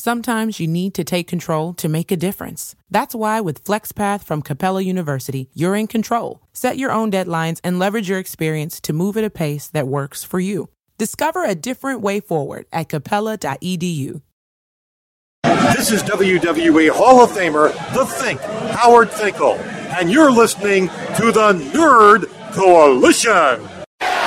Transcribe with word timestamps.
Sometimes 0.00 0.58
you 0.58 0.66
need 0.66 0.94
to 0.94 1.04
take 1.04 1.28
control 1.28 1.74
to 1.74 1.86
make 1.86 2.10
a 2.10 2.16
difference. 2.16 2.74
That's 2.90 3.14
why 3.14 3.42
with 3.42 3.62
FlexPath 3.64 4.24
from 4.24 4.40
Capella 4.40 4.80
University, 4.80 5.50
you're 5.52 5.76
in 5.76 5.88
control. 5.88 6.40
Set 6.54 6.78
your 6.78 6.90
own 6.90 7.10
deadlines 7.10 7.60
and 7.62 7.78
leverage 7.78 8.08
your 8.08 8.18
experience 8.18 8.80
to 8.80 8.94
move 8.94 9.18
at 9.18 9.24
a 9.24 9.28
pace 9.28 9.68
that 9.68 9.86
works 9.86 10.24
for 10.24 10.40
you. 10.40 10.70
Discover 10.96 11.44
a 11.44 11.54
different 11.54 12.00
way 12.00 12.18
forward 12.18 12.64
at 12.72 12.88
capella.edu. 12.88 14.22
This 15.44 15.90
is 15.90 16.02
WWE 16.04 16.88
Hall 16.88 17.22
of 17.22 17.32
Famer, 17.32 17.70
The 17.92 18.06
Fink, 18.06 18.40
Howard 18.70 19.10
Finkel, 19.10 19.56
and 19.98 20.10
you're 20.10 20.32
listening 20.32 20.88
to 21.18 21.30
the 21.30 21.52
Nerd 21.74 22.24
Coalition. 22.54 23.68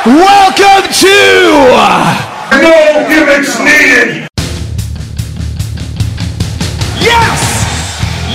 Welcome 0.06 0.94
to 1.02 2.62
No 2.62 3.08
Gimmicks 3.10 3.58
Needed! 3.58 4.30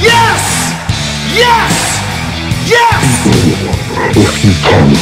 Yes! 0.09 0.73
Yes! 1.37 1.75
Yes! 2.75 3.05
if 4.17 4.45
you 4.45 4.53
can 4.65 4.95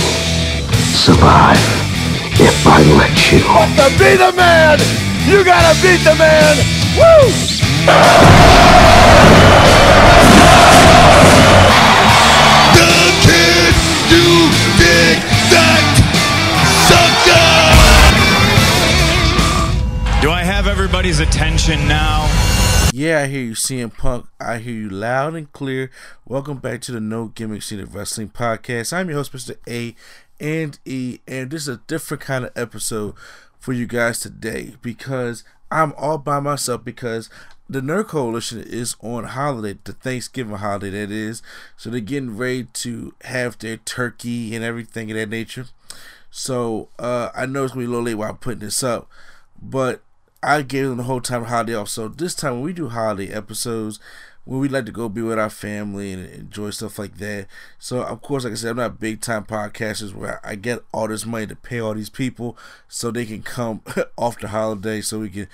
survive 0.95 1.57
if 2.41 2.67
I 2.67 2.83
let 2.99 3.15
you. 3.31 3.39
To 3.39 3.89
be 3.99 4.17
the 4.17 4.33
man, 4.37 4.79
you 5.29 5.45
gotta 5.45 5.75
beat 5.81 6.03
the 6.03 6.15
man. 6.19 6.57
Woo! 6.99 7.31
The 12.75 12.91
kid 13.23 13.75
you 14.11 14.51
dig 14.83 15.19
that 15.55 15.87
sucker! 16.89 17.55
Do 20.21 20.31
I 20.31 20.43
have 20.43 20.67
everybody's 20.67 21.21
attention 21.21 21.87
now? 21.87 22.46
Yeah, 22.99 23.21
I 23.21 23.27
hear 23.27 23.43
you, 23.43 23.53
CM 23.53 23.95
Punk. 23.95 24.27
I 24.41 24.57
hear 24.57 24.73
you 24.73 24.89
loud 24.89 25.35
and 25.35 25.53
clear. 25.53 25.91
Welcome 26.25 26.61
back 26.61 26.81
to 26.81 26.93
the 26.93 26.99
No 26.99 27.27
Gimmicks 27.27 27.71
Needed 27.71 27.93
Wrestling 27.93 28.31
Podcast. 28.31 28.91
I'm 28.91 29.11
your 29.11 29.19
host, 29.19 29.35
Mr. 29.35 29.55
A 29.69 29.95
and 30.41 30.79
E, 30.87 31.19
and 31.29 31.51
this 31.51 31.65
is 31.65 31.69
a 31.69 31.83
different 31.89 32.23
kind 32.23 32.47
of 32.47 32.53
episode 32.57 33.15
for 33.59 33.75
you 33.75 33.87
guys 33.87 34.21
today 34.21 34.77
because 34.81 35.45
I'm 35.71 35.93
all 35.99 36.17
by 36.17 36.41
myself 36.41 36.87
because 36.87 37.29
the 37.69 37.83
Nerd 37.83 38.07
Coalition 38.07 38.63
is 38.63 38.97
on 39.03 39.25
holiday, 39.25 39.79
the 39.85 39.93
Thanksgiving 39.93 40.57
holiday 40.57 40.89
that 40.89 41.11
is. 41.11 41.43
So 41.77 41.91
they're 41.91 42.01
getting 42.01 42.39
ready 42.39 42.65
to 42.65 43.15
have 43.25 43.59
their 43.59 43.77
turkey 43.77 44.57
and 44.57 44.65
everything 44.65 45.11
of 45.11 45.19
that 45.19 45.29
nature. 45.29 45.67
So 46.31 46.89
uh, 46.99 47.29
I 47.35 47.45
know 47.45 47.65
it's 47.65 47.75
gonna 47.75 47.85
be 47.85 47.89
a 47.89 47.91
little 47.91 48.07
late 48.07 48.15
while 48.15 48.31
I'm 48.31 48.39
putting 48.39 48.61
this 48.61 48.83
up, 48.83 49.07
but 49.61 50.01
I 50.47 50.63
gave 50.63 50.87
them 50.89 50.99
the 50.99 51.03
whole 51.03 51.21
time 51.21 51.45
holiday 51.45 51.75
off. 51.75 51.89
So 51.89 52.07
this 52.07 52.35
time 52.35 52.55
when 52.55 52.63
we 52.63 52.73
do 52.73 52.89
holiday 52.89 53.33
episodes, 53.33 53.99
when 54.45 54.61
we 54.61 54.69
like 54.69 54.87
to 54.87 54.93
go 54.93 55.09
be 55.09 55.21
with 55.23 55.41
our 55.41 55.51
family 55.51 56.13
and 56.13 56.25
enjoy 56.25 56.71
stuff 56.71 57.01
like 57.01 57.19
that. 57.19 57.49
So 57.81 58.03
of 58.03 58.23
course, 58.23 58.45
like 58.45 58.53
I 58.53 58.57
said, 58.57 58.71
I'm 58.71 58.77
not 58.77 59.01
big 59.01 59.21
time 59.21 59.45
podcasters 59.45 60.15
where 60.15 60.41
I 60.47 60.55
get 60.55 60.85
all 60.93 61.09
this 61.09 61.27
money 61.27 61.49
to 61.49 61.57
pay 61.57 61.81
all 61.81 61.95
these 61.95 62.11
people 62.11 62.57
so 62.89 63.11
they 63.11 63.27
can 63.27 63.43
come 63.43 63.83
off 64.17 64.39
the 64.39 64.49
holiday 64.49 65.01
so 65.01 65.19
we 65.19 65.31
can 65.31 65.49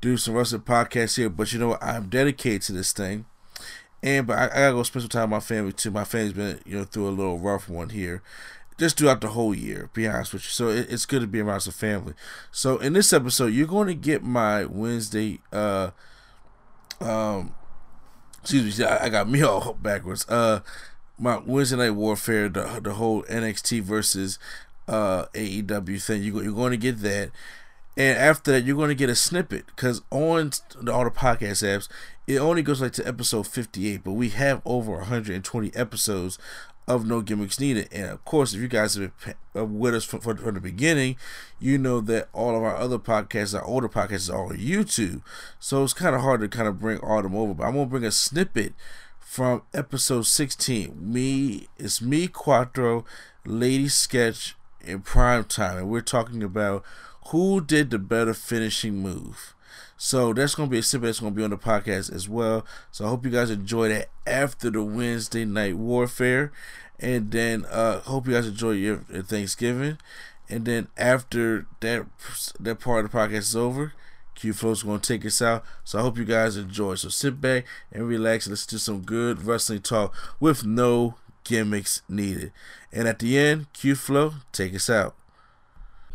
do 0.00 0.16
some 0.16 0.34
rest 0.34 0.52
wrestling 0.52 0.62
podcasts 0.62 1.16
here. 1.16 1.30
But 1.30 1.52
you 1.52 1.60
know 1.60 1.68
what? 1.68 1.82
I'm 1.84 2.08
dedicated 2.08 2.62
to 2.62 2.72
this 2.72 2.92
thing. 2.92 3.26
And 4.02 4.26
but 4.26 4.36
I, 4.36 4.44
I 4.46 4.48
gotta 4.48 4.72
go 4.72 4.82
spend 4.82 5.02
some 5.02 5.08
time 5.08 5.30
with 5.30 5.36
my 5.36 5.40
family 5.40 5.72
too. 5.72 5.92
My 5.92 6.02
family's 6.02 6.32
been 6.32 6.60
you 6.66 6.78
know 6.78 6.84
through 6.84 7.08
a 7.08 7.10
little 7.10 7.38
rough 7.38 7.68
one 7.68 7.90
here, 7.90 8.22
just 8.78 8.98
throughout 8.98 9.20
the 9.20 9.28
whole 9.28 9.54
year. 9.54 9.90
Be 9.92 10.06
honest 10.06 10.32
with 10.32 10.42
you, 10.44 10.50
so 10.50 10.68
it, 10.68 10.86
it's 10.90 11.06
good 11.06 11.20
to 11.20 11.26
be 11.26 11.40
around 11.40 11.60
some 11.60 11.72
family. 11.72 12.14
So 12.50 12.78
in 12.78 12.92
this 12.92 13.12
episode, 13.12 13.46
you're 13.46 13.66
going 13.66 13.88
to 13.88 13.94
get 13.94 14.22
my 14.22 14.64
Wednesday. 14.64 15.40
uh 15.52 15.90
um 17.00 17.54
Excuse 18.42 18.78
me, 18.78 18.84
I, 18.84 19.04
I 19.04 19.08
got 19.08 19.28
me 19.28 19.42
all 19.44 19.74
backwards. 19.74 20.28
Uh, 20.28 20.60
my 21.18 21.38
Wednesday 21.44 21.76
Night 21.76 21.90
Warfare, 21.90 22.48
the 22.48 22.80
the 22.82 22.94
whole 22.94 23.22
NXT 23.24 23.82
versus 23.82 24.38
uh 24.88 25.26
AEW 25.34 26.02
thing. 26.02 26.22
You 26.22 26.40
you're 26.42 26.52
going 26.52 26.72
to 26.72 26.76
get 26.76 27.00
that. 27.02 27.30
And 27.96 28.18
after 28.18 28.52
that, 28.52 28.64
you're 28.64 28.76
going 28.76 28.88
to 28.88 28.94
get 28.94 29.10
a 29.10 29.14
snippet 29.14 29.66
because 29.66 30.00
on 30.10 30.50
the, 30.80 30.92
all 30.92 31.04
the 31.04 31.10
podcast 31.10 31.62
apps, 31.62 31.88
it 32.26 32.38
only 32.38 32.62
goes 32.62 32.80
like 32.80 32.92
to 32.94 33.06
episode 33.06 33.46
58, 33.46 34.02
but 34.02 34.12
we 34.12 34.30
have 34.30 34.62
over 34.64 34.92
120 34.92 35.74
episodes 35.74 36.38
of 36.88 37.06
No 37.06 37.20
Gimmicks 37.20 37.60
Needed. 37.60 37.88
And 37.92 38.10
of 38.10 38.24
course, 38.24 38.54
if 38.54 38.60
you 38.60 38.68
guys 38.68 38.94
have 38.94 39.12
been 39.24 39.34
uh, 39.56 39.64
with 39.64 39.94
us 39.94 40.04
from, 40.04 40.20
from, 40.20 40.54
the 40.54 40.60
beginning, 40.60 41.16
you 41.60 41.78
know 41.78 42.00
that 42.00 42.28
all 42.32 42.56
of 42.56 42.62
our 42.62 42.76
other 42.76 42.98
podcasts, 42.98 43.58
our 43.58 43.64
older 43.64 43.88
podcasts, 43.88 44.32
are 44.32 44.46
on 44.46 44.56
YouTube. 44.56 45.22
So 45.60 45.84
it's 45.84 45.92
kind 45.92 46.14
of 46.14 46.22
hard 46.22 46.40
to 46.40 46.48
kind 46.48 46.68
of 46.68 46.80
bring 46.80 46.98
all 46.98 47.18
of 47.18 47.24
them 47.24 47.36
over. 47.36 47.54
But 47.54 47.64
I'm 47.64 47.74
going 47.74 47.86
to 47.86 47.90
bring 47.90 48.04
a 48.04 48.10
snippet 48.10 48.74
from 49.20 49.62
episode 49.72 50.26
16. 50.26 50.96
Me, 51.00 51.68
it's 51.78 52.02
me, 52.02 52.26
Quattro, 52.26 53.04
Lady 53.44 53.88
Sketch, 53.88 54.56
in 54.80 55.00
prime 55.00 55.44
time. 55.44 55.78
And 55.78 55.88
we're 55.88 56.00
talking 56.00 56.42
about 56.42 56.84
who 57.28 57.60
did 57.60 57.90
the 57.90 57.98
better 57.98 58.34
finishing 58.34 58.96
move. 58.96 59.54
So 60.04 60.32
that's 60.32 60.56
going 60.56 60.68
to 60.68 60.70
be 60.70 60.80
a 60.80 60.82
snippet 60.82 61.06
that's 61.06 61.20
going 61.20 61.32
to 61.32 61.36
be 61.36 61.44
on 61.44 61.50
the 61.50 61.56
podcast 61.56 62.12
as 62.12 62.28
well. 62.28 62.66
So 62.90 63.04
I 63.04 63.08
hope 63.08 63.24
you 63.24 63.30
guys 63.30 63.50
enjoy 63.50 63.88
that 63.90 64.08
after 64.26 64.68
the 64.68 64.82
Wednesday 64.82 65.44
night 65.44 65.76
warfare. 65.76 66.50
And 66.98 67.30
then 67.30 67.64
uh 67.66 68.00
hope 68.00 68.26
you 68.26 68.34
guys 68.34 68.48
enjoy 68.48 68.72
your, 68.72 68.96
Thanksgiving. 68.96 69.98
And 70.48 70.64
then 70.64 70.88
after 70.96 71.66
that 71.78 72.06
that 72.58 72.80
part 72.80 73.04
of 73.04 73.12
the 73.12 73.16
podcast 73.16 73.38
is 73.38 73.56
over, 73.56 73.92
Q 74.34 74.52
Flow's 74.52 74.82
to 74.82 74.98
take 74.98 75.24
us 75.24 75.40
out. 75.40 75.64
So 75.84 76.00
I 76.00 76.02
hope 76.02 76.18
you 76.18 76.24
guys 76.24 76.56
enjoy. 76.56 76.96
So 76.96 77.08
sit 77.08 77.40
back 77.40 77.64
and 77.92 78.08
relax 78.08 78.48
listen 78.48 78.70
to 78.70 78.80
some 78.80 79.02
good 79.02 79.44
wrestling 79.44 79.82
talk 79.82 80.12
with 80.40 80.66
no 80.66 81.14
gimmicks 81.44 82.02
needed. 82.08 82.50
And 82.92 83.06
at 83.06 83.20
the 83.20 83.38
end, 83.38 83.72
Q 83.72 83.94
Flow, 83.94 84.34
take 84.50 84.74
us 84.74 84.90
out. 84.90 85.14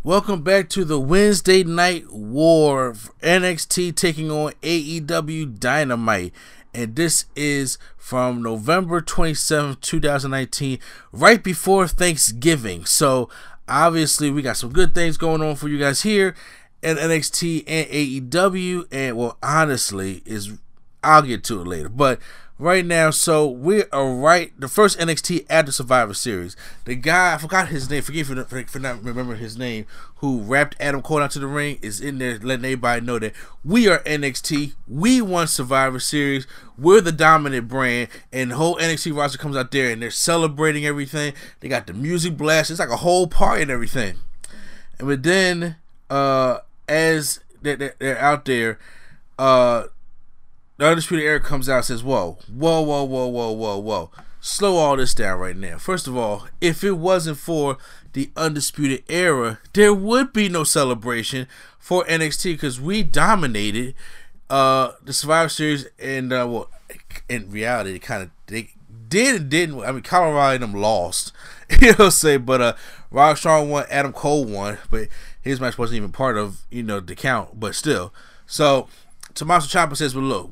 Welcome 0.04 0.44
back 0.44 0.70
to 0.70 0.86
the 0.86 1.00
Wednesday 1.00 1.64
Night 1.64 2.14
War. 2.14 2.94
NXT 3.22 3.96
taking 3.96 4.30
on 4.30 4.54
AEW 4.62 5.60
Dynamite. 5.60 6.34
And 6.74 6.96
this 6.96 7.26
is 7.36 7.80
from 7.98 8.44
November 8.44 9.02
27th, 9.02 9.82
2019, 9.82 10.78
right 11.12 11.44
before 11.44 11.88
Thanksgiving. 11.88 12.86
So 12.86 13.28
obviously, 13.68 14.30
we 14.30 14.44
got 14.44 14.58
some 14.58 14.72
good 14.72 14.94
things 14.94 15.18
going 15.18 15.42
on 15.42 15.56
for 15.56 15.68
you 15.68 15.80
guys 15.80 16.04
here 16.04 16.36
at 16.84 16.98
NXT 16.98 17.64
and 17.68 17.88
AEW. 17.90 18.86
And 18.92 19.18
well, 19.18 19.38
honestly, 19.42 20.22
is 20.26 20.54
I'll 21.04 21.24
get 21.24 21.44
to 21.46 21.60
it 21.60 21.68
later. 21.68 21.90
But 21.90 22.20
right 22.60 22.86
now. 22.86 23.10
So 23.12 23.48
we 23.48 23.84
are 23.92 24.14
right 24.14 24.52
the 24.60 24.68
first 24.68 24.98
NXT 25.00 25.46
after 25.50 25.72
Survivor 25.72 26.14
Series. 26.14 26.56
The 26.86 26.96
guy 26.96 27.34
I 27.34 27.38
forgot 27.38 27.70
his 27.70 27.90
name. 27.90 28.02
Forgive 28.02 28.30
me 28.30 28.44
for, 28.44 28.64
for 28.64 28.80
not 28.80 29.04
remembering 29.04 29.40
his 29.40 29.58
name. 29.58 29.86
Who 30.18 30.42
wrapped 30.42 30.76
Adam 30.80 31.02
Cole 31.02 31.22
out 31.22 31.32
to 31.32 31.40
the 31.40 31.48
ring 31.48 31.78
is 31.82 32.02
in 32.02 32.18
there, 32.18 32.40
letting 32.40 32.66
everybody 32.66 33.06
know 33.06 33.20
that 33.20 33.34
we 33.64 33.88
are 33.88 34.00
NXT. 34.00 34.74
We 34.88 35.22
won 35.22 35.48
Survivor 35.48 36.00
Series. 36.00 36.48
We're 36.78 37.02
the 37.02 37.12
dominant 37.12 37.68
brand, 37.68 38.10
and 38.32 38.52
the 38.52 38.56
whole 38.56 38.78
NXT 38.78 39.16
roster 39.16 39.38
comes 39.38 39.56
out 39.56 39.72
there 39.72 39.92
and 39.92 40.02
they're 40.02 40.12
celebrating 40.12 40.86
everything. 40.86 41.34
They 41.60 41.68
got 41.68 41.88
the 41.88 41.94
music 41.94 42.38
blast. 42.38 42.72
It's 42.72 42.80
like 42.80 42.90
a 42.90 42.98
whole 42.98 43.28
party 43.28 43.64
and 43.64 43.72
everything. 43.72 44.18
And 45.00 45.08
but 45.08 45.24
then, 45.24 45.76
uh, 46.10 46.60
as 46.88 47.40
they're, 47.62 47.96
they're 48.00 48.20
out 48.20 48.46
there, 48.46 48.80
uh 49.38 49.84
the 50.78 50.88
Undisputed 50.88 51.26
Era 51.26 51.40
comes 51.40 51.68
out 51.68 51.78
and 51.78 51.86
says, 51.86 52.04
Whoa, 52.04 52.38
whoa, 52.54 52.82
whoa, 52.82 53.04
whoa, 53.04 53.28
whoa, 53.28 53.52
whoa, 53.52 53.78
whoa. 53.78 54.12
Slow 54.40 54.78
all 54.78 54.96
this 54.96 55.14
down 55.14 55.40
right 55.40 55.56
now. 55.58 55.78
First 55.78 56.08
of 56.08 56.16
all, 56.16 56.48
if 56.62 56.84
it 56.84 56.94
wasn't 56.94 57.38
for 57.38 57.78
the 58.14 58.30
Undisputed 58.38 59.04
Era, 59.10 59.60
there 59.74 59.94
would 59.94 60.32
be 60.32 60.48
no 60.48 60.64
celebration 60.64 61.48
for 61.80 62.06
NXT 62.06 62.54
because 62.54 62.80
we 62.80 63.04
dominated 63.04 63.96
uh, 64.50 64.92
the 65.04 65.14
Survivor 65.14 65.50
Series 65.50 65.88
and, 66.00 66.32
uh, 66.32 66.46
well, 66.48 66.70
in 67.28 67.50
reality, 67.50 67.96
it 67.96 68.00
kind 68.00 68.24
of 68.24 68.30
they 68.46 68.70
did 69.10 69.42
and 69.42 69.50
didn't. 69.50 69.82
I 69.82 69.92
mean, 69.92 70.04
Colorado 70.04 70.56
and 70.56 70.64
them 70.64 70.82
lost, 70.82 71.34
you 71.82 71.94
know, 71.98 72.10
say, 72.10 72.38
but 72.38 72.62
uh, 72.62 72.74
Rod 73.12 73.38
Strong 73.38 73.70
won, 73.70 73.86
Adam 73.90 74.14
Cole 74.14 74.46
won, 74.46 74.78
but 74.90 75.08
his 75.42 75.60
match 75.60 75.78
wasn't 75.78 75.98
even 75.98 76.12
part 76.12 76.38
of, 76.38 76.62
you 76.70 76.84
know, 76.84 77.00
the 77.00 77.16
count, 77.16 77.60
but 77.60 77.76
still. 77.76 78.14
So, 78.46 78.88
Tommaso 79.34 79.68
Ciampa 79.68 79.96
says, 79.96 80.16
well, 80.16 80.24
look, 80.24 80.52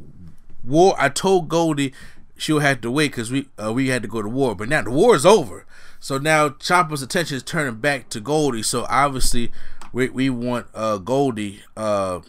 war. 0.65 0.95
I 0.97 1.09
told 1.09 1.49
Goldie 1.49 1.93
she'll 2.37 2.59
have 2.59 2.81
to 2.81 2.91
wait 2.91 3.11
because 3.11 3.31
we 3.31 3.47
uh, 3.63 3.71
we 3.73 3.89
had 3.89 4.01
to 4.01 4.07
go 4.07 4.21
to 4.21 4.29
war, 4.29 4.55
but 4.55 4.69
now 4.69 4.81
the 4.81 4.91
war 4.91 5.15
is 5.15 5.25
over. 5.25 5.65
So 5.99 6.17
now 6.17 6.49
Chopper's 6.49 7.01
attention 7.01 7.37
is 7.37 7.43
turning 7.43 7.75
back 7.75 8.09
to 8.09 8.19
Goldie. 8.19 8.63
So 8.63 8.85
obviously 8.89 9.51
we 9.91 10.09
we 10.09 10.29
want 10.29 10.67
uh, 10.73 10.97
Goldie. 10.97 11.61
Uh, 11.75 12.21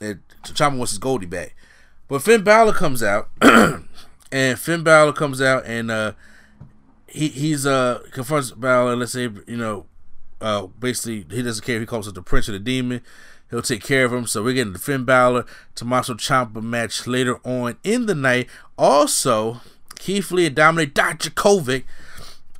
Ciampa 0.00 0.76
wants 0.76 0.92
his 0.92 0.98
Goldie 0.98 1.26
back, 1.26 1.54
but 2.08 2.22
Finn 2.22 2.42
Balor 2.42 2.72
comes 2.72 3.02
out, 3.02 3.28
and 4.32 4.58
Finn 4.58 4.82
Balor 4.82 5.12
comes 5.12 5.40
out 5.40 5.64
and 5.66 5.90
uh, 5.90 6.12
he 7.06 7.28
he's 7.28 7.66
uh 7.66 8.00
confronts 8.10 8.50
Balor. 8.50 8.96
Let's 8.96 9.12
say 9.12 9.30
you 9.46 9.56
know. 9.56 9.86
Uh, 10.40 10.66
basically, 10.66 11.24
he 11.30 11.40
doesn't 11.40 11.64
care. 11.64 11.76
if 11.76 11.82
He 11.82 11.86
calls 11.86 12.08
it 12.08 12.16
the 12.16 12.22
Prince 12.22 12.48
of 12.48 12.54
the 12.54 12.58
Demon. 12.58 13.00
He'll 13.52 13.62
take 13.62 13.84
care 13.84 14.04
of 14.04 14.12
him. 14.12 14.26
So 14.26 14.42
we're 14.42 14.54
getting 14.54 14.72
the 14.72 14.78
Finn 14.80 15.04
Balor 15.04 15.44
Tommaso 15.76 16.14
Ciampa 16.14 16.60
match 16.60 17.06
later 17.06 17.38
on 17.44 17.76
in 17.84 18.06
the 18.06 18.14
night. 18.14 18.48
Also, 18.76 19.60
Keith 19.98 20.32
Lee 20.32 20.46
and 20.46 20.56
Dominik 20.56 20.94
Dijakovic 20.94 21.84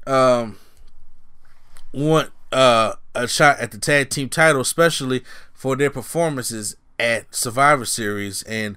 um, 0.06 0.58
want 1.92 2.30
uh, 2.52 2.94
a 3.14 3.26
shot 3.26 3.58
at 3.58 3.72
the 3.72 3.78
tag 3.78 4.10
team 4.10 4.28
title, 4.28 4.60
especially 4.60 5.22
for 5.54 5.74
their 5.74 5.90
performances 5.90 6.76
at 6.98 7.34
Survivor 7.34 7.86
Series 7.86 8.42
and 8.42 8.76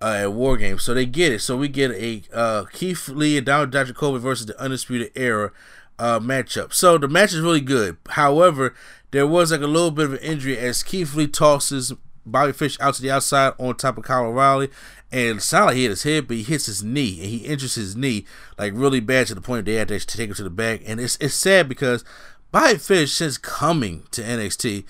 uh, 0.00 0.18
at 0.22 0.32
War 0.32 0.56
Games. 0.56 0.84
So 0.84 0.94
they 0.94 1.04
get 1.04 1.32
it. 1.32 1.40
So 1.40 1.56
we 1.56 1.68
get 1.68 1.90
a 1.90 2.22
uh, 2.32 2.64
Keith 2.72 3.08
Lee 3.08 3.38
and 3.38 3.46
Dominik 3.46 3.72
Dijakovic 3.72 4.20
versus 4.20 4.46
the 4.46 4.58
Undisputed 4.60 5.10
Era 5.16 5.50
uh, 5.98 6.20
matchup. 6.20 6.72
So 6.72 6.96
the 6.96 7.08
match 7.08 7.32
is 7.32 7.40
really 7.40 7.60
good. 7.60 7.96
However, 8.10 8.74
there 9.10 9.26
was 9.26 9.52
like 9.52 9.60
a 9.60 9.66
little 9.66 9.90
bit 9.90 10.06
of 10.06 10.12
an 10.14 10.18
injury 10.18 10.58
as 10.58 10.82
Keith 10.82 11.14
Lee 11.14 11.26
tosses 11.26 11.92
Bobby 12.26 12.52
Fish 12.52 12.76
out 12.80 12.94
to 12.94 13.02
the 13.02 13.10
outside 13.10 13.54
on 13.58 13.76
top 13.76 13.96
of 13.96 14.04
Kyle 14.04 14.26
O'Reilly. 14.26 14.68
And 15.12 15.38
it 15.38 15.42
sounded 15.42 15.66
like 15.66 15.76
he 15.76 15.82
hit 15.82 15.90
his 15.90 16.02
head, 16.02 16.26
but 16.26 16.36
he 16.36 16.42
hits 16.42 16.66
his 16.66 16.82
knee 16.82 17.20
and 17.20 17.30
he 17.30 17.38
injures 17.38 17.76
his 17.76 17.94
knee 17.94 18.26
like 18.58 18.72
really 18.74 19.00
bad 19.00 19.28
to 19.28 19.34
the 19.34 19.40
point 19.40 19.64
they 19.64 19.74
had 19.74 19.88
to 19.88 19.98
take 20.00 20.28
him 20.28 20.34
to 20.34 20.42
the 20.42 20.50
back. 20.50 20.82
And 20.84 21.00
it's 21.00 21.16
it's 21.20 21.34
sad 21.34 21.68
because 21.68 22.04
Bobby 22.50 22.78
Fish, 22.78 23.12
since 23.12 23.38
coming 23.38 24.02
to 24.10 24.22
NXT, 24.22 24.84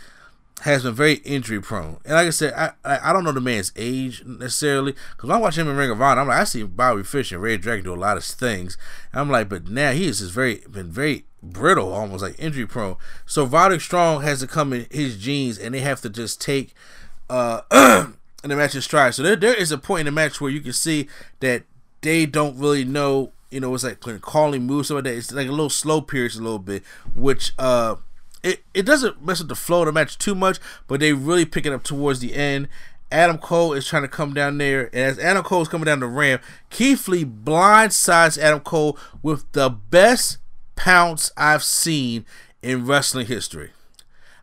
has 0.63 0.85
been 0.85 0.95
very 0.95 1.15
injury 1.17 1.61
prone. 1.61 1.99
And 2.07 2.15
like 2.15 2.27
I 2.27 2.31
said, 2.31 2.55
I 2.55 2.73
I, 2.83 3.11
I 3.11 3.13
don't 3.13 3.25
know 3.25 3.33
the 3.33 3.41
man's 3.43 3.73
age 3.77 4.25
necessarily 4.25 4.95
because 5.15 5.29
I 5.29 5.37
watch 5.37 5.59
him 5.59 5.69
in 5.69 5.77
Ring 5.77 5.91
of 5.91 6.01
Honor, 6.01 6.23
I'm 6.23 6.29
like 6.29 6.41
I 6.41 6.45
see 6.45 6.63
Bobby 6.63 7.03
Fish 7.03 7.31
and 7.31 7.43
Red 7.43 7.61
Dragon 7.61 7.85
do 7.85 7.95
a 7.95 7.97
lot 7.97 8.17
of 8.17 8.25
things. 8.25 8.79
And 9.13 9.21
I'm 9.21 9.31
like, 9.31 9.51
but 9.51 9.69
now 9.69 9.93
he 9.93 10.07
is 10.07 10.21
just 10.21 10.33
very 10.33 10.63
been 10.71 10.91
very 10.91 11.27
brittle, 11.43 11.93
almost 11.93 12.23
like 12.23 12.35
injury 12.39 12.67
prone. 12.67 12.97
So 13.25 13.45
Roderick 13.45 13.81
Strong 13.81 14.23
has 14.23 14.41
to 14.41 14.47
come 14.47 14.73
in 14.73 14.87
his 14.91 15.17
jeans, 15.17 15.59
and 15.59 15.75
they 15.75 15.81
have 15.81 16.01
to 16.03 16.11
just 16.11 16.41
take 16.41 16.75
uh 17.29 17.63
in 18.45 18.51
the 18.51 18.57
match 18.57 18.75
in 18.75 18.81
stride. 18.81 19.15
So 19.15 19.23
there 19.23 19.37
there 19.37 19.55
is 19.55 19.73
a 19.73 19.79
point 19.79 20.01
in 20.01 20.07
the 20.07 20.13
match 20.13 20.41
where 20.41 20.51
you 20.51 20.61
can 20.61 20.73
see 20.73 21.09
that 21.41 21.65
they 22.01 22.27
don't 22.27 22.59
really 22.59 22.85
know. 22.85 23.33
You 23.51 23.61
know, 23.61 23.75
it's 23.75 23.85
like 23.85 24.01
calling 24.21 24.67
moves, 24.67 24.89
some 24.89 24.97
of 24.97 25.05
that. 25.05 25.15
It's 25.15 25.33
like 25.33 25.49
a 25.49 25.53
little 25.53 25.71
slow 25.71 26.01
periods, 26.01 26.37
a 26.37 26.43
little 26.43 26.59
bit, 26.59 26.83
which 27.15 27.53
uh 27.59 27.97
it, 28.43 28.63
it 28.75 28.83
doesn't 28.87 29.25
mess 29.25 29.41
with 29.41 29.49
the 29.49 29.57
flow 29.57 29.81
of 29.81 29.87
the 29.87 29.93
match 29.93 30.19
too 30.19 30.35
much, 30.35 30.59
but 30.87 31.01
they 31.01 31.13
really 31.13 31.45
pick 31.45 31.67
it 31.67 31.73
up 31.73 31.83
towards 31.83 32.21
the 32.21 32.35
end. 32.35 32.69
Adam 33.11 33.39
Cole 33.39 33.73
is 33.73 33.87
trying 33.87 34.03
to 34.03 34.09
come 34.09 34.35
down 34.35 34.59
there, 34.59 34.87
and 34.87 34.97
as 34.97 35.19
Adam 35.19 35.43
Cole 35.43 35.63
is 35.63 35.69
coming 35.69 35.85
down 35.85 36.01
the 36.01 36.07
ramp, 36.07 36.43
Keith 36.71 37.07
Lee 37.09 37.25
blindsides 37.25 38.39
Adam 38.39 38.61
Cole 38.61 38.99
with 39.23 39.51
the 39.53 39.71
best 39.71 40.39
pounce 40.77 41.33
I've 41.37 41.65
seen 41.65 42.25
in 42.63 42.87
wrestling 42.87 43.27
history. 43.27 43.71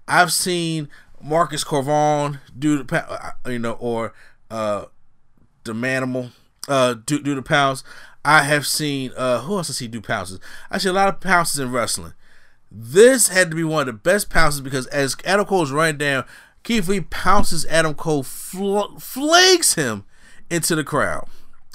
I've 0.08 0.34
seen 0.34 0.90
Marcus 1.22 1.64
Cor 1.64 1.84
Von 1.84 2.40
do 2.58 2.84
the 2.84 3.12
uh, 3.12 3.50
you 3.50 3.60
know, 3.60 3.74
or 3.74 4.14
uh, 4.52 4.86
the 5.64 5.74
Manimal 5.74 6.32
uh, 6.68 6.96
do 6.96 7.22
do 7.22 7.36
the 7.36 7.42
pounce. 7.42 7.84
I 8.26 8.44
have 8.44 8.66
seen 8.66 9.12
uh, 9.16 9.42
who 9.42 9.58
else 9.58 9.68
has 9.68 9.80
he 9.80 9.88
do 9.88 10.02
pounces? 10.02 10.40
I 10.70 10.78
see 10.78 10.90
a 10.90 10.94
lot 10.94 11.10
of 11.10 11.20
pounces 11.22 11.60
in 11.60 11.72
wrestling. 11.72 12.14
This 12.72 13.28
had 13.28 13.52
to 13.52 13.56
be 13.56 13.64
one 13.64 13.82
of 13.82 13.88
the 13.88 13.94
best 13.94 14.30
pounces 14.30 14.62
because 14.62 14.88
as 14.88 15.16
Adam 15.26 15.46
Cole 15.46 15.64
is 15.64 15.72
running 15.72 15.98
down, 15.98 16.26
Keith 16.64 16.88
Lee 16.88 17.02
pounces 17.02 17.66
Adam 17.68 17.94
Cole, 17.94 18.24
fl- 18.24 18.98
flags 18.98 19.76
him 19.76 20.06
into 20.50 20.76
the 20.76 20.84
crowd. 20.84 21.28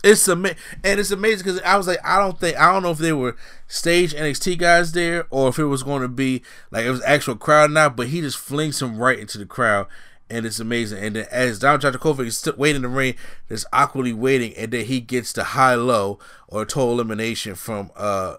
It's 0.05 0.29
amazing, 0.29 0.59
and 0.85 1.01
it's 1.01 1.11
amazing 1.11 1.45
because 1.45 1.61
I 1.63 1.77
was 1.77 1.89
like, 1.89 1.99
I 2.05 2.19
don't 2.19 2.39
think, 2.39 2.57
I 2.57 2.73
don't 2.73 2.85
know 2.85 2.93
if 2.93 2.99
they 2.99 3.13
were 3.13 3.37
stage 3.67 4.15
NXT 4.15 4.59
guys 4.59 4.93
there 4.93 5.27
or 5.31 5.49
if 5.49 5.59
it 5.59 5.65
was 5.65 5.83
going 5.83 6.03
to 6.03 6.09
be 6.09 6.43
like 6.71 6.85
it 6.85 6.91
was 6.91 7.03
actual 7.03 7.35
crowd 7.35 7.73
now, 7.73 7.89
but 7.89 8.09
he 8.09 8.21
just 8.21 8.39
flings 8.39 8.81
him 8.81 8.99
right 8.99 9.19
into 9.19 9.39
the 9.39 9.47
crowd, 9.47 9.89
and 10.31 10.47
it's 10.47 10.61
amazing. 10.61 11.03
And 11.03 11.17
then 11.17 11.27
as 11.33 11.59
Don 11.59 11.81
Dijakovic 11.81 12.27
is 12.27 12.39
still 12.39 12.55
waiting 12.57 12.77
in 12.77 12.83
the 12.83 12.97
ring, 12.97 13.17
just 13.49 13.67
awkwardly 13.73 14.13
waiting, 14.13 14.55
and 14.57 14.71
then 14.71 14.85
he 14.85 15.01
gets 15.01 15.33
the 15.33 15.43
high 15.43 15.75
low 15.75 16.21
or 16.47 16.65
total 16.65 16.93
elimination 16.93 17.57
from 17.57 17.91
uh 17.97 18.37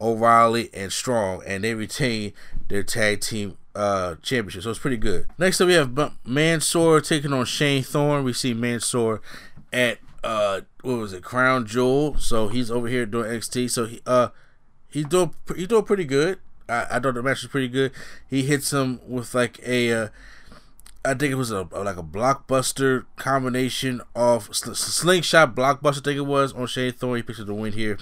O'Reilly 0.00 0.70
and 0.72 0.92
Strong, 0.92 1.42
and 1.46 1.62
they 1.62 1.74
retain 1.74 2.32
their 2.68 2.82
tag 2.82 3.20
team 3.20 3.56
uh, 3.74 4.16
championship. 4.22 4.62
So 4.62 4.70
it's 4.70 4.78
pretty 4.78 4.96
good. 4.96 5.26
Next 5.38 5.60
up, 5.60 5.68
we 5.68 5.74
have 5.74 6.12
Mansoor 6.24 7.00
taking 7.00 7.32
on 7.32 7.44
Shane 7.44 7.82
Thorne. 7.82 8.24
We 8.24 8.32
see 8.32 8.54
Mansoor 8.54 9.20
at 9.72 9.98
uh, 10.22 10.62
what 10.82 10.98
was 10.98 11.12
it, 11.12 11.22
Crown 11.22 11.66
Jewel. 11.66 12.16
So 12.18 12.48
he's 12.48 12.70
over 12.70 12.88
here 12.88 13.06
doing 13.06 13.30
XT. 13.30 13.70
So 13.70 13.86
he 13.86 14.00
uh, 14.06 14.28
he's 14.88 15.06
doing 15.06 15.34
he's 15.56 15.68
doing 15.68 15.84
pretty 15.84 16.04
good. 16.04 16.38
I, 16.68 16.86
I 16.90 17.00
thought 17.00 17.14
the 17.14 17.22
match 17.22 17.42
was 17.42 17.50
pretty 17.50 17.68
good. 17.68 17.92
He 18.28 18.42
hits 18.42 18.72
him 18.72 19.00
with 19.06 19.34
like 19.34 19.60
a 19.66 19.92
uh, 19.92 20.08
I 21.04 21.14
think 21.14 21.32
it 21.32 21.36
was 21.36 21.50
a, 21.50 21.62
like 21.72 21.96
a 21.96 22.02
blockbuster 22.02 23.06
combination 23.16 24.02
of 24.14 24.54
sl- 24.54 24.74
slingshot 24.74 25.54
blockbuster. 25.54 25.98
I 25.98 26.04
think 26.04 26.18
it 26.18 26.26
was 26.26 26.52
on 26.52 26.66
Shane 26.66 26.92
Thorne. 26.92 27.16
He 27.16 27.22
picks 27.22 27.40
up 27.40 27.46
the 27.46 27.54
win 27.54 27.72
here. 27.72 27.98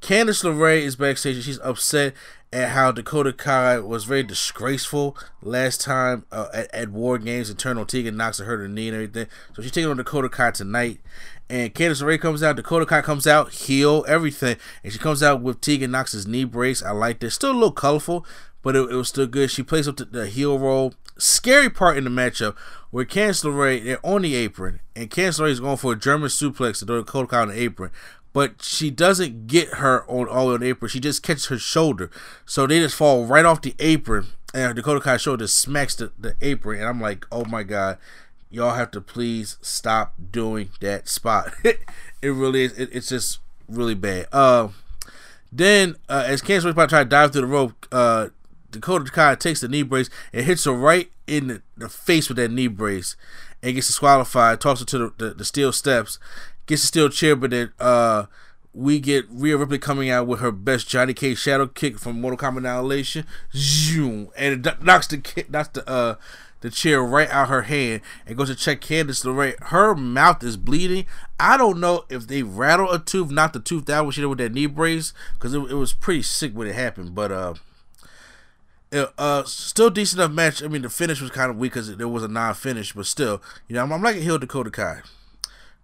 Candice 0.00 0.42
LeRae 0.42 0.80
is 0.80 0.96
backstage 0.96 1.36
and 1.36 1.44
she's 1.44 1.60
upset 1.60 2.14
at 2.52 2.70
how 2.70 2.90
Dakota 2.90 3.32
Kai 3.32 3.78
was 3.78 4.04
very 4.04 4.22
disgraceful 4.22 5.16
last 5.42 5.80
time 5.80 6.24
uh, 6.32 6.48
at, 6.52 6.74
at 6.74 6.88
War 6.88 7.18
Games 7.18 7.48
and 7.48 7.58
turned 7.58 7.78
on 7.78 7.86
Tegan 7.86 8.16
Nox 8.16 8.40
and 8.40 8.48
hurt 8.48 8.60
her 8.60 8.68
knee 8.68 8.88
and 8.88 8.94
everything. 8.94 9.26
So 9.54 9.62
she's 9.62 9.70
taking 9.70 9.90
on 9.90 9.98
Dakota 9.98 10.28
Kai 10.28 10.50
tonight. 10.52 11.00
And 11.48 11.74
Candice 11.74 12.02
LeRae 12.02 12.20
comes 12.20 12.42
out, 12.42 12.56
Dakota 12.56 12.86
Kai 12.86 13.02
comes 13.02 13.26
out, 13.26 13.52
heel, 13.52 14.04
everything. 14.08 14.56
And 14.82 14.92
she 14.92 14.98
comes 14.98 15.22
out 15.22 15.42
with 15.42 15.60
Tegan 15.60 15.90
Nox's 15.90 16.26
knee 16.26 16.44
brace. 16.44 16.82
I 16.82 16.92
like 16.92 17.20
this. 17.20 17.34
Still 17.34 17.52
a 17.52 17.52
little 17.52 17.72
colorful, 17.72 18.24
but 18.62 18.76
it, 18.76 18.90
it 18.90 18.94
was 18.94 19.08
still 19.08 19.26
good. 19.26 19.50
She 19.50 19.62
plays 19.62 19.86
up 19.86 19.96
the, 19.96 20.06
the 20.06 20.26
heel 20.26 20.58
role. 20.58 20.94
Scary 21.18 21.68
part 21.68 21.98
in 21.98 22.04
the 22.04 22.10
matchup 22.10 22.56
where 22.90 23.04
Candice 23.04 23.44
LeRae, 23.44 23.84
they're 23.84 24.06
on 24.06 24.22
the 24.22 24.34
apron, 24.34 24.80
and 24.96 25.10
Candice 25.10 25.38
LeRae 25.38 25.50
is 25.50 25.60
going 25.60 25.76
for 25.76 25.92
a 25.92 25.98
German 25.98 26.28
suplex 26.28 26.78
to 26.78 26.84
Dakota 26.86 27.26
Kai 27.26 27.40
on 27.42 27.48
the 27.48 27.60
apron 27.60 27.90
but 28.32 28.62
she 28.62 28.90
doesn't 28.90 29.46
get 29.46 29.74
her 29.74 30.04
on 30.10 30.28
all 30.28 30.52
on 30.52 30.62
apron. 30.62 30.88
She 30.88 31.00
just 31.00 31.22
catches 31.22 31.46
her 31.46 31.58
shoulder, 31.58 32.10
so 32.46 32.66
they 32.66 32.78
just 32.78 32.94
fall 32.94 33.26
right 33.26 33.44
off 33.44 33.62
the 33.62 33.74
apron, 33.78 34.28
and 34.54 34.74
Dakota 34.74 35.00
Kai's 35.00 35.22
shoulder 35.22 35.46
smacks 35.46 35.94
the, 35.96 36.12
the 36.18 36.34
apron, 36.40 36.80
and 36.80 36.88
I'm 36.88 37.00
like, 37.00 37.26
oh 37.32 37.44
my 37.44 37.62
god, 37.62 37.98
y'all 38.50 38.74
have 38.74 38.90
to 38.92 39.00
please 39.00 39.56
stop 39.60 40.14
doing 40.30 40.70
that 40.80 41.08
spot. 41.08 41.52
it 41.64 41.78
really 42.22 42.64
is. 42.64 42.78
It, 42.78 42.90
it's 42.92 43.08
just 43.08 43.38
really 43.68 43.94
bad. 43.94 44.26
Uh, 44.32 44.68
then 45.52 45.96
uh, 46.08 46.24
as 46.26 46.42
Candice 46.42 46.70
about 46.70 46.88
to 46.88 46.88
try 46.88 47.02
to 47.02 47.08
dive 47.08 47.32
through 47.32 47.42
the 47.42 47.46
rope, 47.46 47.86
uh, 47.90 48.28
Dakota 48.70 49.10
Kai 49.10 49.34
takes 49.34 49.60
the 49.60 49.68
knee 49.68 49.82
brace 49.82 50.10
and 50.32 50.44
hits 50.44 50.64
her 50.64 50.72
right 50.72 51.10
in 51.26 51.48
the, 51.48 51.62
the 51.76 51.88
face 51.88 52.28
with 52.28 52.36
that 52.36 52.50
knee 52.50 52.68
brace 52.68 53.16
and 53.62 53.74
gets 53.74 53.86
disqualified. 53.86 54.60
Toss 54.60 54.80
her 54.80 54.86
to 54.86 54.98
the, 54.98 55.12
the, 55.18 55.34
the 55.34 55.44
steel 55.44 55.72
steps 55.72 56.18
gets 56.70 56.82
the 56.82 56.88
steel 56.88 57.08
chair, 57.08 57.36
but 57.36 57.50
then 57.50 57.72
uh, 57.78 58.26
we 58.72 59.00
get 59.00 59.26
Rhea 59.28 59.56
Ripley 59.56 59.78
coming 59.78 60.08
out 60.08 60.26
with 60.26 60.40
her 60.40 60.52
best 60.52 60.88
Johnny 60.88 61.12
Cage 61.12 61.38
shadow 61.38 61.66
kick 61.66 61.98
from 61.98 62.20
Mortal 62.20 62.38
Kombat 62.38 62.58
Annihilation, 62.58 63.26
zoom, 63.52 64.28
and 64.36 64.66
it 64.66 64.82
knocks 64.82 65.08
the 65.08 65.44
knocks 65.50 65.68
the 65.68 65.88
uh 65.88 66.14
the 66.60 66.70
chair 66.70 67.02
right 67.02 67.28
out 67.30 67.48
her 67.48 67.62
hand 67.62 68.02
and 68.26 68.36
goes 68.36 68.48
to 68.48 68.54
check 68.54 68.82
Candice 68.82 69.24
LeRae. 69.24 69.58
Her 69.68 69.94
mouth 69.94 70.44
is 70.44 70.58
bleeding. 70.58 71.06
I 71.38 71.56
don't 71.56 71.80
know 71.80 72.04
if 72.10 72.26
they 72.26 72.42
rattled 72.42 72.94
a 72.94 72.98
tooth, 72.98 73.30
knocked 73.30 73.54
the 73.54 73.60
tooth 73.60 73.88
out 73.88 74.04
when 74.04 74.12
she 74.12 74.20
did 74.20 74.26
with 74.26 74.38
that 74.38 74.52
knee 74.52 74.66
brace, 74.66 75.14
because 75.34 75.54
it, 75.54 75.58
it, 75.70 75.74
was 75.74 75.94
pretty 75.94 76.20
sick 76.20 76.52
when 76.52 76.68
it 76.68 76.74
happened. 76.74 77.14
But 77.14 77.32
uh, 77.32 77.54
uh, 78.92 79.44
still 79.44 79.90
decent 79.90 80.20
enough 80.20 80.32
match. 80.32 80.62
I 80.62 80.68
mean, 80.68 80.82
the 80.82 80.90
finish 80.90 81.20
was 81.20 81.30
kind 81.30 81.50
of 81.50 81.56
weak 81.56 81.72
because 81.72 81.96
there 81.96 82.08
was 82.08 82.22
a 82.22 82.28
non-finish, 82.28 82.92
but 82.92 83.06
still, 83.06 83.42
you 83.68 83.74
know, 83.74 83.82
I'm, 83.82 83.92
I'm 83.92 84.02
like 84.02 84.16
a 84.16 84.38
Dakota 84.38 84.70
Kai. 84.70 85.02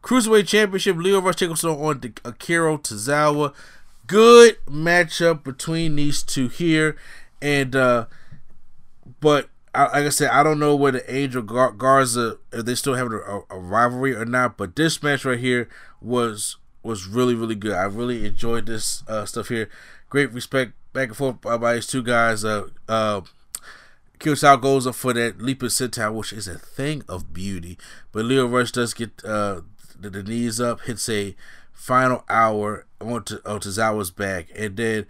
Cruiserweight 0.03 0.47
Championship, 0.47 0.97
Lio 0.97 1.21
Rush 1.21 1.37
takes 1.37 1.65
on 1.65 2.01
Akira 2.25 2.79
Tozawa. 2.79 3.53
Good 4.07 4.65
matchup 4.67 5.43
between 5.43 5.97
these 5.97 6.23
two 6.23 6.47
here, 6.49 6.97
and 7.43 7.75
uh, 7.75 8.07
but 9.21 9.49
like 9.75 10.07
I 10.07 10.09
said, 10.11 10.31
I 10.31 10.43
don't 10.43 10.61
know 10.61 10.77
whether 10.77 11.03
Angel 11.09 11.43
Gar- 11.43 11.73
Garza 11.73 12.39
if 12.53 12.65
they 12.65 12.77
still 12.77 12.95
have 12.95 13.11
a, 13.11 13.41
a, 13.51 13.59
rivalry 13.59 14.15
or 14.15 14.25
not. 14.25 14.57
But 14.57 14.77
this 14.77 15.03
match 15.03 15.25
right 15.25 15.41
here 15.41 15.69
was 16.01 16.57
was 16.85 17.09
really 17.09 17.35
really 17.35 17.57
good. 17.57 17.73
I 17.73 17.85
really 17.85 18.27
enjoyed 18.27 18.67
this 18.67 19.03
uh, 19.09 19.25
stuff 19.25 19.49
here. 19.49 19.69
Great 20.09 20.33
respect 20.33 20.73
back 20.97 21.09
and 21.09 21.17
forth 21.17 21.41
by, 21.43 21.57
by 21.57 21.75
these 21.75 21.87
two 21.87 22.03
guys. 22.03 22.45
Uh, 22.45 22.69
uh, 22.89 23.21
Kurosawa 24.19 24.61
goes 24.61 24.87
up 24.87 24.95
for 24.95 25.13
that 25.13 25.41
leap 25.41 25.63
of 25.63 25.69
senton, 25.69 26.15
which 26.15 26.33
is 26.33 26.49
a 26.49 26.59
thing 26.59 27.03
of 27.09 27.33
beauty. 27.35 27.77
But 28.13 28.25
Lio 28.25 28.47
Rush 28.47 28.73
does 28.73 28.95
get 28.95 29.23
uh, 29.25 29.61
the, 29.99 30.11
the 30.11 30.23
knees 30.23 30.61
up, 30.61 30.81
hits 30.81 31.09
a 31.09 31.37
final 31.73 32.25
hour 32.29 32.87
onto 33.01 33.39
onto 33.45 33.69
Zawa's 33.69 34.11
back, 34.11 34.47
and 34.57 34.77
then 34.77 35.07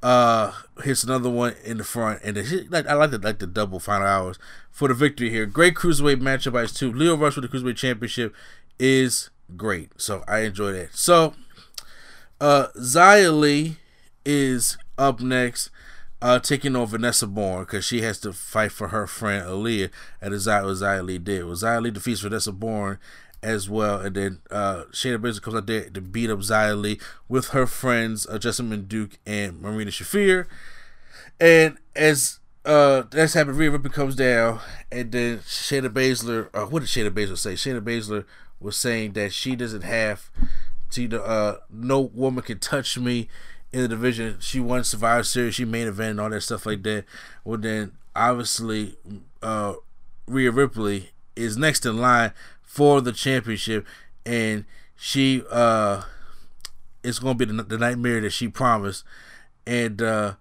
uh 0.00 0.52
hits 0.84 1.02
another 1.02 1.30
one 1.30 1.54
in 1.64 1.78
the 1.78 1.84
front, 1.84 2.20
and 2.22 2.36
hit, 2.36 2.70
like 2.70 2.86
I 2.86 2.94
like 2.94 3.12
the 3.12 3.18
like 3.18 3.38
the 3.38 3.46
double 3.46 3.80
final 3.80 4.06
hours 4.06 4.38
for 4.70 4.88
the 4.88 4.94
victory 4.94 5.30
here. 5.30 5.46
Great 5.46 5.74
cruiserweight 5.74 6.20
matchup 6.20 6.52
by 6.52 6.66
two. 6.66 6.92
Lio 6.92 7.16
Rush 7.16 7.36
with 7.36 7.50
the 7.50 7.56
cruiserweight 7.56 7.76
championship 7.76 8.34
is 8.78 9.30
great, 9.56 9.90
so 10.00 10.24
I 10.26 10.40
enjoy 10.40 10.72
that. 10.72 10.94
So, 10.96 11.34
uh, 12.40 12.68
Xia 12.76 13.38
Li 13.38 13.76
is 14.24 14.76
up 14.98 15.20
next. 15.20 15.70
uh, 16.20 16.38
taking 16.38 16.74
on 16.74 16.86
Vanessa 16.86 17.26
Borne 17.26 17.64
because 17.64 17.84
she 17.84 18.02
has 18.02 18.18
to 18.20 18.32
fight 18.32 18.72
for 18.72 18.88
her 18.88 19.06
friend 19.06 19.44
Aaliyah, 19.44 19.90
and 20.20 20.34
as 20.34 20.46
Xia 20.46 21.04
Li 21.04 21.18
did. 21.18 21.44
Xia 21.44 21.82
Li 21.82 21.90
defeats 21.90 22.20
Vanessa 22.20 22.52
Borne 22.52 22.98
as 23.42 23.70
well, 23.70 24.00
and 24.00 24.16
then 24.16 24.40
uh, 24.50 24.84
Shayna 24.90 25.18
Baszler 25.18 25.42
comes 25.42 25.56
out 25.56 25.66
there 25.66 25.88
to 25.90 26.00
beat 26.00 26.30
up 26.30 26.40
Xia 26.40 26.80
Li 26.80 26.98
with 27.28 27.48
her 27.48 27.66
friends 27.66 28.26
uh, 28.26 28.38
Jessamyn 28.38 28.88
Duke 28.88 29.18
and 29.24 29.60
Marina 29.60 29.90
Shafir. 29.90 30.46
And 31.38 31.78
as 31.94 32.40
uh, 32.64 33.04
that's 33.10 33.34
happened, 33.34 33.56
Rhea 33.56 33.70
Ripley 33.70 33.90
comes 33.90 34.16
down, 34.16 34.58
and 34.90 35.12
then 35.12 35.38
Shayna 35.38 35.88
Baszler, 35.88 36.48
uh, 36.52 36.66
what 36.66 36.80
did 36.80 36.88
Shayna 36.88 37.10
Baszler 37.10 37.38
say? 37.38 37.52
Shayna 37.54 37.80
Baszler 37.80 38.24
was 38.58 38.76
saying 38.76 39.12
that 39.12 39.32
she 39.32 39.54
doesn't 39.54 39.82
have 39.82 40.32
to, 40.90 41.22
uh, 41.22 41.58
no 41.70 42.00
woman 42.00 42.42
can 42.42 42.58
touch 42.58 42.98
me 42.98 43.28
in 43.72 43.82
the 43.82 43.88
division. 43.88 44.36
She 44.40 44.60
won 44.60 44.84
Survivor 44.84 45.22
Series, 45.22 45.54
she 45.54 45.64
main 45.64 45.86
event, 45.86 46.12
and 46.12 46.20
all 46.20 46.30
that 46.30 46.40
stuff 46.42 46.66
like 46.66 46.82
that. 46.84 47.04
Well, 47.44 47.58
then 47.58 47.92
obviously, 48.14 48.96
uh, 49.42 49.74
Rhea 50.26 50.50
Ripley 50.50 51.10
is 51.36 51.56
next 51.56 51.86
in 51.86 51.98
line 51.98 52.32
for 52.62 53.00
the 53.00 53.12
championship, 53.12 53.86
and 54.24 54.64
she 54.96 55.42
uh, 55.50 56.02
is 57.02 57.18
going 57.18 57.38
to 57.38 57.46
be 57.46 57.52
the, 57.52 57.62
the 57.62 57.78
nightmare 57.78 58.20
that 58.20 58.30
she 58.30 58.48
promised, 58.48 59.04
and 59.66 60.00
uh, 60.02 60.34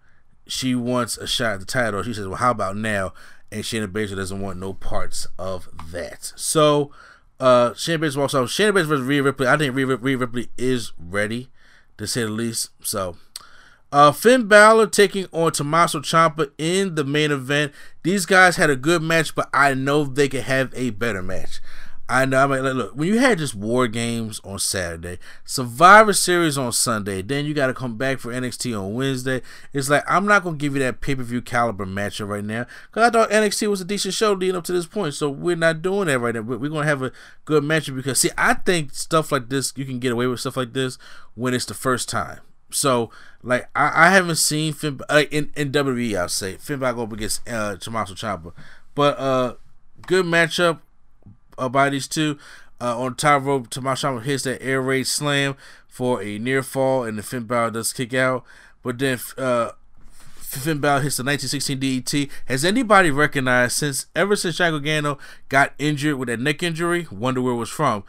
she 0.47 0.75
wants 0.75 1.17
a 1.17 1.27
shot 1.27 1.53
at 1.53 1.59
the 1.59 1.65
title. 1.65 2.03
She 2.03 2.13
says, 2.13 2.27
"Well, 2.27 2.37
how 2.37 2.51
about 2.51 2.77
now?" 2.77 3.13
And 3.49 3.63
Shayna 3.63 3.87
Baszler 3.87 4.17
doesn't 4.17 4.41
want 4.41 4.59
no 4.59 4.73
parts 4.73 5.25
of 5.39 5.69
that. 5.91 6.33
So, 6.35 6.91
uh, 7.39 7.71
Shayna 7.71 7.99
Baszler 7.99 8.17
walks 8.17 8.33
off. 8.33 8.49
Shayna 8.49 8.71
Baszler 8.71 8.87
versus 8.87 9.05
Rhea 9.05 9.23
Ripley. 9.23 9.47
I 9.47 9.57
think 9.57 9.75
Rhea, 9.75 9.85
Rhea 9.85 10.17
Ripley 10.17 10.49
is 10.57 10.91
ready 10.99 11.49
to 11.97 12.07
say 12.07 12.23
the 12.23 12.29
least. 12.29 12.69
So, 12.81 13.17
uh, 13.91 14.11
Finn 14.11 14.47
Balor 14.47 14.87
taking 14.87 15.27
on 15.31 15.51
Tommaso 15.51 15.99
Ciampa 15.99 16.51
in 16.57 16.95
the 16.95 17.03
main 17.03 17.31
event. 17.31 17.71
These 18.03 18.25
guys 18.25 18.57
had 18.57 18.69
a 18.69 18.75
good 18.75 19.01
match, 19.01 19.33
but 19.33 19.49
I 19.53 19.73
know 19.73 20.03
they 20.03 20.27
could 20.27 20.43
have 20.43 20.73
a 20.75 20.89
better 20.91 21.21
match. 21.23 21.59
I 22.09 22.23
know. 22.25 22.43
I 22.43 22.47
mean, 22.47 22.61
look, 22.61 22.95
when 22.95 23.09
you 23.09 23.19
had 23.19 23.37
just 23.37 23.53
War 23.53 23.87
Games 23.87 24.39
on 24.45 24.59
Saturday, 24.59 25.19
Survivor 25.43 26.13
Series 26.13 26.57
on 26.57 26.71
Sunday, 26.71 27.21
then 27.21 27.45
you 27.45 27.53
got 27.53 27.67
to 27.67 27.73
come 27.73 27.97
back 27.97 28.19
for 28.19 28.31
NXT 28.31 28.79
on 28.79 28.93
Wednesday. 28.93 29.41
It's 29.73 29.89
like 29.89 30.03
I'm 30.07 30.25
not 30.25 30.43
gonna 30.43 30.55
give 30.55 30.73
you 30.73 30.79
that 30.79 31.01
pay 31.01 31.15
per 31.15 31.23
view 31.23 31.41
caliber 31.41 31.85
matchup 31.85 32.29
right 32.29 32.45
now 32.45 32.65
because 32.89 33.07
I 33.07 33.09
thought 33.09 33.29
NXT 33.29 33.69
was 33.69 33.81
a 33.81 33.85
decent 33.85 34.13
show 34.13 34.31
leading 34.31 34.55
up 34.55 34.63
to 34.65 34.73
this 34.73 34.85
point. 34.85 35.15
So 35.15 35.29
we're 35.29 35.57
not 35.57 35.81
doing 35.81 36.07
that 36.07 36.19
right 36.19 36.33
now. 36.33 36.41
We're 36.41 36.69
gonna 36.69 36.85
have 36.85 37.03
a 37.03 37.11
good 37.43 37.63
matchup 37.63 37.97
because 37.97 38.21
see, 38.21 38.31
I 38.37 38.53
think 38.53 38.93
stuff 38.93 39.31
like 39.31 39.49
this 39.49 39.73
you 39.75 39.83
can 39.83 39.99
get 39.99 40.13
away 40.13 40.27
with 40.27 40.39
stuff 40.39 40.55
like 40.55 40.71
this 40.71 40.97
when 41.35 41.53
it's 41.53 41.65
the 41.65 41.73
first 41.73 42.07
time. 42.07 42.39
So 42.71 43.09
like 43.43 43.69
I, 43.75 44.07
I 44.07 44.09
haven't 44.11 44.37
seen 44.37 44.71
Finn 44.71 45.01
like 45.09 45.31
in, 45.33 45.51
in 45.57 45.73
WWE 45.73 46.17
I'll 46.17 46.29
say 46.29 46.55
Finn 46.55 46.79
Balor 46.79 47.03
up 47.03 47.11
against 47.11 47.47
uh 47.49 47.75
Tommaso 47.75 48.13
Ciampa. 48.13 48.53
But 48.95 49.19
uh 49.19 49.55
good 50.05 50.25
matchup 50.25 50.79
uh, 51.57 51.69
by 51.69 51.89
these 51.89 52.07
two. 52.07 52.37
Uh, 52.79 52.99
on 52.99 53.15
top 53.15 53.43
rope, 53.43 53.69
Tommaso 53.69 54.19
Ciampa 54.19 54.23
hits 54.23 54.43
that 54.43 54.61
air 54.61 54.81
raid 54.81 55.07
slam 55.07 55.55
for 55.87 56.21
a 56.21 56.37
near 56.37 56.61
fall, 56.61 57.03
and 57.03 57.17
the 57.17 57.23
Finn 57.23 57.45
Balor 57.45 57.71
does 57.71 57.91
kick 57.91 58.13
out. 58.13 58.43
But 58.83 58.99
then 58.99 59.19
uh, 59.35 59.71
Finn 60.35 60.79
Balor 60.79 61.01
hits 61.01 61.17
the 61.17 61.23
1916 61.23 61.79
DDT. 61.79 62.31
Has 62.45 62.63
anybody 62.63 63.09
recognized 63.09 63.77
since 63.77 64.05
ever 64.15 64.35
since 64.35 64.57
Johnny 64.57 64.71
Gargano 64.71 65.17
got 65.49 65.73
injured 65.79 66.15
with 66.15 66.27
that 66.27 66.39
neck 66.39 66.61
injury? 66.61 67.07
Wonder 67.11 67.41
where 67.41 67.53
it 67.53 67.57
was 67.57 67.69
from. 67.69 68.03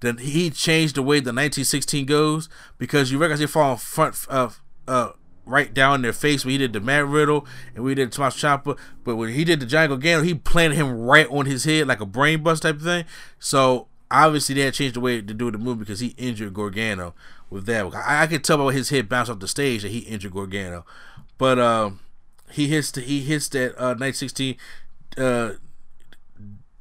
Then 0.00 0.18
he 0.18 0.50
changed 0.50 0.96
the 0.96 1.02
way 1.02 1.16
the 1.16 1.32
1916 1.32 2.06
goes 2.06 2.48
because 2.78 3.12
you 3.12 3.18
recognize 3.18 3.40
he 3.40 3.46
fall 3.46 3.76
front 3.76 4.26
uh, 4.28 4.50
uh, 4.88 5.10
right 5.46 5.72
down 5.72 5.96
in 5.96 6.02
their 6.02 6.12
face 6.12 6.44
when 6.44 6.52
he 6.52 6.58
did 6.58 6.72
the 6.72 6.80
Matt 6.80 7.06
Riddle 7.06 7.46
and 7.74 7.84
we 7.84 7.94
did 7.94 8.12
Tommaso 8.12 8.38
Ciampa. 8.38 8.78
But 9.04 9.16
when 9.16 9.30
he 9.30 9.44
did 9.44 9.60
the 9.60 9.66
Giant 9.66 9.90
Gargano, 9.90 10.22
he 10.22 10.34
planted 10.34 10.76
him 10.76 11.00
right 11.00 11.28
on 11.28 11.46
his 11.46 11.64
head 11.64 11.86
like 11.86 12.00
a 12.00 12.06
brain 12.06 12.42
bust 12.42 12.62
type 12.62 12.76
of 12.76 12.82
thing. 12.82 13.04
So 13.38 13.88
obviously 14.10 14.54
they 14.54 14.62
had 14.62 14.74
changed 14.74 14.96
the 14.96 15.00
way 15.00 15.20
to 15.20 15.34
do 15.34 15.50
the 15.50 15.58
move 15.58 15.78
because 15.78 16.00
he 16.00 16.14
injured 16.16 16.54
Gargano 16.54 17.14
with 17.50 17.66
that. 17.66 17.94
I, 17.94 18.22
I 18.22 18.26
could 18.26 18.44
tell 18.44 18.58
by 18.58 18.72
his 18.72 18.90
head 18.90 19.08
bounced 19.08 19.30
off 19.30 19.40
the 19.40 19.48
stage 19.48 19.82
that 19.82 19.90
he 19.90 20.00
injured 20.00 20.32
Gargano. 20.32 20.84
But 21.36 21.58
um, 21.58 22.00
he 22.50 22.68
hits 22.68 22.90
the, 22.90 23.00
he 23.00 23.20
hits 23.20 23.48
that 23.50 23.80
uh, 23.80 23.94
night 23.94 24.16
16 24.16 24.56
uh, 25.18 25.52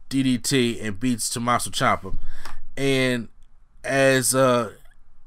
DDT 0.10 0.84
and 0.84 1.00
beats 1.00 1.30
Tommaso 1.30 1.70
Ciampa. 1.70 2.16
And 2.78 3.30
as 3.84 4.34
uh 4.34 4.72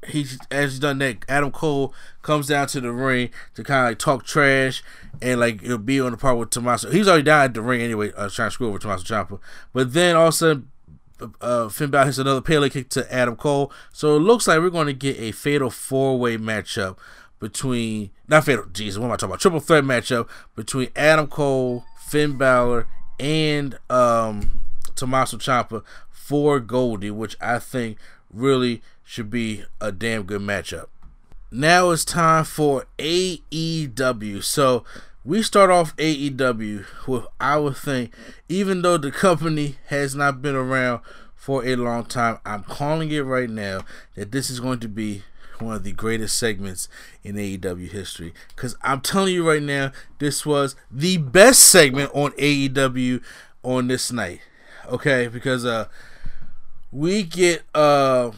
he 0.07 0.25
as 0.51 0.71
he's 0.71 0.79
done 0.79 0.99
that, 0.99 1.17
Adam 1.27 1.51
Cole 1.51 1.93
comes 2.21 2.47
down 2.47 2.67
to 2.67 2.81
the 2.81 2.91
ring 2.91 3.29
to 3.55 3.63
kind 3.63 3.85
of 3.85 3.91
like 3.91 3.99
talk 3.99 4.25
trash 4.25 4.83
and 5.21 5.39
like 5.39 5.63
it'll 5.63 5.77
be 5.77 5.99
on 5.99 6.11
the 6.11 6.17
part 6.17 6.37
with 6.37 6.49
Tommaso. 6.49 6.91
He's 6.91 7.07
already 7.07 7.23
down 7.23 7.45
at 7.45 7.53
the 7.53 7.61
ring 7.61 7.81
anyway, 7.81 8.11
uh, 8.13 8.29
trying 8.29 8.47
to 8.47 8.51
screw 8.51 8.67
over 8.67 8.79
Tommaso 8.79 9.03
Ciampa. 9.03 9.39
But 9.73 9.93
then 9.93 10.15
all 10.15 10.27
of 10.27 10.33
a 10.33 10.37
sudden, 10.37 10.71
uh, 11.41 11.69
Finn 11.69 11.89
Balor 11.89 12.05
hits 12.05 12.17
another 12.17 12.41
Pele 12.41 12.69
kick 12.69 12.89
to 12.89 13.13
Adam 13.13 13.35
Cole. 13.35 13.71
So 13.91 14.15
it 14.15 14.19
looks 14.19 14.47
like 14.47 14.59
we're 14.59 14.69
going 14.69 14.87
to 14.87 14.93
get 14.93 15.19
a 15.19 15.31
fatal 15.31 15.69
four 15.69 16.19
way 16.19 16.37
matchup 16.37 16.97
between 17.39 18.11
not 18.27 18.45
fatal. 18.45 18.65
Jesus, 18.71 18.99
what 18.99 19.07
am 19.07 19.11
I 19.13 19.15
talking 19.15 19.29
about? 19.31 19.39
Triple 19.39 19.59
threat 19.59 19.83
matchup 19.83 20.27
between 20.55 20.89
Adam 20.95 21.27
Cole, 21.27 21.85
Finn 21.99 22.37
Balor, 22.37 22.87
and 23.19 23.77
um, 23.89 24.59
Tommaso 24.95 25.37
Ciampa 25.37 25.83
for 26.09 26.59
Goldie, 26.59 27.11
which 27.11 27.35
I 27.41 27.59
think 27.59 27.97
really 28.31 28.81
should 29.07 29.29
be 29.29 29.63
a 29.79 29.89
damn 29.89 30.23
good 30.23 30.41
matchup. 30.41 30.87
Now 31.49 31.91
it's 31.91 32.03
time 32.03 32.43
for 32.43 32.83
AEW. 32.99 34.43
So 34.43 34.83
we 35.23 35.41
start 35.41 35.69
off 35.69 35.95
AEW 35.95 36.85
with 37.07 37.25
I 37.39 37.55
would 37.55 37.77
think, 37.77 38.13
even 38.49 38.81
though 38.81 38.97
the 38.97 39.09
company 39.11 39.77
has 39.85 40.13
not 40.13 40.41
been 40.41 40.55
around 40.55 40.99
for 41.35 41.65
a 41.65 41.77
long 41.77 42.03
time, 42.03 42.39
I'm 42.45 42.63
calling 42.63 43.09
it 43.11 43.21
right 43.21 43.49
now 43.49 43.85
that 44.15 44.33
this 44.33 44.49
is 44.49 44.59
going 44.59 44.81
to 44.81 44.89
be 44.89 45.23
one 45.59 45.73
of 45.73 45.85
the 45.85 45.93
greatest 45.93 46.37
segments 46.37 46.89
in 47.23 47.35
AEW 47.35 47.89
history. 47.89 48.33
Because 48.49 48.75
I'm 48.81 48.99
telling 48.99 49.33
you 49.33 49.47
right 49.47 49.63
now, 49.63 49.93
this 50.19 50.45
was 50.45 50.75
the 50.91 51.15
best 51.15 51.61
segment 51.61 52.11
on 52.13 52.31
AEW 52.31 53.23
on 53.63 53.87
this 53.87 54.11
night. 54.11 54.41
Okay, 54.89 55.27
because 55.27 55.65
uh, 55.65 55.87
we 56.91 57.23
get 57.23 57.63
uh 57.73 58.31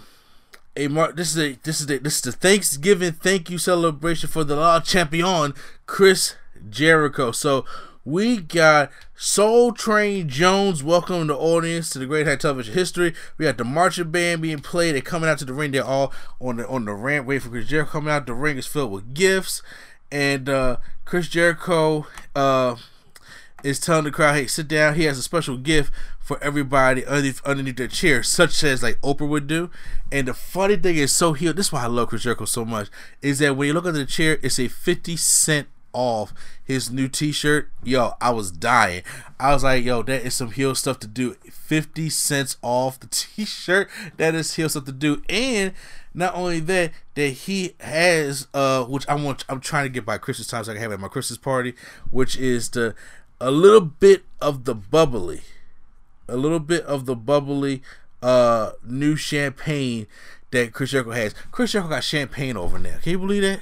a 0.79 0.87
mar- 0.87 1.11
this 1.11 1.35
is 1.35 1.37
a 1.37 1.59
this 1.63 1.81
is 1.81 1.89
a, 1.89 1.99
this 1.99 2.15
is 2.15 2.21
the 2.21 2.31
Thanksgiving 2.31 3.11
thank 3.11 3.49
you 3.49 3.57
celebration 3.57 4.29
for 4.29 4.45
the 4.45 4.55
law 4.55 4.79
champion 4.79 5.53
Chris 5.85 6.35
Jericho. 6.69 7.31
So 7.31 7.65
we 8.05 8.37
got 8.37 8.89
Soul 9.13 9.73
Train 9.73 10.29
Jones 10.29 10.81
welcoming 10.81 11.27
the 11.27 11.37
audience 11.37 11.89
to 11.89 11.99
the 11.99 12.05
Great 12.05 12.25
High 12.25 12.37
Television 12.37 12.73
history. 12.73 13.13
We 13.37 13.43
got 13.43 13.57
the 13.57 13.65
marching 13.65 14.09
band 14.09 14.41
being 14.41 14.59
played. 14.59 14.95
They're 14.95 15.01
coming 15.01 15.29
out 15.29 15.37
to 15.39 15.45
the 15.45 15.53
ring. 15.53 15.71
They're 15.71 15.83
all 15.83 16.13
on 16.39 16.57
the 16.57 16.67
on 16.67 16.85
the 16.85 16.93
ramp 16.93 17.27
waiting 17.27 17.41
for 17.41 17.49
Chris 17.49 17.67
Jericho 17.67 17.91
coming 17.91 18.13
out. 18.13 18.25
The 18.25 18.33
ring 18.33 18.57
is 18.57 18.65
filled 18.65 18.91
with 18.91 19.13
gifts, 19.13 19.61
and 20.09 20.47
uh, 20.47 20.77
Chris 21.03 21.27
Jericho 21.27 22.07
uh, 22.35 22.77
is 23.65 23.81
telling 23.81 24.05
the 24.05 24.11
crowd, 24.11 24.35
"Hey, 24.35 24.47
sit 24.47 24.69
down." 24.69 24.95
He 24.95 25.03
has 25.03 25.17
a 25.17 25.23
special 25.23 25.57
gift 25.57 25.91
for 26.29 26.37
everybody 26.43 27.03
underneath, 27.07 27.43
underneath 27.43 27.77
their 27.77 27.87
chair, 27.87 28.21
such 28.21 28.63
as 28.63 28.83
like 28.83 29.01
Oprah 29.01 29.27
would 29.27 29.47
do. 29.47 29.71
And 30.11 30.27
the 30.27 30.35
funny 30.35 30.75
thing 30.75 30.95
is, 30.95 31.11
so 31.11 31.33
healed. 31.33 31.55
This 31.55 31.65
is 31.65 31.71
why 31.71 31.85
I 31.85 31.87
love 31.87 32.09
Chris 32.09 32.21
Jericho 32.21 32.45
so 32.45 32.63
much. 32.63 32.87
Is 33.23 33.39
that 33.39 33.57
when 33.57 33.69
you 33.69 33.73
look 33.73 33.87
under 33.87 33.97
the 33.97 34.05
chair, 34.05 34.37
it's 34.43 34.59
a 34.59 34.67
fifty 34.67 35.17
cent 35.17 35.69
off 35.91 36.31
his 36.63 36.91
new 36.91 37.07
T-shirt. 37.07 37.71
Yo, 37.83 38.11
I 38.21 38.29
was 38.29 38.51
dying. 38.51 39.01
I 39.39 39.55
was 39.55 39.63
like, 39.63 39.83
yo, 39.83 40.03
that 40.03 40.23
is 40.23 40.35
some 40.35 40.51
heel 40.51 40.75
stuff 40.75 40.99
to 40.99 41.07
do. 41.07 41.33
Fifty 41.49 42.11
cents 42.11 42.57
off 42.61 42.99
the 42.99 43.07
T-shirt. 43.11 43.89
That 44.17 44.35
is 44.35 44.53
heel 44.53 44.69
stuff 44.69 44.85
to 44.85 44.91
do. 44.91 45.23
And 45.29 45.73
not 46.13 46.35
only 46.35 46.59
that, 46.59 46.91
that 47.15 47.29
he 47.29 47.73
has, 47.79 48.47
uh, 48.53 48.83
which 48.83 49.07
I 49.09 49.15
want, 49.15 49.45
I'm 49.49 49.61
trying 49.61 49.85
to 49.85 49.89
get 49.89 50.05
by 50.05 50.19
Christmas 50.19 50.45
time 50.45 50.63
so 50.63 50.73
I 50.73 50.75
can 50.75 50.83
have 50.83 50.91
it 50.91 50.95
at 50.95 50.99
my 50.99 51.07
Christmas 51.07 51.39
party, 51.39 51.73
which 52.11 52.37
is 52.37 52.69
the 52.69 52.93
a 53.41 53.49
little 53.49 53.81
bit 53.81 54.25
of 54.39 54.65
the 54.65 54.75
bubbly, 54.75 55.41
a 56.29 56.37
little 56.37 56.59
bit 56.59 56.83
of 56.85 57.05
the 57.05 57.15
bubbly 57.15 57.81
uh 58.21 58.71
new 58.85 59.15
champagne 59.15 60.07
that 60.51 60.73
Chris 60.73 60.91
Jericho 60.91 61.11
has. 61.11 61.33
Chris 61.51 61.71
Jericho 61.71 61.89
got 61.89 62.03
champagne 62.03 62.57
over 62.57 62.77
there. 62.79 62.99
Can 63.01 63.11
you 63.13 63.19
believe 63.19 63.43
that? 63.43 63.61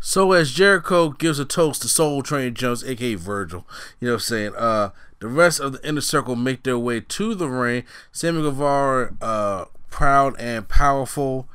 So 0.00 0.32
as 0.32 0.52
Jericho 0.52 1.10
gives 1.10 1.38
a 1.38 1.44
toast 1.44 1.82
to 1.82 1.88
Soul 1.88 2.22
Train 2.22 2.54
Jones, 2.54 2.84
aka 2.84 3.14
Virgil, 3.14 3.66
you 4.00 4.06
know 4.06 4.14
what 4.14 4.18
I'm 4.18 4.20
saying? 4.20 4.54
Uh 4.56 4.90
the 5.20 5.28
rest 5.28 5.58
of 5.60 5.72
the 5.72 5.88
inner 5.88 6.00
circle 6.00 6.36
make 6.36 6.62
their 6.62 6.78
way 6.78 7.00
to 7.00 7.34
the 7.34 7.48
ring. 7.48 7.84
Sammy 8.12 8.40
Guevara, 8.42 9.14
uh, 9.20 9.64
proud 9.90 10.38
and 10.38 10.68
powerful, 10.68 11.48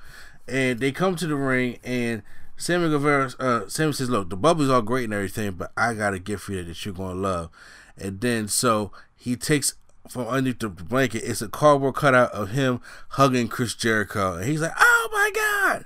and 0.47 0.79
they 0.79 0.91
come 0.91 1.15
to 1.15 1.27
the 1.27 1.35
ring 1.35 1.79
and 1.83 2.23
Sammy 2.57 2.89
Guevara, 2.89 3.31
uh, 3.39 3.67
Sammy 3.67 3.93
says, 3.93 4.09
"Look, 4.09 4.29
the 4.29 4.37
bubbly's 4.37 4.69
all 4.69 4.81
great 4.81 5.05
and 5.05 5.13
everything, 5.13 5.51
but 5.51 5.71
I 5.75 5.93
got 5.93 6.13
a 6.13 6.19
gift 6.19 6.43
for 6.43 6.53
you 6.53 6.63
that 6.63 6.85
you're 6.85 6.93
gonna 6.93 7.19
love." 7.19 7.49
And 7.97 8.21
then 8.21 8.47
so 8.47 8.91
he 9.23 9.37
takes 9.37 9.75
from 10.09 10.27
underneath 10.27 10.59
the 10.59 10.67
blanket. 10.67 11.23
It's 11.23 11.41
a 11.41 11.47
cardboard 11.47 11.95
cutout 11.95 12.33
of 12.33 12.49
him 12.49 12.81
hugging 13.11 13.47
Chris 13.47 13.73
Jericho, 13.73 14.35
and 14.35 14.45
he's 14.45 14.59
like, 14.59 14.73
"Oh 14.77 15.09
my 15.13 15.31
god!" 15.33 15.85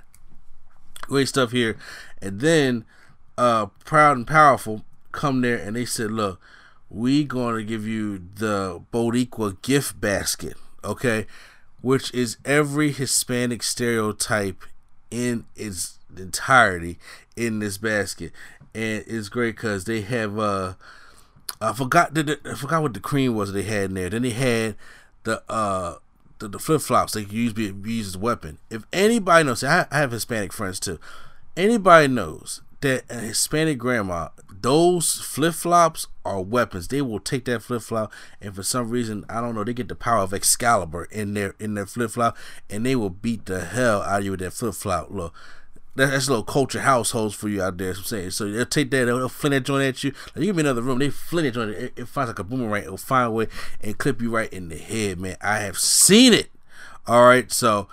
Great 1.02 1.28
stuff 1.28 1.52
here. 1.52 1.76
And 2.20 2.40
then 2.40 2.84
uh, 3.36 3.66
Proud 3.84 4.16
and 4.16 4.26
Powerful 4.26 4.84
come 5.12 5.40
there 5.40 5.56
and 5.56 5.76
they 5.76 5.84
said, 5.84 6.10
"Look, 6.10 6.40
we 6.90 7.22
going 7.22 7.54
to 7.54 7.64
give 7.64 7.86
you 7.86 8.18
the 8.18 8.82
Boricua 8.92 9.62
gift 9.62 10.00
basket, 10.00 10.56
okay, 10.82 11.28
which 11.80 12.12
is 12.12 12.38
every 12.44 12.90
Hispanic 12.90 13.62
stereotype 13.62 14.64
in 15.12 15.44
its 15.54 16.00
entirety 16.16 16.98
in 17.36 17.60
this 17.60 17.78
basket, 17.78 18.32
and 18.74 19.04
it's 19.06 19.28
great 19.28 19.54
because 19.54 19.84
they 19.84 20.00
have 20.00 20.36
uh." 20.40 20.74
I 21.60 21.72
forgot 21.72 22.16
I 22.16 22.54
forgot 22.54 22.82
what 22.82 22.94
the 22.94 23.00
cream 23.00 23.34
was 23.34 23.52
they 23.52 23.62
had 23.62 23.90
in 23.90 23.94
there. 23.94 24.10
Then 24.10 24.22
they 24.22 24.30
had 24.30 24.76
the 25.24 25.42
uh 25.48 25.96
the, 26.38 26.48
the 26.48 26.58
flip 26.58 26.80
flops 26.80 27.14
they 27.14 27.22
use 27.22 27.52
be 27.52 27.64
used 27.64 28.10
as 28.10 28.14
a 28.14 28.18
weapon. 28.18 28.58
If 28.70 28.84
anybody 28.92 29.44
knows, 29.44 29.64
I, 29.64 29.86
I 29.90 29.98
have 29.98 30.12
Hispanic 30.12 30.52
friends 30.52 30.78
too. 30.78 30.98
Anybody 31.56 32.08
knows 32.08 32.62
that 32.80 33.04
a 33.10 33.16
Hispanic 33.16 33.78
grandma, 33.78 34.28
those 34.48 35.14
flip 35.14 35.54
flops 35.54 36.06
are 36.24 36.40
weapons. 36.40 36.88
They 36.88 37.02
will 37.02 37.18
take 37.18 37.44
that 37.46 37.62
flip 37.62 37.82
flop, 37.82 38.12
and 38.40 38.54
for 38.54 38.62
some 38.62 38.90
reason, 38.90 39.24
I 39.28 39.40
don't 39.40 39.54
know, 39.54 39.64
they 39.64 39.72
get 39.72 39.88
the 39.88 39.96
power 39.96 40.22
of 40.22 40.32
Excalibur 40.32 41.08
in 41.10 41.34
their 41.34 41.54
in 41.58 41.74
their 41.74 41.86
flip 41.86 42.12
flop, 42.12 42.36
and 42.70 42.86
they 42.86 42.94
will 42.94 43.10
beat 43.10 43.46
the 43.46 43.64
hell 43.64 44.02
out 44.02 44.20
of 44.20 44.24
you 44.24 44.30
with 44.32 44.40
that 44.40 44.52
flip 44.52 44.74
flop. 44.74 45.10
Look, 45.10 45.34
that's 46.06 46.28
a 46.28 46.30
little 46.30 46.44
culture 46.44 46.80
households 46.80 47.34
for 47.34 47.48
you 47.48 47.62
out 47.62 47.78
there. 47.78 47.90
I'm 47.90 48.02
saying 48.02 48.30
so 48.30 48.50
they'll 48.50 48.66
take 48.66 48.90
that, 48.90 49.06
they'll 49.06 49.28
fling 49.28 49.52
that 49.52 49.64
joint 49.64 49.84
at 49.84 50.04
you. 50.04 50.12
Like, 50.34 50.36
you 50.36 50.46
give 50.46 50.56
me 50.56 50.62
another 50.62 50.82
room, 50.82 50.98
they 50.98 51.10
fling 51.10 51.46
it 51.46 51.52
joint. 51.52 51.70
It, 51.70 51.92
it 51.96 52.08
finds 52.08 52.28
like 52.28 52.38
a 52.38 52.44
boomerang. 52.44 52.84
It'll 52.84 52.96
find 52.96 53.28
a 53.28 53.30
way 53.30 53.48
and 53.82 53.98
clip 53.98 54.20
you 54.22 54.30
right 54.30 54.52
in 54.52 54.68
the 54.68 54.78
head, 54.78 55.18
man. 55.18 55.36
I 55.40 55.58
have 55.58 55.78
seen 55.78 56.32
it. 56.32 56.50
All 57.06 57.24
right, 57.24 57.50
so 57.50 57.88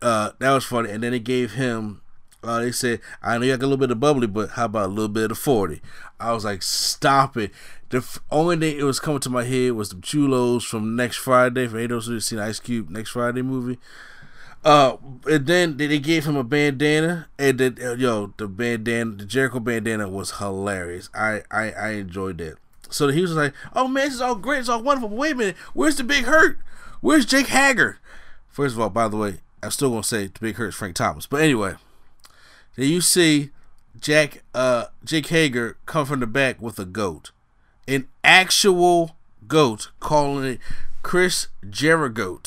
uh, 0.00 0.30
that 0.38 0.52
was 0.52 0.64
funny. 0.64 0.90
And 0.90 1.02
then 1.02 1.12
they 1.12 1.20
gave 1.20 1.52
him. 1.52 2.00
Uh, 2.44 2.58
they 2.60 2.72
said, 2.72 3.00
I 3.22 3.38
know 3.38 3.44
you 3.44 3.56
got 3.56 3.64
a 3.64 3.68
little 3.68 3.76
bit 3.76 3.92
of 3.92 4.00
bubbly, 4.00 4.26
but 4.26 4.50
how 4.50 4.64
about 4.64 4.86
a 4.86 4.92
little 4.92 5.08
bit 5.08 5.30
of 5.30 5.38
40? 5.38 5.80
I 6.18 6.32
was 6.32 6.44
like, 6.44 6.62
stop 6.62 7.36
it. 7.36 7.52
The 7.90 7.98
f- 7.98 8.18
only 8.32 8.56
thing 8.56 8.78
it 8.78 8.82
was 8.82 8.98
coming 8.98 9.20
to 9.20 9.30
my 9.30 9.44
head 9.44 9.72
was 9.72 9.90
the 9.90 9.96
chulos 9.96 10.64
from 10.64 10.96
next 10.96 11.18
Friday. 11.18 11.68
For 11.68 11.86
those 11.86 12.06
who 12.06 12.14
have 12.14 12.24
seen 12.24 12.40
Ice 12.40 12.58
Cube 12.58 12.90
next 12.90 13.10
Friday 13.10 13.42
movie. 13.42 13.78
Uh, 14.64 14.96
and 15.26 15.46
then 15.46 15.76
they 15.76 15.98
gave 15.98 16.24
him 16.24 16.36
a 16.36 16.44
bandana, 16.44 17.28
and 17.38 17.58
then 17.58 17.78
uh, 17.82 17.94
yo, 17.94 18.32
the 18.36 18.46
bandana, 18.46 19.16
the 19.16 19.24
Jericho 19.24 19.58
bandana 19.58 20.08
was 20.08 20.38
hilarious. 20.38 21.10
I 21.14 21.42
I, 21.50 21.72
I 21.72 21.88
enjoyed 21.92 22.38
that. 22.38 22.56
So 22.88 23.08
he 23.08 23.22
was 23.22 23.34
like, 23.34 23.54
"Oh 23.74 23.88
man, 23.88 24.06
this 24.06 24.14
is 24.14 24.20
all 24.20 24.36
great, 24.36 24.60
it's 24.60 24.68
all 24.68 24.82
wonderful." 24.82 25.08
But 25.08 25.18
wait 25.18 25.32
a 25.32 25.36
minute, 25.36 25.56
where's 25.74 25.96
the 25.96 26.04
big 26.04 26.24
hurt? 26.24 26.58
Where's 27.00 27.26
Jake 27.26 27.48
Hager? 27.48 27.98
First 28.48 28.74
of 28.74 28.80
all, 28.80 28.90
by 28.90 29.08
the 29.08 29.16
way, 29.16 29.40
I'm 29.62 29.72
still 29.72 29.90
gonna 29.90 30.04
say 30.04 30.28
the 30.28 30.38
big 30.38 30.56
hurt 30.56 30.68
is 30.68 30.74
Frank 30.76 30.94
Thomas. 30.94 31.26
But 31.26 31.42
anyway, 31.42 31.74
then 32.76 32.88
you 32.88 33.00
see 33.00 33.50
Jack 33.98 34.44
uh 34.54 34.86
Jake 35.04 35.26
Hager 35.26 35.76
come 35.86 36.06
from 36.06 36.20
the 36.20 36.26
back 36.28 36.62
with 36.62 36.78
a 36.78 36.84
goat, 36.84 37.32
an 37.88 38.06
actual 38.22 39.16
goat, 39.48 39.90
calling 39.98 40.44
it 40.44 40.60
Chris 41.02 41.48
Jericho. 41.68 42.40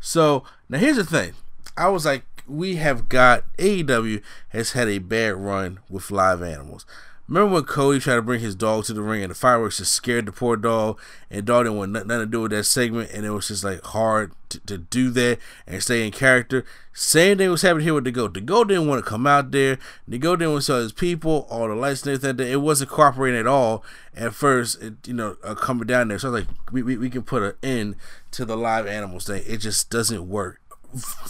So 0.00 0.44
now 0.68 0.78
here's 0.78 0.96
the 0.96 1.04
thing. 1.04 1.34
I 1.76 1.88
was 1.88 2.06
like, 2.06 2.24
we 2.46 2.76
have 2.76 3.08
got 3.08 3.44
AEW 3.58 4.22
has 4.50 4.72
had 4.72 4.88
a 4.88 4.98
bad 4.98 5.34
run 5.36 5.80
with 5.90 6.10
live 6.10 6.42
animals. 6.42 6.86
Remember 7.28 7.54
when 7.54 7.64
Cody 7.64 7.98
tried 7.98 8.16
to 8.16 8.22
bring 8.22 8.40
his 8.40 8.54
dog 8.54 8.84
to 8.84 8.92
the 8.92 9.02
ring 9.02 9.22
and 9.22 9.32
the 9.32 9.34
fireworks 9.34 9.78
just 9.78 9.90
scared 9.90 10.26
the 10.26 10.32
poor 10.32 10.56
dog 10.56 11.00
and 11.28 11.44
dog 11.44 11.64
didn't 11.64 11.78
want 11.78 11.92
nothing 11.92 12.08
to 12.08 12.26
do 12.26 12.42
with 12.42 12.52
that 12.52 12.64
segment 12.64 13.10
and 13.12 13.26
it 13.26 13.30
was 13.30 13.48
just 13.48 13.64
like 13.64 13.82
hard 13.82 14.30
to, 14.48 14.60
to 14.60 14.78
do 14.78 15.10
that 15.10 15.38
and 15.66 15.82
stay 15.82 16.06
in 16.06 16.12
character. 16.12 16.64
Same 16.92 17.38
thing 17.38 17.50
was 17.50 17.62
happening 17.62 17.84
here 17.84 17.94
with 17.94 18.04
the 18.04 18.12
goat. 18.12 18.34
The 18.34 18.40
goat 18.40 18.68
didn't 18.68 18.86
want 18.86 19.04
to 19.04 19.10
come 19.10 19.26
out 19.26 19.50
there. 19.50 19.78
The 20.06 20.18
goat 20.18 20.36
didn't 20.36 20.52
want 20.52 20.62
to 20.62 20.66
sell 20.66 20.80
his 20.80 20.92
people, 20.92 21.48
all 21.50 21.66
the 21.66 21.74
lights 21.74 22.06
and 22.06 22.24
everything. 22.24 22.52
It 22.52 22.60
wasn't 22.60 22.90
cooperating 22.90 23.40
at 23.40 23.46
all 23.48 23.82
at 24.14 24.32
first. 24.32 24.80
It, 24.80 24.94
you 25.06 25.14
know, 25.14 25.36
uh, 25.42 25.56
coming 25.56 25.88
down 25.88 26.08
there. 26.08 26.20
So 26.20 26.28
I 26.28 26.30
was 26.30 26.40
like, 26.42 26.56
we, 26.70 26.84
we, 26.84 26.96
we 26.96 27.10
can 27.10 27.22
put 27.22 27.42
an 27.42 27.54
end 27.60 27.96
to 28.32 28.44
the 28.44 28.56
live 28.56 28.86
animals 28.86 29.26
thing. 29.26 29.42
It 29.46 29.58
just 29.58 29.90
doesn't 29.90 30.28
work. 30.28 30.60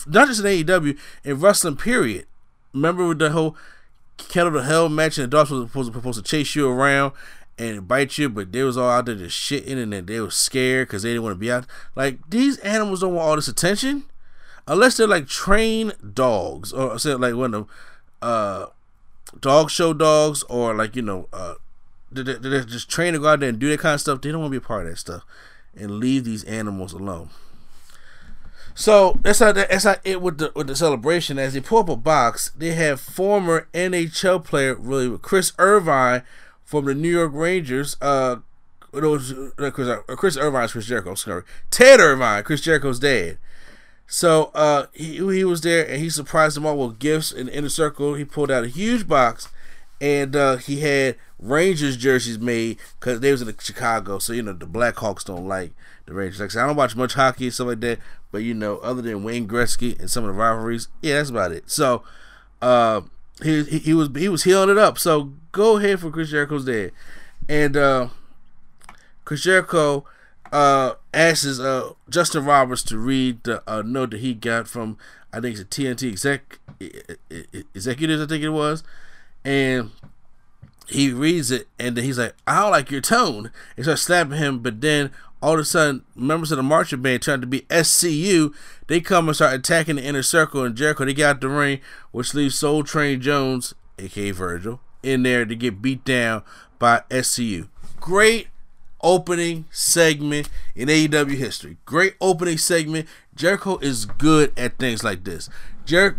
Not 0.07 0.29
just 0.29 0.45
in 0.45 0.47
AEW, 0.47 0.99
in 1.25 1.41
wrestling, 1.41 1.77
period. 1.77 2.27
Remember 2.75 3.09
with 3.09 3.19
the 3.19 3.31
whole 3.31 3.57
Kennel 4.17 4.53
to 4.53 4.63
hell 4.63 4.89
match 4.89 5.19
and 5.19 5.25
the 5.25 5.37
dogs 5.37 5.51
was 5.51 5.69
supposed, 5.69 5.93
supposed 5.93 6.19
to 6.19 6.25
chase 6.25 6.55
you 6.55 6.69
around 6.69 7.13
and 7.59 7.87
bite 7.89 8.19
you, 8.19 8.29
but 8.29 8.53
they 8.53 8.63
was 8.63 8.77
all 8.77 8.91
out 8.91 9.07
there 9.07 9.15
just 9.15 9.39
shitting 9.39 9.83
and 9.83 9.93
then 9.93 10.07
they 10.07 10.21
was 10.21 10.35
scared 10.35 10.89
because 10.89 11.03
they 11.03 11.11
didn't 11.11 11.23
want 11.23 11.35
to 11.35 11.39
be 11.39 11.51
out. 11.51 11.67
Like 11.95 12.19
these 12.29 12.59
animals 12.59 13.01
don't 13.01 13.15
want 13.15 13.29
all 13.29 13.37
this 13.37 13.49
attention 13.49 14.05
unless 14.67 14.97
they're 14.97 15.07
like 15.07 15.27
trained 15.27 15.95
dogs 16.15 16.73
or 16.73 16.99
say 16.99 17.15
like 17.15 17.35
one 17.35 17.55
of 17.55 17.67
them 17.67 17.69
uh, 18.23 18.67
dog 19.41 19.71
show 19.71 19.93
dogs 19.93 20.43
or 20.45 20.75
like 20.75 20.97
you 20.97 21.03
know 21.03 21.29
uh, 21.33 21.55
they're, 22.11 22.25
they're 22.25 22.65
just 22.65 22.89
trained 22.89 23.15
to 23.15 23.21
go 23.21 23.29
out 23.29 23.41
there 23.41 23.49
and 23.49 23.59
do 23.59 23.69
that 23.71 23.81
kind 23.81 23.95
of 23.95 24.01
stuff. 24.01 24.21
They 24.21 24.31
don't 24.31 24.41
want 24.41 24.53
to 24.53 24.61
be 24.61 24.65
a 24.65 24.67
part 24.67 24.87
of 24.87 24.93
that 24.93 24.99
stuff 24.99 25.25
and 25.75 25.99
leave 25.99 26.25
these 26.25 26.45
animals 26.45 26.93
alone. 26.93 27.31
So 28.77 29.19
that's 29.23 29.39
how 29.39 29.53
that's 29.53 29.85
how 29.85 29.97
it 30.05 30.21
with 30.21 30.37
the 30.37 30.53
with 30.55 30.67
the 30.67 30.77
celebration. 30.77 31.39
As 31.39 31.55
they 31.55 31.61
pull 31.61 31.79
up 31.79 31.89
a 31.89 31.97
box, 31.97 32.51
they 32.51 32.75
have 32.75 33.01
former 33.01 33.69
NHL 33.73 34.45
player, 34.45 34.75
really 34.75 35.17
Chris 35.19 35.55
Irvine 35.59 36.23
from 36.63 36.85
the 36.85 36.95
New 36.95 37.09
York 37.09 37.33
Rangers. 37.35 37.97
Uh, 38.03 38.37
was 38.93 39.33
uh, 39.33 39.71
Chris, 39.71 39.89
uh, 39.89 40.03
Chris 40.09 40.37
Irvine's 40.37 40.73
Chris 40.73 40.85
Jericho. 40.85 41.15
Sorry, 41.15 41.43
Ted 41.71 42.01
Irvine, 42.01 42.43
Chris 42.43 42.61
Jericho's 42.61 42.99
dad. 42.99 43.39
So 44.07 44.51
uh, 44.55 44.87
he 44.93 45.17
he 45.17 45.45
was 45.45 45.63
there 45.63 45.89
and 45.89 46.03
he 46.03 46.11
surprised 46.11 46.55
them 46.55 46.67
all 46.67 46.77
with 46.77 46.99
gifts 46.99 47.33
in 47.33 47.47
the 47.47 47.57
inner 47.57 47.71
circle. 47.71 48.13
He 48.13 48.27
pulled 48.27 48.51
out 48.51 48.65
a 48.65 48.69
huge 48.69 49.09
box 49.09 49.49
and 50.03 50.37
uh, 50.37 50.57
he 50.57 50.81
had 50.81 51.17
Rangers 51.39 51.97
jerseys 51.97 52.39
made 52.39 52.77
because 53.01 53.21
they 53.21 53.33
was 53.33 53.41
in 53.41 53.55
Chicago. 53.59 54.19
So 54.19 54.35
you 54.35 54.43
know 54.43 54.53
the 54.53 54.67
Blackhawks 54.67 55.25
don't 55.25 55.49
like 55.49 55.73
the 56.07 56.15
Rangers. 56.15 56.41
Like 56.41 56.51
I, 56.51 56.53
said, 56.53 56.63
I 56.65 56.67
don't 56.67 56.77
watch 56.77 56.97
much 56.97 57.15
hockey 57.15 57.45
and 57.45 57.55
stuff 57.55 57.69
like 57.69 57.81
that, 57.81 57.99
but 58.33 58.39
you 58.39 58.55
know, 58.55 58.79
other 58.79 59.03
than 59.03 59.23
Wayne 59.23 59.47
Gretzky 59.47 59.99
and 59.99 60.11
some 60.11 60.25
of 60.25 60.29
the 60.29 60.41
rivalries, 60.41 60.89
yeah, 61.03 61.15
that's 61.15 61.31
about 61.31 61.53
it. 61.53 61.71
So, 61.71 62.03
uh, 62.63 63.03
he, 63.43 63.65
he, 63.65 63.79
he 63.79 63.95
was 63.95 64.09
he 64.17 64.29
was 64.29 64.45
healing 64.45 64.71
it 64.71 64.79
up. 64.79 64.99
So 64.99 65.33
go 65.53 65.77
ahead 65.77 66.01
for 66.01 66.11
Chris 66.11 66.31
Jericho's 66.31 66.65
dad, 66.65 66.93
and 67.49 67.77
uh, 67.77 68.09
Chris 69.25 69.43
Jericho 69.43 70.05
uh 70.53 70.95
asks 71.13 71.59
uh 71.59 71.93
Justin 72.09 72.45
Roberts 72.45 72.85
to 72.85 72.97
read 72.97 73.43
the 73.43 73.63
uh, 73.69 73.83
note 73.83 74.13
that 74.13 74.21
he 74.21 74.33
got 74.33 74.69
from 74.69 74.97
I 75.33 75.41
think 75.41 75.59
it's 75.59 75.61
a 75.61 75.65
TNT 75.65 76.09
exec 76.09 76.61
executives 77.75 78.23
I 78.23 78.27
think 78.27 78.45
it 78.45 78.51
was, 78.51 78.85
and 79.45 79.91
he 80.89 81.13
reads 81.13 81.51
it 81.51 81.67
and 81.79 81.97
then 81.97 82.05
he's 82.05 82.19
like, 82.19 82.35
I 82.47 82.63
don't 82.63 82.71
like 82.71 82.91
your 82.91 83.01
tone. 83.01 83.51
And 83.77 83.85
starts 83.85 84.03
slapping 84.03 84.39
him, 84.39 84.61
but 84.61 84.81
then 84.81 85.11
all 85.47 85.55
of 85.55 85.61
a 85.61 85.65
sudden, 85.65 86.03
members 86.17 86.51
of 86.51 86.57
the 86.57 86.63
marching 86.65 87.01
band 87.01 87.23
trying 87.23 87.41
to 87.41 87.47
be 87.47 87.61
SCU, 87.71 88.53
they 88.89 89.01
come 89.01 89.29
and 89.29 89.37
start 89.37 89.55
attacking 89.55 89.95
the 89.95 90.03
inner 90.03 90.25
circle 90.25 90.65
and 90.65 90.75
Jericho. 90.75 91.05
They 91.05 91.15
get 91.15 91.31
out 91.31 91.41
the 91.41 91.49
ring, 91.49 91.79
which 92.11 92.35
leaves 92.35 92.57
Soul 92.57 92.83
Train 92.83 93.21
Jones, 93.21 93.73
aka 93.97 94.33
Virgil, 94.33 94.81
in 95.05 95.23
there 95.23 95.45
to 95.45 95.55
get 95.55 95.81
beat 95.81 96.05
down 96.05 96.43
by 96.81 97.05
SCU. 97.11 97.69
Great 98.01 98.49
opening 99.01 99.67
segment 99.71 100.49
in 100.75 100.89
AEW 100.89 101.37
history. 101.37 101.77
Great 101.85 102.17
opening 102.21 102.59
segment. 102.59 103.07
Jericho 103.37 103.79
is 103.79 104.05
good 104.05 104.53
at 104.59 104.79
things 104.79 105.05
like 105.05 105.23
this. 105.23 105.49
Jer- 105.85 106.19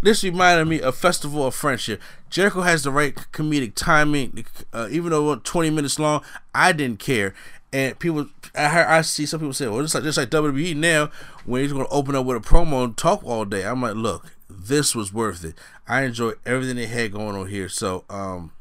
this 0.00 0.22
reminded 0.22 0.68
me 0.68 0.80
of 0.80 0.94
Festival 0.94 1.44
of 1.44 1.56
Friendship. 1.56 2.00
Jericho 2.28 2.60
has 2.60 2.84
the 2.84 2.92
right 2.92 3.16
comedic 3.32 3.72
timing. 3.74 4.44
Uh, 4.72 4.86
even 4.92 5.10
though 5.10 5.32
it 5.32 5.36
was 5.36 5.40
20 5.42 5.70
minutes 5.70 5.98
long, 5.98 6.22
I 6.54 6.70
didn't 6.70 7.00
care. 7.00 7.34
And 7.72 7.98
people, 7.98 8.26
I 8.54 8.68
heard, 8.68 8.86
I 8.86 9.02
see 9.02 9.26
some 9.26 9.40
people 9.40 9.52
say, 9.52 9.68
"Well, 9.68 9.80
it's 9.80 9.94
like 9.94 10.02
just 10.02 10.18
like 10.18 10.30
WWE 10.30 10.74
now, 10.76 11.10
when 11.44 11.62
he's 11.62 11.72
going 11.72 11.84
to 11.84 11.90
open 11.92 12.16
up 12.16 12.26
with 12.26 12.36
a 12.36 12.40
promo 12.40 12.84
and 12.84 12.96
talk 12.96 13.24
all 13.24 13.44
day." 13.44 13.64
I'm 13.64 13.80
like, 13.80 13.94
look, 13.94 14.26
this 14.48 14.94
was 14.94 15.12
worth 15.12 15.44
it. 15.44 15.54
I 15.86 16.02
enjoyed 16.02 16.38
everything 16.44 16.76
they 16.76 16.86
had 16.86 17.12
going 17.12 17.36
on 17.36 17.48
here. 17.48 17.68
So, 17.68 18.04
um, 18.10 18.52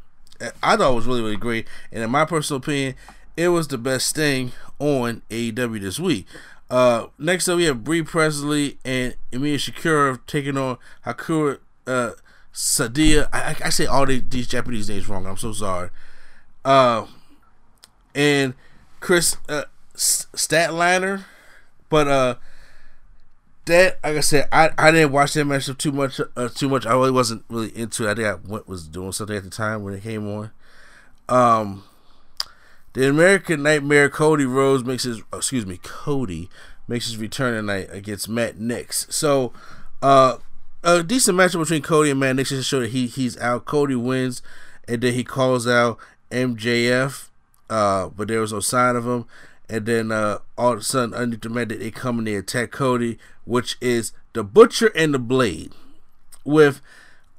I 0.61 0.75
thought 0.75 0.91
it 0.91 0.95
was 0.95 1.07
really 1.07 1.21
really 1.21 1.37
great. 1.37 1.67
And 1.91 2.03
in 2.03 2.11
my 2.11 2.25
personal 2.25 2.59
opinion, 2.59 2.95
it 3.35 3.49
was 3.49 3.67
the 3.67 3.77
best 3.77 4.15
thing 4.15 4.51
on 4.77 5.21
AEW 5.29 5.81
this 5.81 5.99
week. 5.99 6.27
Uh, 6.69 7.07
next 7.17 7.47
up, 7.47 7.57
we 7.57 7.63
have 7.63 7.83
Brie 7.83 8.03
Presley 8.03 8.77
and 8.85 9.15
Emiya 9.31 9.55
Shakira 9.55 10.19
taking 10.27 10.55
on 10.55 10.77
Hakura 11.05 11.59
uh, 11.87 12.11
Sadia. 12.53 13.27
I, 13.33 13.55
I, 13.65 13.69
say 13.69 13.87
all 13.87 14.05
these, 14.05 14.21
these 14.29 14.47
Japanese 14.47 14.87
names 14.87 15.09
wrong. 15.09 15.25
I'm 15.25 15.37
so 15.37 15.51
sorry. 15.51 15.89
Uh, 16.63 17.07
and 18.13 18.53
Kris 18.99 19.37
uh, 19.47 19.63
Statlander, 19.95 21.23
but 21.89 22.07
uh, 22.07 22.35
that 23.65 23.99
like 24.03 24.17
I 24.17 24.19
said, 24.21 24.47
I, 24.51 24.71
I 24.77 24.91
didn't 24.91 25.11
watch 25.11 25.33
that 25.33 25.45
matchup 25.45 25.77
too 25.77 25.91
much. 25.91 26.19
Uh, 26.35 26.49
too 26.49 26.69
much. 26.69 26.85
I 26.85 26.93
really 26.93 27.11
wasn't 27.11 27.43
really 27.49 27.75
into. 27.77 28.07
it. 28.07 28.11
I 28.11 28.15
think 28.15 28.27
I 28.27 28.35
went, 28.49 28.67
was 28.67 28.87
doing 28.87 29.11
something 29.11 29.35
at 29.35 29.43
the 29.43 29.49
time 29.49 29.83
when 29.83 29.93
it 29.93 30.03
came 30.03 30.27
on. 30.27 30.51
Um, 31.27 31.83
the 32.93 33.07
American 33.07 33.63
Nightmare 33.63 34.09
Cody 34.09 34.45
Rhodes 34.45 34.83
makes 34.83 35.03
his 35.03 35.21
excuse 35.33 35.65
me 35.65 35.79
Cody 35.83 36.49
makes 36.87 37.05
his 37.05 37.17
return 37.17 37.53
tonight 37.53 37.87
against 37.91 38.27
Matt 38.27 38.59
Nix. 38.59 39.05
So, 39.09 39.53
uh, 40.01 40.37
a 40.83 41.03
decent 41.03 41.37
matchup 41.37 41.59
between 41.59 41.83
Cody 41.83 42.09
and 42.09 42.19
Matt 42.19 42.35
Nix 42.35 42.49
to 42.49 42.63
show 42.63 42.79
that 42.79 42.89
he 42.89 43.07
he's 43.07 43.37
out. 43.37 43.65
Cody 43.65 43.95
wins 43.95 44.41
and 44.87 45.01
then 45.01 45.13
he 45.13 45.23
calls 45.23 45.67
out 45.67 45.99
MJF, 46.31 47.28
uh, 47.69 48.09
but 48.09 48.27
there 48.27 48.41
was 48.41 48.53
no 48.53 48.59
sign 48.59 48.95
of 48.95 49.05
him. 49.05 49.25
And 49.69 49.85
then 49.85 50.11
uh, 50.11 50.39
all 50.57 50.73
of 50.73 50.79
a 50.79 50.83
sudden, 50.83 51.13
underneath 51.13 51.41
the 51.69 51.77
they 51.77 51.91
come 51.91 52.17
and 52.17 52.27
they 52.27 52.35
attack 52.35 52.71
Cody, 52.71 53.19
which 53.45 53.77
is 53.79 54.13
the 54.33 54.43
Butcher 54.43 54.91
and 54.95 55.13
the 55.13 55.19
Blade 55.19 55.73
with 56.43 56.81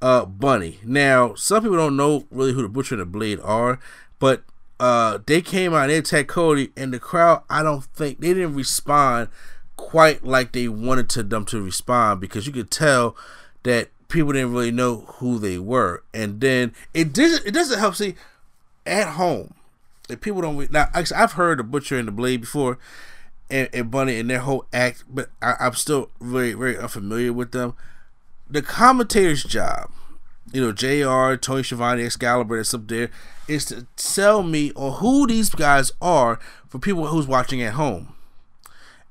uh, 0.01 0.25
Bunny. 0.25 0.79
Now, 0.83 1.33
some 1.35 1.63
people 1.63 1.77
don't 1.77 1.97
know 1.97 2.25
really 2.31 2.53
who 2.53 2.61
the 2.61 2.69
Butcher 2.69 2.95
and 2.95 3.01
the 3.01 3.05
Blade 3.05 3.39
are, 3.43 3.79
but 4.19 4.43
uh, 4.79 5.19
they 5.25 5.41
came 5.41 5.73
out 5.73 5.83
and 5.83 5.91
they 5.91 5.97
attacked 5.97 6.29
Cody, 6.29 6.71
and 6.77 6.93
the 6.93 6.99
crowd, 6.99 7.43
I 7.49 7.63
don't 7.63 7.83
think 7.83 8.19
they 8.19 8.33
didn't 8.33 8.55
respond 8.55 9.27
quite 9.75 10.23
like 10.23 10.53
they 10.53 10.67
wanted 10.67 11.09
to 11.09 11.23
them 11.23 11.43
to 11.45 11.61
respond 11.61 12.21
because 12.21 12.47
you 12.47 12.53
could 12.53 12.71
tell 12.71 13.15
that 13.63 13.89
people 14.07 14.31
didn't 14.31 14.53
really 14.53 14.71
know 14.71 15.01
who 15.17 15.39
they 15.39 15.57
were. 15.57 16.03
And 16.13 16.39
then 16.39 16.73
it 16.93 17.13
doesn't 17.13 17.45
it 17.45 17.51
doesn't 17.51 17.79
help 17.79 17.95
see 17.95 18.15
at 18.85 19.07
home 19.09 19.53
people 20.17 20.41
don't 20.41 20.71
now 20.71 20.89
I've 20.93 21.33
heard 21.33 21.59
the 21.59 21.63
Butcher 21.63 21.97
and 21.97 22.07
the 22.07 22.11
Blade 22.11 22.41
before 22.41 22.77
and, 23.49 23.69
and 23.73 23.91
Bunny 23.91 24.19
and 24.19 24.29
their 24.29 24.39
whole 24.39 24.65
act, 24.73 25.03
but 25.09 25.29
I, 25.41 25.55
I'm 25.59 25.73
still 25.73 26.09
very 26.19 26.53
very 26.53 26.77
unfamiliar 26.77 27.33
with 27.33 27.51
them. 27.51 27.75
The 28.49 28.61
commentator's 28.61 29.43
job, 29.43 29.91
you 30.51 30.61
know, 30.61 30.71
Jr. 30.71 31.37
Tony 31.37 31.63
Schiavone, 31.63 32.03
Excalibur 32.03 32.57
that's 32.57 32.73
up 32.73 32.87
there, 32.87 33.09
is 33.47 33.65
to 33.65 33.87
sell 33.95 34.43
me 34.43 34.71
on 34.75 34.99
who 34.99 35.27
these 35.27 35.49
guys 35.49 35.91
are 36.01 36.39
for 36.67 36.79
people 36.79 37.07
who's 37.07 37.27
watching 37.27 37.61
at 37.61 37.73
home 37.73 38.13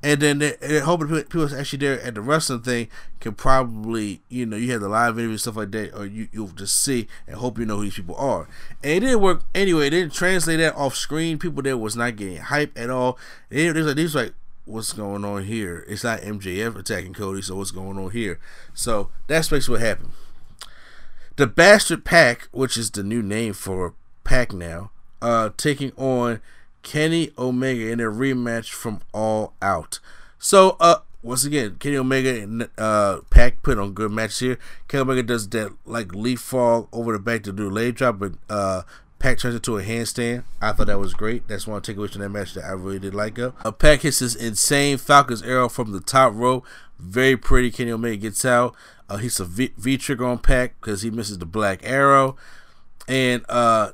and 0.03 0.21
then 0.21 0.39
they, 0.39 0.81
hoping 0.81 1.09
people 1.09 1.55
actually 1.55 1.79
there 1.79 2.01
at 2.01 2.15
the 2.15 2.23
wrestling 2.23 2.63
thing 2.63 2.89
can 3.21 3.35
probably 3.35 4.23
you 4.29 4.47
know 4.47 4.57
you 4.57 4.73
have 4.73 4.81
the 4.81 4.89
live 4.89 5.19
interview 5.19 5.37
stuff 5.37 5.57
like 5.57 5.71
that 5.73 5.95
or 5.95 6.07
you 6.07 6.29
you'll 6.33 6.49
just 6.49 6.81
see 6.83 7.07
and 7.27 7.37
hope 7.37 7.59
you 7.59 7.67
know 7.67 7.77
who 7.77 7.83
these 7.83 7.97
people 7.97 8.17
are. 8.17 8.49
And 8.83 8.93
it 8.93 9.01
didn't 9.01 9.21
work 9.21 9.43
anyway. 9.55 9.89
It 9.89 9.91
didn't 9.91 10.15
translate 10.15 10.59
that 10.59 10.75
off 10.75 10.97
screen. 10.97 11.39
People 11.39 11.63
there 11.63 11.77
was 11.77 11.97
not 11.97 12.17
getting 12.17 12.39
hype 12.39 12.77
at 12.79 12.89
all. 12.89 13.19
They, 13.51 13.69
they 13.69 13.83
was 13.83 14.15
like 14.15 14.25
like 14.25 14.35
what's 14.65 14.93
going 14.93 15.25
on 15.25 15.45
here? 15.45 15.85
It's 15.87 16.05
not 16.05 16.21
MJF 16.21 16.77
attacking 16.77 17.13
Cody 17.13 17.43
so 17.43 17.57
what's 17.57 17.71
going 17.71 17.99
on 17.99 18.11
here? 18.11 18.41
So 18.73 19.11
that's 19.27 19.49
basically 19.51 19.75
what 19.75 19.83
happened. 19.83 20.13
The 21.37 21.47
bastard 21.47 22.07
Pac 22.07 22.49
which 22.53 22.79
is 22.79 22.91
the 22.91 23.03
new 23.03 23.23
name 23.23 23.53
for 23.53 23.95
Pac 24.25 24.55
now 24.55 24.93
uh 25.21 25.51
taking 25.59 25.93
on 25.99 26.41
Kenny 26.83 27.31
Omega 27.39 27.91
in 27.91 28.01
a 28.01 28.05
rematch 28.05 28.71
from 28.71 29.01
All 29.13 29.55
Out. 29.61 29.99
So, 30.39 30.77
uh, 30.81 30.99
once 31.23 31.45
again, 31.45 31.77
Kenny 31.79 31.97
Omega 31.97 32.43
and 32.43 32.69
uh, 32.79 33.19
Pac 33.29 33.63
put 33.63 33.79
on 33.79 33.93
good 33.93 34.11
match 34.11 34.39
here. 34.39 34.59
Kenny 34.89 35.03
Omega 35.03 35.23
does 35.23 35.49
that 35.51 35.73
like 35.85 36.15
leaf 36.15 36.41
fall 36.41 36.89
over 36.93 37.13
the 37.13 37.19
back 37.19 37.43
to 37.45 37.53
do 37.53 37.69
a 37.69 37.71
leg 37.71 37.97
drop, 37.97 38.19
but 38.19 38.33
uh, 38.49 38.83
Pac 39.19 39.39
turns 39.39 39.55
it 39.55 39.63
to 39.65 39.77
a 39.77 39.83
handstand. 39.83 40.45
I 40.63 40.73
thought 40.73 40.87
that 40.87 40.99
was 40.99 41.13
great. 41.13 41.47
That's 41.47 41.67
one 41.67 41.83
takeaway 41.83 42.11
from 42.11 42.23
that 42.23 42.31
match 42.31 42.55
that 42.55 42.65
I 42.65 42.71
really 42.71 42.99
did 42.99 43.15
like. 43.15 43.39
Up, 43.39 43.55
uh, 43.65 43.71
Pac 43.71 44.01
hits 44.01 44.21
this 44.21 44.35
insane 44.35 44.97
Falcon's 44.97 45.43
arrow 45.43 45.69
from 45.69 45.93
the 45.93 46.01
top 46.01 46.33
rope. 46.35 46.67
Very 46.99 47.37
pretty. 47.37 47.71
Kenny 47.71 47.91
Omega 47.91 48.17
gets 48.17 48.45
out. 48.45 48.75
Uh, 49.11 49.19
he's 49.19 49.39
a 49.41 49.45
v 49.45 49.99
trigger 49.99 50.25
on 50.25 50.39
Pac 50.39 50.81
because 50.81 51.03
he 51.03 51.11
misses 51.11 51.39
the 51.39 51.47
black 51.47 51.81
arrow, 51.83 52.37
and 53.09 53.45
uh, 53.49 53.91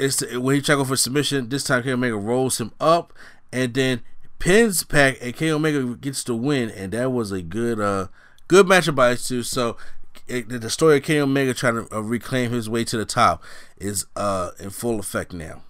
it's 0.00 0.20
when 0.34 0.56
he 0.56 0.62
try 0.62 0.74
go 0.74 0.84
for 0.84 0.96
submission. 0.96 1.48
This 1.48 1.64
time, 1.64 1.82
Kenny 1.82 1.92
Omega 1.92 2.16
rolls 2.16 2.60
him 2.60 2.72
up 2.80 3.12
and 3.52 3.74
then 3.74 4.02
pins 4.38 4.82
Pac, 4.84 5.18
and 5.20 5.34
Kenny 5.34 5.50
Omega 5.50 5.94
gets 5.96 6.24
the 6.24 6.34
win. 6.34 6.70
And 6.70 6.92
that 6.92 7.12
was 7.12 7.32
a 7.32 7.42
good, 7.42 7.80
uh, 7.80 8.08
good 8.48 8.66
matchup 8.66 8.94
by 8.94 9.10
these 9.10 9.26
two. 9.26 9.42
So 9.42 9.76
it, 10.26 10.48
the 10.48 10.70
story 10.70 10.96
of 10.96 11.02
Kenny 11.02 11.20
Omega 11.20 11.54
trying 11.54 11.86
to 11.86 11.96
uh, 11.96 12.00
reclaim 12.00 12.52
his 12.52 12.68
way 12.68 12.84
to 12.84 12.96
the 12.96 13.04
top 13.04 13.42
is 13.76 14.06
uh 14.16 14.50
in 14.58 14.70
full 14.70 14.98
effect 14.98 15.32
now. 15.32 15.62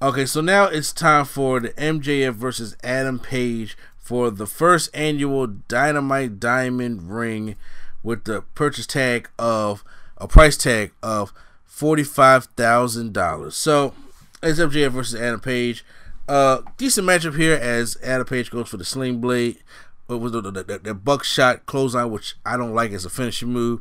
Okay, 0.00 0.26
so 0.26 0.40
now 0.40 0.64
it's 0.64 0.92
time 0.92 1.24
for 1.24 1.60
the 1.60 1.70
MJF 1.70 2.34
versus 2.34 2.76
Adam 2.82 3.18
Page 3.18 3.76
for 3.98 4.30
the 4.30 4.46
first 4.46 4.90
annual 4.94 5.46
Dynamite 5.46 6.40
Diamond 6.40 7.08
Ring 7.10 7.56
with 8.02 8.24
the 8.24 8.42
purchase 8.54 8.86
tag 8.86 9.28
of 9.38 9.84
a 10.18 10.26
price 10.26 10.56
tag 10.56 10.92
of 11.02 11.32
forty-five 11.72 12.44
thousand 12.44 13.14
dollars. 13.14 13.56
So 13.56 13.94
it's 14.42 14.60
MJF 14.60 14.90
versus 14.90 15.20
Adam 15.20 15.40
Page. 15.40 15.84
Uh, 16.28 16.60
decent 16.76 17.06
matchup 17.06 17.36
here 17.36 17.54
as 17.54 17.96
Adam 18.02 18.26
Page 18.26 18.50
goes 18.50 18.68
for 18.68 18.76
the 18.76 18.84
sling 18.84 19.20
blade. 19.20 19.58
What 20.06 20.20
was 20.20 20.32
the, 20.32 20.42
the, 20.42 20.62
the, 20.62 20.78
the 20.78 20.94
buckshot 20.94 21.64
clothesline, 21.64 22.10
which 22.10 22.36
I 22.44 22.58
don't 22.58 22.74
like 22.74 22.92
as 22.92 23.06
a 23.06 23.10
finishing 23.10 23.48
move. 23.48 23.80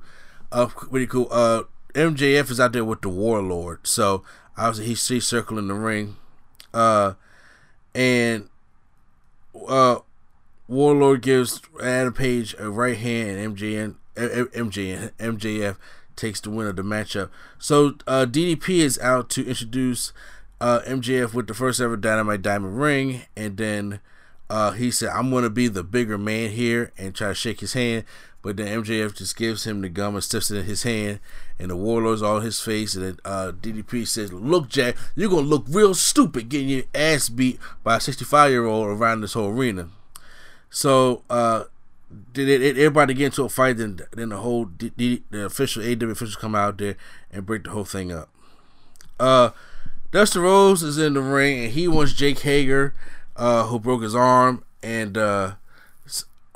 Uh, 0.52 0.68
pretty 0.68 1.06
cool. 1.06 1.28
Uh, 1.30 1.64
MJF 1.94 2.50
is 2.50 2.60
out 2.60 2.72
there 2.72 2.86
with 2.86 3.02
the 3.02 3.10
Wardlow, 3.10 3.86
so 3.86 4.24
obviously 4.58 4.86
he's, 4.86 5.08
he's 5.08 5.28
circling 5.28 5.68
the 5.68 5.74
ring. 5.74 6.16
Uh, 6.74 7.14
and 7.94 8.48
uh, 9.68 9.98
Wardlow 10.70 11.20
gives 11.20 11.62
Adam 11.84 12.14
Page 12.14 12.56
a 12.58 12.70
right 12.70 12.98
hand, 12.98 13.38
and 13.38 13.58
MJN, 13.58 13.96
MJN, 14.16 15.12
MJF 15.12 15.76
takes 16.22 16.40
the 16.40 16.50
win 16.50 16.68
of 16.68 16.76
the 16.76 16.84
matchup. 16.84 17.30
So 17.58 17.96
uh, 18.08 18.26
DDP 18.30 18.78
is 18.78 19.00
out 19.00 19.30
to 19.32 19.46
introduce 19.46 20.14
uh, 20.62 20.80
MJF 20.88 21.34
with 21.34 21.48
the 21.48 21.54
first 21.54 21.82
ever 21.82 21.98
Dynamite 21.98 22.44
Diamond 22.44 22.80
Ring, 22.80 23.24
and 23.36 23.58
then 23.58 24.00
uh, 24.50 24.72
he 24.72 24.92
said, 24.92 25.10
"I'm 25.10 25.32
going 25.32 25.44
to 25.44 25.50
be 25.50 25.68
the 25.68 25.84
bigger 25.84 26.18
man 26.18 26.52
here," 26.52 26.94
and 26.98 27.16
try 27.16 27.30
to 27.30 27.36
shake 27.36 27.60
his 27.60 27.74
hand. 27.74 28.06
But 28.44 28.58
then 28.58 28.84
MJF 28.84 29.16
just 29.16 29.36
gives 29.36 29.66
him 29.66 29.82
the 29.82 29.90
gum 29.90 30.16
and 30.16 30.24
stuffs 30.24 30.50
it 30.50 30.58
in 30.58 30.66
his 30.66 30.84
hand, 30.84 31.20
and 31.60 31.70
the 31.70 31.76
Warlord's 31.76 32.24
on 32.24 32.42
his 32.42 32.60
face. 32.60 32.96
And 32.96 33.06
then 33.06 33.18
uh, 33.26 33.52
DDP 33.60 34.08
says, 34.08 34.32
"Look, 34.32 34.70
Jack, 34.70 34.96
you're 35.16 35.30
gonna 35.30 35.42
look 35.42 35.66
real 35.68 35.94
stupid 35.96 36.50
getting 36.50 36.70
your 36.70 36.84
ass 36.94 37.30
beat 37.30 37.60
by 37.84 37.98
a 37.98 38.00
65 38.00 38.52
year 38.52 38.66
old 38.66 38.88
around 38.88 39.22
this 39.22 39.34
whole 39.34 39.50
arena." 39.50 39.90
So 40.70 41.24
uh, 41.30 41.66
did 42.34 42.50
it, 42.50 42.78
everybody 42.78 43.13
get 43.13 43.28
into 43.28 43.43
a 43.43 43.50
fight, 43.50 43.78
then 43.78 44.00
then 44.12 44.30
the 44.30 44.38
whole 44.38 44.69
the, 44.78 45.21
the, 45.30 45.45
official 45.45 45.84
AW 45.84 46.10
officials 46.10 46.36
come 46.36 46.56
out 46.56 46.78
there 46.78 46.95
and 47.32 47.45
break 47.45 47.63
the 47.63 47.71
whole 47.71 47.86
thing 47.86 48.12
up. 48.12 48.30
Uh, 49.19 49.52
Dustin 50.12 50.41
Rhodes 50.41 50.84
is 50.84 50.97
in 50.97 51.13
the 51.13 51.21
ring 51.21 51.63
and 51.63 51.74
he 51.74 51.88
wants 51.88 52.13
Jake 52.13 52.39
Hager, 52.39 52.93
uh, 53.36 53.65
who 53.67 53.80
broke 53.80 54.04
his 54.04 54.15
arm, 54.15 54.63
and 54.84 55.17
uh, 55.17 55.54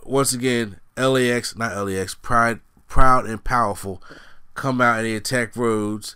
once 0.03 0.33
again 0.33 0.79
LAX, 0.97 1.55
not 1.55 1.75
LAX, 1.85 2.15
Pride, 2.15 2.59
Proud 2.87 3.25
and 3.25 3.43
Powerful, 3.43 4.01
come 4.53 4.81
out 4.81 4.97
and 4.97 5.05
they 5.05 5.15
attack 5.15 5.55
Rhodes, 5.55 6.15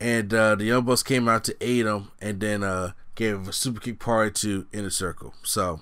and 0.00 0.32
uh, 0.32 0.54
the 0.54 0.64
Young 0.64 0.84
Bucks 0.84 1.02
came 1.02 1.28
out 1.28 1.44
to 1.44 1.56
aid 1.60 1.86
him, 1.86 2.10
and 2.20 2.40
then 2.40 2.62
uh, 2.62 2.92
gave 3.14 3.48
a 3.48 3.52
super 3.52 3.80
kick 3.80 3.98
party 3.98 4.30
to 4.40 4.66
Inner 4.72 4.90
Circle. 4.90 5.34
So 5.42 5.80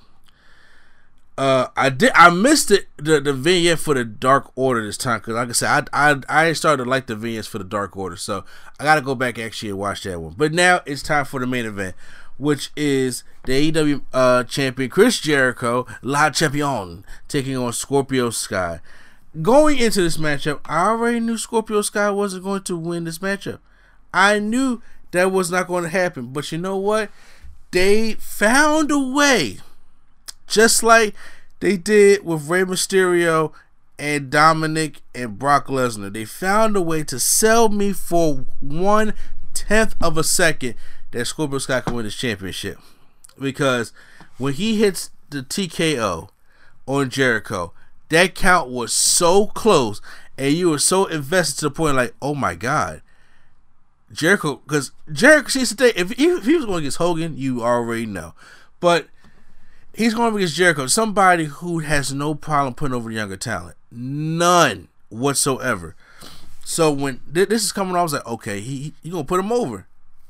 uh, 1.39 1.69
I 1.77 1.89
did. 1.89 2.11
I 2.17 2.31
missed 2.31 2.73
it 2.73 2.89
the, 2.97 3.21
the 3.21 3.33
vignette 3.33 3.79
for 3.79 3.95
the 3.95 4.05
Dark 4.05 4.51
Order 4.57 4.85
this 4.85 4.97
time 4.97 5.21
because, 5.21 5.35
like 5.35 5.49
I 5.49 5.53
said, 5.53 5.89
I, 5.93 6.17
I 6.29 6.49
I 6.49 6.53
started 6.53 6.83
to 6.83 6.91
like 6.91 7.07
the 7.07 7.15
vignettes 7.15 7.47
for 7.47 7.59
the 7.59 7.65
Dark 7.65 7.97
Order, 7.97 8.17
so 8.17 8.45
I 8.81 8.83
got 8.83 8.97
to 8.97 9.01
go 9.03 9.15
back 9.15 9.39
actually 9.39 9.69
and 9.69 9.79
watch 9.79 10.03
that 10.03 10.21
one. 10.21 10.35
But 10.37 10.53
now 10.53 10.81
it's 10.85 11.01
time 11.01 11.25
for 11.25 11.39
the 11.39 11.47
main 11.47 11.65
event, 11.65 11.95
which 12.39 12.73
is 12.75 13.23
the 13.45 13.71
AEW 13.71 14.03
uh, 14.13 14.43
champion 14.45 14.91
Chris 14.91 15.21
Jericho, 15.21 15.87
La 16.03 16.29
Champion, 16.31 17.05
taking 17.29 17.57
on 17.57 17.73
Scorpio 17.73 18.31
Sky. 18.31 18.81
Going 19.41 19.79
into 19.79 20.03
this 20.03 20.17
matchup, 20.17 20.59
I 20.65 20.89
already 20.89 21.21
knew 21.21 21.39
Scorpio 21.39 21.83
Sky 21.83 22.11
wasn't 22.11 22.43
going 22.43 22.65
to 22.65 22.77
win 22.77 23.05
this 23.05 23.21
matchup. 23.21 23.61
I 24.13 24.41
knew 24.41 24.83
that 25.13 25.31
was 25.31 25.53
not 25.53 25.69
going 25.69 25.85
to 25.85 25.91
happen, 25.91 26.33
but 26.33 26.51
you 26.51 26.59
know 26.59 26.77
what? 26.77 27.11
They 27.71 28.15
found 28.15 28.91
a 28.91 28.99
way 28.99 29.59
just 30.49 30.83
like 30.83 31.15
they 31.61 31.77
did 31.77 32.25
with 32.25 32.49
Rey 32.49 32.63
Mysterio 32.63 33.53
and 33.99 34.31
Dominic 34.31 35.03
and 35.15 35.39
Brock 35.39 35.67
Lesnar. 35.67 36.13
They 36.13 36.25
found 36.25 36.77
a 36.77 36.83
way 36.83 37.05
to 37.05 37.19
sell 37.19 37.69
me 37.69 37.93
for 37.93 38.47
one 38.61 39.15
tenth 39.55 39.95
of 40.01 40.17
a 40.17 40.25
second 40.25 40.75
that 41.11 41.27
Scorpio 41.27 41.59
Sky 41.59 41.81
can 41.81 41.95
win 41.95 42.05
this 42.05 42.17
championship. 42.17 42.79
Because 43.39 43.93
when 44.37 44.55
he 44.55 44.77
hits 44.77 45.11
the 45.31 45.43
TKO 45.43 46.29
on 46.87 47.11
Jericho, 47.11 47.73
that 48.09 48.35
count 48.35 48.71
was 48.71 48.93
so 48.93 49.47
close 49.47 50.01
and 50.37 50.55
you 50.55 50.71
were 50.71 50.79
so 50.79 51.07
invested 51.07 51.59
to 51.61 51.65
the 51.67 51.71
point 51.71 51.97
like, 51.97 52.15
oh 52.23 52.35
my 52.35 52.55
god. 52.55 53.03
Jericho, 54.13 54.63
because 54.65 54.93
Jericho, 55.13 55.49
see, 55.49 55.67
today, 55.67 55.93
if 55.95 56.13
he, 56.13 56.27
if 56.27 56.47
he 56.47 56.55
was 56.55 56.65
going 56.65 56.79
against 56.79 56.97
Hogan, 56.97 57.37
you 57.37 57.63
already 57.63 58.07
know. 58.07 58.35
But 58.81 59.09
he's 59.99 60.15
going 60.15 60.35
against 60.35 60.55
Jericho, 60.55 60.87
somebody 60.87 61.47
who 61.47 61.81
has 61.81 62.15
no 62.15 62.35
problem 62.35 62.75
putting 62.75 62.95
over 62.95 63.11
younger 63.11 63.37
talent, 63.37 63.77
none 63.91 64.89
whatsoever. 65.09 65.97
So 66.65 66.93
when 66.93 67.21
th- 67.33 67.49
this 67.49 67.65
is 67.65 67.73
coming, 67.73 67.97
I 67.97 68.03
was 68.03 68.13
like, 68.13 68.27
okay, 68.27 68.61
he 68.61 68.95
he 69.03 69.11
gonna 69.11 69.25
put 69.25 69.41
him 69.41 69.53
over, 69.53 69.87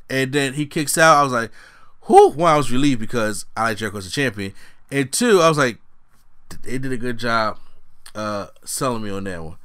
and 0.09 0.33
then 0.33 0.55
he 0.55 0.67
kicks 0.67 0.97
out. 0.97 1.19
I 1.19 1.23
was 1.23 1.33
like, 1.33 1.51
whew. 2.07 2.31
One, 2.31 2.53
I 2.53 2.57
was 2.57 2.73
relieved 2.73 3.01
because 3.01 3.45
I 3.57 3.65
like 3.65 3.79
Jericho 3.79 3.99
as 3.99 4.07
a 4.07 4.11
champion, 4.11 4.55
and 4.91 5.13
two, 5.13 5.41
I 5.41 5.49
was 5.49 5.59
like, 5.59 5.79
they 6.63 6.79
did 6.79 6.93
a 6.93 6.97
good 6.97 7.19
job 7.19 7.59
uh, 8.15 8.47
selling 8.65 9.03
me 9.03 9.11
on 9.11 9.25
that 9.25 9.45
one. 9.45 9.57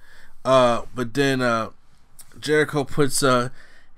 Uh, 0.43 0.81
but 0.93 1.13
then 1.13 1.41
uh, 1.41 1.69
Jericho 2.39 2.83
puts 2.83 3.23
uh, 3.23 3.49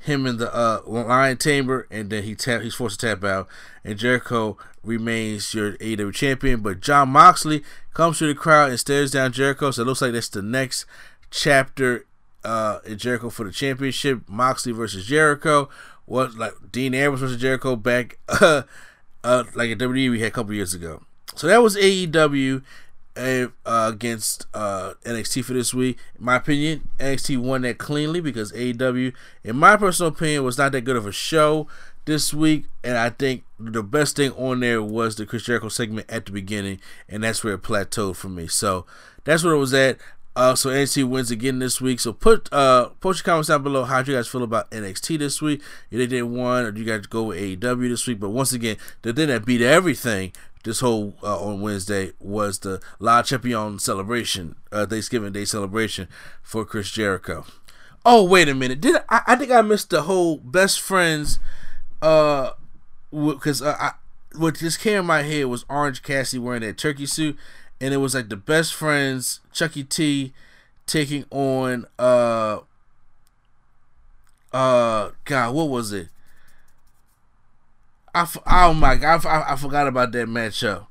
him 0.05 0.25
in 0.25 0.37
the 0.37 0.53
uh, 0.55 0.81
lion 0.85 1.37
tamer, 1.37 1.87
and 1.89 2.09
then 2.09 2.23
he 2.23 2.35
tap 2.35 2.61
he's 2.61 2.75
forced 2.75 2.99
to 2.99 3.07
tap 3.07 3.23
out, 3.23 3.47
and 3.83 3.97
Jericho 3.97 4.57
remains 4.83 5.53
your 5.53 5.73
AEW 5.77 6.13
champion. 6.13 6.61
But 6.61 6.79
Jon 6.79 7.09
Moxley 7.09 7.63
comes 7.93 8.17
through 8.17 8.29
the 8.29 8.39
crowd 8.39 8.69
and 8.69 8.79
stares 8.79 9.11
down 9.11 9.31
Jericho, 9.31 9.71
so 9.71 9.81
it 9.81 9.85
looks 9.85 10.01
like 10.01 10.13
that's 10.13 10.29
the 10.29 10.41
next 10.41 10.85
chapter 11.31 12.05
uh, 12.43 12.79
in 12.85 12.97
Jericho 12.97 13.29
for 13.29 13.45
the 13.45 13.51
championship. 13.51 14.21
Moxley 14.27 14.71
versus 14.71 15.05
Jericho. 15.05 15.69
What 16.05 16.35
like 16.35 16.53
Dean 16.71 16.93
Ambrose 16.93 17.21
versus 17.21 17.41
Jericho 17.41 17.75
back 17.75 18.19
uh, 18.29 18.63
uh, 19.23 19.43
like 19.55 19.71
a 19.71 19.75
WWE 19.75 20.11
we 20.11 20.19
had 20.19 20.27
a 20.27 20.31
couple 20.31 20.53
years 20.53 20.73
ago. 20.73 21.03
So 21.35 21.47
that 21.47 21.61
was 21.61 21.75
AEW 21.75 22.63
uh, 23.17 23.47
against 23.65 24.45
uh, 24.53 24.93
NXT 25.03 25.43
for 25.45 25.53
this 25.53 25.73
week. 25.73 25.97
In 26.17 26.25
my 26.25 26.35
opinion, 26.37 26.89
NXT 26.99 27.37
won 27.37 27.61
that 27.61 27.77
cleanly 27.77 28.21
because 28.21 28.51
AEW, 28.51 29.13
in 29.43 29.55
my 29.55 29.75
personal 29.77 30.11
opinion, 30.11 30.43
was 30.43 30.57
not 30.57 30.71
that 30.73 30.81
good 30.81 30.95
of 30.95 31.05
a 31.05 31.11
show 31.11 31.67
this 32.05 32.33
week. 32.33 32.65
And 32.83 32.97
I 32.97 33.09
think 33.09 33.43
the 33.59 33.83
best 33.83 34.17
thing 34.17 34.31
on 34.33 34.59
there 34.59 34.81
was 34.81 35.15
the 35.15 35.25
Chris 35.25 35.43
Jericho 35.43 35.69
segment 35.69 36.09
at 36.09 36.25
the 36.25 36.31
beginning, 36.31 36.79
and 37.09 37.23
that's 37.23 37.43
where 37.43 37.53
it 37.53 37.63
plateaued 37.63 38.15
for 38.15 38.29
me. 38.29 38.47
So 38.47 38.85
that's 39.23 39.43
where 39.43 39.53
it 39.53 39.59
was 39.59 39.73
at. 39.73 39.97
Uh, 40.37 40.53
so 40.53 40.69
NXT 40.69 41.05
wins 41.07 41.31
again 41.31 41.59
this 41.59 41.79
week. 41.79 42.01
So 42.01 42.11
put 42.11 42.51
uh 42.51 42.89
post 42.99 43.19
your 43.19 43.23
comments 43.31 43.47
down 43.47 43.63
below 43.63 43.85
how 43.85 43.99
you 43.99 44.13
guys 44.13 44.27
feel 44.27 44.43
about 44.43 44.69
NXT 44.69 45.17
this 45.19 45.41
week. 45.41 45.61
If 45.89 45.97
they 45.97 46.07
did 46.07 46.23
one, 46.23 46.65
or 46.65 46.71
do 46.73 46.81
you 46.81 46.85
guys 46.85 47.05
go 47.07 47.23
with 47.23 47.37
AEW 47.37 47.87
this 47.87 48.05
week? 48.05 48.19
But 48.19 48.31
once 48.31 48.51
again, 48.51 48.75
the 49.01 49.13
thing 49.13 49.29
that 49.29 49.45
beat 49.45 49.61
everything 49.61 50.33
this 50.65 50.81
whole 50.81 51.13
uh, 51.23 51.39
on 51.39 51.61
Wednesday 51.61 52.11
was 52.19 52.59
the 52.59 52.81
La 52.99 53.21
Champion 53.21 53.79
celebration, 53.79 54.55
uh, 54.71 54.85
Thanksgiving 54.85 55.31
Day 55.31 55.45
celebration 55.45 56.09
for 56.41 56.65
Chris 56.65 56.91
Jericho. 56.91 57.45
Oh 58.03 58.23
wait 58.23 58.49
a 58.49 58.55
minute, 58.55 58.81
did 58.81 58.97
I, 59.07 59.21
I 59.27 59.35
think 59.35 59.51
I 59.51 59.61
missed 59.61 59.91
the 59.91 60.01
whole 60.01 60.37
best 60.37 60.81
friends? 60.81 61.39
Uh, 62.01 62.51
because 63.11 63.61
uh, 63.61 63.77
I 63.79 63.91
what 64.37 64.55
just 64.55 64.79
came 64.79 64.99
in 64.99 65.05
my 65.05 65.21
head 65.21 65.45
was 65.45 65.65
Orange 65.69 66.03
Cassidy 66.03 66.39
wearing 66.39 66.61
that 66.61 66.77
turkey 66.77 67.05
suit, 67.05 67.37
and 67.79 67.93
it 67.93 67.97
was 67.97 68.15
like 68.15 68.29
the 68.29 68.35
best 68.35 68.73
friends 68.73 69.39
Chucky 69.53 69.83
T 69.83 70.33
taking 70.87 71.25
on 71.31 71.85
uh 71.97 72.59
uh 74.51 75.11
God, 75.25 75.55
what 75.55 75.69
was 75.69 75.91
it? 75.93 76.09
I, 78.15 78.27
oh 78.47 78.73
my 78.73 78.95
god, 78.95 79.25
I, 79.25 79.53
I, 79.53 79.55
forgot 79.57 79.87
about 79.87 80.13
that 80.13 80.27
matchup. 80.27 80.87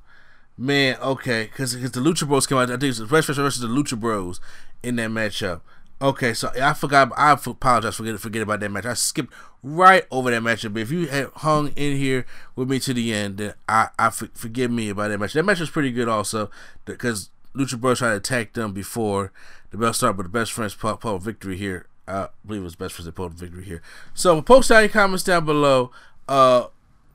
Man, 0.58 0.96
okay, 1.00 1.44
because 1.44 1.74
because 1.74 1.92
the 1.92 2.00
Lucha 2.00 2.28
Bros 2.28 2.46
came 2.46 2.58
out. 2.58 2.70
I 2.70 2.76
think 2.76 2.90
it's 2.90 3.00
Best 3.00 3.26
Friends 3.26 3.38
versus 3.38 3.60
the 3.60 3.66
Lucha 3.66 3.98
Bros 3.98 4.40
in 4.82 4.96
that 4.96 5.10
matchup. 5.10 5.62
Okay, 6.02 6.34
so 6.34 6.52
I 6.60 6.74
forgot. 6.74 7.12
I 7.16 7.32
apologize 7.32 7.96
for 7.96 8.18
forget 8.18 8.42
about 8.42 8.60
that 8.60 8.70
match. 8.70 8.84
I 8.84 8.94
skipped 8.94 9.32
right 9.62 10.06
over 10.10 10.30
that 10.30 10.42
matchup. 10.42 10.74
But 10.74 10.82
if 10.82 10.90
you 10.90 11.06
had 11.06 11.30
hung 11.36 11.68
in 11.76 11.96
here 11.96 12.26
with 12.54 12.68
me 12.68 12.78
to 12.80 12.92
the 12.92 13.14
end, 13.14 13.38
then 13.38 13.54
I, 13.68 13.88
forgive 14.10 14.70
me 14.70 14.90
about 14.90 15.08
that 15.08 15.18
match. 15.18 15.32
That 15.32 15.44
match 15.44 15.60
was 15.60 15.70
pretty 15.70 15.92
good 15.92 16.08
also 16.08 16.50
because 16.84 17.30
Lucha 17.54 17.80
Bros 17.80 17.98
tried 17.98 18.10
to 18.10 18.16
attack 18.16 18.52
them 18.52 18.72
before 18.72 19.32
the 19.70 19.78
best 19.78 19.98
start, 19.98 20.16
but 20.16 20.24
the 20.24 20.28
best 20.28 20.52
friends 20.52 20.74
pulled, 20.74 21.00
pulled 21.00 21.22
victory 21.22 21.56
here. 21.56 21.86
I 22.06 22.28
believe 22.44 22.60
it 22.60 22.64
was 22.64 22.76
best 22.76 22.94
friends 22.94 23.06
that 23.06 23.14
pulled 23.14 23.32
victory 23.32 23.64
here. 23.64 23.80
So 24.12 24.42
post 24.42 24.68
down 24.68 24.82
your 24.82 24.90
comments 24.90 25.24
down 25.24 25.46
below. 25.46 25.90
Uh, 26.28 26.66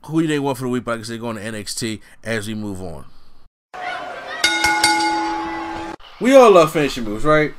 who 0.04 0.26
they 0.26 0.38
want 0.38 0.58
for 0.58 0.64
the 0.64 0.70
week, 0.70 0.84
but 0.84 0.92
like 0.92 1.00
I 1.00 1.04
said, 1.04 1.20
going 1.20 1.36
to 1.36 1.42
NXT 1.42 2.00
as 2.24 2.46
we 2.46 2.54
move 2.54 2.80
on. 2.80 3.04
We 6.20 6.34
all 6.36 6.50
love 6.50 6.72
finishing 6.72 7.04
moves, 7.04 7.24
right? 7.24 7.54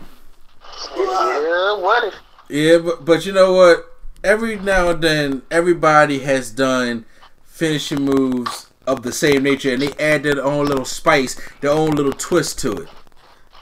Yeah, 0.96 1.78
what? 1.78 2.14
Yeah, 2.50 2.78
but 2.78 3.06
but 3.06 3.26
you 3.26 3.34
know 3.34 3.54
what? 3.54 3.86
Every 4.24 4.58
now 4.58 4.92
and 4.92 5.02
then, 5.04 5.42
everybody 5.50 6.20
has 6.20 6.52
done 6.52 7.06
finishing 7.44 8.02
moves 8.02 8.68
of 8.86 9.02
the 9.04 9.12
same 9.12 9.44
nature, 9.44 9.74
and 9.74 9.82
they 9.82 9.94
add 9.94 10.24
their 10.24 10.44
own 10.44 10.66
little 10.68 10.86
spice, 10.86 11.40
their 11.62 11.72
own 11.72 11.92
little 11.92 12.12
twist 12.12 12.60
to 12.60 12.74
it. 12.74 12.90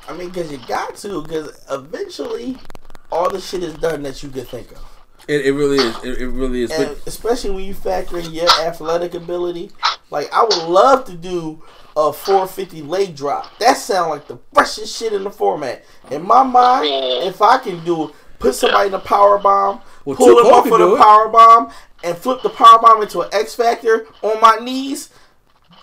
I 0.08 0.14
mean, 0.18 0.30
because 0.30 0.52
you 0.52 0.58
got 0.68 0.96
to, 0.98 1.22
because 1.22 1.66
eventually, 1.70 2.58
all 3.12 3.30
the 3.30 3.40
shit 3.40 3.64
is 3.64 3.76
done 3.76 4.04
that 4.04 4.22
you 4.22 4.30
could 4.30 4.48
think 4.48 4.72
of. 4.72 4.89
It, 5.30 5.46
it 5.46 5.52
really 5.52 5.78
is. 5.78 5.96
It, 6.04 6.22
it 6.24 6.28
really 6.28 6.64
is. 6.64 6.72
And 6.72 6.98
especially 7.06 7.52
when 7.52 7.64
you 7.64 7.76
factor 7.76 8.18
in 8.18 8.32
your 8.32 8.50
athletic 8.62 9.14
ability. 9.14 9.70
Like 10.10 10.28
I 10.34 10.42
would 10.42 10.64
love 10.64 11.06
to 11.06 11.14
do 11.16 11.62
a 11.96 12.12
450 12.12 12.82
leg 12.82 13.16
drop. 13.16 13.46
That 13.60 13.78
sounds 13.78 14.10
like 14.10 14.28
the 14.28 14.40
freshest 14.54 14.98
shit 14.98 15.14
in 15.14 15.24
the 15.24 15.30
format. 15.30 15.86
In 16.10 16.26
my 16.26 16.42
mind, 16.42 16.88
if 16.88 17.44
I 17.44 17.60
can 17.60 17.86
do 17.86 18.10
it, 18.10 18.16
put 18.40 18.56
somebody 18.56 18.88
in 18.88 18.94
a 18.96 19.00
power 19.00 19.38
bomb, 19.38 19.82
well, 20.04 20.16
pull 20.16 20.36
them 20.36 20.48
off 20.48 20.66
of 20.66 20.80
the 20.80 20.98
power 20.98 21.30
bomb, 21.30 21.72
and 22.04 22.18
flip 22.18 22.42
the 22.42 22.50
power 22.50 22.80
bomb 22.80 23.04
into 23.04 23.22
an 23.22 23.30
X 23.32 23.54
Factor 23.54 24.08
on 24.24 24.42
my 24.42 24.56
knees. 24.56 25.10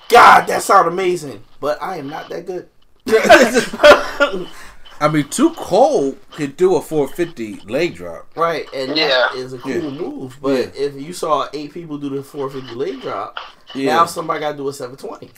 God, 0.08 0.48
that 0.48 0.62
sounds 0.62 0.88
amazing. 0.88 1.44
But 1.60 1.80
I 1.80 1.98
am 1.98 2.08
not 2.08 2.28
that 2.30 2.46
good. 2.46 2.68
I 5.00 5.08
mean, 5.08 5.28
Too 5.28 5.50
Cold 5.50 6.18
could 6.30 6.56
do 6.56 6.76
a 6.76 6.80
450 6.80 7.68
leg 7.70 7.94
drop. 7.94 8.34
Right, 8.36 8.66
and 8.72 8.96
yeah. 8.96 9.08
that 9.08 9.34
is 9.34 9.52
a 9.52 9.58
cool 9.58 9.72
yeah. 9.72 9.90
move. 9.90 10.38
But 10.40 10.74
yeah. 10.74 10.86
if 10.86 10.94
you 10.94 11.12
saw 11.12 11.48
eight 11.52 11.72
people 11.72 11.98
do 11.98 12.08
the 12.08 12.22
450 12.22 12.74
leg 12.74 13.02
drop, 13.02 13.38
yeah. 13.74 13.96
now 13.96 14.06
somebody 14.06 14.40
got 14.40 14.52
to 14.52 14.56
do 14.56 14.68
a 14.68 14.72
720. 14.72 15.30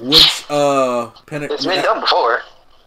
Which, 0.00 0.44
uh, 0.50 1.10
Pen- 1.26 1.44
it's 1.44 1.66
been 1.66 1.84
done 1.84 2.00
before. 2.00 2.40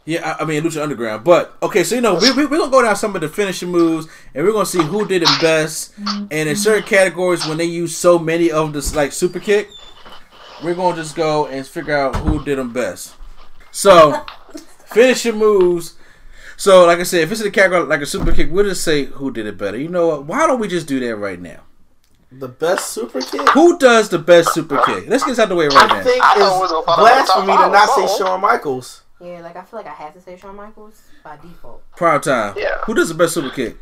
Yeah, 0.06 0.36
I, 0.38 0.44
mean, 0.44 0.64
Lucha 0.64 0.82
Underground. 0.84 1.24
But, 1.24 1.56
okay, 1.64 1.86
so, 1.86 1.96
you 1.96 2.02
know, 2.02 2.16
we, 2.16 2.32
we, 2.32 2.46
we're 2.46 2.58
going 2.58 2.70
to 2.70 2.72
go 2.72 2.82
down 2.82 2.96
some 2.98 3.16
of 3.16 3.22
the 3.22 3.30
finishing 3.30 3.70
moves, 3.70 4.08
and 4.34 4.46
we're 4.46 4.52
going 4.52 4.66
to 4.66 4.72
see 4.72 4.84
who 4.84 5.08
did 5.08 5.24
it 5.24 5.30
best. 5.40 5.94
And 5.98 6.50
in 6.50 6.56
certain 6.58 6.84
categories, 6.84 7.46
when 7.48 7.58
they 7.58 7.66
use 7.66 7.96
so 7.96 8.20
many 8.20 8.52
of 8.52 8.74
this, 8.74 8.94
like, 8.94 9.14
super 9.14 9.40
kick, 9.40 9.70
we're 10.62 10.76
going 10.76 10.96
to 10.96 11.02
just 11.02 11.16
go 11.16 11.46
and 11.48 11.66
figure 11.66 11.96
out 11.96 12.18
who 12.18 12.44
did 12.44 12.58
them 12.58 12.74
best. 12.74 13.16
So, 13.72 14.26
finishing 14.94 15.38
moves. 15.38 15.96
So, 16.56 16.86
like 16.86 17.00
I 17.00 17.04
said, 17.04 17.22
if 17.22 17.32
it's 17.32 17.42
in 17.42 17.48
a 17.48 17.52
category 17.52 17.84
like 17.84 18.02
a 18.02 18.06
super 18.06 18.32
kick, 18.32 18.52
we'll 18.52 18.66
just 18.66 18.84
say 18.84 19.06
who 19.06 19.32
did 19.32 19.46
it 19.48 19.58
better. 19.58 19.78
You 19.78 19.90
know 19.90 20.08
what? 20.08 20.26
Why 20.26 20.48
don't 20.48 20.60
we 20.60 20.68
just 20.68 20.88
do 20.88 21.00
that 21.00 21.16
right 21.16 21.40
now? 21.40 21.62
The 22.32 22.48
best 22.48 22.90
super 22.90 23.22
kick? 23.22 23.48
Who 23.50 23.78
does 23.78 24.10
the 24.10 24.20
best 24.20 24.54
super 24.54 24.78
kick? 24.86 25.08
Let's 25.08 25.24
get 25.24 25.32
this 25.32 25.40
out 25.40 25.50
the 25.50 25.56
way 25.56 25.68
right 25.68 25.76
I 25.76 25.98
now. 25.98 26.04
Think 26.04 26.24
I 26.24 26.34
think 26.34 26.64
it's 26.64 26.86
blasphemy 26.86 27.48
to 27.48 27.70
not 27.70 27.90
say 27.90 28.18
Shawn 28.18 28.42
Michaels. 28.42 29.04
Yeah, 29.20 29.42
like 29.42 29.56
I 29.56 29.64
feel 29.64 29.80
like 29.80 29.88
I 29.88 29.94
have 29.94 30.14
to 30.16 30.22
say 30.22 30.36
Shawn 30.38 30.56
Michaels 30.56 31.02
by 31.24 31.38
default. 31.38 31.84
Prime 31.96 32.22
time. 32.22 32.56
Yeah. 32.58 32.80
Who 32.86 32.94
does 32.94 33.10
the 33.10 33.16
best 33.16 33.34
super 33.36 33.50
kick? 33.50 33.78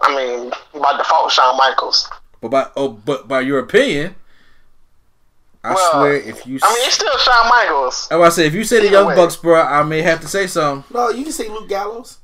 I 0.00 0.14
mean, 0.14 0.50
by 0.72 0.96
default, 0.98 1.32
Shawn 1.32 1.56
Michaels. 1.56 2.10
But 2.40 2.50
by 2.50 2.68
oh, 2.76 2.88
but 2.88 3.28
by 3.28 3.40
your 3.40 3.58
opinion, 3.60 4.16
I 5.66 5.74
well, 5.74 5.90
swear, 5.92 6.14
if 6.14 6.46
you. 6.46 6.60
I 6.62 6.74
mean, 6.74 6.86
it's 6.86 6.94
still 6.94 7.18
Shawn 7.18 7.48
Michaels. 7.48 8.08
I 8.10 8.28
say, 8.28 8.46
if 8.46 8.54
you 8.54 8.62
say 8.62 8.82
the 8.82 8.90
Young 8.90 9.08
way. 9.08 9.16
Bucks, 9.16 9.34
bro, 9.34 9.60
I 9.60 9.82
may 9.82 10.00
have 10.02 10.20
to 10.20 10.28
say 10.28 10.46
something. 10.46 10.94
No, 10.94 11.10
you 11.10 11.24
can 11.24 11.32
say 11.32 11.48
Luke 11.48 11.68
Gallows. 11.68 12.18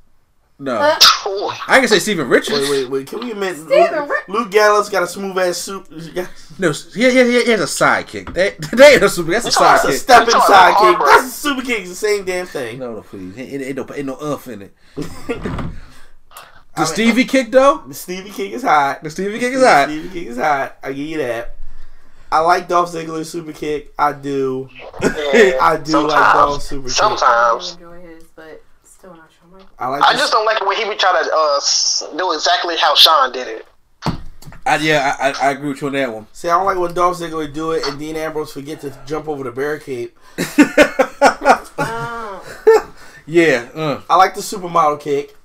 No, 0.60 0.78
I 0.78 1.80
can 1.80 1.88
say 1.88 1.98
Steven 1.98 2.28
Richards. 2.28 2.70
Wait, 2.70 2.70
wait, 2.70 2.90
wait. 2.90 3.06
Can 3.08 3.18
we 3.18 3.32
admit 3.32 3.58
Luke, 3.58 4.10
Luke, 4.28 4.50
Gallows 4.52 4.88
got 4.88 5.02
a 5.02 5.08
smooth 5.08 5.36
ass 5.38 5.58
soup? 5.58 5.88
No, 6.58 6.72
yeah, 6.94 7.08
yeah, 7.08 7.24
yeah. 7.24 7.42
He 7.44 7.50
has 7.50 7.60
a 7.62 7.64
sidekick. 7.64 8.32
That, 8.34 8.60
that 8.60 8.92
ain't 8.92 9.02
a 9.02 9.08
super. 9.08 9.32
That's 9.32 9.46
a 9.46 9.50
sidekick. 9.50 9.82
That's 9.82 9.84
a 9.84 9.98
stepping 9.98 10.34
sidekick. 10.34 10.98
That's 11.04 11.26
a 11.26 11.30
super 11.30 11.62
kick. 11.62 11.80
It's 11.80 11.88
the 11.88 11.96
same 11.96 12.24
damn 12.24 12.46
thing. 12.46 12.78
No, 12.78 12.92
no, 12.92 13.02
please. 13.02 13.36
Ain't, 13.36 13.62
ain't, 13.62 13.76
no, 13.76 13.86
ain't 13.92 14.06
no 14.06 14.16
umph 14.20 14.46
in 14.46 14.62
it. 14.62 14.74
The 16.74 16.80
I 16.80 16.84
mean, 16.84 16.94
Stevie 16.94 17.24
kick 17.26 17.50
though. 17.50 17.84
The 17.86 17.92
Stevie 17.92 18.30
kick 18.30 18.52
is 18.52 18.62
hot. 18.62 19.02
The 19.02 19.10
Stevie 19.10 19.38
kick 19.38 19.52
is 19.52 19.62
hot. 19.62 19.88
The 19.88 19.92
Stevie 19.92 20.20
kick 20.20 20.28
is 20.28 20.38
hot. 20.38 20.78
I 20.82 20.92
give 20.94 21.06
you 21.06 21.18
that. 21.18 21.54
I 22.32 22.40
like 22.40 22.66
Dolph 22.66 22.90
Ziggler's 22.90 23.30
super 23.30 23.52
kick. 23.52 23.92
I 23.98 24.14
do. 24.14 24.70
Yeah, 25.02 25.58
I 25.60 25.76
do 25.76 25.90
sometimes. 25.92 26.12
like 26.12 26.32
Dolph's 26.32 26.64
super 26.64 26.88
sometimes. 26.88 27.20
kick. 27.20 27.28
Sometimes. 27.28 27.72
enjoy 27.74 28.00
his, 28.00 28.24
but 28.34 28.62
still 28.84 29.14
not 29.14 29.28
Shawn 29.30 29.62
I 29.78 29.88
like. 29.88 30.02
I 30.02 30.14
just 30.14 30.32
don't 30.32 30.46
like 30.46 30.58
the 30.58 30.64
way 30.64 30.76
he 30.76 30.86
would 30.86 30.98
try 30.98 31.12
to 31.12 31.30
uh, 31.30 32.16
do 32.16 32.32
exactly 32.32 32.78
how 32.78 32.94
Shawn 32.94 33.32
did 33.32 33.48
it. 33.48 33.66
I, 34.64 34.76
yeah, 34.76 35.14
I, 35.18 35.48
I 35.48 35.50
agree 35.50 35.68
with 35.68 35.82
you 35.82 35.88
on 35.88 35.92
that 35.92 36.10
one. 36.10 36.26
See, 36.32 36.48
I 36.48 36.56
don't 36.56 36.64
like 36.64 36.78
when 36.78 36.94
Dolph 36.94 37.18
Ziggler 37.18 37.52
do 37.52 37.72
it 37.72 37.86
and 37.86 37.98
Dean 37.98 38.16
Ambrose 38.16 38.50
forget 38.50 38.80
to 38.80 38.98
jump 39.04 39.28
over 39.28 39.44
the 39.44 39.52
barricade. 39.52 40.12
yeah, 43.26 43.68
uh. 43.74 44.00
I 44.08 44.16
like 44.16 44.34
the 44.34 44.40
supermodel 44.40 45.00
kick. 45.00 45.36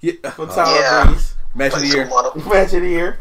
Yeah, 0.00 0.30
from 0.30 0.48
Tyler 0.48 0.80
yeah. 0.80 1.04
Breeze. 1.06 1.34
Match 1.54 1.74
of 1.74 1.80
the 1.82 1.86
year. 1.86 2.06
Match 2.48 2.72
of 2.72 2.82
the 2.82 2.88
year. 2.88 3.18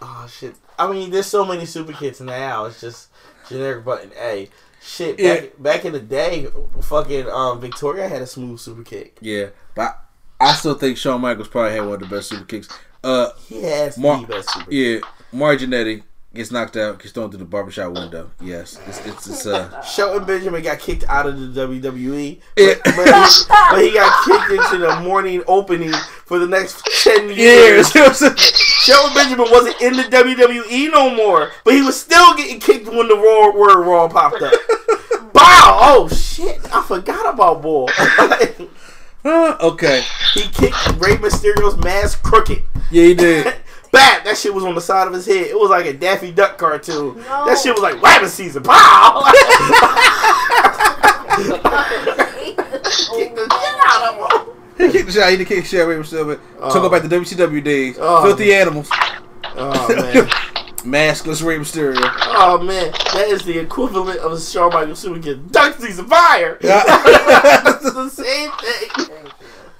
Oh 0.00 0.26
shit! 0.30 0.54
I 0.78 0.90
mean, 0.90 1.10
there's 1.10 1.26
so 1.26 1.44
many 1.44 1.66
super 1.66 1.92
kits 1.92 2.20
now. 2.20 2.66
It's 2.66 2.80
just 2.80 3.08
generic 3.48 3.84
button 3.84 4.10
A. 4.20 4.48
Shit, 4.80 5.16
back, 5.18 5.42
yeah. 5.42 5.48
back 5.58 5.84
in 5.84 5.92
the 5.92 6.00
day, 6.00 6.46
fucking 6.82 7.28
um, 7.28 7.60
Victoria 7.60 8.08
had 8.08 8.22
a 8.22 8.26
smooth 8.26 8.60
super 8.60 8.84
kick. 8.84 9.18
Yeah, 9.20 9.48
but 9.74 9.98
I 10.40 10.52
still 10.54 10.74
think 10.74 10.96
Shawn 10.98 11.20
Michaels 11.20 11.48
probably 11.48 11.72
had 11.72 11.80
one 11.84 11.94
of 11.94 12.00
the 12.00 12.06
best 12.06 12.28
super 12.28 12.44
kicks. 12.44 12.68
Uh, 13.02 13.30
he 13.48 13.62
has 13.64 13.98
Mar- 13.98 14.20
the 14.20 14.26
best 14.26 14.50
super. 14.52 14.72
Yeah, 14.72 15.00
Marty 15.32 15.66
Jannetty 15.66 16.02
gets 16.38 16.50
knocked 16.50 16.76
out, 16.76 16.98
gets 17.00 17.12
thrown 17.12 17.28
through 17.30 17.40
the 17.40 17.44
barbershop 17.44 17.92
window. 17.92 18.30
Yes, 18.40 18.78
it's 18.86 19.04
it's, 19.06 19.26
it's 19.28 19.46
uh. 19.46 19.82
Shelton 19.82 20.24
Benjamin 20.26 20.62
got 20.62 20.78
kicked 20.78 21.04
out 21.08 21.26
of 21.26 21.52
the 21.54 21.66
WWE, 21.66 22.40
Yeah. 22.56 22.74
but, 22.84 22.94
but, 22.96 23.04
he, 23.06 23.44
but 23.48 23.82
he 23.82 23.92
got 23.92 24.24
kicked 24.24 24.52
into 24.52 24.78
the 24.78 25.00
morning 25.00 25.42
opening 25.46 25.92
for 26.24 26.38
the 26.38 26.46
next 26.46 26.82
ten 27.04 27.28
years. 27.36 27.94
Years. 27.94 28.18
Shelton 28.48 29.14
Benjamin 29.14 29.48
wasn't 29.50 29.80
in 29.82 29.94
the 29.94 30.04
WWE 30.04 30.90
no 30.92 31.14
more, 31.14 31.50
but 31.64 31.74
he 31.74 31.82
was 31.82 32.00
still 32.00 32.34
getting 32.36 32.60
kicked 32.60 32.86
when 32.86 33.08
the 33.08 33.16
raw 33.16 33.52
word 33.54 33.84
Raw 33.84 34.08
popped 34.08 34.40
up. 34.40 34.52
Bow! 35.32 35.78
Oh 35.80 36.08
shit! 36.08 36.58
I 36.74 36.82
forgot 36.82 37.34
about 37.34 37.60
Bull. 37.62 37.90
okay. 39.24 40.02
he 40.34 40.42
kicked 40.42 40.76
Rey 40.98 41.16
Mysterio's 41.16 41.76
mask 41.78 42.22
crooked. 42.22 42.62
Yeah, 42.90 43.02
he 43.04 43.14
did. 43.14 43.54
Bam! 43.90 44.24
That 44.24 44.36
shit 44.36 44.52
was 44.54 44.64
on 44.64 44.74
the 44.74 44.80
side 44.80 45.06
of 45.06 45.12
his 45.12 45.26
head. 45.26 45.46
It 45.46 45.58
was 45.58 45.70
like 45.70 45.86
a 45.86 45.92
Daffy 45.92 46.32
Duck 46.32 46.58
cartoon. 46.58 47.16
No. 47.16 47.46
That 47.46 47.58
shit 47.58 47.74
was 47.74 47.82
like 47.82 48.00
rabbit 48.02 48.28
season. 48.30 48.62
Pow! 48.62 49.32
Kick 51.38 53.34
the 53.34 53.42
shit 53.42 53.78
out 53.86 54.14
of 54.14 54.46
him. 54.46 54.48
He 54.78 54.92
kicked 54.92 55.06
the 55.06 55.12
shot. 55.12 55.30
He 55.30 55.36
did 55.36 55.46
kick 55.48 55.62
the 55.64 55.68
shot 55.68 55.80
away 55.82 55.94
from 55.94 56.04
himself. 56.04 56.40
Oh. 56.60 56.72
Talk 56.72 56.84
about 56.84 57.02
the 57.02 57.08
WCW 57.08 57.62
days. 57.62 57.96
Oh. 58.00 58.24
Filthy 58.24 58.54
animals. 58.54 58.88
Oh 59.56 59.88
man. 59.88 60.28
Maskless 60.84 61.44
Rey 61.44 61.58
Mysterio. 61.58 61.98
Oh 62.00 62.58
man, 62.62 62.92
that 62.92 63.26
is 63.28 63.42
the 63.44 63.58
equivalent 63.58 64.20
of 64.20 64.40
Shawn 64.40 64.72
Michaels 64.72 65.00
suing 65.00 65.20
getting 65.20 65.48
Duck 65.48 65.76
Season 65.78 66.06
Fire. 66.06 66.56
Yeah. 66.60 66.82
it's 66.86 67.92
the 67.92 68.08
same 68.08 68.50
thing. 68.52 69.32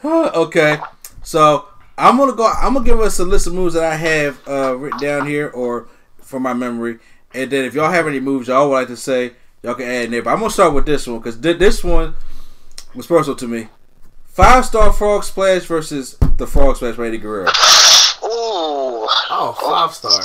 okay, 0.04 0.78
so 1.22 1.68
I'm 1.98 2.16
gonna 2.16 2.32
go. 2.32 2.46
I'm 2.46 2.74
gonna 2.74 2.86
give 2.86 3.00
us 3.00 3.18
a 3.18 3.24
list 3.24 3.48
of 3.48 3.54
moves 3.54 3.74
that 3.74 3.84
I 3.84 3.96
have 3.96 4.48
uh, 4.48 4.76
written 4.76 5.00
down 5.00 5.26
here, 5.26 5.48
or 5.48 5.88
from 6.22 6.44
my 6.44 6.54
memory, 6.54 6.98
and 7.34 7.50
then 7.50 7.64
if 7.64 7.74
y'all 7.74 7.90
have 7.90 8.06
any 8.06 8.20
moves 8.20 8.48
y'all 8.48 8.68
would 8.68 8.74
like 8.74 8.88
to 8.88 8.96
say, 8.96 9.32
y'all 9.62 9.74
can 9.74 9.86
add 9.86 10.04
in 10.04 10.10
there. 10.12 10.22
But 10.22 10.30
I'm 10.30 10.38
gonna 10.38 10.50
start 10.50 10.74
with 10.74 10.86
this 10.86 11.06
one 11.06 11.18
because 11.18 11.40
this 11.40 11.82
one 11.82 12.14
was 12.94 13.06
personal 13.06 13.36
to 13.36 13.48
me. 13.48 13.68
Five 14.26 14.64
star 14.64 14.92
frog 14.92 15.24
splash 15.24 15.64
versus 15.64 16.16
the 16.36 16.46
frog 16.46 16.76
splash 16.76 16.96
by 16.96 17.08
Eddie 17.08 17.18
Guerrero. 17.18 17.48
Ooh. 18.22 19.08
Oh, 19.30 19.56
five 19.60 19.92
star. 19.92 20.20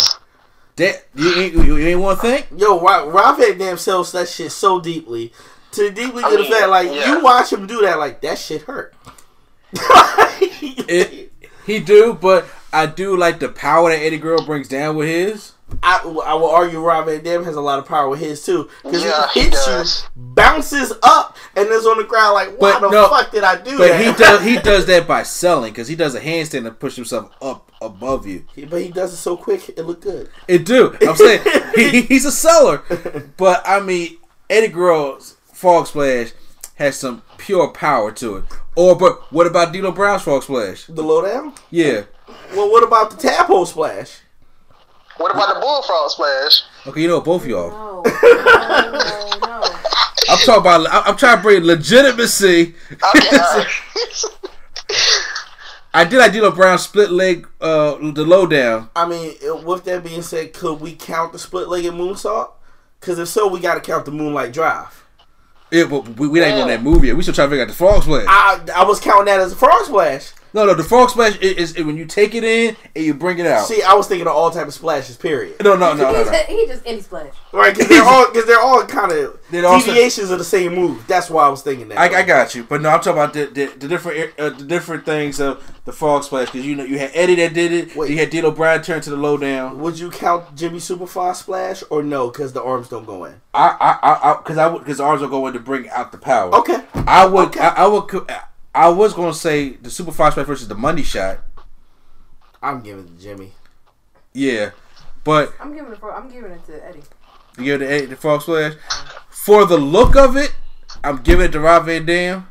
That 0.75 1.05
you 1.15 1.33
ain't 1.35 1.53
you, 1.53 1.77
you 1.77 1.87
ain't 1.87 1.99
want 1.99 2.21
to 2.21 2.27
think? 2.27 2.47
Yo, 2.55 2.79
Rob, 2.79 3.11
Rob 3.11 3.37
Van 3.37 3.57
Dam 3.57 3.77
sells 3.77 4.11
that 4.11 4.29
shit 4.29 4.51
so 4.51 4.79
deeply. 4.79 5.33
To 5.71 5.89
deeply 5.89 6.23
I 6.23 6.29
to 6.29 6.37
the 6.37 6.43
mean, 6.43 6.51
fact, 6.51 6.69
like, 6.69 6.87
yeah. 6.87 7.15
you 7.15 7.23
watch 7.23 7.51
him 7.51 7.65
do 7.65 7.81
that, 7.81 7.97
like, 7.97 8.21
that 8.21 8.37
shit 8.37 8.61
hurt. 8.61 8.93
It, 10.85 11.32
he 11.65 11.79
do, 11.79 12.13
but 12.13 12.45
I 12.71 12.85
do 12.85 13.15
like 13.17 13.39
the 13.39 13.49
power 13.49 13.89
that 13.89 13.99
Eddie 13.99 14.17
Guerrero 14.17 14.43
brings 14.45 14.67
down 14.67 14.95
with 14.95 15.07
his. 15.07 15.51
I, 15.81 15.99
I 16.03 16.33
will 16.35 16.51
argue 16.51 16.79
Rob 16.79 17.07
Van 17.07 17.23
Dam 17.23 17.43
has 17.45 17.55
a 17.55 17.61
lot 17.61 17.79
of 17.79 17.87
power 17.87 18.07
with 18.07 18.19
his 18.19 18.45
too. 18.45 18.69
Because 18.83 19.03
Yeah, 19.03 19.27
he 19.33 19.39
he 19.39 19.45
hits 19.47 19.65
does. 19.65 20.03
you, 20.15 20.21
bounces 20.35 20.93
up, 21.01 21.35
and 21.55 21.67
is 21.69 21.87
on 21.87 21.97
the 21.97 22.03
ground 22.03 22.35
like, 22.35 22.49
why 22.59 22.73
But 22.73 22.81
the 22.81 22.89
no, 22.91 23.09
fuck 23.09 23.31
did 23.31 23.43
I 23.43 23.59
do 23.59 23.77
But 23.79 23.87
that? 23.87 24.05
he 24.05 24.13
does 24.23 24.43
he 24.43 24.57
does 24.59 24.85
that 24.85 25.07
by 25.07 25.23
selling 25.23 25.71
because 25.71 25.87
he 25.87 25.95
does 25.95 26.13
a 26.13 26.21
handstand 26.21 26.63
to 26.65 26.71
push 26.71 26.95
himself 26.95 27.31
up 27.41 27.71
above 27.81 28.27
you. 28.27 28.45
But 28.69 28.81
he 28.81 28.89
does 28.89 29.13
it 29.13 29.17
so 29.17 29.35
quick, 29.35 29.67
it 29.69 29.81
look 29.83 30.01
good. 30.01 30.29
It 30.47 30.63
do. 30.65 30.95
I'm 31.01 31.15
saying 31.15 31.41
he, 31.75 32.01
he's 32.03 32.25
a 32.25 32.31
seller, 32.31 32.83
but 33.37 33.63
I 33.65 33.79
mean 33.79 34.17
Eddie 34.51 34.67
Guerrero's 34.67 35.37
frog 35.53 35.87
splash 35.87 36.33
has 36.75 36.97
some 36.97 37.21
pure 37.37 37.69
power 37.69 38.11
to 38.13 38.37
it. 38.37 38.43
Or 38.75 38.95
but 38.95 39.31
what 39.31 39.47
about 39.47 39.73
D'Lo 39.73 39.91
Brown's 39.91 40.23
frog 40.23 40.43
splash? 40.43 40.85
The 40.85 41.01
lowdown? 41.01 41.53
Yeah. 41.69 42.03
Well, 42.55 42.71
what 42.71 42.83
about 42.83 43.11
the 43.11 43.17
tadpole 43.17 43.65
splash? 43.65 44.19
What 45.17 45.31
about 45.31 45.53
the 45.53 45.59
bullfrog 45.59 46.09
splash? 46.09 46.63
Okay, 46.87 47.01
you 47.01 47.07
know 47.07 47.21
both 47.21 47.43
of 47.43 47.47
y'all. 47.47 48.03
No, 48.23 48.91
no, 48.91 49.39
no. 49.39 49.61
I'm 50.29 50.37
talking 50.39 50.61
about. 50.61 50.87
I'm 50.89 51.03
I'm 51.11 51.17
trying 51.17 51.37
to 51.37 51.41
bring 51.43 51.63
legitimacy. 51.63 52.73
Okay, 52.91 53.37
all 53.37 53.57
right. 53.57 53.67
I 55.93 56.05
did 56.05 56.17
like 56.17 56.33
D'Lo 56.33 56.51
Brown 56.51 56.79
split 56.79 57.11
leg, 57.11 57.47
uh, 57.61 57.97
the 57.97 58.25
lowdown. 58.25 58.89
I 58.95 59.07
mean, 59.07 59.35
uh, 59.47 59.57
with 59.57 59.83
that 59.85 60.03
being 60.03 60.23
said, 60.23 60.53
could 60.53 60.81
we 60.81 60.95
count 60.95 61.33
the 61.33 61.39
split-legged 61.39 61.93
moonsault? 61.93 62.51
Because 62.99 63.19
if 63.19 63.27
so, 63.27 63.47
we 63.47 63.59
got 63.59 63.75
to 63.75 63.81
count 63.81 64.05
the 64.05 64.11
Moonlight 64.11 64.53
Drive. 64.53 65.02
Yeah, 65.73 65.85
but 65.85 66.07
we, 66.19 66.27
we 66.27 66.39
ain't 66.41 66.61
on 66.61 66.67
that 66.67 66.83
movie 66.83 67.07
yet. 67.07 67.17
We 67.17 67.23
still 67.23 67.33
trying 67.33 67.47
to 67.47 67.51
figure 67.53 67.63
out 67.63 67.67
the 67.67 67.73
frog 67.73 68.03
splash. 68.03 68.25
I 68.27 68.63
I 68.75 68.83
was 68.85 68.99
counting 68.99 69.25
that 69.25 69.39
as 69.39 69.53
a 69.53 69.55
frog 69.55 69.83
splash. 69.85 70.31
No, 70.53 70.65
no, 70.65 70.73
the 70.75 70.83
frog 70.83 71.09
splash 71.09 71.37
is, 71.39 71.75
is 71.75 71.83
when 71.83 71.97
you 71.97 72.05
take 72.05 72.35
it 72.35 72.43
in 72.43 72.75
and 72.95 73.03
you 73.03 73.13
bring 73.13 73.39
it 73.39 73.45
out. 73.47 73.65
See, 73.65 73.81
I 73.81 73.93
was 73.95 74.07
thinking 74.07 74.27
of 74.27 74.33
all 74.33 74.51
type 74.51 74.67
of 74.67 74.73
splashes. 74.73 75.17
Period. 75.17 75.55
no, 75.63 75.75
no, 75.75 75.93
no, 75.93 76.03
no, 76.03 76.07
He 76.09 76.13
no. 76.13 76.31
just, 76.31 76.45
he 76.49 76.67
just 76.67 76.83
any 76.85 77.01
splash. 77.01 77.33
Right? 77.51 77.73
Because 77.73 77.89
they're 77.89 78.03
all 78.03 78.27
because 78.27 78.45
they're 78.45 78.59
all 78.59 78.85
kind 78.85 79.11
of 79.11 79.39
They're 79.49 79.61
deviations 79.63 80.29
of 80.29 80.37
the 80.37 80.43
same 80.45 80.75
move. 80.75 81.05
That's 81.07 81.29
why 81.29 81.45
I 81.45 81.49
was 81.49 81.61
thinking 81.63 81.87
that. 81.89 81.97
I, 81.97 82.19
I 82.19 82.23
got 82.23 82.53
you, 82.55 82.63
but 82.63 82.81
no, 82.81 82.89
I'm 82.89 82.99
talking 83.01 83.13
about 83.13 83.33
the 83.33 83.45
the, 83.45 83.65
the 83.77 83.87
different 83.87 84.39
uh, 84.39 84.49
the 84.51 84.63
different 84.65 85.05
things 85.05 85.39
of 85.39 85.63
the 85.85 85.91
frog 85.91 86.23
splash 86.23 86.51
because 86.51 86.65
you 86.65 86.75
know 86.75 86.83
you 86.83 86.99
had 86.99 87.11
Eddie 87.13 87.35
that 87.35 87.53
did 87.53 87.71
it. 87.71 87.95
Wait. 87.95 88.11
You 88.11 88.17
had 88.17 88.29
D'Lo 88.29 88.51
Brown 88.51 88.81
turn 88.83 89.01
to 89.01 89.09
the 89.09 89.17
lowdown. 89.17 89.79
Would 89.79 89.97
you 89.99 90.11
count 90.11 90.55
Jimmy 90.55 90.77
Superfly 90.79 91.35
splash 91.35 91.83
or 91.89 92.03
no? 92.03 92.29
Because 92.29 92.53
the 92.53 92.61
arms 92.63 92.89
don't 92.89 93.05
go 93.05 93.25
in. 93.25 93.41
I 93.53 93.75
I 93.79 94.19
I 94.31 94.37
because 94.37 94.57
I 94.57 94.67
would 94.67 94.79
because 94.79 94.99
arms 94.99 95.21
are 95.23 95.27
going 95.29 95.53
to 95.53 95.59
bring 95.59 95.89
out 95.89 96.11
the 96.11 96.17
power. 96.19 96.53
Okay. 96.55 96.83
I 97.07 97.25
would 97.25 97.47
Okay. 97.47 97.59
I, 97.59 97.83
I 97.83 97.87
would 97.87 98.07
co- 98.07 98.25
I 98.75 98.89
was 98.89 99.13
going 99.13 99.31
to 99.31 99.37
say 99.37 99.69
the 99.71 99.89
super 99.91 100.11
fast 100.11 100.33
splash 100.33 100.47
versus 100.47 100.67
the 100.67 100.75
money 100.75 101.03
shot. 101.03 101.39
I'm 102.61 102.81
giving 102.81 103.05
it 103.05 103.17
to 103.17 103.23
Jimmy. 103.23 103.51
Yeah, 104.33 104.71
but 105.23 105.53
I'm 105.59 105.75
giving 105.75 105.91
it 105.91 105.99
for. 105.99 106.13
I'm 106.13 106.29
giving 106.29 106.51
it 106.51 106.65
to 106.65 106.85
Eddie. 106.85 107.03
you 107.57 107.65
give 107.65 107.79
the 107.81 108.05
the 108.07 108.15
frog 108.15 108.41
splash 108.41 108.73
for 109.29 109.65
the 109.65 109.77
look 109.77 110.15
of 110.15 110.35
it. 110.37 110.55
I'm 111.03 111.21
giving 111.21 111.45
it 111.47 111.51
to 111.51 111.59
Rob 111.59 111.85
Van 111.85 112.05
Dam. 112.05 112.47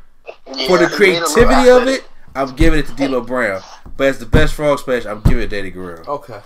Yeah, 0.47 0.67
For 0.67 0.77
the 0.77 0.87
he 0.87 0.99
made 0.99 1.17
a 1.17 1.25
little 1.25 1.33
creativity 1.33 1.69
of 1.69 1.87
it, 1.87 2.05
I'm 2.35 2.55
giving 2.55 2.79
it 2.79 2.87
to 2.87 2.93
D'Lo 2.93 3.21
Brown. 3.21 3.61
But 3.97 4.07
as 4.07 4.19
the 4.19 4.25
best 4.25 4.53
frog 4.53 4.79
splash, 4.79 5.05
I'm 5.05 5.21
giving 5.21 5.43
it 5.43 5.49
to 5.49 5.57
Eddie 5.57 5.71
Guerrero. 5.71 6.03
Okay. 6.07 6.39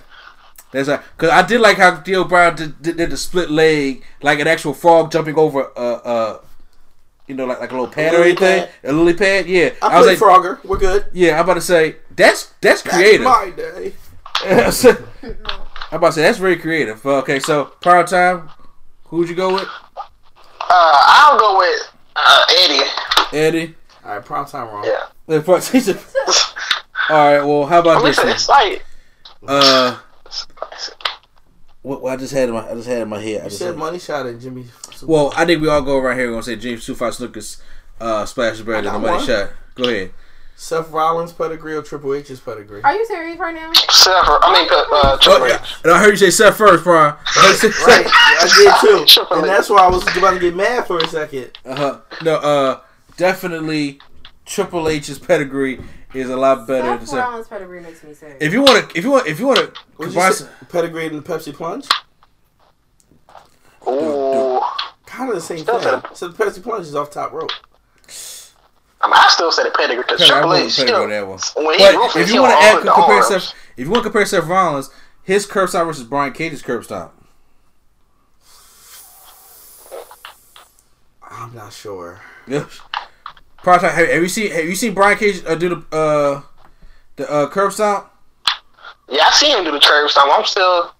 That's 0.71 0.89
because 0.89 1.29
I 1.29 1.45
did 1.45 1.61
like 1.61 1.77
how 1.77 1.91
D'Lo 1.97 2.23
Brown 2.23 2.55
did, 2.55 2.81
did, 2.81 2.97
did 2.97 3.09
the 3.11 3.17
split 3.17 3.51
leg, 3.51 4.03
like 4.21 4.39
an 4.39 4.47
actual 4.47 4.73
frog 4.73 5.11
jumping 5.11 5.35
over 5.35 5.71
uh 5.77 6.01
uh, 6.03 6.41
you 7.27 7.35
know, 7.35 7.45
like 7.45 7.59
like 7.59 7.71
a 7.71 7.73
little 7.73 7.87
pad 7.87 8.13
or 8.13 8.23
anything, 8.23 8.61
pad. 8.65 8.69
a 8.83 8.91
lily 8.93 9.13
pad. 9.13 9.45
Yeah, 9.47 9.71
I, 9.81 9.87
I 9.87 9.97
was 9.99 10.05
played 10.17 10.21
like, 10.21 10.41
Frogger. 10.41 10.63
We're 10.63 10.77
good. 10.77 11.05
yeah, 11.13 11.35
I'm 11.35 11.43
about 11.43 11.55
to 11.55 11.61
say 11.61 11.97
that's 12.15 12.53
that's 12.61 12.81
creative. 12.81 13.21
in 13.21 13.23
my 13.25 13.49
day. 13.55 13.93
I'm 14.43 15.97
about 15.97 16.07
to 16.07 16.13
say 16.13 16.21
that's 16.21 16.37
very 16.37 16.57
creative. 16.57 17.03
Well, 17.03 17.17
Okay, 17.19 17.39
so 17.39 17.65
prime 17.81 18.05
time, 18.05 18.49
who'd 19.05 19.29
you 19.29 19.35
go 19.35 19.53
with? 19.53 19.67
Uh, 19.97 19.99
I'll 20.69 21.39
go 21.39 21.57
with 21.57 21.93
uh, 22.15 22.41
Eddie. 22.59 22.89
Eddie. 23.37 23.75
All 24.05 24.11
right, 24.15 24.25
prime 24.25 24.45
time 24.45 24.67
wrong. 24.67 24.85
Yeah. 24.85 25.05
The 25.27 25.41
front- 25.41 25.65
he 25.65 25.79
All 27.09 27.17
right, 27.17 27.41
well, 27.43 27.65
how 27.65 27.79
about 27.79 27.97
I'm 27.97 28.03
this 28.05 28.17
listen, 28.17 28.25
one? 28.27 28.35
it's 28.35 28.49
like 28.49 28.85
Uh, 29.47 29.97
what, 31.81 32.01
what 32.01 32.13
I 32.13 32.17
just 32.17 32.33
had 32.33 32.49
in 32.49 32.55
my 32.55 32.69
I 32.69 32.73
just 32.75 32.87
had 32.87 33.01
in 33.01 33.09
my 33.09 33.19
head. 33.19 33.41
I 33.41 33.43
You 33.45 33.49
just 33.49 33.59
said 33.59 33.67
had, 33.67 33.77
money 33.77 33.99
shot 33.99 34.25
at 34.25 34.39
Jimmy. 34.39 34.65
Super- 34.97 35.11
well, 35.11 35.33
I 35.35 35.45
think 35.45 35.61
we 35.61 35.69
all 35.69 35.81
go 35.81 35.99
right 35.99 36.17
here. 36.17 36.27
We're 36.27 36.33
gonna 36.33 36.43
say 36.43 36.55
James 36.55 36.85
Two 36.85 36.95
Five 36.95 37.13
Snuka's 37.13 37.61
uh, 38.01 38.25
splash 38.25 38.53
is 38.55 38.61
better 38.61 38.73
than 38.81 38.85
the 38.85 38.91
got 38.91 39.01
money 39.01 39.17
one. 39.17 39.25
shot. 39.25 39.49
Go 39.75 39.83
ahead. 39.89 40.11
Seth 40.59 40.89
Rollins 40.89 41.31
pedigree 41.33 41.75
or 41.75 41.83
Triple 41.83 42.15
H's 42.15 42.39
pedigree? 42.39 42.81
Are 42.83 42.95
you 42.95 43.05
serious 43.05 43.37
right 43.37 43.53
now? 43.53 43.71
Seth, 43.73 44.11
I 44.15 44.51
mean, 44.53 44.67
uh, 44.71 44.85
Oh, 44.89 45.17
Triple 45.21 45.47
yeah. 45.49 45.59
H. 45.61 45.75
And 45.83 45.93
I 45.93 45.99
heard 45.99 46.09
you 46.09 46.17
say 46.17 46.31
Seth 46.31 46.57
first, 46.57 46.83
Brian. 46.83 47.13
Right, 47.35 48.07
I 48.09 48.75
did 48.81 49.05
too, 49.07 49.25
and 49.35 49.43
that's 49.45 49.69
why 49.69 49.81
I 49.85 49.87
was 49.87 50.01
about 50.17 50.31
to 50.33 50.39
get 50.39 50.55
mad 50.55 50.87
for 50.87 50.97
a 50.97 51.07
second. 51.07 51.51
Uh 51.63 51.75
huh. 51.75 51.99
No, 52.23 52.35
uh, 52.37 52.79
definitely 53.17 53.99
Triple 54.47 54.89
H's 54.89 55.19
pedigree 55.19 55.79
is 56.15 56.29
a 56.31 56.35
lot 56.37 56.65
better 56.65 56.87
than 56.87 56.99
Seth 57.01 57.09
Seth. 57.09 57.19
Rollins 57.19 57.47
pedigree 57.49 57.81
makes 57.81 58.03
me 58.03 58.15
sick. 58.15 58.37
If 58.41 58.51
you 58.51 58.63
want 58.63 58.89
to, 58.89 58.97
if 58.97 59.03
you 59.03 59.11
want, 59.11 59.27
if 59.27 59.39
you 59.39 59.45
want 59.45 59.59
to 59.59 59.71
combine. 59.95 60.33
Pedigree 60.69 61.05
and 61.05 61.19
the 61.19 61.21
Pepsi 61.21 61.53
Plunge? 61.53 61.87
Ooh. 63.87 64.59
Kind 65.17 65.29
of 65.31 65.35
the 65.35 65.41
same 65.41 65.57
Still 65.57 65.79
thing. 65.79 65.99
better. 65.99 66.15
So 66.15 66.27
the 66.27 66.45
Pepsi 66.45 66.61
Plunge 66.61 66.85
is 66.85 66.93
off 66.93 67.09
top 67.09 67.31
rope. 67.31 67.49
I 69.01 69.07
mean, 69.07 69.15
I 69.15 69.27
still 69.29 69.51
say 69.51 69.63
the 69.63 69.71
pedigree 69.71 70.03
because 70.03 70.19
Pedigree, 70.19 70.37
I 70.37 70.41
Triple 70.41 70.53
H, 70.53 70.77
with 70.77 70.77
you 70.77 70.85
know, 70.85 71.07
that 71.07 71.27
one. 71.27 71.39
when 71.65 71.79
he 71.79 71.83
But 71.85 71.95
ruthless, 71.95 72.15
if 72.29 72.31
you 72.31 72.41
want 72.43 72.53
to 72.53 72.59
add 72.59 72.81
compare 72.81 73.15
arms. 73.15 73.27
Seth, 73.27 73.53
if 73.77 73.85
you 73.85 73.89
want 73.89 74.03
to 74.03 74.09
compare 74.11 74.25
Seth 74.27 74.43
Rollins, 74.45 74.91
his 75.23 75.47
curb 75.47 75.69
stomp 75.69 75.87
versus 75.87 76.03
Brian 76.03 76.33
Cage's 76.33 76.61
curb 76.61 76.83
stomp. 76.83 77.13
I'm 81.23 81.55
not 81.55 81.73
sure. 81.73 82.21
Yes. 82.47 82.79
Prior 83.63 83.79
have, 83.79 84.07
have 84.07 84.21
you 84.21 84.29
seen 84.29 84.51
have 84.51 84.65
you 84.65 84.75
seen 84.75 84.93
Brian 84.93 85.17
Cage 85.17 85.41
uh, 85.47 85.55
do 85.55 85.69
the 85.69 85.97
uh 85.97 86.41
the 87.15 87.31
uh, 87.31 87.49
curb 87.49 87.73
stomp? 87.73 88.07
Yeah, 89.09 89.23
I 89.25 89.31
seen 89.31 89.57
him 89.57 89.63
do 89.63 89.71
the 89.71 89.79
curb 89.79 90.11
stomp. 90.11 90.31
I'm 90.31 90.45
still, 90.45 90.91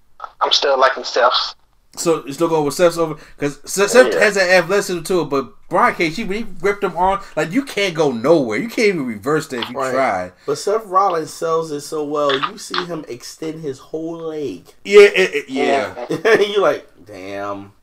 I'm 0.42 0.52
still 0.52 0.80
liking 0.80 1.04
Steph's. 1.04 1.54
So 1.98 2.22
going 2.48 2.66
with 2.66 2.74
Seth's 2.74 2.98
over 2.98 3.16
because 3.36 3.60
Seth, 3.66 3.92
Seth 3.92 4.14
Yeah. 4.14 4.20
has 4.20 4.36
that 4.36 4.50
athleticism 4.50 5.02
to 5.04 5.22
it, 5.22 5.26
but 5.26 5.54
Brian 5.70 5.96
Cage, 5.96 6.16
he, 6.16 6.24
when 6.24 6.38
he 6.38 6.46
ripped 6.62 6.84
him 6.84 6.96
on, 6.96 7.22
like 7.36 7.52
you 7.52 7.64
can't 7.64 7.94
go 7.96 8.12
nowhere. 8.12 8.58
You 8.58 8.70
can't 8.70 8.88
even 8.90 9.06
reverse 9.06 9.48
that 9.48 9.64
if 9.64 9.70
you 9.70 9.78
Right. 9.78 9.92
try. 9.94 10.32
But 10.46 10.58
Seth 10.58 10.86
Rollins 10.86 11.34
sells 11.34 11.72
it 11.72 11.82
so 11.82 12.04
well. 12.04 12.34
You 12.52 12.58
see 12.58 12.86
him 12.86 13.04
extend 13.08 13.62
his 13.62 13.80
whole 13.80 14.18
leg. 14.18 14.66
Yeah, 14.86 15.02
it, 15.02 15.34
it- 15.36 15.50
yeah. 15.50 16.06
you 16.40 16.62
like, 16.62 16.88
damn. 17.06 17.74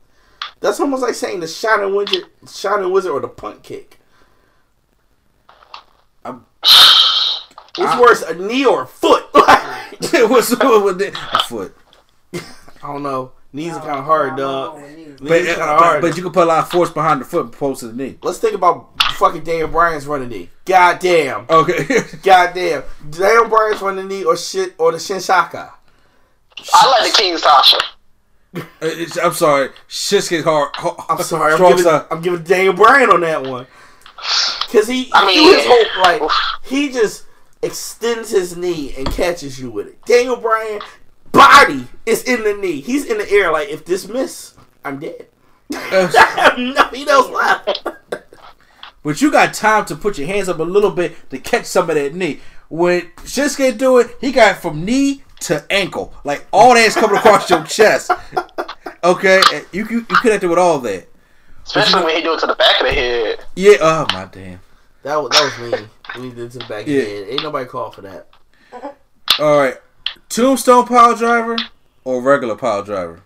That's 0.61 0.79
almost 0.79 1.03
like 1.03 1.13
saying 1.13 1.41
the 1.41 1.47
shining 1.47 1.93
wizard, 1.95 2.23
shining 2.49 2.91
wizard, 2.91 3.11
or 3.11 3.19
the 3.19 3.27
punt 3.27 3.61
kick. 3.63 3.99
I'm- 6.23 6.45
What's 7.77 7.91
I- 7.93 7.99
worse, 8.01 8.21
a 8.23 8.33
knee 8.33 8.65
or 8.65 8.83
a 8.83 8.87
foot? 8.87 9.25
What's 9.33 10.49
with? 10.51 11.01
A 11.01 11.39
foot. 11.47 11.75
I 12.33 12.39
don't 12.93 13.03
know. 13.03 13.31
Knees 13.55 13.73
are 13.73 13.79
kind 13.79 13.99
of 13.99 14.03
hard, 14.03 14.31
I'm 14.31 14.35
dog. 14.35 14.81
knees. 14.81 15.15
But, 15.17 15.29
Knees 15.29 15.47
kind 15.47 15.61
of 15.61 15.69
uh, 15.69 15.77
hard. 15.77 16.01
but 16.01 16.17
you 16.17 16.23
can 16.23 16.33
put 16.33 16.43
a 16.43 16.45
lot 16.45 16.59
of 16.59 16.69
force 16.69 16.89
behind 16.89 17.21
the 17.21 17.25
foot 17.25 17.45
and 17.45 17.53
post 17.53 17.79
to 17.79 17.87
the 17.87 17.93
knee. 17.93 18.17
Let's 18.21 18.37
think 18.37 18.53
about 18.53 19.01
fucking 19.13 19.45
Daniel 19.45 19.69
Bryan's 19.69 20.05
running 20.05 20.27
knee. 20.27 20.49
Goddamn. 20.65 21.45
Okay. 21.49 21.85
Goddamn. 22.23 22.83
Daniel 23.09 23.47
Bryan's 23.47 23.81
running 23.81 24.09
knee 24.09 24.25
or 24.25 24.35
shit 24.35 24.75
or 24.77 24.91
the 24.91 24.97
Shinshaka. 24.97 25.71
I 26.73 26.99
like 26.99 27.13
the 27.13 27.17
Kinshasa. 27.17 27.81
Uh, 28.55 28.61
it's- 28.81 29.17
I'm 29.17 29.33
sorry. 29.33 29.69
Shit's 29.87 30.27
get 30.27 30.43
hard. 30.43 30.71
hard 30.75 30.97
I'm 31.07 31.23
sorry. 31.23 31.53
I'm 31.53 31.59
giving, 31.59 31.83
side. 31.83 32.05
I'm 32.11 32.21
giving 32.21 32.43
Daniel 32.43 32.73
Bryan 32.73 33.09
on 33.09 33.21
that 33.21 33.41
one. 33.41 33.67
Cause 34.69 34.87
he, 34.87 35.09
I 35.13 35.25
mean, 35.25 35.43
through 35.47 35.55
his 35.55 35.65
yeah. 35.65 35.71
whole 35.71 36.19
like 36.19 36.31
he 36.63 36.91
just 36.91 37.25
extends 37.61 38.31
his 38.31 38.57
knee 38.57 38.93
and 38.97 39.09
catches 39.11 39.61
you 39.61 39.71
with 39.71 39.87
it. 39.87 40.03
Daniel 40.05 40.35
Bryan 40.35 40.81
body 41.35 41.87
is 42.05 42.23
in 42.23 42.43
the 42.43 42.53
knee. 42.53 42.81
He's 42.81 43.05
in 43.05 43.17
the 43.17 43.29
air 43.29 43.51
like 43.51 43.69
if 43.69 43.85
this 43.85 44.07
miss, 44.07 44.55
I'm 44.83 44.99
dead. 44.99 45.27
Nothing 45.69 47.07
else 47.09 47.29
left. 47.29 47.87
But 49.03 49.21
you 49.21 49.31
got 49.31 49.53
time 49.53 49.85
to 49.85 49.95
put 49.95 50.17
your 50.17 50.27
hands 50.27 50.49
up 50.49 50.59
a 50.59 50.63
little 50.63 50.91
bit 50.91 51.29
to 51.29 51.37
catch 51.37 51.65
some 51.65 51.89
of 51.89 51.95
that 51.95 52.15
knee. 52.15 52.39
When 52.69 53.01
Shinsuke 53.17 53.77
do 53.77 53.99
it, 53.99 54.15
he 54.19 54.31
got 54.31 54.57
from 54.57 54.83
knee 54.83 55.23
to 55.41 55.63
ankle. 55.69 56.13
Like 56.23 56.47
all 56.51 56.73
that's 56.73 56.95
coming 56.95 57.17
across 57.17 57.49
your 57.49 57.63
chest. 57.65 58.09
Okay, 59.03 59.41
and 59.53 59.65
you 59.71 59.85
you, 59.87 59.97
you 60.09 60.15
connected 60.17 60.49
with 60.49 60.57
all 60.57 60.79
that. 60.79 61.07
Especially 61.65 62.03
when 62.03 62.15
he 62.15 62.21
do 62.23 62.33
it 62.33 62.39
to 62.39 62.47
the 62.47 62.55
back 62.55 62.79
of 62.81 62.87
the 62.87 62.93
head. 62.93 63.39
Yeah. 63.55 63.77
Oh 63.81 64.05
my 64.13 64.25
damn. 64.31 64.59
That 65.03 65.17
was 65.17 65.29
that 65.31 65.43
was 65.59 65.71
me. 65.81 65.87
When 66.15 66.29
he 66.29 66.35
did 66.35 66.51
to 66.51 66.57
the 66.59 66.65
back 66.65 66.83
of 66.83 66.87
Yeah. 66.87 67.01
the 67.03 67.09
head. 67.09 67.27
Ain't 67.29 67.43
nobody 67.43 67.67
call 67.69 67.91
for 67.91 68.01
that. 68.01 68.27
All 69.39 69.59
right. 69.59 69.77
Tombstone 70.29 70.85
pile 70.85 71.15
driver 71.15 71.57
or 72.03 72.21
regular 72.21 72.55
pile 72.55 72.83
driver. 72.83 73.21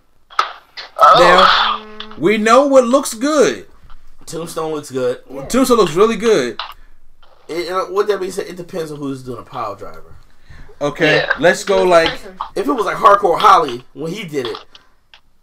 Oh, 1.01 1.85
Now 2.09 2.15
we 2.17 2.37
know 2.37 2.67
what 2.67 2.85
looks 2.85 3.13
good. 3.13 3.67
Tombstone 4.25 4.73
looks 4.73 4.91
good. 4.91 5.23
Tombstone 5.49 5.77
looks 5.77 5.93
really 5.95 6.17
good. 6.17 6.59
It, 7.47 7.69
it, 7.69 7.91
what 7.91 8.07
that 8.07 8.19
being 8.19 8.31
said, 8.31 8.47
it 8.47 8.57
depends 8.57 8.91
on 8.91 8.99
who's 8.99 9.23
doing 9.23 9.39
a 9.39 9.43
pile 9.43 9.75
driver. 9.75 10.15
Okay, 10.81 11.17
Yeah. 11.17 11.31
let's 11.39 11.63
go 11.63 11.83
like 11.83 12.11
If 12.55 12.67
it 12.67 12.71
was 12.71 12.85
like 12.85 12.97
Hardcore 12.97 13.39
Holly 13.39 13.83
when 13.93 14.11
he 14.13 14.23
did 14.25 14.45
it, 14.45 14.57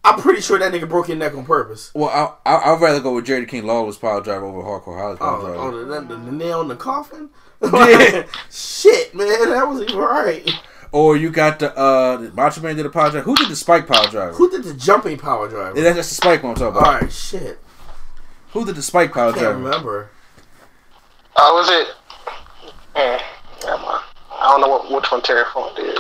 I'm 0.05 0.21
pretty 0.21 0.41
sure 0.41 0.57
that 0.59 0.73
nigga 0.73 0.89
broke 0.89 1.09
his 1.09 1.17
neck 1.17 1.35
on 1.35 1.45
purpose. 1.45 1.91
well. 1.95 2.39
I, 2.47 2.51
I, 2.51 2.73
I'd 2.75 2.81
rather 2.81 3.01
go 3.01 3.15
with 3.17 3.27
Jerry 3.27 3.45
King 3.45 3.67
Lawler 3.67 3.93
pile 3.95 4.21
driver 4.21 4.45
over 4.47 4.63
Hardcore 4.63 4.97
Holly 4.99 5.17
power 5.17 5.39
Oh, 5.41 5.47
driver. 5.47 5.59
oh 5.59 5.85
the, 5.85 6.01
the, 6.15 6.17
the 6.27 6.33
nail 6.33 6.61
in 6.61 6.69
the 6.69 6.77
coffin? 6.77 7.31
Yeah. 7.61 8.25
Shit, 8.51 9.15
man, 9.15 9.49
that 9.51 9.67
was 9.69 9.83
even 9.83 9.97
right. 9.97 10.49
Or 10.93 11.17
you 11.17 11.31
got 11.31 11.59
the 11.59 11.77
uh 11.77 12.17
the 12.19 12.33
Macho 12.33 12.61
Man 12.61 12.77
did 12.77 12.87
a 12.87 12.91
power 12.91 13.11
driver. 13.11 13.25
Who 13.25 13.35
did 13.37 13.49
the 13.49 13.57
Spike 13.57 13.87
power 13.87 14.07
driver? 14.09 14.33
Who 14.33 14.51
did 14.51 14.63
the 14.65 14.75
jumping 14.75 15.19
power 15.19 15.49
driver? 15.49 15.77
Yeah, 15.77 15.85
that's, 15.85 15.97
that's 15.97 16.09
the 16.11 16.15
Spike 16.17 16.43
one 16.43 16.53
I'm 16.53 16.57
talking 16.59 16.77
about. 16.79 16.95
Alright, 16.95 17.13
shit. 17.13 17.59
Who 18.53 18.65
did 18.65 18.77
the 18.77 18.83
Spike 18.83 19.13
power 19.13 19.33
driver? 19.33 19.49
I 19.49 19.53
Can't 19.53 19.63
driver? 19.63 19.77
remember. 19.77 20.11
oh, 21.37 21.55
was 21.55 21.69
it? 21.71 22.73
Eh, 22.95 23.19
never. 23.65 23.83
I 24.39 24.49
don't 24.51 24.61
know 24.63 24.69
what, 24.69 24.91
which 24.93 25.11
one 25.11 25.23
Terry 25.23 25.45
Funk 25.53 25.77
did. 25.77 25.99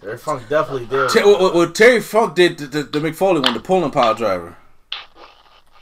Terry 0.00 0.18
Funk 0.18 0.48
definitely 0.48 0.86
did. 0.86 1.10
Ter- 1.10 1.24
well, 1.24 1.38
well, 1.40 1.54
well, 1.54 1.70
Terry 1.70 2.00
Funk 2.00 2.34
did 2.34 2.58
the, 2.58 2.66
the, 2.66 2.82
the 2.84 2.98
McFoley 2.98 3.42
one, 3.44 3.54
the 3.54 3.60
pulling 3.60 3.90
power 3.90 4.14
driver. 4.14 4.56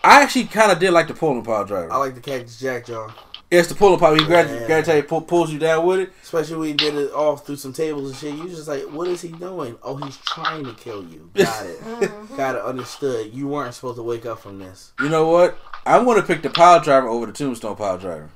I 0.02 0.22
actually 0.22 0.44
kind 0.44 0.70
of 0.70 0.78
did 0.78 0.90
like 0.90 1.08
the 1.08 1.14
pulling 1.14 1.42
power 1.44 1.64
driver. 1.64 1.90
I 1.90 1.96
like 1.96 2.14
the 2.14 2.20
Cactus 2.20 2.58
Jack, 2.60 2.86
John. 2.86 3.12
It's 3.58 3.68
the 3.68 3.74
pulling 3.74 3.98
power. 3.98 4.14
He 4.16 4.24
grabs, 4.24 4.50
Yeah. 4.50 4.66
grabs 4.66 4.88
you, 4.88 5.02
pull, 5.02 5.20
pulls 5.22 5.50
you 5.52 5.58
down 5.58 5.84
with 5.86 6.00
it. 6.00 6.12
Especially 6.22 6.56
when 6.56 6.68
he 6.68 6.74
did 6.74 6.94
it 6.94 7.12
off 7.12 7.44
through 7.46 7.56
some 7.56 7.72
tables 7.72 8.10
and 8.10 8.18
shit. 8.18 8.34
You 8.34 8.48
just 8.48 8.68
like, 8.68 8.82
what 8.84 9.08
is 9.08 9.20
he 9.22 9.28
doing? 9.28 9.76
Oh, 9.82 9.96
he's 9.96 10.16
trying 10.18 10.64
to 10.64 10.72
kill 10.74 11.04
you. 11.04 11.30
Got 11.34 11.66
it. 11.66 11.80
Mm-hmm. 11.80 12.36
Got 12.36 12.56
it. 12.56 12.62
Understood. 12.62 13.32
You 13.34 13.48
weren't 13.48 13.74
supposed 13.74 13.96
to 13.96 14.02
wake 14.02 14.26
up 14.26 14.40
from 14.40 14.58
this. 14.58 14.92
You 15.00 15.08
know 15.08 15.28
what? 15.28 15.58
I'm 15.86 16.04
going 16.04 16.20
to 16.20 16.26
pick 16.26 16.42
the 16.42 16.50
pile 16.50 16.80
driver 16.80 17.08
over 17.08 17.26
the 17.26 17.32
Tombstone 17.32 17.76
pile 17.76 17.98
driver. 17.98 18.30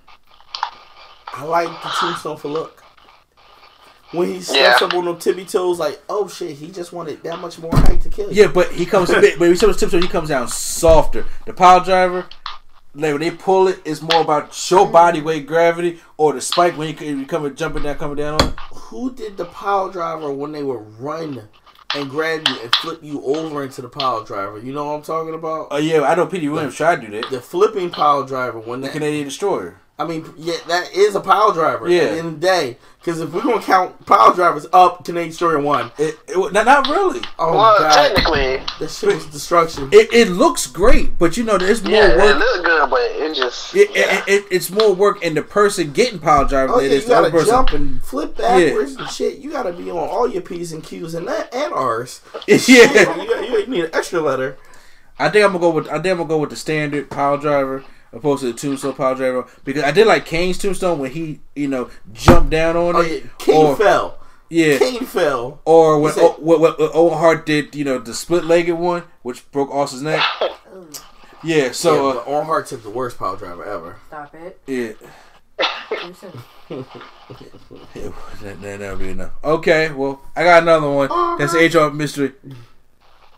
I 1.32 1.44
like 1.44 1.68
the 1.68 1.88
tombstone 2.00 2.36
for 2.36 2.48
look. 2.48 2.82
When 4.12 4.26
he 4.28 4.40
steps 4.40 4.80
Yeah. 4.80 4.86
up 4.86 4.94
on 4.94 5.04
them 5.04 5.18
tippy 5.18 5.44
toes, 5.44 5.78
like, 5.78 6.00
oh 6.08 6.26
shit, 6.28 6.56
he 6.56 6.70
just 6.70 6.92
wanted 6.94 7.22
that 7.24 7.38
much 7.40 7.58
more 7.58 7.70
height 7.76 8.00
to 8.00 8.08
kill 8.08 8.32
you. 8.32 8.42
Yeah, 8.42 8.48
but 8.48 8.72
he 8.72 8.86
comes 8.86 9.10
a 9.10 9.20
bit. 9.20 9.38
But 9.38 9.48
he 9.50 9.54
shows 9.56 9.76
tips, 9.76 9.92
so 9.92 10.00
he 10.00 10.08
comes 10.08 10.30
down 10.30 10.48
softer. 10.48 11.26
The 11.46 11.52
pile 11.52 11.84
driver, 11.84 12.26
like 12.98 13.12
when 13.12 13.20
they 13.20 13.30
pull 13.30 13.68
it, 13.68 13.80
it's 13.84 14.02
more 14.02 14.20
about 14.22 14.52
show 14.52 14.84
body 14.84 15.20
weight 15.20 15.46
gravity, 15.46 16.00
or 16.16 16.32
the 16.32 16.40
spike 16.40 16.76
when 16.76 16.88
you, 16.88 17.16
you 17.16 17.26
coming 17.26 17.54
jumping 17.54 17.84
down, 17.84 17.96
coming 17.96 18.16
down 18.16 18.42
on 18.42 18.48
it. 18.48 18.58
Who 18.72 19.14
did 19.14 19.36
the 19.36 19.44
power 19.44 19.92
driver 19.92 20.32
when 20.32 20.50
they 20.50 20.64
would 20.64 20.98
run 20.98 21.48
and 21.94 22.10
grab 22.10 22.46
you 22.48 22.60
and 22.60 22.74
flip 22.74 22.98
you 23.02 23.22
over 23.24 23.62
into 23.62 23.82
the 23.82 23.88
power 23.88 24.24
driver? 24.24 24.58
You 24.58 24.72
know 24.72 24.86
what 24.86 24.94
I'm 24.94 25.02
talking 25.02 25.34
about? 25.34 25.68
Oh 25.70 25.76
yeah, 25.76 26.02
I 26.02 26.16
know 26.16 26.26
Petey 26.26 26.48
Williams 26.48 26.74
tried 26.74 27.00
to 27.02 27.06
do 27.06 27.20
that. 27.20 27.30
The 27.30 27.40
flipping 27.40 27.90
power 27.90 28.26
driver 28.26 28.58
when 28.58 28.80
The 28.80 28.88
that, 28.88 28.94
Canadian 28.94 29.26
Destroyer. 29.26 29.80
I 30.00 30.06
mean, 30.06 30.32
yeah, 30.36 30.54
that 30.68 30.92
is 30.94 31.16
a 31.16 31.20
power 31.20 31.52
driver. 31.52 31.88
Yeah. 31.88 32.02
At 32.02 32.10
the 32.12 32.18
end 32.18 32.26
of 32.28 32.40
the 32.40 32.46
day, 32.46 32.76
because 33.00 33.20
if 33.20 33.32
we're 33.32 33.42
gonna 33.42 33.60
count 33.60 34.06
power 34.06 34.32
drivers 34.32 34.64
up, 34.72 35.04
Canadian 35.04 35.32
Story 35.32 35.60
one. 35.60 35.90
It, 35.98 36.16
it, 36.28 36.52
not, 36.52 36.66
not 36.66 36.86
really. 36.86 37.20
Oh 37.36 37.52
well, 37.56 37.78
god, 37.80 37.92
technically, 38.14 38.62
that 38.78 38.90
shit 38.92 39.12
was 39.12 39.26
destruction. 39.26 39.88
It, 39.92 40.12
it 40.12 40.28
looks 40.28 40.68
great, 40.68 41.18
but 41.18 41.36
you 41.36 41.42
know 41.42 41.58
there's 41.58 41.82
more 41.82 41.92
yeah, 41.94 42.10
it 42.12 42.16
work. 42.16 42.38
looked 42.38 42.64
good, 42.64 42.90
but 42.90 43.00
it 43.00 43.34
just 43.34 43.74
It, 43.74 43.90
yeah. 43.92 44.18
it, 44.18 44.28
it, 44.28 44.44
it's 44.52 44.70
more 44.70 44.94
work 44.94 45.20
in 45.24 45.34
the 45.34 45.42
person 45.42 45.90
getting 45.92 46.20
power 46.20 46.44
driver 46.46 46.74
Oh 46.74 46.76
than 46.76 46.84
yeah, 46.86 46.90
it 46.92 46.96
is 46.98 47.02
you 47.02 47.08
the 47.08 47.16
other 47.16 47.30
gotta 47.30 47.38
person. 47.40 47.50
jump 47.54 47.70
and 47.72 48.04
flip 48.04 48.36
backwards 48.36 48.94
and 48.94 49.08
shit. 49.08 49.38
You 49.38 49.50
gotta 49.50 49.72
be 49.72 49.90
on 49.90 49.96
all 49.98 50.28
your 50.28 50.42
p's 50.42 50.72
and 50.72 50.84
q's 50.84 51.14
and 51.14 51.26
that 51.26 51.52
and 51.52 51.72
r's. 51.72 52.20
Yeah. 52.46 52.56
You, 53.20 53.28
got- 53.28 53.48
you 53.50 53.66
need 53.66 53.84
an 53.86 53.90
extra 53.92 54.20
letter. 54.20 54.58
I 55.18 55.28
think 55.30 55.44
I'm 55.44 55.50
gonna 55.50 55.58
go 55.60 55.70
with 55.70 55.88
I 55.88 55.94
think 55.94 56.06
I'm 56.06 56.16
gonna 56.18 56.28
go 56.28 56.38
with 56.38 56.50
the 56.50 56.56
standard 56.56 57.10
power 57.10 57.36
driver 57.36 57.84
opposed 58.12 58.42
to 58.42 58.52
the 58.52 58.58
tombstone 58.58 58.94
power 58.94 59.14
driver 59.14 59.46
because 59.64 59.82
I 59.84 59.90
did 59.90 60.06
like 60.06 60.24
Kane's 60.26 60.58
tombstone 60.58 60.98
when 60.98 61.10
he 61.10 61.40
you 61.54 61.68
know 61.68 61.90
jumped 62.12 62.50
down 62.50 62.76
on 62.76 62.96
Oh 62.96 63.00
it. 63.00 63.24
yeah, 63.24 63.30
King 63.38 63.56
or, 63.66 63.76
fell. 63.76 64.18
Yeah. 64.50 64.78
King 64.78 65.00
fell. 65.04 65.60
Or 65.66 65.98
when 66.00 66.12
He 66.14 66.20
said- 66.20 66.24
o, 66.26 66.36
when, 66.40 66.60
when 66.60 66.72
Owen 66.78 67.18
Hart 67.18 67.44
did 67.46 67.74
you 67.74 67.84
know 67.84 67.98
the 67.98 68.14
split 68.14 68.44
legged 68.44 68.76
one 68.76 69.02
which 69.22 69.50
broke 69.52 69.70
Austin's 69.70 70.02
neck. 70.02 70.22
Yeah. 71.44 71.70
So 71.70 71.94
yeah, 71.94 72.10
uh, 72.10 72.14
but 72.24 72.28
Owen 72.32 72.46
Hart 72.46 72.66
took 72.66 72.82
the 72.82 72.90
worst 72.90 73.16
power 73.16 73.36
driver 73.36 73.64
ever. 73.64 73.96
Stop 74.08 74.34
it. 74.34 74.60
yeah. 74.66 74.92
Too 75.88 76.14
soon. 76.68 76.84
Yeah, 77.94 78.10
that, 78.42 78.60
that, 78.62 78.78
that'll 78.80 78.96
be 78.98 79.10
enough. 79.10 79.32
Okay, 79.44 79.90
well, 79.92 80.20
I 80.36 80.44
got 80.44 80.62
another 80.62 80.90
one. 80.90 81.08
That's 81.38 81.52
the 81.52 81.88
HR 81.88 81.92
mystery. 81.94 82.32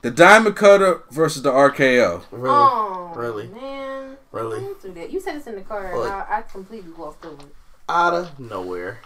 The 0.03 0.11
Diamond 0.11 0.57
Cutter 0.57 1.03
versus 1.11 1.43
the 1.43 1.51
RKO. 1.53 2.23
Really, 2.31 2.49
Oh, 2.51 3.13
Really? 3.15 3.49
man. 3.49 4.17
Really? 4.33 4.61
Don't 4.61 4.81
do 4.83 4.93
that. 4.95 5.11
You 5.11 5.21
said 5.21 5.37
it's 5.37 5.47
in 5.47 5.57
the 5.57 5.61
car. 5.63 5.87
And 6.05 6.13
I, 6.13 6.39
I 6.39 6.43
completely 6.43 6.93
glossed 6.93 7.25
over 7.25 7.43
it. 7.43 7.55
out 7.89 8.15
of 8.15 8.39
nowhere. 8.39 9.01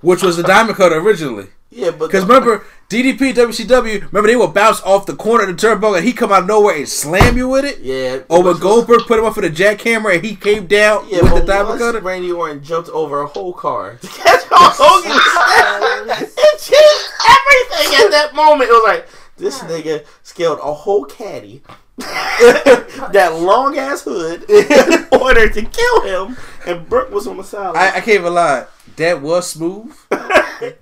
Which 0.00 0.22
was 0.22 0.36
the 0.36 0.42
Diamond 0.44 0.76
Cutter 0.76 0.96
originally. 0.98 1.48
Yeah, 1.70 1.90
but 1.90 2.06
Because 2.06 2.24
remember, 2.24 2.64
DDP, 2.88 3.34
WCW, 3.34 4.00
remember 4.06 4.26
they 4.28 4.36
would 4.36 4.54
bounce 4.54 4.80
off 4.82 5.04
the 5.06 5.14
corner 5.16 5.46
of 5.48 5.54
the 5.60 5.66
turnbuckle 5.66 5.96
and 5.98 6.06
he 6.06 6.12
come 6.14 6.32
out 6.32 6.42
of 6.42 6.46
nowhere 6.48 6.76
and 6.76 6.88
slam 6.88 7.36
you 7.36 7.48
with 7.48 7.64
it? 7.66 7.80
yeah, 7.80 8.20
Or 8.30 8.42
when 8.42 8.58
Goldberg 8.58 9.00
put 9.02 9.18
him 9.18 9.26
up 9.26 9.34
for 9.34 9.42
the 9.42 9.50
jackhammer 9.50 10.14
and 10.14 10.24
he 10.24 10.34
came 10.36 10.66
down 10.66 11.06
Yeah, 11.10 11.22
with 11.22 11.30
but 11.32 11.40
the 11.40 11.46
Diamond 11.46 11.68
once 11.70 11.80
Cutter? 11.82 12.00
Randy 12.00 12.32
Orton 12.32 12.62
jumped 12.62 12.88
over 12.90 13.20
a 13.20 13.26
whole 13.26 13.52
car 13.52 13.96
to 14.00 14.06
catch 14.06 14.44
Hulk 14.50 14.74
Hogan. 14.78 16.16
it 16.16 16.58
changed 16.60 17.10
everything 17.28 18.04
at 18.06 18.10
that 18.12 18.30
moment. 18.34 18.70
It 18.70 18.72
was 18.72 18.84
like 18.88 19.08
this 19.36 19.58
nigga 19.60 20.06
scaled 20.22 20.60
a 20.62 20.72
whole 20.72 21.04
caddy, 21.04 21.62
that 23.12 23.30
long 23.40 23.76
ass 23.76 24.02
hood, 24.02 24.44
in 24.50 25.20
order 25.20 25.48
to 25.48 25.62
kill 25.62 26.00
him, 26.02 26.36
and 26.66 26.88
Brooke 26.88 27.10
was 27.10 27.26
on 27.26 27.36
the 27.36 27.44
side. 27.44 27.74
I, 27.76 27.88
I 27.88 28.00
can't 28.00 28.20
even 28.20 28.34
lie. 28.34 28.66
That 28.96 29.20
was 29.22 29.50
smooth. 29.50 29.94
I, 30.10 30.74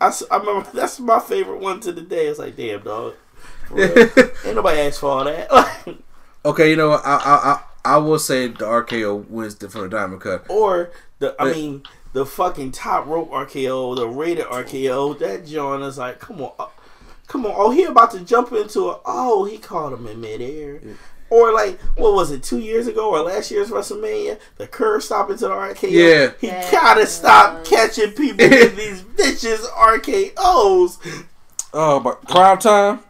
I 0.00 0.36
remember 0.36 0.68
that's 0.72 1.00
my 1.00 1.20
favorite 1.20 1.60
one 1.60 1.80
to 1.80 1.92
the 1.92 2.02
day. 2.02 2.26
It's 2.26 2.38
like, 2.38 2.56
damn 2.56 2.82
dog, 2.82 3.14
ain't 3.76 4.54
nobody 4.54 4.80
asked 4.80 5.00
for 5.00 5.10
all 5.10 5.24
that. 5.24 5.96
Okay, 6.44 6.70
you 6.70 6.76
know 6.76 6.90
what? 6.90 7.02
I, 7.06 7.16
I, 7.16 7.52
I, 7.52 7.94
I 7.94 7.96
will 7.98 8.18
say 8.18 8.48
the 8.48 8.64
RKO 8.66 9.28
wins 9.28 9.54
the, 9.56 9.68
from 9.70 9.82
the 9.82 9.88
Diamond 9.88 10.20
Cutter. 10.20 10.44
or 10.50 10.90
the, 11.18 11.34
I 11.40 11.44
But- 11.44 11.56
mean, 11.56 11.82
the 12.12 12.24
fucking 12.26 12.72
top 12.72 13.06
rope 13.06 13.30
RKO, 13.30 13.96
the 13.96 14.06
rated 14.08 14.44
RKO. 14.46 15.18
That 15.18 15.46
John 15.46 15.82
is 15.82 15.98
like, 15.98 16.20
come 16.20 16.42
on, 16.42 16.52
uh, 16.58 16.66
Come 17.34 17.46
on, 17.46 17.54
oh 17.56 17.72
he 17.72 17.82
about 17.82 18.12
to 18.12 18.20
jump 18.20 18.52
into 18.52 18.90
it. 18.90 18.98
Oh, 19.04 19.44
he 19.44 19.58
caught 19.58 19.92
him 19.92 20.06
in 20.06 20.20
midair. 20.20 20.80
Or 21.30 21.52
like, 21.52 21.80
what 21.96 22.14
was 22.14 22.30
it, 22.30 22.44
two 22.44 22.60
years 22.60 22.86
ago 22.86 23.10
or 23.10 23.22
last 23.22 23.50
year's 23.50 23.70
WrestleMania? 23.70 24.38
The 24.56 24.68
curb 24.68 25.02
stomp 25.02 25.30
into 25.30 25.48
the 25.48 25.50
RKO. 25.50 25.90
Yeah. 25.90 26.30
He 26.40 26.46
gotta 26.70 27.04
stop 27.06 27.64
catching 27.64 28.12
people 28.12 28.48
with 28.48 28.76
these 28.76 29.02
bitches 29.02 29.68
RKOs. 29.70 31.24
Oh, 31.72 31.98
but 31.98 32.22
prime 32.28 32.58
time. 32.58 33.00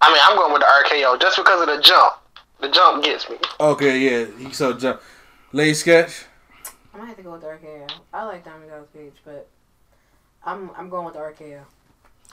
I 0.00 0.12
mean, 0.12 0.20
I'm 0.24 0.36
going 0.36 0.52
with 0.52 0.62
the 0.62 0.96
RKO 0.96 1.20
just 1.20 1.36
because 1.36 1.60
of 1.60 1.68
the 1.68 1.80
jump. 1.80 2.14
The 2.60 2.68
jump 2.68 3.04
gets 3.04 3.30
me. 3.30 3.36
Okay, 3.60 4.00
yeah. 4.00 4.26
He 4.38 4.52
so 4.52 4.72
jump. 4.72 5.00
Lay 5.52 5.72
sketch. 5.72 6.24
I 6.92 6.98
might 6.98 7.06
have 7.06 7.16
to 7.18 7.22
go 7.22 7.30
with 7.30 7.42
the 7.42 7.46
RKO. 7.46 7.88
I 8.12 8.24
like 8.24 8.44
Diamond 8.44 8.70
Dallas 8.70 8.88
Page, 8.92 9.14
but 9.24 9.48
I'm 10.44 10.72
I'm 10.76 10.90
going 10.90 11.04
with 11.04 11.14
the 11.14 11.20
RKO. 11.20 11.62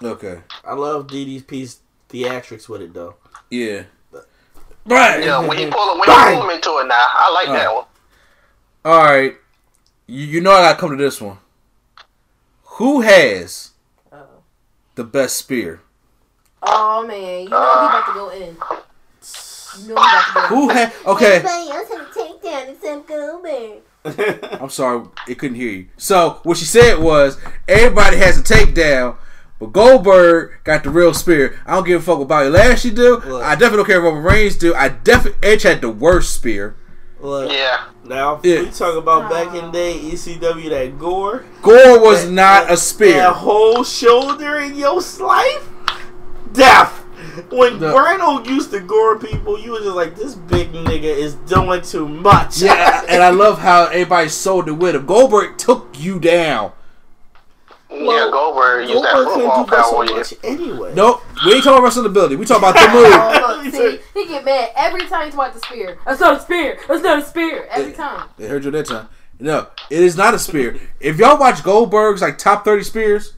Okay. 0.03 0.41
I 0.63 0.73
love 0.73 1.07
DDP's 1.07 1.79
theatrics 2.09 2.67
with 2.69 2.81
it 2.81 2.93
though. 2.93 3.15
Yeah. 3.49 3.83
Right. 4.85 5.23
Yeah, 5.23 5.39
when 5.45 5.57
he 5.57 5.65
pull 5.71 5.91
him, 5.93 5.99
when 5.99 6.07
Bang! 6.07 6.33
he 6.33 6.39
pull 6.39 6.49
him 6.49 6.55
into 6.55 6.69
it 6.79 6.87
now, 6.87 7.07
I 7.13 7.31
like 7.33 7.47
that 7.47 7.73
one. 7.73 7.85
All 8.83 9.03
right. 9.03 9.35
You, 10.07 10.25
you 10.25 10.41
know 10.41 10.51
I 10.51 10.61
gotta 10.61 10.79
come 10.79 10.91
to 10.91 11.03
this 11.03 11.19
one. 11.19 11.37
Who 12.63 13.01
has 13.01 13.71
Uh-oh. 14.11 14.43
the 14.95 15.03
best 15.03 15.37
spear? 15.37 15.81
Oh 16.61 17.05
man, 17.07 17.43
you 17.43 17.49
know 17.49 17.57
he 17.59 17.85
about 17.87 18.05
to 18.07 18.13
go 18.13 18.29
in. 18.29 18.57
You 19.87 19.93
know 19.93 20.01
he 20.01 20.07
about 20.09 20.25
to 20.27 20.33
go 20.33 20.41
in. 20.41 20.47
Who 20.49 20.69
had? 20.69 20.93
Okay. 21.05 21.35
Everybody 21.37 21.69
else 21.71 21.89
had 21.89 21.97
to 21.97 22.13
take 22.13 22.69
except 22.69 23.07
Goldberg. 23.07 23.81
I'm 24.61 24.69
sorry, 24.69 25.07
it 25.27 25.35
couldn't 25.39 25.55
hear 25.57 25.71
you. 25.71 25.87
So 25.97 26.39
what 26.43 26.57
she 26.57 26.65
said 26.65 26.99
was 26.99 27.39
everybody 27.67 28.17
has 28.17 28.37
a 28.37 28.43
takedown, 28.43 29.17
but 29.59 29.71
Goldberg 29.73 30.51
got 30.63 30.83
the 30.83 30.89
real 30.89 31.13
spear. 31.13 31.59
I 31.65 31.75
don't 31.75 31.85
give 31.85 32.01
a 32.01 32.03
fuck 32.05 32.19
what 32.19 32.27
Bobby 32.27 32.49
Lashley 32.49 32.91
do. 32.91 33.17
Look. 33.25 33.43
I 33.43 33.53
definitely 33.55 33.77
don't 33.77 33.85
care 33.87 34.01
what 34.01 34.09
Roman 34.09 34.23
Reigns 34.23 34.55
do. 34.57 34.73
I 34.75 34.89
definitely 34.89 35.39
Edge 35.47 35.63
had 35.63 35.81
the 35.81 35.89
worst 35.89 36.33
spear. 36.33 36.75
Look, 37.21 37.51
Yeah. 37.51 37.85
now 38.03 38.39
Yeah. 38.43 38.59
we 38.61 38.69
talk 38.69 38.95
about 38.95 39.29
back 39.29 39.55
in 39.55 39.67
the 39.67 39.71
day 39.71 39.97
ECW 39.97 40.69
that 40.69 40.99
gore. 40.99 41.43
Gore 41.61 41.99
was 41.99 42.25
That- 42.25 42.31
not 42.31 42.67
that- 42.67 42.73
a 42.73 42.77
spear. 42.77 43.13
That 43.13 43.33
whole 43.33 43.83
shoulder 43.83 44.57
in 44.57 44.75
your 44.75 45.01
life, 45.19 45.67
death. 46.51 47.01
When 47.49 47.79
The- 47.79 47.91
Rhino 47.91 48.43
used 48.43 48.71
to 48.71 48.79
gore 48.81 49.17
people, 49.17 49.59
you 49.59 49.71
were 49.71 49.79
just 49.79 49.95
like, 49.95 50.15
this 50.15 50.35
big 50.35 50.71
nigga 50.73 51.03
is 51.03 51.33
doing 51.47 51.81
too 51.81 52.07
much. 52.07 52.57
Yeah, 52.61 53.01
and 53.09 53.23
I 53.23 53.29
love 53.29 53.59
how 53.59 53.85
everybody 53.85 54.29
sold 54.29 54.67
it 54.67 54.73
with 54.73 54.95
him. 54.95 55.05
Goldberg 55.05 55.57
took 55.57 55.87
you 55.97 56.19
down. 56.19 56.71
Yeah, 57.89 58.29
Goldberg 58.31 58.89
used 58.89 59.03
that 59.03 59.13
Goldberg 59.13 59.33
couldn't 59.33 59.51
football 59.51 59.65
do 59.65 59.71
that 59.71 59.85
so 59.85 59.91
power. 59.91 60.05
Yeah. 60.05 60.15
much 60.15 60.33
anyway. 60.43 60.93
Nope, 60.95 61.21
we 61.45 61.53
ain't 61.53 61.63
talking 61.63 61.73
about 61.77 61.83
wrestling 61.83 62.05
ability. 62.07 62.35
We 62.35 62.45
talking 62.45 62.67
about 62.69 62.73
the 62.75 62.87
move. 62.93 63.05
Oh, 63.07 63.69
see, 63.71 63.99
he 64.13 64.27
get 64.27 64.43
mad 64.45 64.69
every 64.75 65.07
time 65.07 65.25
he's 65.25 65.33
about 65.33 65.53
the 65.53 65.59
spear. 65.59 65.97
That's 66.05 66.19
not 66.19 66.37
a 66.37 66.39
spear. 66.41 66.79
That's 66.87 67.03
not 67.03 67.19
a 67.19 67.25
spear. 67.25 67.67
Every 67.69 67.93
time. 67.93 68.29
They 68.37 68.47
heard 68.47 68.65
you 68.65 68.71
that 68.71 68.87
time. 68.87 69.07
No, 69.39 69.67
it 69.89 70.01
is 70.01 70.15
not 70.15 70.33
a 70.33 70.39
spear. 70.39 70.79
If 70.99 71.17
y'all 71.17 71.37
watch 71.37 71.63
Goldberg's 71.63 72.21
like 72.21 72.37
top 72.37 72.63
thirty 72.65 72.83
spears, 72.83 73.33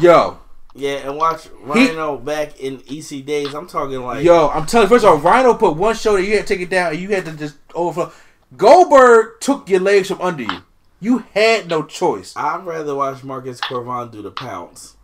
yo, 0.00 0.38
Yeah, 0.74 1.08
and 1.08 1.16
watch 1.16 1.48
Rhino 1.62 2.16
back 2.16 2.58
in 2.58 2.82
EC 2.90 3.24
days. 3.24 3.54
I'm 3.54 3.66
talking 3.68 4.00
like, 4.02 4.24
yo, 4.24 4.48
I'm 4.48 4.66
telling 4.66 4.86
you, 4.86 4.88
first 4.88 5.04
of 5.04 5.10
all, 5.10 5.18
Rhino 5.18 5.54
put 5.54 5.76
one 5.76 5.94
shoulder, 5.94 6.22
you 6.22 6.36
had 6.36 6.46
to 6.46 6.54
take 6.54 6.62
it 6.62 6.70
down, 6.70 6.92
and 6.92 7.00
you 7.00 7.10
had 7.10 7.26
to 7.26 7.32
just 7.32 7.56
overflow. 7.74 8.12
Goldberg 8.56 9.40
took 9.40 9.68
your 9.68 9.80
legs 9.80 10.08
from 10.08 10.20
under 10.20 10.42
you. 10.44 10.62
You 11.04 11.22
had 11.34 11.68
no 11.68 11.82
choice. 11.82 12.32
I'd 12.34 12.64
rather 12.64 12.94
watch 12.94 13.22
Marcus 13.22 13.60
Cor 13.60 13.82
Von 13.82 14.10
do 14.10 14.22
the 14.22 14.30
pounce. 14.30 14.96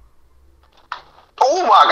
Oh 1.39 1.61
my 1.67 1.91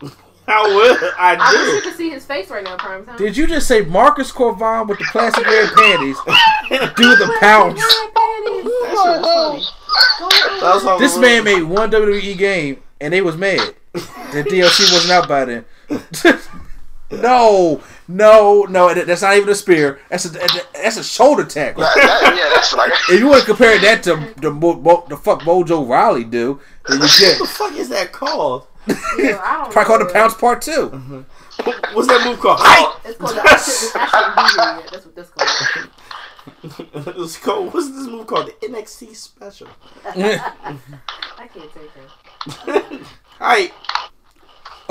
god. 0.00 0.14
How 0.46 0.64
would 0.74 1.12
I 1.18 1.34
do. 1.34 1.42
I 1.42 1.52
wish 1.52 1.66
you 1.74 1.80
do? 1.82 1.82
could 1.82 1.96
see 1.98 2.08
his 2.08 2.24
face 2.24 2.48
right 2.48 2.64
now, 2.64 2.78
prime 2.78 3.04
time. 3.04 3.18
Did 3.18 3.36
you 3.36 3.46
just 3.46 3.68
say 3.68 3.82
Marcus 3.82 4.32
Cor 4.32 4.56
Von 4.56 4.86
with 4.86 4.98
the 4.98 5.04
plastic 5.12 5.44
red 5.44 5.68
panties 5.74 6.16
do 6.96 7.14
the 7.14 7.36
pounce? 7.40 7.78
That's 10.62 10.82
how 10.82 10.96
This 10.98 11.12
the 11.16 11.20
man 11.20 11.44
made 11.44 11.64
one 11.64 11.90
WWE 11.90 12.38
game 12.38 12.82
and 13.02 13.12
they 13.12 13.20
was 13.20 13.36
mad 13.36 13.74
The 13.92 14.44
DLC 14.48 14.90
wasn't 14.90 15.12
out 15.12 15.28
by 15.28 15.44
then. 15.44 15.66
no, 17.20 17.82
no, 18.08 18.62
no, 18.68 18.92
that's 18.94 19.22
not 19.22 19.36
even 19.36 19.48
a 19.48 19.54
spear. 19.54 20.00
That's 20.10 20.24
a 20.26 20.30
that's 20.30 20.96
a 20.96 21.04
shoulder 21.04 21.44
tackle. 21.44 21.82
That- 21.82 21.94
that- 21.96 22.36
yeah, 22.36 22.50
that's 22.54 22.72
like. 22.74 22.92
If 23.10 23.20
you 23.20 23.26
want 23.28 23.40
to 23.40 23.46
compare 23.46 23.78
that 23.78 24.02
to 24.04 24.32
the 24.40 24.50
mo- 24.50 24.74
mo- 24.80 25.04
the 25.08 25.16
fuck 25.16 25.42
Mojo 25.42 25.88
Rawley 25.88 26.24
do, 26.24 26.60
then 26.88 26.98
you 27.00 27.04
What 27.08 27.38
the 27.38 27.46
fuck 27.46 27.72
is 27.74 27.88
that 27.90 28.12
called? 28.12 28.66
Yeah, 28.86 29.40
I 29.42 29.62
don't 29.62 29.72
probably 29.72 29.84
called 29.84 30.00
know. 30.00 30.06
the 30.08 30.12
pounce 30.12 30.34
part 30.34 30.60
2 30.62 30.70
mm-hmm. 30.90 31.20
What's 31.94 32.08
that 32.08 32.26
move 32.26 32.40
called? 32.40 32.58
Height. 32.60 32.98
It's 33.04 33.16
called 33.18 33.36
the 33.36 33.42
Ashton, 33.48 34.00
Ashton 34.00 34.32
Beaver. 34.34 34.80
Yeah, 34.80 34.88
that's 34.90 35.06
what 35.06 35.14
this 35.14 35.28
called. 35.28 35.88
It's 37.22 37.36
called. 37.38 37.72
What's 37.72 37.88
this 37.90 38.06
move 38.08 38.26
called? 38.26 38.46
The 38.60 38.66
NXT 38.66 39.14
special. 39.14 39.68
I 40.04 40.76
can't 41.38 41.70
take 41.72 41.90
it. 42.66 43.02
Height. 43.38 43.72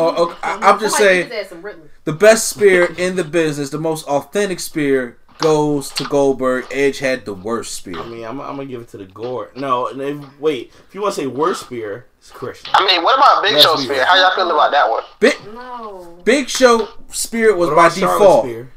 Oh, 0.02 0.26
okay, 0.26 0.38
I, 0.44 0.72
I'm 0.72 0.80
just 0.80 0.98
saying 0.98 1.30
give 1.30 1.32
his 1.32 1.46
ass 1.46 1.50
some 1.50 1.62
written. 1.62 1.90
the 2.04 2.14
best 2.14 2.50
spear 2.50 2.94
in 2.98 3.16
the 3.16 3.24
business, 3.24 3.70
the 3.70 3.80
most 3.80 4.06
authentic 4.08 4.60
spear 4.60 5.18
goes 5.40 5.90
to 5.90 6.04
Goldberg. 6.06 6.66
Edge 6.72 7.00
had 7.00 7.26
the 7.26 7.34
worst 7.34 7.76
spear. 7.76 8.00
I 8.00 8.08
mean, 8.08 8.24
I'm, 8.24 8.40
I'm 8.40 8.56
gonna 8.56 8.66
give 8.66 8.82
it 8.82 8.90
to 8.90 8.98
the 8.98 9.06
Gore. 9.06 9.52
No, 9.56 9.88
if, 9.88 10.40
wait. 10.40 10.72
If 10.88 10.96
you 10.96 11.02
want 11.02 11.16
to 11.16 11.22
say 11.22 11.28
worst 11.28 11.62
spear, 11.62 12.06
it's 12.20 12.32
Christian. 12.32 12.72
I 12.76 12.86
mean, 12.86 13.04
what 13.04 13.18
about 13.18 13.44
Big 13.44 13.54
Let's 13.54 13.66
Show 13.66 13.76
spear? 13.76 14.06
How 14.06 14.16
y'all 14.16 14.36
feel 14.36 14.52
about 14.52 14.72
that 14.72 14.90
one? 14.90 15.04
Big 15.20 15.36
No. 15.54 16.20
Big 16.24 16.50
Show 16.50 16.88
spirit 17.10 17.58
was 17.58 17.70
by 17.72 17.90
Charlotte 17.90 18.20
default. 18.20 18.68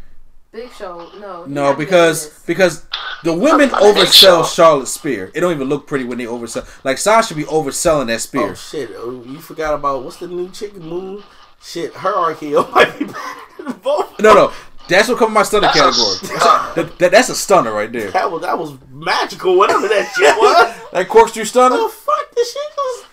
Spear? 0.55 0.65
Big 0.69 0.73
Show, 0.77 1.11
no. 1.19 1.45
No, 1.47 1.75
because 1.75 2.29
because 2.47 2.87
the 3.23 3.33
women 3.33 3.69
Big 3.71 4.09
Show. 4.09 4.43
oversell 4.43 4.55
Charlotte 4.55 4.89
Spear. 4.89 5.31
It 5.35 5.41
don't 5.41 5.53
even 5.53 5.69
look 5.69 5.87
pretty 5.87 6.05
when 6.05 6.19
they 6.19 6.25
oversell. 6.27 6.67
Like 6.85 6.99
Sasha 6.99 7.35
be 7.35 7.45
overselling 7.45 8.07
that 8.09 8.21
spear. 8.21 8.51
Oh 8.51 8.55
shit! 8.55 8.91
Oh, 8.95 9.23
you 9.27 9.39
forgot 9.41 9.75
about 9.75 10.03
what's 10.05 10.17
the 10.19 10.29
new 10.29 10.51
chicken 10.51 10.83
moon? 10.89 11.23
Shit, 11.63 11.95
her 11.95 12.13
RKO 12.35 12.71
might 12.75 12.99
be 12.99 13.07
better 13.07 13.19
than 13.65 13.73
both. 13.79 14.21
No, 14.21 14.35
no, 14.35 14.53
that's 14.89 15.09
what 15.09 15.19
comes 15.19 15.29
in 15.31 15.35
my 15.35 15.43
stunner 15.43 15.63
That's 15.69 15.79
a 15.79 15.81
category. 15.81 16.17
stunt. 16.39 16.75
That, 16.77 16.99
that- 16.99 17.11
that's 17.13 17.29
a 17.31 17.35
stunner 17.35 17.73
right 17.73 17.91
there. 17.91 18.11
That 18.11 18.31
was 18.31 18.43
that 18.43 18.59
was 18.59 18.75
magical. 18.91 19.57
Whatever 19.57 19.89
that 19.89 20.13
shit 20.15 20.37
was. 20.37 20.91
That 20.93 21.09
corkscrew 21.09 21.45
stunner. 21.47 21.77
the 21.77 21.89
fuck 21.89 22.35
this 22.35 22.53
shit 22.53 22.63
was 22.77 23.05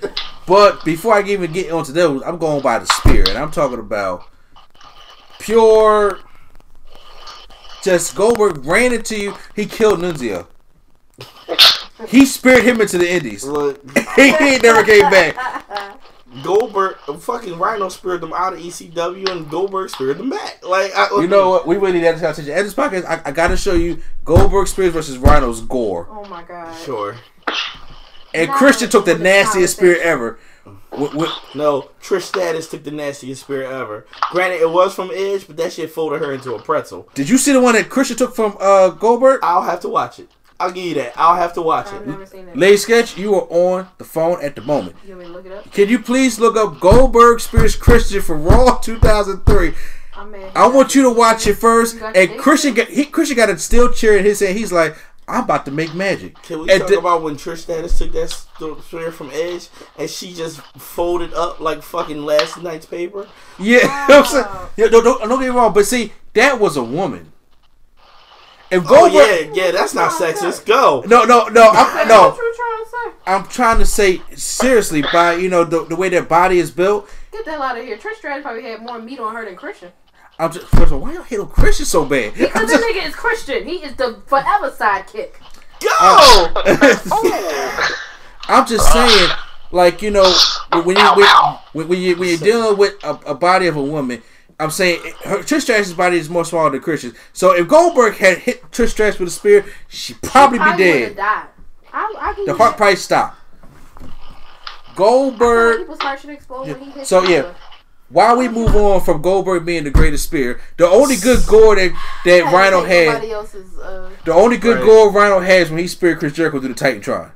doing? 0.00 0.12
But 0.46 0.82
before 0.82 1.12
I 1.12 1.22
even 1.28 1.52
get 1.52 1.70
onto 1.70 1.92
those, 1.92 2.22
I'm 2.22 2.38
going 2.38 2.62
by 2.62 2.78
the 2.78 2.86
spear, 2.86 3.22
and 3.28 3.36
I'm 3.36 3.50
talking 3.50 3.78
about 3.78 4.24
pure. 5.38 6.20
Just 7.82 8.14
Goldberg 8.16 8.64
ran 8.64 8.92
into 8.92 9.18
you. 9.18 9.34
He 9.54 9.66
killed 9.66 10.00
Nunzio. 10.00 10.46
He 12.08 12.26
speared 12.26 12.64
him 12.64 12.80
into 12.80 12.98
the 12.98 13.10
Indies. 13.10 13.44
Look, 13.44 13.80
he 14.16 14.58
never 14.58 14.84
came 14.84 15.10
back. 15.10 15.36
Goldberg, 16.44 16.96
fucking 17.20 17.58
Rhino 17.58 17.88
speared 17.88 18.20
them 18.20 18.32
out 18.32 18.52
of 18.52 18.58
ECW, 18.58 19.28
and 19.30 19.50
Goldberg 19.50 19.90
speared 19.90 20.18
them 20.18 20.30
back. 20.30 20.64
Like, 20.64 20.94
I, 20.94 21.08
You 21.20 21.26
know 21.26 21.50
what? 21.50 21.66
We 21.66 21.76
really 21.76 21.92
need 21.94 22.04
that 22.04 22.16
attention. 22.16 22.48
At 22.50 22.62
this 22.62 22.74
podcast, 22.74 23.04
I, 23.06 23.22
I 23.24 23.32
got 23.32 23.48
to 23.48 23.56
show 23.56 23.74
you 23.74 24.00
Goldberg 24.24 24.68
Spears 24.68 24.92
versus 24.92 25.16
Rhino's 25.18 25.62
Gore. 25.62 26.06
Oh 26.10 26.24
my 26.26 26.42
god. 26.42 26.76
Sure. 26.84 27.16
And 28.34 28.48
No, 28.50 28.56
Christian 28.56 28.90
took 28.90 29.06
the 29.06 29.16
nastiest 29.16 29.76
spear 29.76 29.94
conversation. 29.94 30.12
ever. 30.12 30.38
With, 30.96 31.14
with, 31.14 31.30
No, 31.54 31.90
Trish 32.02 32.22
Stratus 32.22 32.68
took 32.68 32.82
the 32.84 32.90
nastiest 32.90 33.42
spear 33.42 33.62
ever. 33.62 34.06
Granted, 34.30 34.60
it 34.62 34.70
was 34.70 34.94
from 34.94 35.10
Edge, 35.12 35.46
but 35.46 35.56
that 35.58 35.72
shit 35.72 35.90
folded 35.90 36.20
her 36.22 36.32
into 36.32 36.54
a 36.54 36.62
pretzel. 36.62 37.08
did 37.14 37.28
you 37.28 37.38
see 37.38 37.52
the 37.52 37.60
one 37.60 37.74
that 37.74 37.88
Christian 37.90 38.16
took 38.16 38.34
from 38.34 38.56
uh, 38.58 38.88
Goldberg? 38.90 39.40
I'll 39.42 39.62
have 39.62 39.80
to 39.80 39.88
watch 39.88 40.18
it. 40.18 40.30
I'll 40.60 40.72
give 40.72 40.84
you 40.86 40.94
that. 40.94 41.12
I'll 41.16 41.36
have 41.36 41.52
to 41.52 41.62
watch 41.62 41.86
I've 41.88 42.02
it. 42.02 42.06
never 42.08 42.26
seen 42.26 42.46
that. 42.46 42.56
Lady 42.56 42.76
Sketch, 42.78 43.16
you 43.16 43.34
are 43.36 43.46
on 43.48 43.88
the 43.98 44.04
phone 44.04 44.42
at 44.42 44.56
the 44.56 44.62
moment. 44.62 44.96
You 45.06 45.10
want 45.16 45.20
me 45.20 45.26
to 45.26 45.32
look 45.32 45.46
it 45.46 45.52
up? 45.52 45.70
Can 45.72 45.88
you 45.88 46.00
please 46.00 46.40
look 46.40 46.56
up 46.56 46.80
Goldberg 46.80 47.38
Spears 47.40 47.76
Christian 47.76 48.20
for 48.22 48.36
Raw 48.36 48.76
2003? 48.78 49.74
I'm. 50.16 50.34
I 50.56 50.66
want 50.66 50.96
you 50.96 51.02
to 51.02 51.10
watch 51.10 51.46
it 51.46 51.54
first. 51.54 51.94
You 51.94 52.00
got 52.00 52.14
the 52.14 52.20
And? 52.32 52.40
Christian 52.40 52.74
got 52.74 52.88
he 52.88 53.04
Christian 53.04 53.36
got 53.36 53.50
a 53.50 53.58
steel 53.58 53.92
chair 53.92 54.18
in 54.18 54.24
his 54.24 54.40
hand. 54.40 54.58
He's 54.58 54.72
like, 54.72 54.96
I'm 55.28 55.44
about 55.44 55.64
to 55.66 55.70
make 55.70 55.94
magic. 55.94 56.40
Can 56.42 56.60
we 56.60 56.70
And 56.70 56.80
talk 56.80 56.88
the- 56.88 56.98
about 56.98 57.22
when 57.22 57.36
Trish 57.36 57.58
Stratus 57.58 57.98
took 57.98 58.12
that 58.12 58.30
st- 58.30 58.82
spear 58.82 59.12
from 59.12 59.30
Edge 59.32 59.68
and 59.98 60.08
she 60.08 60.32
just 60.32 60.60
folded 60.78 61.34
up 61.34 61.60
like 61.60 61.82
fucking 61.82 62.24
last 62.24 62.60
night's 62.62 62.86
paper? 62.86 63.28
Yeah, 63.58 63.80
I'm 64.08 64.24
saying, 64.24 64.46
yeah, 64.76 64.88
don't, 64.88 65.04
don't, 65.04 65.20
don't 65.28 65.38
get 65.40 65.50
me 65.50 65.54
wrong, 65.56 65.72
but 65.74 65.86
see, 65.86 66.12
that 66.34 66.58
was 66.58 66.76
a 66.76 66.82
woman. 66.82 67.32
If 68.70 68.84
Oh 68.86 69.06
yeah, 69.06 69.50
yeah, 69.54 69.70
that's 69.70 69.94
not 69.94 70.10
sexist. 70.12 70.66
Go. 70.66 71.02
no, 71.06 71.24
no, 71.24 71.48
no, 71.48 71.70
I'm, 71.70 71.96
What 71.96 72.08
no, 72.08 72.34
you 72.36 72.54
trying 72.54 72.84
to 72.84 72.90
say? 72.90 73.18
I'm 73.26 73.46
trying 73.46 73.78
to 73.78 73.86
say 73.86 74.20
seriously 74.36 75.02
by 75.10 75.34
you 75.36 75.48
know 75.48 75.64
the, 75.64 75.84
the 75.86 75.96
way 75.96 76.10
their 76.10 76.22
body 76.22 76.58
is 76.58 76.70
built. 76.70 77.08
Get 77.32 77.46
the 77.46 77.52
hell 77.52 77.62
out 77.62 77.78
of 77.78 77.84
here. 77.84 77.96
Trish 77.96 78.16
Stratus 78.16 78.42
probably 78.42 78.62
had 78.64 78.82
more 78.82 78.98
meat 78.98 79.20
on 79.20 79.34
her 79.34 79.44
than 79.46 79.56
Christian. 79.56 79.90
I'm 80.38 80.52
just 80.52 80.66
first 80.66 80.86
of 80.86 80.92
all, 80.94 81.00
why 81.00 81.14
y'all 81.14 81.22
hate 81.22 81.40
on 81.40 81.48
Christian 81.48 81.84
so 81.86 82.04
bad? 82.04 82.34
Because 82.34 82.70
just, 82.70 82.82
this 82.82 82.96
nigga 82.96 83.06
is 83.08 83.14
Christian. 83.14 83.66
He 83.66 83.76
is 83.76 83.94
the 83.96 84.20
forever 84.26 84.70
sidekick. 84.70 85.32
Go. 85.80 85.88
Oh. 87.10 87.96
I'm 88.48 88.66
just 88.66 88.90
saying, 88.92 89.30
like 89.70 90.00
you 90.02 90.10
know 90.10 90.32
when 90.84 90.96
you 90.96 91.26
when, 91.72 91.88
when 91.88 92.00
you 92.00 92.16
when 92.16 92.28
you're 92.30 92.38
dealing 92.38 92.76
with 92.78 92.94
a, 93.04 93.10
a 93.26 93.34
body 93.34 93.66
of 93.66 93.76
a 93.76 93.82
woman. 93.82 94.22
I'm 94.60 94.70
saying 94.72 95.00
her, 95.24 95.38
Trish 95.38 95.60
Stratus's 95.62 95.94
body 95.94 96.16
is 96.18 96.28
more 96.28 96.44
smaller 96.44 96.70
than 96.70 96.80
Christian's. 96.80 97.14
So 97.32 97.54
if 97.54 97.68
Goldberg 97.68 98.14
had 98.16 98.38
hit 98.38 98.62
Trish 98.72 98.88
Stratus 98.90 99.20
with 99.20 99.28
a 99.28 99.30
spear, 99.30 99.64
she'd 99.86 100.20
probably, 100.20 100.58
Probably 100.58 100.84
be 100.84 100.90
dead. 100.92 101.16
died. 101.16 101.46
I, 101.92 102.14
I 102.18 102.34
give 102.34 102.46
The 102.46 102.54
heart 102.54 102.72
that. 102.72 102.76
probably 102.76 102.96
stopped. 102.96 103.38
I 103.96 104.00
feel 104.00 104.08
like 104.08 104.96
Goldberg. 104.96 105.78
people's 105.78 106.02
heart 106.02 106.20
should 106.20 106.30
explode 106.30 106.66
when 106.66 106.80
he 106.80 106.90
hits 106.90 107.08
So 107.08 107.20
the 107.20 107.30
yeah, 107.30 107.42
floor. 107.42 107.54
While 108.10 108.36
we 108.36 108.48
move 108.48 108.74
on 108.74 109.00
from 109.02 109.20
Goldberg 109.22 109.64
being 109.64 109.84
the 109.84 109.90
greatest 109.90 110.24
spear, 110.24 110.60
the 110.76 110.86
only 110.88 111.16
good 111.16 111.46
gore 111.46 111.76
that 111.76 111.92
that 112.24 112.38
Yeah, 112.38 112.52
Rhino 112.52 112.84
had, 112.84 113.24
else's, 113.24 113.78
uh, 113.78 114.10
the 114.24 114.32
only 114.32 114.56
good 114.56 114.78
Right. 114.78 114.86
gore 114.86 115.10
Rhino 115.10 115.40
has 115.40 115.70
when 115.70 115.78
he 115.78 115.86
speared 115.86 116.18
Chris 116.18 116.32
Jericho 116.32 116.60
through 116.60 116.72
the 116.72 116.74
Titantron. 116.74 117.30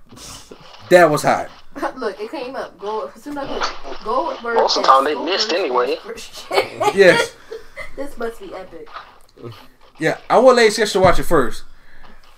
That 0.89 1.11
was 1.11 1.23
hot. 1.23 1.49
Look, 1.97 2.21
it 2.21 2.31
came 2.31 2.55
up. 2.57 2.79
Gold. 2.79 3.13
Soon 3.17 3.39
I 3.39 3.47
put 3.47 4.05
Goldberg. 4.05 4.57
Most 4.57 4.77
of 4.77 4.83
the 4.83 4.89
time 4.89 5.05
they 5.05 5.15
missed 5.15 5.53
anyway. 5.53 5.97
Yes. 6.95 7.35
this 7.97 8.17
must 8.19 8.41
be 8.41 8.53
epic. 8.55 8.89
Yeah, 9.99 10.19
I 10.29 10.39
want 10.39 10.57
Lady 10.57 10.71
Sketch 10.71 10.93
to 10.93 11.01
watch 11.01 11.19
it 11.19 11.25
first, 11.25 11.65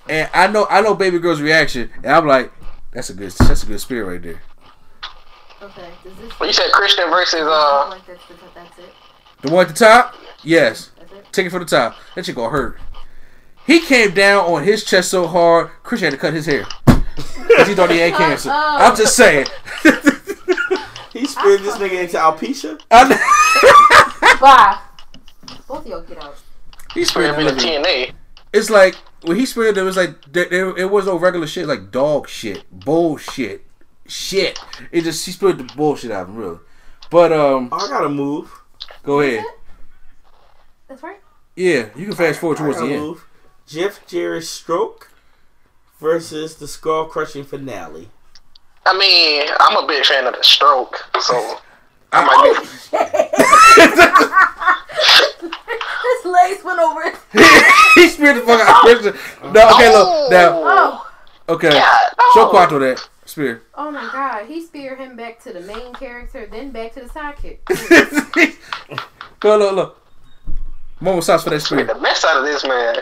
and 0.09 0.28
I 0.35 0.47
know 0.49 0.66
I 0.70 0.80
know 0.80 0.95
Baby 0.95 1.18
Girl's 1.18 1.41
reaction, 1.41 1.91
and 2.03 2.12
I'm 2.12 2.26
like, 2.26 2.53
that's 2.93 3.11
a 3.11 3.14
good 3.14 3.30
that's 3.32 3.62
a 3.62 3.66
good 3.66 3.80
spear 3.80 4.09
right 4.11 4.22
there. 4.22 4.43
Okay. 5.64 5.88
Does 6.04 6.16
this? 6.18 6.38
Well, 6.40 6.46
you 6.48 6.52
said 6.52 6.70
Christian 6.72 7.08
versus 7.10 7.40
uh. 7.42 7.88
Like 7.90 8.06
that's, 8.06 8.24
the- 8.26 8.34
that's 8.54 8.78
it. 8.78 8.92
The 9.42 9.50
one 9.52 9.66
at 9.66 9.68
the 9.68 9.84
top, 9.84 10.14
yes, 10.42 10.90
That's 10.98 11.12
take 11.32 11.46
it 11.46 11.50
for 11.50 11.58
the 11.58 11.64
top. 11.64 11.96
That 12.14 12.24
shit 12.26 12.34
gonna 12.34 12.50
hurt. 12.50 12.78
He 13.66 13.80
came 13.80 14.12
down 14.14 14.44
on 14.44 14.62
his 14.64 14.84
chest 14.84 15.10
so 15.10 15.26
hard, 15.26 15.70
Christian 15.82 16.06
had 16.06 16.12
to 16.12 16.18
cut 16.18 16.32
his 16.34 16.46
hair. 16.46 16.64
'Cause 16.86 17.68
he 17.68 17.74
thought 17.74 17.90
he 17.90 17.98
had 17.98 18.12
cancer. 18.16 18.50
I'm 18.52 18.96
just 18.96 19.16
saying. 19.16 19.46
He 21.12 21.26
speared 21.26 21.60
this 21.60 21.76
nigga 21.78 22.02
into 22.02 22.16
alopecia. 22.16 22.80
Bye. 24.40 24.78
Both 25.68 25.78
of 25.80 25.86
y'all 25.86 26.02
get 26.02 26.22
out. 26.22 26.36
He 26.92 27.04
speared 27.04 27.36
Been 27.36 27.46
the. 27.46 27.52
TNA. 27.62 28.12
It's 28.52 28.68
like 28.70 28.96
when 29.22 29.36
he 29.36 29.46
speared, 29.46 29.76
it 29.78 29.82
was 29.82 29.96
like 29.96 30.16
there, 30.32 30.46
there, 30.46 30.76
it 30.76 30.90
was 30.90 31.06
no 31.06 31.16
regular 31.16 31.46
shit, 31.46 31.66
like 31.66 31.90
dog 31.90 32.28
shit, 32.28 32.64
bullshit, 32.70 33.64
shit. 34.07 34.59
It 34.92 35.02
just 35.02 35.24
he 35.26 35.32
spilled 35.32 35.59
the 35.59 35.64
bullshit 35.74 36.11
out 36.11 36.22
of 36.22 36.28
him, 36.30 36.36
really. 36.36 36.59
But 37.11 37.32
um, 37.32 37.68
I 37.72 37.86
gotta 37.88 38.09
move. 38.09 38.50
go 39.02 39.20
ahead. 39.20 39.44
That's 40.88 41.02
right. 41.02 41.20
Yeah, 41.57 41.88
you 41.94 42.07
can 42.07 42.14
fast 42.14 42.40
forward 42.40 42.59
I 42.59 42.62
towards 42.62 42.78
the 42.78 42.84
gotta 42.84 42.94
end. 42.94 43.02
move. 43.02 43.26
Jeff 43.66 44.07
Jarrett's 44.07 44.48
stroke 44.48 45.11
versus 46.00 46.57
the 46.57 46.66
skull 46.68 47.07
crushing 47.07 47.44
finale. 47.44 48.09
I 48.86 48.98
mean, 48.98 49.48
I'm 49.61 49.76
a 49.82 49.86
big 49.86 50.05
fan 50.05 50.26
of 50.26 50.34
the 50.34 50.42
stroke, 50.42 51.07
so 51.20 51.59
I 52.12 52.24
might 52.24 52.61
be. 52.61 52.66
His 56.05 56.24
legs 56.30 56.62
went 56.64 56.78
over 56.80 57.02
it. 57.02 57.14
he 57.94 58.09
speared 58.09 58.36
the 58.36 58.40
fuck 58.42 58.61
out 58.61 58.68
of 58.68 58.74
Christian. 58.82 59.14
No, 59.52 59.70
okay, 59.74 59.90
look 59.92 60.30
now. 60.30 60.50
Oh. 60.62 61.11
Okay, 61.48 61.70
God, 61.70 61.98
show 62.34 62.44
no. 62.44 62.50
Quattro 62.50 62.78
that 62.80 63.09
spear. 63.35 63.62
Oh 63.74 63.91
my 63.91 64.09
god. 64.12 64.47
He 64.47 64.64
speared 64.64 64.99
him 64.99 65.16
back 65.16 65.43
to 65.43 65.53
the 65.53 65.61
main 65.61 65.93
character, 65.95 66.47
then 66.47 66.70
back 66.70 66.95
to 66.95 67.01
the 67.01 67.09
sidekick. 67.09 67.59
Go 69.41 69.59
look, 69.59 69.74
look. 69.74 70.01
Moment 71.01 71.24
stops 71.24 71.43
for 71.43 71.51
that 71.51 71.61
spear. 71.61 71.85
the 71.85 71.99
mess 71.99 72.24
out 72.24 72.39
of 72.39 72.45
this 72.45 72.64
man. 72.64 72.97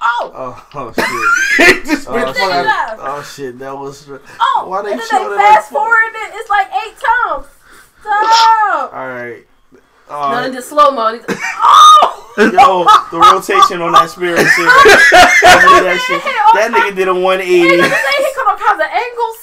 Oh. 0.00 0.32
Oh, 0.34 0.68
oh 0.74 0.92
shit. 0.92 1.84
Just 1.86 2.08
Oh, 2.08 2.12
fuck 2.32 2.36
out 2.38 2.90
shit. 2.90 2.98
oh 3.00 3.22
shit, 3.22 3.58
that 3.58 3.76
was. 3.76 4.08
Oh. 4.40 4.64
Why 4.68 4.82
they 4.82 4.92
and 4.92 5.00
then 5.00 5.30
they 5.30 5.36
fast 5.36 5.70
forward 5.70 5.98
it. 6.14 6.34
It's 6.34 6.50
like 6.50 6.68
eight 6.68 6.96
times. 6.96 7.46
Stop. 8.00 8.94
All 8.94 9.08
right. 9.08 9.46
No, 10.12 10.18
Uh, 10.20 10.44
in 10.46 10.52
the 10.54 10.60
slow 10.62 10.90
mo. 10.90 11.12
he's- 11.14 11.24
Oh. 11.28 12.24
yo, 12.38 12.84
the 13.10 13.18
rotation 13.32 13.80
on 13.82 13.92
that 13.92 14.08
spear 14.10 14.36
and 14.36 14.46
shit. 14.48 14.66
That, 15.42 16.00
shit. 16.06 16.22
that 16.54 16.70
nigga 16.72 16.94
did 16.96 17.08
a 17.08 17.14
180. 17.14 17.74
And 17.74 17.82
then 17.82 17.90
he 17.90 18.32
come 18.34 18.48
all 18.48 18.56
kinds 18.56 18.80
of 18.80 18.88
angles. 18.88 19.38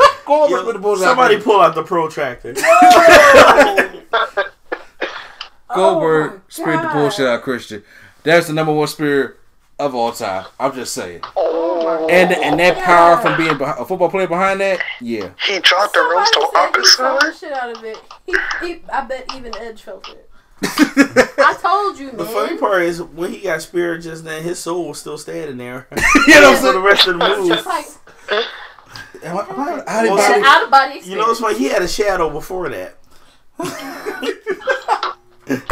Goldberg 0.26 0.50
Yo, 0.60 0.64
with 0.66 0.74
the 0.76 0.80
bullseye. 0.80 1.04
somebody 1.04 1.36
pull 1.40 1.60
out 1.60 1.74
the 1.74 1.82
protractor. 1.82 2.54
Goldberg 5.74 6.30
Oh 6.30 6.34
my 6.34 6.38
speared 6.48 6.82
the 6.84 6.88
bullshit 6.92 7.26
out 7.26 7.34
of 7.36 7.42
Christian. 7.42 7.82
That's 8.22 8.46
the 8.46 8.52
number 8.52 8.72
one 8.72 8.86
spear 8.88 9.36
of 9.78 9.94
all 9.94 10.12
time. 10.12 10.46
I'm 10.58 10.72
just 10.74 10.94
saying. 10.94 11.20
Oh, 11.36 11.63
And 11.88 12.32
oh. 12.32 12.40
and 12.42 12.60
that 12.60 12.78
power 12.84 13.16
from 13.18 13.36
being 13.36 13.54
behi- 13.56 13.80
a 13.80 13.84
football 13.84 14.08
player 14.10 14.26
behind 14.26 14.60
that, 14.60 14.80
yeah. 15.00 15.30
he 15.46 15.58
dropped 15.60 15.92
the 15.94 15.98
Somebody 16.00 16.18
roast 16.18 16.36
on 16.36 16.42
said 16.42 16.50
he 16.52 16.66
opposite. 16.66 17.38
shit 17.38 17.52
out 17.52 17.76
of 17.76 17.84
it. 17.84 17.98
He, 18.26 18.36
he, 18.66 18.82
I 18.92 19.00
bet 19.02 19.26
even 19.36 19.56
Edge 19.58 19.82
felt 19.82 20.08
it. 20.08 20.30
I 21.38 21.56
told 21.60 21.98
you, 21.98 22.06
man. 22.06 22.16
The 22.16 22.24
funny 22.26 22.56
part 22.58 22.82
is 22.82 23.02
when 23.02 23.32
he 23.32 23.40
got 23.40 23.60
speared 23.60 24.02
just 24.02 24.24
then, 24.24 24.42
his 24.42 24.58
soul 24.58 24.88
was 24.88 24.98
still 25.00 25.18
standing 25.18 25.58
there. 25.58 25.88
You 26.26 26.40
know 26.40 26.52
what 26.52 26.60
for 26.60 26.72
the 26.72 26.80
rest 26.80 27.06
of 27.06 27.18
the 27.18 27.26
It's 27.30 27.38
move. 27.40 27.48
just 27.48 27.66
like 27.66 27.84
Am 29.22 29.36
I- 29.38 29.46
am 29.48 29.60
I 29.60 29.82
out 29.86 30.04
of 30.06 30.10
Well, 30.12 30.16
body? 30.16 30.42
out 30.44 30.62
of 30.64 30.70
body 30.70 30.94
experience. 30.96 31.06
You 31.08 31.16
know 31.16 31.26
what's 31.26 31.40
funny? 31.40 31.58
He 31.58 31.64
had 31.66 31.82
a 31.82 31.88
shadow 31.88 32.30
before 32.30 32.68
that. 32.70 32.96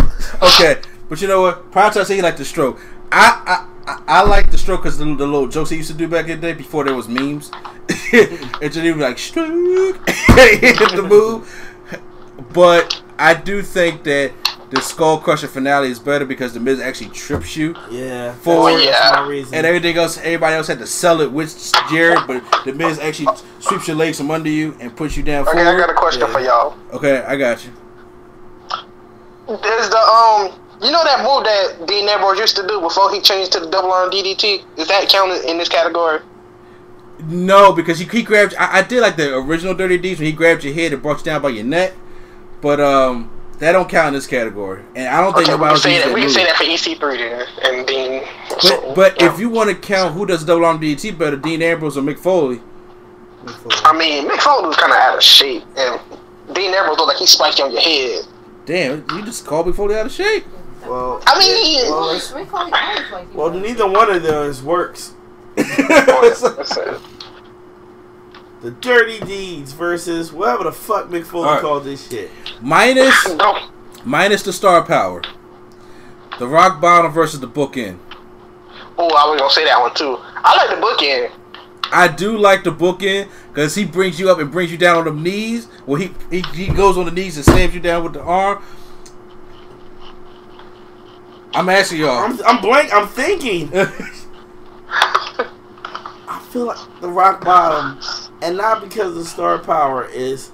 Okay, 0.43 0.81
but 1.09 1.21
you 1.23 1.29
know 1.29 1.43
what? 1.43 1.71
Prior 1.71 1.91
to 1.93 2.01
I 2.01 2.03
say 2.03 2.17
he 2.17 2.23
liked 2.23 2.39
the 2.39 2.45
stroke. 2.45 2.81
I 3.13 3.43
I, 3.47 3.69
I, 3.87 4.03
I 4.07 4.22
like 4.22 4.51
the 4.51 4.59
stroke 4.59 4.83
because 4.83 4.99
the, 4.99 5.05
the 5.05 5.26
little 5.26 5.49
jokes 5.49 5.70
he 5.70 5.76
used 5.76 5.91
to 5.91 5.97
do 5.97 6.09
back 6.09 6.28
in 6.28 6.41
the 6.41 6.47
day 6.49 6.53
before 6.53 6.85
there 6.85 6.95
was 6.95 7.09
memes. 7.09 7.51
and 8.12 8.61
just 8.61 8.76
even 8.78 9.01
like 9.01 9.18
stroke, 9.18 10.09
hit 10.09 10.78
the 10.95 11.07
move. 11.07 11.51
But 12.53 13.03
I 13.18 13.35
do 13.35 13.62
think 13.62 14.05
that 14.05 14.33
the 14.70 14.80
Skull 14.80 15.18
Crusher 15.18 15.49
finale 15.49 15.91
is 15.91 15.99
better 15.99 16.24
because 16.24 16.55
the 16.55 16.61
Miz 16.61 16.80
actually 16.80 17.11
trips 17.11 17.57
you. 17.57 17.76
Yeah. 17.91 18.33
For- 18.37 18.70
that's, 18.70 18.85
yeah. 18.85 19.28
reason. 19.28 19.55
And 19.55 19.66
everything 19.66 19.97
else, 19.97 20.16
everybody 20.18 20.57
else 20.57 20.66
had 20.66 20.78
to 20.78 20.87
sell 20.87 21.20
it 21.20 21.30
with 21.30 21.72
Jarrett, 21.91 22.26
but 22.26 22.43
the 22.64 22.72
Miz 22.72 22.99
actually 22.99 23.37
sweeps 23.61 23.87
your 23.87 23.97
legs 23.97 24.16
from 24.16 24.30
under 24.30 24.49
you 24.49 24.74
and 24.80 24.97
puts 24.97 25.16
you 25.16 25.22
down 25.22 25.47
Okay, 25.47 25.61
I 25.61 25.64
got 25.76 25.91
a 25.91 25.95
forward. 25.95 25.97
question 25.97 26.26
for 26.28 26.41
y'all. 26.41 26.76
Okay, 26.93 27.22
I 27.22 27.37
got 27.37 27.64
you. 27.64 27.72
Is 29.49 29.91
the 29.91 29.99
um, 29.99 30.59
you 30.83 30.91
know 30.91 31.05
that 31.05 31.22
move 31.22 31.45
that 31.45 31.87
Dean 31.87 32.09
Ambrose 32.09 32.39
used 32.39 32.57
to 32.57 32.66
do 32.66 32.80
before 32.80 33.12
he 33.12 33.20
changed 33.20 33.53
to 33.53 33.61
the 33.61 33.70
double 33.70 33.93
arm 33.93 34.11
DDT? 34.11 34.64
Is 34.76 34.89
that 34.89 35.09
counted 35.09 35.49
in 35.49 35.59
this 35.59 35.68
category? 35.68 36.20
No, 37.28 37.72
because 37.72 37.99
he, 37.99 38.05
he 38.07 38.22
grabbed. 38.22 38.55
I, 38.57 38.78
I 38.78 38.83
did 38.83 39.01
like 39.01 39.16
the 39.16 39.37
original 39.37 39.74
Dirty 39.74 39.99
Deeds 39.99 40.18
when 40.18 40.26
he 40.26 40.33
grabbed 40.33 40.64
your 40.64 40.74
head 40.74 40.93
and 40.93 41.01
brought 41.01 41.18
you 41.18 41.24
down 41.24 41.41
by 41.43 41.51
your 41.51 41.64
neck, 41.64 41.93
but 42.61 42.80
um, 42.80 43.30
that 43.59 43.72
don't 43.72 43.89
count 43.89 44.09
in 44.09 44.14
this 44.14 44.26
category. 44.26 44.83
And 44.97 45.07
I 45.07 45.20
don't 45.20 45.33
think 45.35 45.49
Okay, 45.49 45.55
we 45.55 45.61
nobody 45.61 45.68
can 45.68 45.70
else 45.70 45.83
say 45.83 45.99
that. 45.99 46.14
We 46.14 46.20
can 46.22 46.30
say 46.30 46.45
that 46.45 46.57
for 46.57 46.64
EC3 46.64 47.18
then, 47.18 47.76
and 47.76 47.87
Dean. 47.87 48.22
But, 48.61 48.95
but 48.97 49.22
if 49.22 49.39
you 49.39 49.51
want 49.51 49.70
to 49.70 49.76
count 49.76 50.14
who 50.14 50.26
does 50.26 50.45
double 50.45 50.64
arm 50.64 50.80
DDT 50.80 51.16
better, 51.16 51.37
Dean 51.37 51.62
Ambrose 51.62 51.97
or 51.97 52.03
Mick 52.03 52.18
Foley? 52.18 52.61
I 53.47 53.97
mean, 53.97 54.28
Mick 54.28 54.41
Foley 54.41 54.66
was 54.66 54.76
kind 54.76 54.91
of 54.91 54.99
out 54.99 55.16
of 55.16 55.22
shape, 55.22 55.62
and 55.76 56.01
Dean 56.53 56.74
Ambrose 56.74 56.99
looked 56.99 57.09
like 57.09 57.18
he 57.18 57.26
spiked 57.26 57.61
you 57.61 57.66
on 57.66 57.72
your 57.72 57.80
head. 57.80 58.24
Damn, 58.66 59.05
you 59.11 59.24
just 59.24 59.47
called 59.47 59.66
Mick 59.68 59.76
Foley 59.76 59.97
out 59.97 60.07
of 60.07 60.12
shape. 60.12 60.45
Well, 60.87 61.22
I 61.26 61.39
mean, 61.39 61.91
well, 61.91 62.11
We 62.11 62.16
it's- 62.16 62.30
call 62.51 62.66
it 62.66 62.72
always 62.72 63.11
like 63.12 63.28
you. 63.33 63.39
well, 63.39 63.51
neither 63.51 63.89
one 63.89 64.11
of 64.11 64.22
those 64.22 64.62
works. 64.62 65.14
The 68.62 68.70
Dirty 68.70 69.18
Deeds 69.20 69.72
versus 69.72 70.33
whatever 70.33 70.64
the 70.64 70.72
fuck 70.72 71.09
Mick 71.09 71.24
Foley 71.24 71.49
All 71.49 71.55
right. 71.55 71.61
called 71.62 71.83
this 71.85 72.09
shit. 72.09 72.30
Minus 72.61 73.26
minus 74.05 74.43
the 74.45 74.53
star 74.53 74.85
power. 74.85 75.20
The 76.39 76.47
rock 76.47 76.80
bottom 76.80 77.11
versus 77.11 77.41
the 77.41 77.49
bookend. 77.49 77.99
Oh, 78.97 79.09
I 79.09 79.28
was 79.30 79.41
gonna 79.41 79.51
say 79.53 79.64
that 79.64 79.80
one 79.80 79.93
too. 79.95 80.16
I 80.20 80.57
like 80.57 80.70
the 80.70 80.76
bookend. 80.87 81.33
I 81.91 82.07
do 82.09 82.39
like 82.39 82.62
the 82.62 82.70
bookend 82.70 83.28
because 83.49 83.74
he 83.74 83.85
brings 83.85 84.20
you 84.20 84.30
up 84.30 84.39
and 84.39 84.51
brings 84.51 84.70
you 84.70 84.78
down 84.78 84.97
on 84.97 85.05
the 85.16 85.22
knees. 85.30 85.66
Well, 85.85 86.01
he, 86.01 86.12
he 86.30 86.43
he 86.55 86.68
goes 86.68 86.97
on 86.97 87.05
the 87.07 87.11
knees 87.11 87.37
and 87.37 87.45
slams 87.45 87.74
you 87.74 87.80
down 87.80 88.05
with 88.05 88.12
the 88.12 88.22
arm. 88.22 88.62
I'm 91.55 91.69
asking 91.69 92.01
y'all. 92.01 92.19
I'm, 92.19 92.41
I'm 92.47 92.63
blank. 92.63 92.93
I'm 92.93 93.09
thinking. 93.09 93.71
I 94.89 95.49
feel 96.51 96.67
like 96.67 97.01
the 97.01 97.09
rock 97.09 97.45
bottom, 97.45 98.01
and 98.41 98.57
not 98.57 98.83
because 98.83 99.09
of 99.09 99.15
the 99.17 99.25
star 99.25 99.59
power 99.59 100.07
is. 100.07 100.51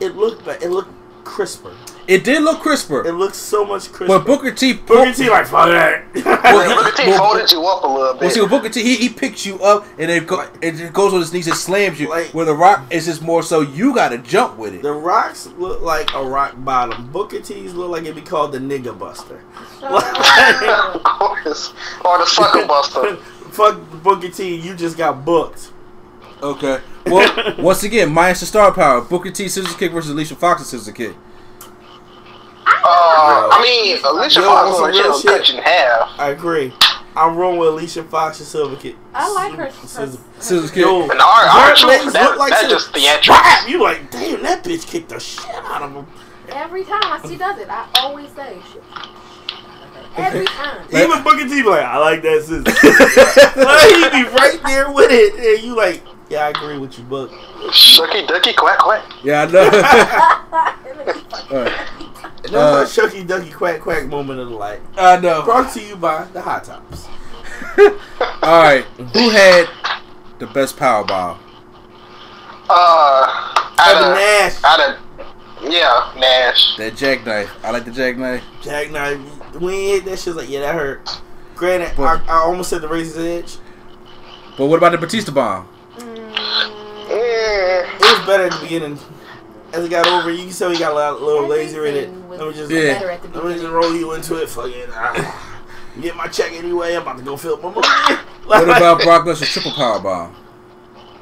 It 0.00 0.16
looked, 0.16 0.46
it 0.48 0.70
looked 0.70 0.90
crisper. 1.24 1.76
It 2.08 2.24
did 2.24 2.42
look 2.42 2.60
crisper, 2.60 3.06
It 3.06 3.12
looks 3.12 3.36
so 3.38 3.64
much 3.64 3.92
crisper. 3.92 4.18
but 4.18 4.26
Booker 4.26 4.50
T. 4.52 4.72
Booker 4.74 5.12
T 5.12 5.30
like 5.30 5.46
fuck 5.46 5.68
that. 5.68 6.04
Well, 6.14 6.68
he- 6.68 6.74
Look 6.74 6.96
T 6.96 7.06
well, 7.06 7.18
folded 7.18 7.50
you 7.52 7.64
up 7.64 7.84
a 7.84 7.86
little 7.86 8.12
bit. 8.14 8.20
Well, 8.22 8.30
see, 8.30 8.40
with 8.40 8.50
Booker 8.50 8.68
T, 8.68 8.82
he, 8.82 8.96
he 8.96 9.08
picks 9.08 9.46
you 9.46 9.58
up 9.62 9.86
and 9.98 10.10
then 10.10 10.24
go, 10.26 10.46
it 10.60 10.92
goes 10.92 11.12
on 11.14 11.20
his 11.20 11.32
knees 11.32 11.46
and 11.46 11.56
slams 11.56 12.00
you. 12.00 12.08
Like- 12.10 12.28
where 12.34 12.44
the 12.44 12.54
Rock 12.54 12.84
is 12.90 13.06
just 13.06 13.22
more 13.22 13.42
so 13.42 13.60
you 13.60 13.94
got 13.94 14.08
to 14.10 14.18
jump 14.18 14.58
with 14.58 14.74
it. 14.74 14.82
the 14.82 14.92
rocks 14.92 15.46
look 15.58 15.80
like 15.82 16.12
a 16.14 16.22
rock 16.24 16.54
bottom. 16.58 17.10
Booker 17.12 17.40
T's 17.40 17.74
look 17.74 17.90
like 17.90 18.02
it'd 18.02 18.14
be 18.16 18.20
called 18.22 18.52
the 18.52 18.58
nigga 18.58 18.98
buster. 18.98 19.42
of 19.82 21.02
course. 21.04 21.72
Or 22.04 22.18
the 22.18 22.26
sucker 22.26 22.66
buster. 22.66 23.16
Fuck 23.52 23.78
Booker 24.02 24.28
T, 24.28 24.56
you 24.56 24.74
just 24.74 24.96
got 24.96 25.24
booked. 25.24 25.70
Okay, 26.42 26.80
well, 27.06 27.54
once 27.58 27.84
again, 27.84 28.10
minus 28.12 28.40
the 28.40 28.46
star 28.46 28.72
power. 28.72 29.00
Booker 29.00 29.30
T 29.30 29.48
scissors 29.48 29.76
kick 29.76 29.92
versus 29.92 30.10
Alicia 30.10 30.34
Fox 30.34 30.66
scissors 30.66 30.92
kick. 30.92 31.14
Uh, 32.84 33.48
I 33.52 33.60
mean, 33.62 33.98
Alicia 34.04 34.40
Yo, 34.40 34.46
Fox 34.46 34.62
on 34.64 34.68
was 34.70 34.76
some 34.78 35.04
real 35.04 35.18
she'll 35.20 35.30
cut 35.32 35.46
shit. 35.46 35.54
you 35.54 35.58
in 35.60 35.64
half. 35.64 36.10
I 36.18 36.30
agree. 36.30 36.72
I'm 37.14 37.36
rolling 37.36 37.58
with 37.58 37.68
Alicia 37.68 38.04
Fox 38.04 38.38
and 38.40 38.48
Silver 38.48 38.76
Kid. 38.76 38.96
I 39.14 39.30
like 39.32 39.52
her. 39.54 39.70
Scissor- 39.86 40.18
Scissors 40.38 40.70
kick. 40.70 40.78
Yo, 40.80 41.02
And 41.02 41.12
our, 41.12 41.18
our 41.20 41.68
her 41.70 41.74
truth, 41.76 41.88
legs 41.90 42.12
that, 42.14 42.30
look 42.30 42.38
like 42.38 42.50
that's 42.50 42.68
just 42.68 42.92
theatrical. 42.94 43.34
Whap! 43.34 43.68
You 43.68 43.82
like, 43.82 44.10
damn, 44.10 44.42
that 44.42 44.64
bitch 44.64 44.86
kicked 44.86 45.10
the 45.10 45.20
shit 45.20 45.44
out 45.54 45.82
of 45.82 45.92
him. 45.92 46.06
Every 46.48 46.84
time 46.84 47.20
she 47.28 47.36
does 47.36 47.58
it, 47.58 47.68
I 47.68 47.86
always 47.96 48.30
say. 48.32 48.56
Every 50.16 50.44
time. 50.46 50.86
Even 50.90 51.22
Booker 51.22 51.44
T 51.48 51.62
be 51.62 51.68
like, 51.68 51.84
I 51.84 51.98
like 51.98 52.22
that 52.22 52.42
scissor. 52.42 52.62
like, 53.60 54.14
he 54.14 54.22
be 54.22 54.28
right 54.36 54.60
there 54.66 54.90
with 54.92 55.10
it, 55.10 55.34
and 55.56 55.64
you 55.66 55.74
like, 55.76 56.02
yeah, 56.32 56.46
I 56.46 56.48
agree 56.50 56.78
with 56.78 56.98
you, 56.98 57.04
Book. 57.04 57.30
Shucky 57.70 58.26
ducky 58.26 58.52
quack 58.54 58.78
quack. 58.78 59.04
Yeah, 59.22 59.42
I 59.42 59.46
know. 59.50 59.64
Alright. 61.58 61.88
And 62.44 62.54
Uh, 62.56 62.84
Shucky 62.84 63.24
Ducky 63.26 63.50
Quack 63.50 63.80
Quack 63.80 64.06
moment 64.08 64.40
of 64.40 64.50
the 64.50 64.58
night. 64.58 64.80
I 64.96 65.16
know. 65.20 65.42
Brought 65.44 65.72
to 65.74 65.80
you 65.82 65.94
by 65.94 66.24
the 66.32 66.40
Hot 66.42 66.64
Tops. 66.64 67.06
All 68.42 68.62
right, 68.62 68.84
who 68.96 69.30
had 69.30 69.68
the 70.40 70.48
best 70.48 70.76
power 70.76 71.04
bomb? 71.04 71.38
Uh, 72.68 72.72
out 72.72 73.76
Kevin 73.78 74.10
of, 74.10 74.16
Nash, 74.16 74.64
out 74.64 74.80
of, 74.80 75.72
yeah, 75.72 76.12
Nash. 76.18 76.76
That 76.78 76.96
jackknife. 76.96 77.50
I 77.62 77.70
like 77.70 77.84
the 77.84 77.92
jackknife. 77.92 78.42
Jackknife. 78.62 79.18
When 79.60 79.74
he 79.74 79.90
hit 79.92 80.04
that 80.06 80.18
shit, 80.18 80.34
like, 80.34 80.48
yeah, 80.50 80.60
that 80.60 80.74
hurt. 80.74 81.20
Granted, 81.54 81.92
But- 81.96 82.22
I, 82.28 82.32
I 82.32 82.36
almost 82.38 82.70
said 82.70 82.80
the 82.82 82.88
razor's 82.88 83.18
edge. 83.24 83.56
But 84.58 84.66
what 84.66 84.78
about 84.78 84.92
the 84.92 84.98
Batista 84.98 85.30
bomb? 85.32 85.68
Yeah. 87.08 87.86
It 87.94 88.00
was 88.18 88.26
better 88.26 88.44
at 88.44 88.52
the 88.52 88.60
beginning. 88.62 88.98
As 89.72 89.84
it 89.84 89.90
got 89.90 90.06
over, 90.06 90.30
you 90.30 90.44
can 90.44 90.52
tell 90.52 90.70
he 90.70 90.78
got 90.78 90.92
a 90.92 90.94
lot, 90.94 91.22
little 91.22 91.46
lazier 91.48 91.86
in 91.86 91.94
it. 91.96 92.28
Let 92.28 92.40
me 92.48 92.52
just, 92.52 92.70
Yeah. 92.70 92.94
better 92.94 93.10
at 93.10 93.22
the 93.22 93.28
let 93.28 93.44
me 93.46 93.54
just 93.54 93.66
roll 93.72 93.94
you 93.94 94.12
into 94.12 94.36
it. 94.36 94.48
Fucking, 94.48 94.84
ah, 94.90 95.60
get 96.00 96.14
my 96.16 96.26
check 96.28 96.52
anyway. 96.52 96.94
I'm 96.94 97.02
about 97.02 97.18
to 97.18 97.24
go 97.24 97.36
fill 97.36 97.56
my 97.58 97.70
money. 97.70 98.18
What 98.44 98.64
about 98.64 99.00
Brock 99.02 99.24
Lesnar's 99.24 99.48
triple 99.48 99.70
power 99.70 100.00
bomb? 100.00 100.34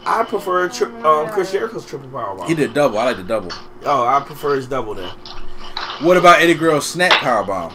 I 0.06 0.24
prefer 0.24 0.68
tri- 0.70 0.88
um, 1.02 1.28
Chris 1.28 1.52
Jericho's 1.52 1.84
triple 1.84 2.08
power 2.08 2.34
bomb. 2.34 2.48
He 2.48 2.54
did 2.54 2.72
double. 2.72 2.98
I 2.98 3.04
like 3.04 3.18
the 3.18 3.22
double. 3.22 3.52
Oh, 3.84 4.06
I 4.06 4.20
prefer 4.20 4.56
his 4.56 4.66
double 4.66 4.94
then. 4.94 5.10
What 6.00 6.16
about 6.16 6.40
Eddie 6.40 6.54
Guerrero's 6.54 6.86
snap 6.86 7.12
power 7.12 7.44
bomb? 7.44 7.74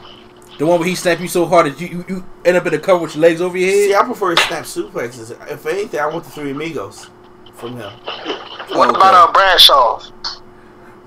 The 0.57 0.65
one 0.65 0.79
where 0.79 0.89
he 0.89 0.95
snapped 0.95 1.21
you 1.21 1.27
so 1.27 1.45
hard 1.45 1.67
that 1.67 1.79
you, 1.79 1.87
you, 1.87 2.05
you 2.07 2.25
end 2.43 2.57
up 2.57 2.65
in 2.65 2.73
the 2.73 2.79
cover 2.79 3.03
with 3.03 3.13
your 3.15 3.21
legs 3.21 3.39
over 3.39 3.55
your 3.55 3.69
head. 3.69 3.89
See. 3.89 3.95
I 3.95 4.03
prefer 4.03 4.31
his 4.31 4.39
snap 4.39 4.63
suplexes. 4.63 5.51
If 5.51 5.65
anything, 5.67 5.99
I 5.99 6.07
want 6.07 6.23
the 6.23 6.31
three 6.31 6.51
amigos 6.51 7.09
from 7.55 7.77
him. 7.77 7.91
What 8.69 8.89
Okay. 8.89 8.97
about 8.97 9.13
uh, 9.13 9.31
Bradshaw? 9.31 10.01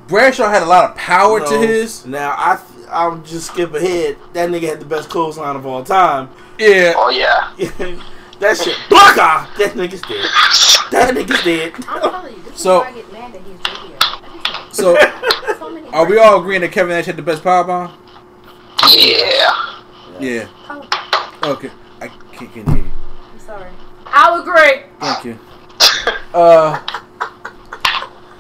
Bradshaw 0.09 0.49
had 0.49 0.63
a 0.63 0.67
lot 0.67 0.91
of 0.91 0.97
power 0.97 1.41
to 1.47 1.59
his. 1.59 2.07
Now 2.07 2.31
I 2.31 2.59
I'll 2.91 3.19
just 3.19 3.49
skip 3.49 3.75
ahead. 3.75 4.17
That 4.33 4.49
nigga 4.49 4.69
had 4.69 4.81
the 4.81 4.87
best 4.87 5.11
clothesline 5.11 5.57
of 5.57 5.67
all 5.67 5.85
time. 5.85 6.31
Yeah. 6.59 6.95
Oh 6.97 7.11
yeah. 7.11 7.53
that 8.41 8.57
shit. 8.57 8.77
Blocker! 8.89 9.47
That 9.59 9.73
nigga's 9.75 10.01
dead. 10.03 10.25
That 10.91 11.15
nigga's 11.15 11.45
dead. 11.45 11.75
I'm 11.87 12.01
telling 12.01 12.35
you, 12.37 12.43
this 12.45 12.55
is 12.55 12.61
So- 12.61 12.81
why 12.81 12.89
I 12.89 12.93
get 12.93 13.13
mad 13.13 13.35
at. 13.35 14.75
So, 14.75 14.95
So 15.59 15.89
are 15.93 16.07
we 16.07 16.19
all 16.19 16.41
agreeing 16.41 16.61
that 16.63 16.73
Kevin 16.73 16.91
Nash 16.97 17.07
had 17.07 17.17
the 17.17 17.23
best 17.23 17.43
power 17.43 17.65
bomb? 17.65 17.93
Yeah. 18.91 19.83
Yeah. 20.21 20.49
Oh, 20.71 20.89
Okay. 21.45 21.71
I 22.01 22.09
can't, 22.09 22.53
can't 22.55 22.69
hear 22.69 22.77
you. 22.79 22.91
I'm 23.33 23.41
sorry. 23.41 23.71
I'll 24.07 24.41
agree. 24.41 24.83
Thank 25.01 25.25
you. 25.25 25.39
Uh, 26.35 26.79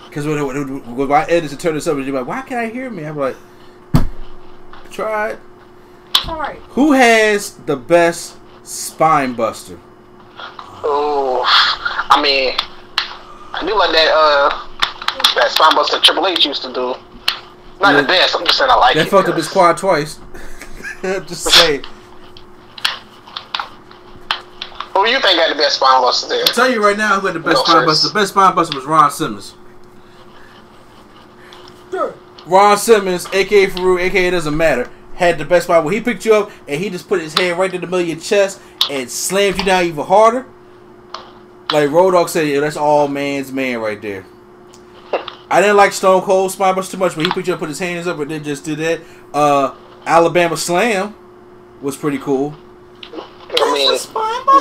because 0.09 0.26
when, 0.26 0.45
when, 0.47 0.97
when 0.97 1.09
my 1.09 1.24
editors 1.24 1.57
turn 1.59 1.74
this 1.74 1.86
up, 1.86 1.97
and 1.97 2.07
you're 2.07 2.14
like, 2.14 2.26
"Why 2.26 2.43
can't 2.43 2.61
I 2.61 2.68
hear 2.72 2.91
me?" 2.91 3.05
I'm 3.05 3.16
like, 3.16 3.36
"Try 4.91 5.30
it." 5.30 5.39
Sorry. 6.24 6.59
Who 6.70 6.93
has 6.93 7.53
the 7.66 7.76
best 7.76 8.36
spine 8.64 9.34
buster? 9.34 9.78
Oh, 10.84 11.43
I 12.11 12.20
mean, 12.22 12.55
I 13.53 13.61
do 13.66 13.76
like 13.76 13.93
that. 13.93 14.11
Uh, 14.12 14.66
that 15.36 15.51
spine 15.51 15.74
buster 15.74 15.99
Triple 16.01 16.26
H 16.26 16.45
used 16.47 16.62
to 16.62 16.72
do. 16.72 16.95
Not 17.80 17.95
Yeah. 17.95 18.01
the 18.03 18.07
best. 18.09 18.34
I'm 18.34 18.45
just 18.45 18.59
saying 18.59 18.70
I 18.70 18.74
like 18.76 18.95
That 18.97 19.07
it. 19.07 19.11
fucked 19.11 19.28
up 19.28 19.36
his 19.36 19.47
'cause- 19.47 19.53
quad 19.53 19.76
twice. 19.76 20.18
Just 21.03 21.45
say. 21.45 21.80
Who 24.99 25.09
you 25.09 25.21
think 25.21 25.39
got 25.39 25.49
the 25.49 25.55
best 25.55 25.77
spine 25.77 26.01
buster 26.01 26.29
there? 26.29 26.41
I'll 26.41 26.55
tell 26.55 26.71
you 26.71 26.85
right 26.85 26.97
now 26.97 27.21
who 27.21 27.27
had 27.27 27.37
the 27.37 27.41
best 27.41 27.57
Go 27.59 27.65
spine 27.65 27.87
buster. 27.87 28.09
The 28.09 28.15
best 28.15 28.33
spine 28.33 28.55
buster 28.55 28.77
was 28.77 28.85
Ron 28.85 29.11
Simmons. 29.11 29.55
Ron 32.47 32.79
Simmons, 32.79 33.27
aka 33.33 33.67
Farouk, 33.67 34.01
aka 34.01 34.29
it 34.29 34.31
doesn't 34.31 34.57
matter, 34.57 34.91
had 35.15 35.39
the 35.39 35.45
best 35.45 35.65
spine 35.67 35.85
where 35.85 35.93
he 35.95 36.01
picked 36.01 36.25
you 36.25 36.35
up 36.35 36.51
and 36.67 36.81
he 36.81 36.91
just 36.91 37.07
put 37.07 37.21
his 37.21 37.35
hand 37.35 37.59
right 37.59 37.73
in 37.73 37.81
the 37.81 37.87
middle 37.87 38.01
of 38.01 38.09
your 38.09 38.19
chest 38.19 38.61
and 38.91 39.11
slammed 39.11 39.59
you 39.59 39.65
down 39.65 39.85
even 39.85 40.05
harder. 40.05 40.47
Like 41.71 41.91
Road 41.91 42.13
Dogg 42.13 42.29
said, 42.29 42.49
yeah, 42.49 42.61
that's 42.61 42.77
all 42.77 43.07
man's 43.07 43.53
man 43.53 43.79
right 43.81 44.01
there. 44.01 44.27
I 45.51 45.61
didn't 45.61 45.77
like 45.77 45.93
Stone 45.93 46.23
Cold 46.23 46.51
spine 46.51 46.75
buster 46.75 46.97
too 46.97 46.99
much, 46.99 47.15
but 47.15 47.25
he 47.25 47.31
picked 47.31 47.47
you 47.47 47.55
up, 47.55 47.61
put 47.61 47.69
his 47.69 47.79
hands 47.79 48.07
up, 48.07 48.19
and 48.19 48.31
then 48.31 48.43
just 48.43 48.65
did 48.65 48.79
that. 48.79 49.01
Uh, 49.33 49.77
Alabama 50.07 50.57
Slam 50.57 51.15
was 51.83 51.97
pretty 51.97 52.19
cool. 52.19 52.57
I 53.51 53.73
mean, 53.73 53.89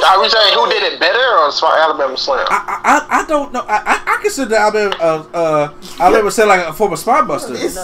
are 0.04 0.22
we 0.22 0.30
saying 0.30 0.54
who 0.54 0.70
did 0.70 0.84
it 0.94 1.00
better 1.00 1.20
or 1.20 1.52
Alabama 1.80 2.18
Slam? 2.18 2.46
I, 2.50 3.06
I, 3.10 3.22
I 3.22 3.26
don't 3.28 3.52
know. 3.52 3.62
I, 3.68 3.78
I, 3.86 4.14
I 4.16 4.22
consider 4.22 4.56
Alabama 4.56 4.96
uh, 5.00 5.28
uh, 5.34 5.74
Alabama 6.00 6.32
Slam 6.32 6.48
like 6.48 6.68
a 6.68 6.74
form 6.74 6.94
of 6.94 7.00
spine 7.00 7.28
buster 7.28 7.54
It's, 7.56 7.78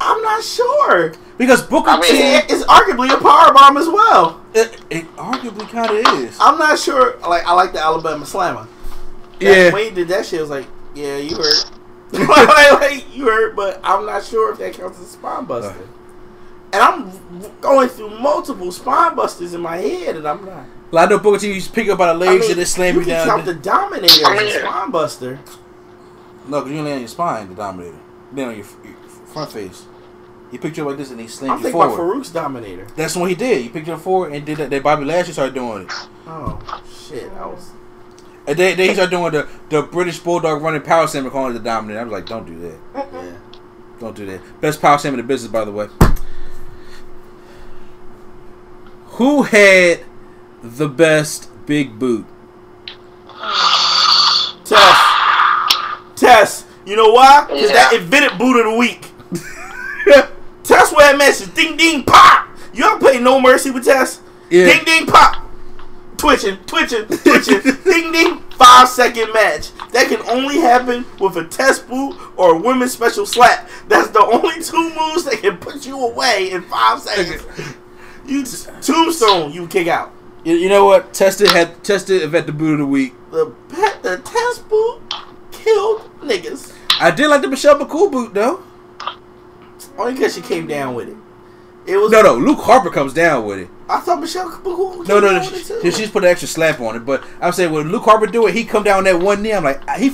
I'm 0.00 0.22
not 0.22 0.42
sure. 0.44 1.14
because 1.38 1.62
Booker 1.62 1.90
I 1.90 2.00
mean- 2.00 2.10
T. 2.12 2.18
It- 2.18 2.44
It's 2.50 2.64
arguably 2.64 3.10
a 3.12 3.18
power 3.20 3.52
bomb 3.52 3.76
as 3.76 3.86
well. 3.88 4.40
It, 4.54 4.80
it 4.90 5.16
arguably 5.16 5.68
kind 5.68 5.90
of 5.90 6.20
is. 6.20 6.36
I'm 6.40 6.58
not 6.58 6.78
sure. 6.78 7.18
Like 7.20 7.46
I 7.46 7.52
like 7.52 7.72
the 7.72 7.80
Alabama 7.80 8.24
Slammer. 8.26 8.66
That- 9.40 9.42
Yeah. 9.66 9.72
When 9.72 9.84
he 9.84 9.90
did 9.90 10.08
that 10.08 10.26
shit, 10.26 10.38
I 10.38 10.42
was 10.42 10.50
like, 10.50 10.66
yeah, 10.94 11.16
you 11.16 11.36
hurt. 11.36 11.70
like, 12.12 12.80
like, 12.80 13.14
you 13.16 13.24
hurt, 13.26 13.56
but 13.56 13.80
I'm 13.82 14.06
not 14.06 14.24
sure 14.24 14.52
if 14.52 14.58
that 14.58 14.74
counts 14.74 14.98
as 15.00 15.06
a 15.06 15.08
spine 15.08 15.44
buster. 15.44 15.74
And 16.72 16.82
I'm 16.82 17.50
going 17.60 17.88
through 17.88 18.18
multiple 18.18 18.70
spine 18.72 19.14
busters 19.14 19.54
in 19.54 19.60
my 19.60 19.76
head, 19.76 20.16
and 20.16 20.26
I'm 20.26 20.44
not. 20.44 20.66
Like 20.90 21.08
I 21.08 21.10
know 21.10 21.18
Booker 21.18 21.38
T 21.38 21.52
used 21.52 21.68
to 21.68 21.72
pick 21.72 21.86
you 21.86 21.92
up 21.92 21.98
by 21.98 22.06
the 22.06 22.12
I 22.12 22.16
legs 22.16 22.42
mean, 22.42 22.50
and 22.50 22.58
then 22.60 22.66
slam 22.66 22.94
you 22.94 23.00
you, 23.00 23.06
can 23.06 23.14
down. 23.14 23.26
count 23.26 23.44
the 23.44 23.54
Dominator 23.54 24.20
oh, 24.24 24.30
I 24.30 24.34
as 24.36 24.40
mean- 24.40 24.56
a 24.56 24.60
spine 24.60 24.90
buster. 24.90 25.38
no, 26.48 26.60
because 26.60 26.72
you 26.72 26.78
only 26.78 26.92
on 26.92 26.98
your 27.00 27.08
spine, 27.08 27.48
the 27.48 27.54
Dominator. 27.54 27.98
Then 28.32 28.48
on 28.48 28.56
your, 28.56 28.66
your 28.84 28.94
front 29.26 29.52
face. 29.52 29.84
He 30.50 30.58
picked 30.58 30.76
you 30.76 30.84
up 30.84 30.90
like 30.90 30.98
this 30.98 31.10
and 31.10 31.20
he 31.20 31.26
slammed 31.26 31.54
I'm 31.54 31.58
slammed 31.60 31.60
you 31.60 31.64
thinking 31.72 31.80
about 31.80 31.96
forward. 31.96 32.12
Farouk's 32.12 32.30
Dominator. 32.30 32.86
That's 32.96 33.16
what 33.16 33.28
he 33.28 33.34
did. 33.34 33.62
He 33.62 33.68
picked 33.68 33.88
you 33.88 33.94
up 33.94 34.00
forward 34.00 34.32
and 34.32 34.46
did 34.46 34.58
that. 34.58 34.70
Then 34.70 34.82
Bobby 34.82 35.04
Lashley 35.04 35.32
started 35.32 35.54
doing 35.54 35.82
it. 35.86 35.92
Oh 36.26 36.82
shit! 37.08 37.30
I 37.32 37.46
was. 37.46 37.70
And 38.46 38.56
then, 38.56 38.76
then 38.76 38.88
he 38.88 38.94
started 38.94 39.10
doing 39.10 39.32
the, 39.32 39.48
the 39.70 39.82
British 39.82 40.20
Bulldog 40.20 40.62
running 40.62 40.82
power 40.82 41.08
slam 41.08 41.24
and 41.24 41.32
calling 41.32 41.50
it 41.50 41.58
the 41.58 41.64
Dominator. 41.64 41.98
I 42.00 42.04
was 42.04 42.12
like, 42.12 42.26
don't 42.26 42.46
do 42.46 42.58
that. 42.60 42.78
Yeah. 42.94 43.32
Don't 43.98 44.14
do 44.14 44.24
that. 44.26 44.60
Best 44.60 44.80
power 44.80 44.98
slam 44.98 45.14
in 45.14 45.18
the 45.18 45.24
business, 45.24 45.50
by 45.50 45.64
the 45.64 45.72
way. 45.72 45.88
Who 49.16 49.42
had 49.44 50.00
the 50.62 50.88
best 50.88 51.48
big 51.66 51.98
boot? 51.98 52.26
Test. 54.64 55.00
Test. 56.16 56.66
You 56.84 56.96
know 56.96 57.10
why? 57.12 57.44
Because 57.48 57.70
Yeah. 57.70 57.76
that 57.76 57.92
invented 57.94 58.38
boot 58.38 58.58
of 58.58 58.72
the 58.72 58.78
week. 58.78 59.10
Test 60.64 60.94
where 60.94 61.10
that 61.12 61.18
message. 61.18 61.54
Ding 61.54 61.76
ding 61.76 62.02
pop. 62.04 62.48
You 62.74 62.84
ever 62.84 62.98
play 62.98 63.18
No 63.18 63.40
Mercy 63.40 63.70
with 63.70 63.84
Test? 63.84 64.20
Yeah. 64.50 64.66
Ding 64.66 64.84
ding 64.84 65.06
pop. 65.06 65.44
Twitching, 66.18 66.56
twitching, 66.66 67.06
twitching. 67.06 67.60
ding 67.84 68.12
ding. 68.12 68.40
Five 68.50 68.88
second 68.88 69.32
match. 69.32 69.70
That 69.92 70.08
can 70.08 70.20
only 70.28 70.58
happen 70.58 71.04
with 71.20 71.36
a 71.36 71.44
test 71.44 71.86
boot 71.88 72.16
or 72.36 72.54
a 72.54 72.58
women's 72.58 72.92
special 72.92 73.26
slap. 73.26 73.68
That's 73.88 74.08
the 74.08 74.24
only 74.24 74.62
two 74.62 74.90
moves 74.98 75.24
that 75.24 75.38
can 75.42 75.58
put 75.58 75.86
you 75.86 75.98
away 76.00 76.50
in 76.52 76.62
five 76.62 77.00
seconds. 77.00 77.42
You 78.26 78.44
tombstone, 78.82 79.52
you 79.52 79.66
kick 79.66 79.88
out. 79.88 80.12
You, 80.44 80.54
you 80.54 80.68
know 80.68 80.84
what? 80.84 81.12
Tested 81.12 81.50
had 81.50 81.82
tested 81.82 82.22
event 82.22 82.46
the 82.46 82.52
boot 82.52 82.74
of 82.74 82.78
the 82.78 82.86
week. 82.86 83.14
The 83.30 83.52
pet, 83.68 84.02
the 84.02 84.18
test 84.18 84.68
boot 84.68 85.00
killed 85.50 86.02
niggas. 86.20 86.74
I 87.00 87.10
did 87.10 87.28
like 87.28 87.42
the 87.42 87.48
Michelle 87.48 87.78
McCool 87.78 88.10
boot 88.10 88.34
though. 88.34 88.62
Only 89.98 90.14
because 90.14 90.34
she 90.34 90.40
came 90.40 90.66
down 90.66 90.94
with 90.94 91.08
it. 91.08 91.16
It 91.86 91.96
was 91.96 92.10
No, 92.10 92.20
no, 92.20 92.34
Luke 92.34 92.58
Harper 92.60 92.90
comes 92.90 93.14
down 93.14 93.46
with 93.46 93.60
it. 93.60 93.68
I 93.88 94.00
thought 94.00 94.20
Michelle 94.20 94.50
came 94.50 94.64
No, 94.64 95.20
no, 95.20 95.32
no. 95.32 95.42
She, 95.42 95.90
she's 95.92 96.10
put 96.10 96.24
an 96.24 96.30
extra 96.30 96.48
slap 96.48 96.80
on 96.80 96.96
it, 96.96 97.00
but 97.00 97.24
I'm 97.40 97.52
saying 97.52 97.72
when 97.72 97.90
Luke 97.90 98.04
Harper 98.04 98.26
do 98.26 98.46
it, 98.46 98.54
he 98.54 98.64
come 98.64 98.82
down 98.82 99.04
that 99.04 99.20
one 99.20 99.42
knee. 99.42 99.52
I'm 99.52 99.64
like, 99.64 99.88
he, 99.90 100.12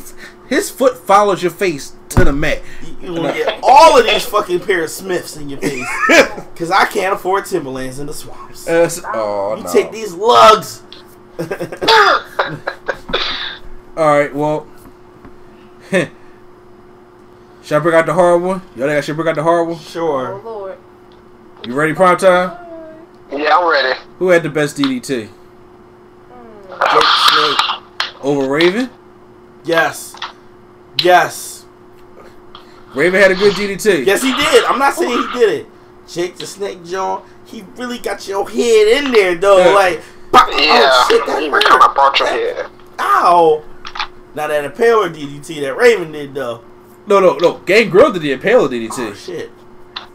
his 0.48 0.70
foot 0.70 0.98
follows 0.98 1.42
your 1.42 1.52
face 1.52 1.94
to 2.10 2.24
the 2.24 2.32
mat. 2.32 2.60
You 3.02 3.14
gonna 3.16 3.32
get 3.32 3.58
all 3.62 3.98
of 3.98 4.06
these 4.06 4.24
fucking 4.26 4.60
pair 4.60 4.84
of 4.84 4.90
Smiths 4.90 5.36
in 5.36 5.48
your 5.48 5.58
face 5.60 5.86
because 6.52 6.70
I 6.70 6.84
can't 6.86 7.14
afford 7.14 7.44
Timberlands 7.46 7.98
in 7.98 8.06
the 8.06 8.14
swamps. 8.14 8.68
Uh, 8.68 8.72
s- 8.82 9.00
oh 9.12 9.56
you 9.56 9.64
no. 9.64 9.72
take 9.72 9.90
these 9.90 10.14
lugs. 10.14 10.82
All 13.96 14.06
right, 14.18 14.34
well, 14.34 14.66
Should 15.90 16.10
I 17.76 17.78
bring 17.80 17.94
out 17.94 18.06
the 18.06 18.14
hard 18.14 18.40
one? 18.42 18.60
Y'all 18.74 18.86
think 18.86 18.98
I 18.98 19.00
should 19.02 19.16
bring 19.16 19.28
out 19.28 19.34
the 19.36 19.42
hard 19.42 19.68
one? 19.68 19.78
Sure. 19.78 20.34
Oh 20.34 20.40
Sure. 20.40 20.42
Lord. 20.42 20.78
You 21.66 21.74
ready, 21.74 21.92
prime 21.94 22.16
time? 22.16 22.56
Yeah, 23.30 23.56
I'm 23.58 23.70
ready. 23.70 23.98
Who 24.18 24.28
had 24.30 24.42
the 24.42 24.48
best 24.50 24.76
DDT? 24.76 25.28
Jake 26.68 28.12
Over 28.22 28.48
Raven? 28.48 28.90
Yes. 29.64 30.16
Yes. 31.02 31.51
Raven 32.94 33.20
had 33.20 33.30
a 33.30 33.34
good 33.34 33.54
DDT. 33.54 34.06
Yes, 34.06 34.22
he 34.22 34.32
did. 34.34 34.64
I'm 34.64 34.78
not 34.78 34.94
saying 34.94 35.10
he 35.10 35.38
did 35.38 35.48
it. 35.60 35.66
Jake 36.08 36.36
the 36.36 36.46
Snake 36.46 36.84
John, 36.84 37.22
he 37.46 37.64
really 37.76 37.98
got 37.98 38.26
your 38.28 38.48
head 38.48 38.88
in 39.04 39.12
there 39.12 39.34
though. 39.36 39.58
Yeah. 39.58 39.74
Like, 39.74 40.02
pop, 40.32 40.48
Yeah, 40.50 40.56
oh 40.84 41.06
shit, 41.08 41.26
that 41.26 41.42
you 41.42 41.50
hurt. 41.50 41.64
kind 41.64 41.82
of 41.82 41.94
brought 41.94 42.18
your 42.18 42.28
head. 42.28 42.66
Ow. 42.98 43.62
Now 44.34 44.46
that 44.48 44.74
impaler 44.74 45.14
DDT 45.14 45.60
that 45.62 45.76
Raven 45.76 46.12
did 46.12 46.34
though. 46.34 46.64
No, 47.06 47.20
no, 47.20 47.36
no. 47.36 47.58
Gangrel 47.58 48.12
did 48.12 48.22
the 48.22 48.36
Impaler 48.36 48.68
DDT. 48.68 48.90
Oh 49.10 49.14
shit. 49.14 49.50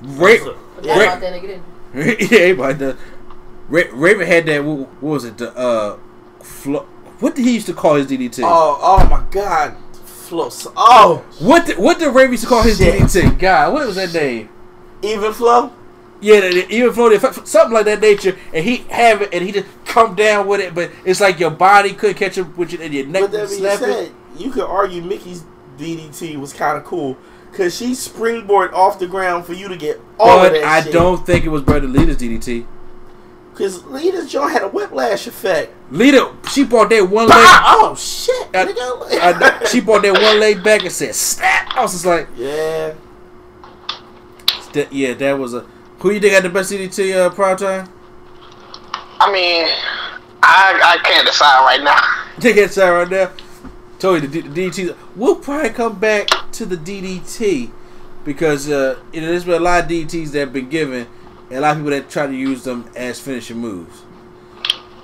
Ra- 0.01 0.35
So- 0.37 0.57
Yeah, 0.83 0.97
Ra- 0.97 1.03
about 1.03 1.21
that 1.21 1.33
nigga 1.33 1.41
didn't. 1.41 1.63
yeah, 2.31 2.37
everybody 2.39 2.73
does. 2.79 2.95
Ra- 3.69 3.81
Raven 3.93 4.27
had 4.27 4.45
that. 4.45 4.63
What, 4.63 4.79
what 4.79 5.03
was 5.03 5.25
it? 5.25 5.37
The 5.37 5.55
uh, 5.57 5.97
flo- 6.41 6.87
what 7.19 7.35
did 7.35 7.45
he 7.45 7.53
used 7.55 7.65
to 7.67 7.73
call 7.73 7.95
his 7.95 8.07
DDT? 8.07 8.41
Oh, 8.43 8.79
oh 8.81 9.09
my 9.09 9.23
god. 9.31 9.75
Flow. 10.27 10.49
Oh. 10.51 10.73
oh, 10.77 11.45
What 11.45 11.65
did, 11.65 11.77
what 11.77 11.99
did 11.99 12.13
Raven 12.13 12.31
used 12.31 12.43
to 12.43 12.49
call 12.49 12.63
his 12.63 12.77
Shit. 12.77 13.01
DDT? 13.01 13.39
God, 13.39 13.73
what 13.73 13.87
was 13.87 13.95
that 13.95 14.13
name? 14.13 14.49
even 15.01 15.31
flow. 15.33 15.71
Yeah, 16.19 16.39
the, 16.41 16.49
the, 16.49 16.69
even 16.73 16.91
floated 16.91 17.21
something 17.47 17.71
like 17.73 17.85
that 17.85 18.01
nature, 18.01 18.35
and 18.51 18.65
he 18.65 18.77
have 18.89 19.21
it, 19.21 19.29
and 19.31 19.43
he 19.45 19.51
just 19.51 19.67
come 19.85 20.15
down 20.15 20.47
with 20.47 20.59
it, 20.59 20.73
but 20.73 20.89
it's 21.05 21.21
like 21.21 21.39
your 21.39 21.51
body 21.51 21.93
couldn't 21.93 22.15
catch 22.17 22.37
up 22.39 22.57
with 22.57 22.73
it, 22.73 22.81
and 22.81 22.91
your 22.93 23.05
neck 23.05 23.21
But 23.21 23.31
that 23.33 23.49
being 23.49 23.61
said, 23.77 24.11
you 24.35 24.49
could 24.49 24.63
argue 24.65 25.03
Mickie's 25.03 25.43
DDT 25.77 26.37
was 26.39 26.53
kind 26.53 26.75
of 26.75 26.83
cool 26.83 27.15
because 27.51 27.77
she 27.77 27.93
springboard 27.93 28.73
off 28.73 28.97
the 28.97 29.05
ground 29.07 29.45
for 29.45 29.53
you 29.53 29.67
to 29.67 29.77
get 29.77 30.01
all 30.19 30.39
of 30.43 30.51
But 30.51 30.53
that 30.53 30.63
I 30.63 30.81
shit. 30.81 30.93
don't 30.93 31.23
think 31.25 31.45
it 31.45 31.49
was 31.49 31.61
Brother 31.61 31.87
Lita's 31.87 32.17
DDT. 32.17 32.65
Because 33.57 33.83
Lita's 33.85 34.31
joint 34.31 34.51
had 34.51 34.61
a 34.61 34.67
whiplash 34.67 35.25
effect. 35.25 35.73
Lita, 35.89 36.31
she 36.51 36.63
brought 36.63 36.91
that 36.91 37.09
one 37.09 37.27
leg. 37.27 37.37
Oh 37.39 37.95
shit, 37.97 38.47
I- 38.53 38.65
nigga. 38.65 39.61
I- 39.61 39.65
she 39.65 39.81
brought 39.81 40.03
that 40.03 40.13
one 40.13 40.39
leg 40.39 40.63
back 40.63 40.81
and 40.83 40.91
said, 40.91 41.15
"Snap!" 41.15 41.75
I 41.75 41.81
was 41.81 41.93
just 41.93 42.05
like, 42.05 42.27
yeah, 42.35 42.93
that, 44.73 44.93
"Yeah, 44.93 45.13
that 45.15 45.39
was 45.39 45.53
a." 45.55 45.65
Who 45.99 46.11
you 46.11 46.19
think 46.19 46.33
had 46.33 46.43
the 46.43 46.49
best 46.49 46.71
DDT? 46.71 47.15
Uh, 47.15 47.29
prime 47.31 47.57
time? 47.57 47.89
I 49.19 49.31
mean, 49.31 49.65
I 50.43 50.79
I 50.83 50.97
can't 51.03 51.25
decide 51.25 51.61
right 51.65 51.83
now. 51.83 51.99
Take 52.39 52.57
that 52.57 52.71
side 52.71 52.91
right 52.91 53.09
now. 53.09 53.31
Told 53.97 54.21
you 54.21 54.27
the, 54.27 54.41
D- 54.43 54.47
the 54.47 54.69
DDT. 54.69 54.95
We'll 55.15 55.37
probably 55.37 55.71
come 55.71 55.97
back 55.97 56.27
to 56.51 56.65
the 56.67 56.77
DDT 56.77 57.71
because 58.23 58.69
uh, 58.69 58.99
you 59.11 59.21
know 59.21 59.27
there's 59.27 59.45
been 59.45 59.55
a 59.55 59.59
lot 59.59 59.83
of 59.85 59.89
DDTs 59.89 60.31
that 60.33 60.39
have 60.41 60.53
been 60.53 60.69
given, 60.69 61.07
and 61.49 61.59
a 61.59 61.61
lot 61.61 61.71
of 61.71 61.77
people 61.77 61.91
that 61.91 62.09
try 62.09 62.27
to 62.27 62.33
use 62.35 62.63
them 62.63 62.89
as 62.95 63.19
finishing 63.19 63.57
moves. 63.57 64.01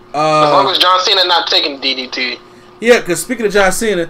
As 0.09 0.13
long 0.15 0.67
Uh, 0.67 0.71
as 0.71 0.77
John 0.77 0.99
Cena 1.01 1.25
not 1.25 1.47
taking 1.47 1.79
DDT. 1.81 2.39
yeah, 2.79 2.99
because 2.99 3.21
speaking 3.21 3.45
of 3.45 3.53
John 3.53 3.71
Cena, 3.71 4.09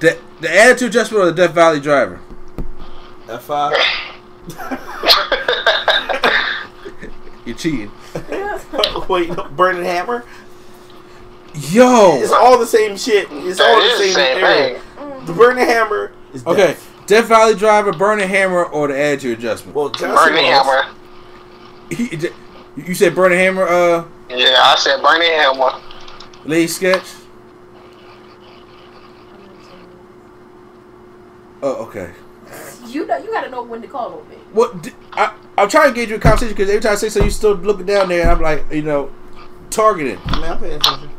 the 0.00 0.18
the 0.40 0.54
attitude 0.54 0.90
adjustment 0.90 1.22
or 1.22 1.26
the 1.26 1.32
Death 1.32 1.52
Valley 1.54 1.80
driver. 1.80 2.20
F 3.28 3.42
five. 3.44 3.72
You're 7.44 7.56
cheating. 7.56 7.90
Wait, 9.08 9.30
no, 9.30 9.44
Burning 9.56 9.84
Hammer. 9.84 10.24
Yo. 11.54 12.16
It's 12.20 12.32
all 12.32 12.58
the 12.58 12.66
same 12.66 12.96
shit. 12.96 13.28
It's 13.30 13.58
That 13.58 13.68
all 13.74 13.80
the 13.80 13.88
the 13.88 13.96
same, 13.96 14.14
same 14.14 14.44
area. 14.44 14.80
The 15.26 15.32
Burning 15.32 15.64
Hammer 15.64 16.12
is 16.34 16.44
Okay, 16.46 16.66
death. 16.68 16.92
Death 17.06 17.26
Valley 17.26 17.54
driver, 17.54 17.92
Burning 17.92 18.28
Hammer, 18.28 18.64
or 18.64 18.88
the 18.88 18.98
attitude 19.00 19.38
adjustment. 19.38 19.74
Well, 19.76 19.88
Johnson 19.90 20.10
Burning 20.14 20.44
was. 20.50 20.66
Hammer. 20.66 20.94
He, 21.90 22.30
you 22.76 22.94
said 22.94 23.14
Burning 23.14 23.38
Hammer, 23.38 23.62
uh, 23.66 24.04
Yeah, 24.28 24.60
I 24.60 24.74
said 24.76 25.00
Burning 25.02 25.30
Hammer. 25.30 25.80
Lee 26.44 26.66
Sketch. 26.66 27.06
Oh, 31.62 31.86
okay. 31.86 32.12
You 32.86 33.06
know, 33.06 33.16
you 33.16 33.32
gotta 33.32 33.50
know 33.50 33.62
when 33.62 33.82
to 33.82 33.88
call 33.88 34.20
on 34.20 34.28
me. 34.28 34.36
What 34.52 34.82
d- 34.82 34.92
I 35.12 35.34
I'm 35.58 35.68
trying 35.68 35.88
to 35.88 35.94
get 35.94 36.08
you 36.08 36.16
a 36.16 36.18
conversation 36.18 36.54
because 36.54 36.68
every 36.68 36.80
time 36.82 36.92
I 36.92 36.96
say 36.96 37.08
so, 37.08 37.24
you 37.24 37.30
still 37.30 37.54
looking 37.54 37.86
down 37.86 38.08
there, 38.08 38.22
and 38.22 38.30
I'm 38.30 38.40
like, 38.40 38.70
you 38.70 38.82
know, 38.82 39.10
targeting. 39.70 40.18
Man, 40.26 40.52
I'm 40.52 40.58
paying 40.58 40.74
attention. 40.74 41.10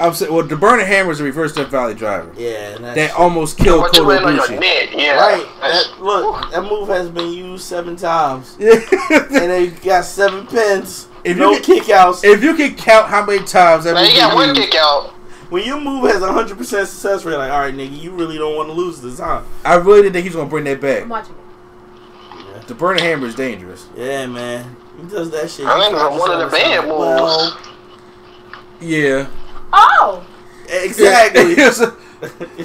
I'm 0.00 0.14
saying, 0.14 0.32
well, 0.32 0.42
the 0.44 0.56
Burning 0.56 0.86
Hammer 0.86 1.10
is 1.12 1.20
a 1.20 1.24
reverse 1.24 1.52
Death 1.54 1.68
Valley 1.68 1.94
driver 1.94 2.32
Yeah, 2.36 2.74
and 2.76 2.84
that, 2.84 2.94
that 2.96 3.14
almost 3.14 3.58
killed 3.58 3.80
What 3.82 3.96
you 3.96 4.02
Kota 4.04 4.22
land 4.22 4.24
on 4.24 4.34
your 4.36 4.46
Ibushi. 4.46 4.60
neck? 4.60 4.88
Yeah. 4.92 5.16
Right. 5.20 5.46
That, 5.60 6.00
look, 6.00 6.50
that 6.50 6.62
move 6.62 6.88
has 6.88 7.08
been 7.10 7.32
used 7.32 7.64
seven 7.64 7.94
times, 7.96 8.56
Yeah. 8.60 8.80
and 9.10 9.50
they 9.50 9.68
got 9.68 10.04
seven 10.04 10.46
pins. 10.46 11.08
If 11.24 11.36
no 11.36 11.52
you 11.52 11.60
kick 11.60 11.88
outs. 11.90 12.24
if 12.24 12.42
you 12.42 12.54
can 12.54 12.74
count 12.74 13.08
how 13.08 13.24
many 13.24 13.44
times 13.44 13.84
that 13.84 13.94
Now 13.94 14.00
movie 14.00 14.12
you 14.14 14.18
got 14.18 14.34
one 14.34 14.48
used, 14.48 14.60
kick 14.60 14.74
out. 14.74 15.10
When 15.50 15.64
your 15.64 15.78
move 15.80 16.10
has 16.10 16.22
a 16.22 16.32
hundred 16.32 16.56
percent 16.58 16.88
success 16.88 17.24
rate, 17.24 17.36
like, 17.36 17.52
all 17.52 17.60
right, 17.60 17.74
nigga, 17.74 17.96
you 18.00 18.10
really 18.10 18.38
don't 18.38 18.56
want 18.56 18.68
to 18.70 18.72
lose 18.72 19.00
this, 19.02 19.18
huh? 19.20 19.42
I 19.64 19.74
really 19.74 20.02
didn't 20.02 20.14
think 20.14 20.24
he 20.24 20.30
was 20.30 20.36
gonna 20.36 20.48
bring 20.48 20.64
that 20.64 20.80
back. 20.80 21.02
I'm 21.02 21.08
watching 21.10 21.34
it. 22.56 22.66
The 22.66 22.74
Burning 22.74 23.04
Hammer 23.04 23.26
is 23.26 23.34
dangerous. 23.34 23.86
Yeah, 23.96 24.26
man. 24.26 24.74
He 25.00 25.06
does 25.08 25.30
that 25.30 25.50
shit. 25.50 25.66
I 25.66 25.76
He 25.76 25.90
think 25.90 25.94
it's 26.12 26.20
one 26.20 26.30
of 26.30 26.38
the 26.50 26.56
bad 26.56 26.78
like, 26.86 26.98
Well, 26.98 27.58
Yeah. 28.80 29.26
Oh, 29.72 30.26
exactly. 30.68 31.62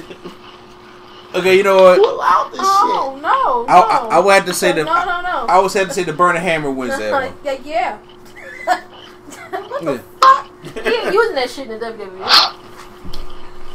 okay, 1.34 1.56
you 1.56 1.62
know 1.62 1.76
what? 1.82 1.98
Pull 1.98 2.20
out 2.20 2.50
this 2.52 2.60
oh 2.62 3.18
no, 3.20 3.64
no. 3.64 3.66
I, 3.66 3.80
I, 3.80 4.16
I 4.16 4.18
would 4.18 4.34
have 4.34 4.46
to 4.46 4.54
say 4.54 4.70
no, 4.72 4.84
that. 4.84 4.84
no, 4.84 5.04
no, 5.04 5.20
no. 5.22 5.46
I 5.46 5.54
always 5.54 5.72
have 5.74 5.88
to 5.88 5.94
say 5.94 6.04
the 6.04 6.12
Burning 6.12 6.42
Hammer 6.42 6.70
wins 6.70 6.98
that 6.98 7.12
one. 7.12 7.32
yeah, 7.44 7.58
yeah. 7.64 7.98
what 9.50 9.84
the 9.84 9.92
Yeah. 9.94 10.00
fuck? 10.20 10.50
He 10.84 10.90
ain't 10.90 11.12
using 11.14 11.34
that 11.34 11.50
shit 11.50 11.70
in 11.70 11.78
the. 11.78 11.86
WWE. 11.86 12.54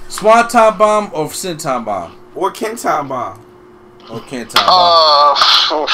Swanton 0.09 0.77
Bomb 0.77 1.05
or 1.13 1.27
Senton 1.29 1.83
Bomb? 1.85 2.11
shit. 2.11 2.19
Or 2.35 2.51
Kenton 2.51 3.07
Bomb. 3.07 3.39
Or 4.11 4.19
Kenton 4.21 4.61
Bomb? 4.65 4.67
Uh, 4.67 5.87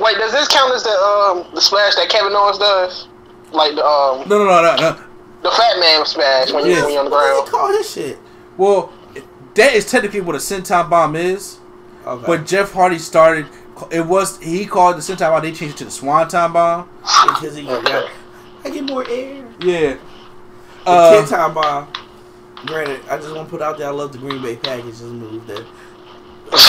wait, 0.00 0.16
does 0.18 0.32
this 0.32 0.48
count 0.48 0.74
as 0.74 0.82
the 0.82 0.90
um 0.90 1.44
the 1.54 1.60
splash 1.60 1.94
that 1.94 2.08
Kevin 2.08 2.32
Owens 2.34 2.58
does? 2.58 3.06
Like 3.52 3.74
the 3.76 3.84
um 3.84 4.28
No, 4.28 4.38
no, 4.38 4.44
no, 4.44 4.62
no, 4.62 4.76
no. 4.76 4.96
The 5.42 5.50
Fat 5.50 5.78
Man 5.78 6.04
smash 6.06 6.52
when 6.52 6.64
you 6.66 6.72
Yes. 6.72 6.84
when 6.84 6.92
you 6.94 6.98
on 7.00 7.04
the 7.06 7.10
What 7.10 7.22
does 7.26 7.36
ground. 7.36 7.50
call 7.50 7.68
his 7.76 7.90
shit? 7.90 8.18
Well, 8.56 8.92
that 9.54 9.74
is 9.74 9.84
technically 9.90 10.20
what 10.20 10.34
a 10.34 10.38
Senton 10.38 10.88
Bomb 10.88 11.16
is. 11.16 11.58
Okay. 12.06 12.24
But 12.26 12.46
Jeff 12.46 12.72
Hardy 12.72 12.98
started. 12.98 13.46
It 13.90 14.06
was 14.06 14.38
he 14.38 14.66
called 14.66 14.96
the 14.96 15.00
Senton 15.00 15.30
Bomb. 15.30 15.42
They 15.42 15.52
changed 15.52 15.74
it 15.76 15.78
to 15.78 15.84
the 15.86 15.90
Swanton 15.90 16.52
Bomb. 16.52 16.88
because 17.02 17.56
he 17.56 17.64
got, 17.64 18.08
I 18.64 18.70
get 18.70 18.84
more 18.84 19.04
air. 19.08 19.44
Yeah. 19.60 19.96
The 20.84 20.90
Uh, 20.90 21.26
Kenton 21.26 21.54
Bomb. 21.54 21.88
Granted, 22.66 23.00
I 23.10 23.16
just 23.16 23.34
want 23.34 23.48
to 23.48 23.50
put 23.50 23.60
out 23.62 23.76
there. 23.78 23.88
I 23.88 23.90
love 23.90 24.12
the 24.12 24.18
Green 24.18 24.40
Bay 24.40 24.54
packages 24.56 25.02
move 25.02 25.46
that. 25.48 25.64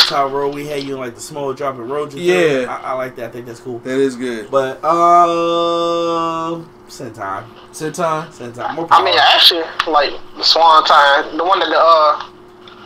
Tyrell, 0.08 0.52
we 0.52 0.68
had 0.68 0.84
you 0.84 0.94
in 0.96 1.00
like 1.00 1.16
the 1.16 1.22
small 1.22 1.54
drop 1.54 1.76
and 1.76 1.90
road. 1.90 2.14
Yeah. 2.14 2.66
I, 2.70 2.92
I 2.92 2.94
like 2.94 3.16
that. 3.18 3.30
I 3.30 3.32
think 3.32 3.46
that's 3.46 3.60
cool. 3.60 3.80
that 3.80 3.98
is 4.00 4.16
good. 4.16 4.50
But 4.50 4.84
um, 4.84 6.62
uh, 6.64 6.90
Senton, 6.90 7.46
Senton. 7.72 8.28
Senton, 8.30 8.76
more 8.76 8.88
I 8.92 9.04
mean, 9.04 9.16
actually, 9.18 9.64
like 9.88 10.14
the 10.38 10.44
Swan 10.44 10.84
Time, 10.86 11.38
the 11.38 11.44
one 11.44 11.60
that 11.60 11.70
the 11.70 11.78
uh 11.80 12.30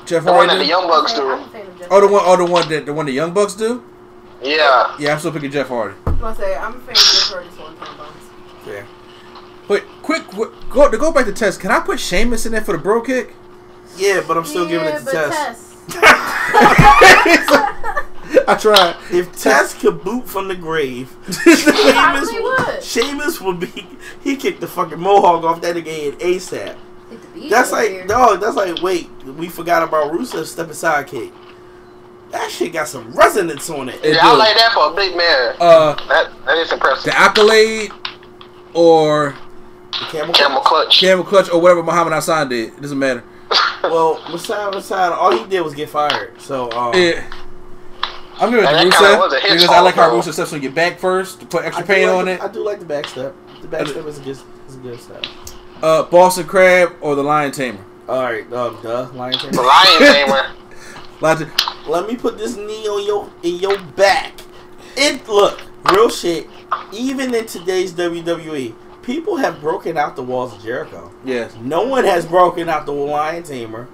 Jeff 0.05 0.23
the 0.23 0.31
one 0.31 0.47
that 0.47 0.57
the 0.57 0.65
Young 0.65 0.87
Bucks 0.87 1.13
I'm 1.13 1.19
do. 1.19 1.29
a 1.43 1.47
fan 1.49 1.67
of 1.67 1.77
Jeff 1.79 1.87
Oh, 1.91 2.01
the 2.01 2.07
one. 2.07 2.23
Hardy. 2.23 2.43
Oh, 2.43 2.45
the 2.45 2.51
one 2.51 2.69
that 2.69 2.85
the 2.85 2.93
one 2.93 3.05
the 3.05 3.11
Young 3.11 3.33
Bucks 3.33 3.53
do. 3.53 3.83
Yeah. 4.41 4.95
Yeah, 4.99 5.13
I'm 5.13 5.19
still 5.19 5.31
picking 5.31 5.51
Jeff 5.51 5.67
Hardy. 5.67 5.95
I'm 6.05 6.17
gonna 6.19 6.35
say 6.35 6.55
I'm 6.55 6.75
a 6.75 6.79
fan 6.79 6.89
of 6.89 6.95
Jeff 6.95 7.29
Hardy's 7.29 7.57
one 7.59 7.75
time 7.77 7.97
bombs. 7.97 8.23
Yeah. 8.65 8.85
Wait, 9.67 9.83
quick, 10.01 10.25
quick 10.27 10.51
go 10.69 10.89
to 10.89 10.97
go 10.97 11.11
back 11.11 11.25
to 11.25 11.33
test. 11.33 11.59
Can 11.59 11.71
I 11.71 11.79
put 11.81 11.99
Sheamus 11.99 12.45
in 12.45 12.53
there 12.53 12.61
for 12.61 12.71
the 12.71 12.77
bro 12.77 13.01
kick? 13.01 13.35
Yeah, 13.97 14.23
but 14.25 14.37
I'm 14.37 14.45
still 14.45 14.67
giving 14.67 14.87
it 14.87 14.99
to 14.99 15.05
test. 15.05 15.33
Tess. 15.37 15.66
I 18.49 18.55
tried. 18.59 18.95
If 19.11 19.35
Test 19.37 19.79
could 19.79 20.03
boot 20.03 20.27
from 20.27 20.47
the 20.47 20.55
grave, 20.55 21.15
Probably 21.25 21.55
Sheamus 21.55 22.31
would, 22.31 22.41
would. 22.67 22.83
Sheamus 22.83 23.41
would 23.41 23.59
be. 23.59 23.87
He 24.21 24.35
kicked 24.35 24.61
the 24.61 24.67
fucking 24.67 24.99
mohawk 24.99 25.43
off 25.43 25.61
that 25.61 25.75
nigga 25.75 25.87
head 26.11 26.19
ASAP. 26.19 26.75
Hit 27.09 27.21
the 27.21 27.27
beat 27.33 27.49
That's 27.49 27.71
like 27.71 27.89
here. 27.89 28.07
dog. 28.07 28.41
That's 28.41 28.55
like 28.55 28.81
wait, 28.81 29.09
we 29.25 29.47
forgot 29.49 29.83
about 29.83 30.11
Rusev's 30.11 30.51
stepping 30.51 30.73
sidekick. 30.73 31.31
That 32.31 32.51
shit 32.51 32.73
got 32.73 32.89
some 32.89 33.11
resonance 33.11 33.69
on 33.69 33.87
it. 33.89 34.03
It 34.03 34.15
Yeah, 34.15 34.19
I 34.23 34.35
like 34.35 34.57
that 34.57 34.73
for 34.73 34.91
a 34.91 34.95
big 34.95 35.15
man. 35.15 35.55
Uh, 35.59 35.93
That 36.09 36.31
that 36.45 36.57
is 36.57 36.71
impressive. 36.73 37.05
the 37.05 37.17
accolade 37.17 37.91
or 38.73 39.35
The 39.91 40.05
camel. 40.11 40.33
Camel 40.33 40.61
clutch. 40.61 40.99
camel 40.99 41.23
clutch 41.23 41.49
or 41.49 41.61
whatever 41.61 41.81
Muhammad 41.83 42.11
Hassan 42.13 42.49
did. 42.49 42.73
It 42.73 42.81
doesn't 42.81 42.99
matter. 42.99 43.23
Well, 43.83 44.21
Masai 44.29 44.71
Masai, 44.71 45.13
all 45.13 45.31
he 45.37 45.45
did 45.49 45.61
was 45.61 45.73
get 45.73 45.89
fired. 45.89 46.39
So 46.41 46.69
um, 46.71 46.93
Yeah. 46.93 47.23
I'm 48.39 48.51
giving 48.51 48.65
it 48.65 48.67
That 48.67 48.83
to 48.83 48.91
kinda 48.91 49.17
was 49.17 49.33
Rusev 49.33 49.41
because 49.41 49.69
I 49.69 49.79
like 49.79 49.95
how 49.95 50.09
bro. 50.09 50.19
Rusev 50.19 50.33
steps 50.33 50.53
on 50.53 50.61
your 50.61 50.71
back 50.71 50.99
first 50.99 51.39
to 51.39 51.45
put 51.47 51.65
extra 51.65 51.85
do 51.85 51.93
pain 51.93 52.07
like 52.07 52.15
on 52.17 52.25
the, 52.25 52.31
it. 52.33 52.41
I 52.41 52.47
do 52.49 52.63
like 52.63 52.79
the 52.79 52.85
back 52.85 53.07
step. 53.07 53.33
The 53.61 53.67
back 53.67 53.87
step 53.87 54.05
is 54.05 54.19
a 54.19 54.21
good, 54.21 54.37
is 54.67 54.75
a 54.75 54.79
good 54.79 54.99
step. 54.99 55.25
Uh, 55.81 56.03
Boston 56.03 56.45
Crab 56.45 56.93
or 57.01 57.15
the 57.15 57.23
Lion 57.23 57.51
Tamer. 57.51 57.83
All 58.07 58.21
right, 58.23 58.43
um, 58.53 58.77
duh, 58.81 59.09
lion 59.13 59.33
tamer. 59.37 59.51
The 59.51 59.61
Lion 59.61 59.99
Tamer. 60.13 60.51
Like, 61.19 61.87
Let 61.87 62.07
me 62.07 62.15
put 62.15 62.37
this 62.37 62.55
knee 62.55 62.87
on 62.87 63.05
your 63.05 63.29
in 63.43 63.55
your 63.59 63.77
back. 63.97 64.33
It 64.95 65.27
look 65.27 65.61
real 65.91 66.09
shit. 66.09 66.47
Even 66.93 67.33
in 67.33 67.45
today's 67.47 67.91
WWE, 67.93 68.73
people 69.07 69.37
have 69.37 69.59
broken 69.59 69.97
out 69.97 70.15
the 70.15 70.21
walls 70.21 70.53
of 70.53 70.61
Jericho. 70.61 71.11
yes, 71.25 71.55
No 71.61 71.87
one 71.87 72.03
has 72.03 72.25
broken 72.27 72.69
out 72.69 72.85
the 72.85 72.91
lion 72.91 73.41
tamer. 73.41 73.87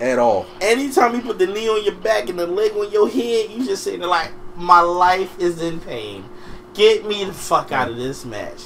at 0.00 0.18
all. 0.18 0.46
Anytime 0.60 1.14
you 1.14 1.20
put 1.20 1.38
the 1.38 1.46
knee 1.46 1.68
on 1.68 1.84
your 1.84 1.94
back 1.94 2.28
and 2.28 2.36
the 2.38 2.46
leg 2.48 2.72
on 2.72 2.90
your 2.90 3.08
head, 3.08 3.50
you 3.50 3.64
just 3.64 3.84
sitting 3.84 4.00
there 4.00 4.08
like, 4.08 4.32
my 4.56 4.80
life 4.80 5.38
is 5.38 5.60
in 5.62 5.78
pain. 5.80 6.24
Get 6.74 7.06
me 7.06 7.22
the 7.24 7.32
fuck 7.32 7.70
out 7.70 7.88
of 7.90 7.96
this 7.96 8.24
match. 8.24 8.64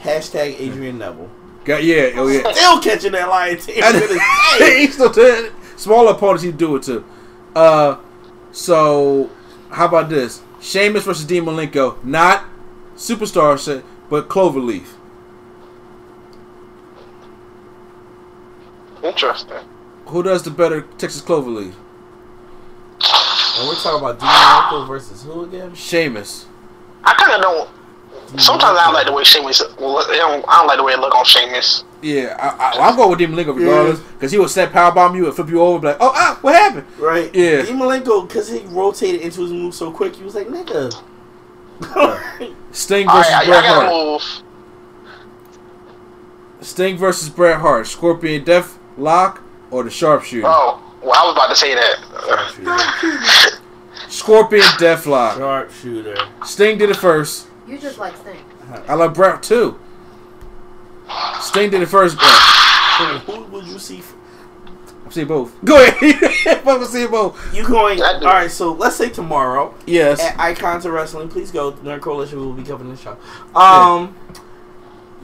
Hashtag 0.00 0.60
Adrian 0.60 0.98
Neville. 0.98 1.30
Got 1.64 1.82
yeah, 1.84 2.10
oh 2.14 2.28
yeah. 2.28 2.50
Still 2.52 2.80
catching 2.80 3.12
that 3.12 3.28
lion 3.28 3.58
tamer. 3.58 3.84
And- 3.86 3.94
to 4.00 4.06
this 4.06 4.22
day. 4.58 4.80
he 4.80 4.86
still 4.86 5.10
did. 5.10 5.52
Smaller 5.76 6.12
opponents 6.12 6.42
he 6.44 6.52
do 6.52 6.76
it 6.76 6.82
to. 6.84 7.04
Uh, 7.56 7.96
so 8.52 9.30
how 9.70 9.86
about 9.86 10.08
this? 10.08 10.42
Sheamus 10.60 11.04
versus 11.04 11.24
Dean 11.24 11.44
Malenko, 11.44 12.02
not 12.04 12.44
superstar 12.96 13.58
shit, 13.62 13.84
but 14.10 14.28
Cloverleaf. 14.28 14.86
Interesting. 19.02 19.58
Who 20.06 20.22
does 20.22 20.42
the 20.42 20.50
better 20.50 20.82
Texas 20.98 21.22
Cloverleaf? 21.22 21.74
And 23.58 23.68
we're 23.68 23.74
talking 23.74 23.98
about 24.00 24.18
Dean 24.18 24.28
Malenko 24.28 24.88
versus 24.88 25.22
who 25.22 25.44
again? 25.44 25.74
Sheamus. 25.74 26.46
I 27.04 27.14
kind 27.14 27.32
of 27.32 27.42
don't. 27.42 28.40
Sometimes 28.40 28.78
I 28.78 28.84
don't 28.84 28.94
like 28.94 29.06
the 29.06 29.12
way 29.12 29.24
Sheamus. 29.24 29.62
Well, 29.78 29.98
I 29.98 30.16
don't, 30.16 30.44
I 30.48 30.58
don't 30.58 30.66
like 30.66 30.78
the 30.78 30.84
way 30.84 30.92
it 30.92 31.00
look 31.00 31.14
on 31.14 31.24
Sheamus. 31.24 31.84
Yeah, 32.02 32.36
I, 32.38 32.78
I, 32.78 32.88
I'm 32.88 32.96
going 32.96 33.10
with 33.10 33.18
Dean 33.18 33.30
Malenko 33.30 33.56
regardless 33.56 34.00
because 34.00 34.32
he 34.32 34.38
will 34.38 34.48
set 34.48 34.72
powerbomb 34.72 35.16
you 35.16 35.26
and 35.26 35.34
flip 35.34 35.48
you 35.48 35.60
over, 35.60 35.78
be 35.80 35.86
like, 35.88 35.98
oh, 36.00 36.12
ah, 36.14 36.38
what 36.40 36.54
happened? 36.54 36.86
Right. 36.98 37.34
Yeah. 37.34 37.62
Dean 37.62 37.76
Malenko, 37.76 38.26
because 38.26 38.48
he 38.48 38.60
rotated 38.66 39.20
into 39.20 39.42
his 39.42 39.52
move 39.52 39.74
so 39.74 39.90
quick, 39.90 40.16
he 40.16 40.24
was 40.24 40.34
like, 40.34 40.46
nigga. 40.48 40.92
Sting 42.72 43.06
versus 43.06 43.32
right, 43.32 43.32
I, 43.32 43.42
I 43.42 43.46
Bret 43.46 43.64
Hart. 43.64 43.90
move. 43.90 44.22
Sting 46.60 46.96
versus 46.96 47.28
Bret 47.28 47.60
Hart. 47.60 47.86
Scorpion 47.86 48.44
Death 48.44 48.78
Lock 49.00 49.42
or 49.70 49.82
the 49.84 49.90
Sharpshooter. 49.90 50.46
Oh, 50.46 50.80
well, 51.02 51.12
I 51.14 51.24
was 51.26 51.32
about 51.32 51.48
to 51.48 51.56
say 51.56 51.74
that. 51.74 53.60
Scorpion 54.08 54.62
Deathlock. 54.78 55.36
Sharpshooter. 55.36 56.16
Sting 56.44 56.78
did 56.78 56.90
it 56.90 56.96
first. 56.96 57.48
You 57.66 57.78
just 57.78 57.98
like 57.98 58.16
Sting. 58.16 58.44
I 58.88 58.94
like 58.94 59.14
Bret 59.14 59.42
too. 59.42 59.78
Sting 61.40 61.70
did 61.70 61.82
it 61.82 61.86
first. 61.86 62.18
Bro. 62.18 62.26
Who, 62.28 63.32
who 63.32 63.44
would 63.52 63.66
you 63.66 63.78
see? 63.78 63.98
f- 63.98 64.14
I'm 65.04 65.10
seeing 65.10 65.26
both. 65.26 65.52
Go 65.64 65.82
ahead. 65.82 66.62
I'm 66.66 66.84
seeing 66.84 67.10
both. 67.10 67.54
You 67.54 67.66
going? 67.66 68.00
All 68.02 68.20
right. 68.20 68.50
So 68.50 68.72
let's 68.72 68.96
say 68.96 69.08
tomorrow 69.08 69.74
Yes. 69.86 70.20
at 70.20 70.38
Icons 70.38 70.84
of 70.86 70.92
Wrestling. 70.92 71.28
Please 71.28 71.50
go. 71.50 71.72
Nerd 71.72 72.00
Coalition 72.00 72.38
will 72.38 72.52
be 72.52 72.62
covering 72.62 72.90
the 72.90 72.96
show. 72.96 73.16
Um, 73.58 74.14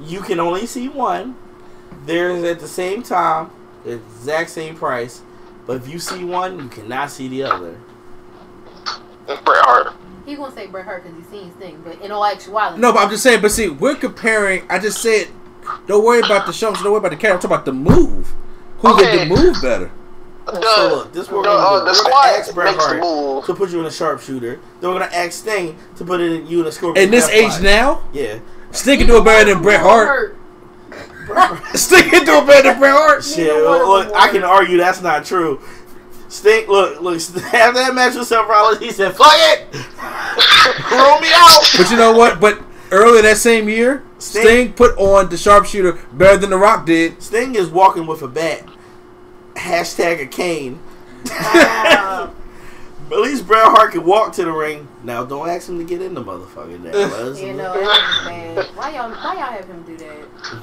you 0.03 0.21
can 0.23 0.41
only 0.41 0.67
see 0.67 0.89
one. 0.89 1.37
There's 2.05 2.43
at 2.45 2.61
the 2.61 2.69
same 2.69 3.03
time, 3.03 3.51
the 3.87 3.93
exact 3.95 4.51
same 4.51 4.75
price. 4.77 5.23
But 5.67 5.77
if 5.79 5.89
you 5.89 5.99
see 5.99 6.25
one, 6.25 6.59
you 6.59 6.69
cannot 6.69 7.11
see 7.11 7.29
the 7.29 7.45
other. 7.45 7.77
Bret 9.27 9.65
Hart. 9.65 9.93
He 10.25 10.35
gonna 10.37 10.55
say 10.55 10.67
Bret 10.67 10.85
Hart 10.85 11.05
because 11.05 11.17
he's 11.19 11.27
seen 11.29 11.53
Sting, 11.57 11.81
but 11.85 12.01
in 12.01 12.11
all 12.11 12.25
actuality, 12.25 12.81
No, 12.81 12.93
but 12.93 13.01
I'm 13.05 13.11
just 13.11 13.23
saying. 13.23 13.41
But 13.43 13.53
see, 13.53 13.69
we're 13.69 13.95
comparing. 13.95 14.63
I 14.69 14.79
just 14.79 15.01
said, 15.01 15.29
don't 15.87 16.05
worry 16.05 16.19
about 16.21 16.47
the 16.47 16.53
show. 16.53 16.73
Don't 16.75 16.85
worry 16.85 16.99
about 16.99 17.11
the 17.11 17.17
character. 17.17 17.47
I'm 17.49 17.51
talking 17.51 17.55
about 17.55 17.65
the 17.65 17.73
move. 17.73 18.35
Who 18.79 18.89
Okay. 18.95 19.13
did 19.13 19.31
the 19.31 19.35
move 19.35 19.63
better? 19.63 19.91
The, 20.47 20.63
So 20.63 20.89
look, 20.97 21.13
this 21.13 21.29
what 21.29 21.43
the, 21.43 21.49
we're 21.49 21.57
gonna 21.57 21.59
uh, 21.59 21.79
do. 21.81 21.85
the 21.93 22.03
We're 22.05 22.11
gonna 22.11 22.39
ask 22.39 22.55
Bret 22.55 22.67
makes 22.73 22.87
the 22.87 23.01
Hart 23.01 23.45
to 23.47 23.55
put 23.55 23.71
you 23.71 23.81
in 23.81 23.87
a 23.87 23.91
sharpshooter. 23.91 24.61
Then 24.81 24.91
we're 24.91 24.99
gonna 25.01 25.13
ask 25.15 25.33
Sting 25.33 25.77
to 25.97 26.05
put 26.05 26.21
it 26.21 26.33
in 26.33 26.47
you 26.47 26.61
in 26.61 26.67
a 26.67 26.73
scorpion. 26.73 27.05
In 27.05 27.11
this 27.11 27.29
Deathlock. 27.29 27.57
age 27.59 27.63
now, 27.63 28.03
Yeah. 28.13 28.39
Sting 28.73 28.99
can 28.99 29.07
do 29.09 29.17
it 29.17 29.25
better 29.25 29.53
than 29.53 29.63
Bret 29.63 29.81
Hart. 29.81 30.37
Sting 31.75 32.11
can 32.11 32.25
do 32.25 32.39
it 32.39 32.47
better 32.47 32.71
than 32.71 32.79
Bret 32.79 32.93
Hart. 32.93 33.25
Shit, 33.25 33.49
Neither 33.49 33.65
one 33.67 33.81
of 33.81 33.89
look, 33.89 34.13
I 34.15 34.29
can 34.31 34.43
argue 34.45 34.77
that's 34.77 35.03
not 35.03 35.25
true. 35.25 35.61
Stink, 36.29 36.69
look, 36.69 37.01
look, 37.01 37.21
have 37.53 37.75
that 37.75 37.95
match 37.95 38.15
with 38.15 38.27
Seth 38.27 38.49
Rollins. 38.49 38.81
He 38.81 38.91
said, 38.91 39.15
"Fuck 39.17 39.33
it, 39.33 39.67
throw 39.73 41.21
me 41.21 41.29
out." 41.33 41.61
But 41.77 41.91
you 41.91 41.97
know 41.97 42.13
what? 42.17 42.41
But 42.41 42.63
earlier 42.91 43.23
that 43.23 43.37
same 43.37 43.69
year, 43.69 44.03
Sting- 44.19 44.43
Sting 44.43 44.73
put 44.73 44.97
on 44.99 45.29
the 45.29 45.37
Sharpshooter 45.37 45.93
better 46.13 46.37
than 46.39 46.51
The 46.51 46.59
Rock 46.59 46.85
did. 46.87 47.23
Sting 47.23 47.55
is 47.55 47.69
walking 47.69 48.07
with 48.07 48.23
a 48.23 48.29
bat. 48.29 48.67
Hashtag 49.55 50.21
a 50.21 50.27
cane. 50.27 50.81
Wow. 51.31 52.35
But 53.09 53.17
at 53.19 53.23
least 53.23 53.47
Bret 53.47 53.65
Hart 53.65 53.93
can 53.93 54.05
walk 54.05 54.33
to 54.35 54.45
the 54.45 54.53
ring. 54.53 54.89
Now, 55.03 55.25
don't 55.25 55.49
ask 55.49 55.69
him 55.69 55.79
to 55.79 55.85
get 55.85 56.03
in 56.03 56.13
the 56.15 56.23
motherfucking 56.23 56.83
that. 56.83 56.95
was. 56.95 57.41
you 57.41 57.53
know, 57.53 57.73
that 57.73 58.25
bad. 58.27 58.67
Why 58.77 58.91
y'all, 58.95 59.11
why 59.11 59.35
y'all 59.35 59.53
have 59.53 59.65
him 59.67 59.83
do 59.85 59.97
that? 59.97 60.63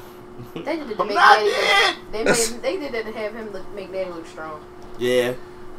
They 0.53 0.61
did 0.77 0.91
it 0.91 0.95
to 0.95 1.01
I'm 1.01 1.07
make 1.07 1.15
not 1.15 1.37
Daddy 1.37 1.45
look, 1.49 2.11
they, 2.11 2.23
made, 2.23 2.61
they 2.61 2.77
did 2.77 2.91
that 2.93 3.05
to 3.05 3.11
have 3.19 3.33
him 3.33 3.51
look, 3.51 3.73
make 3.73 3.91
Daddy 3.91 4.09
look 4.11 4.25
strong. 4.27 4.63
Yeah, 4.99 5.33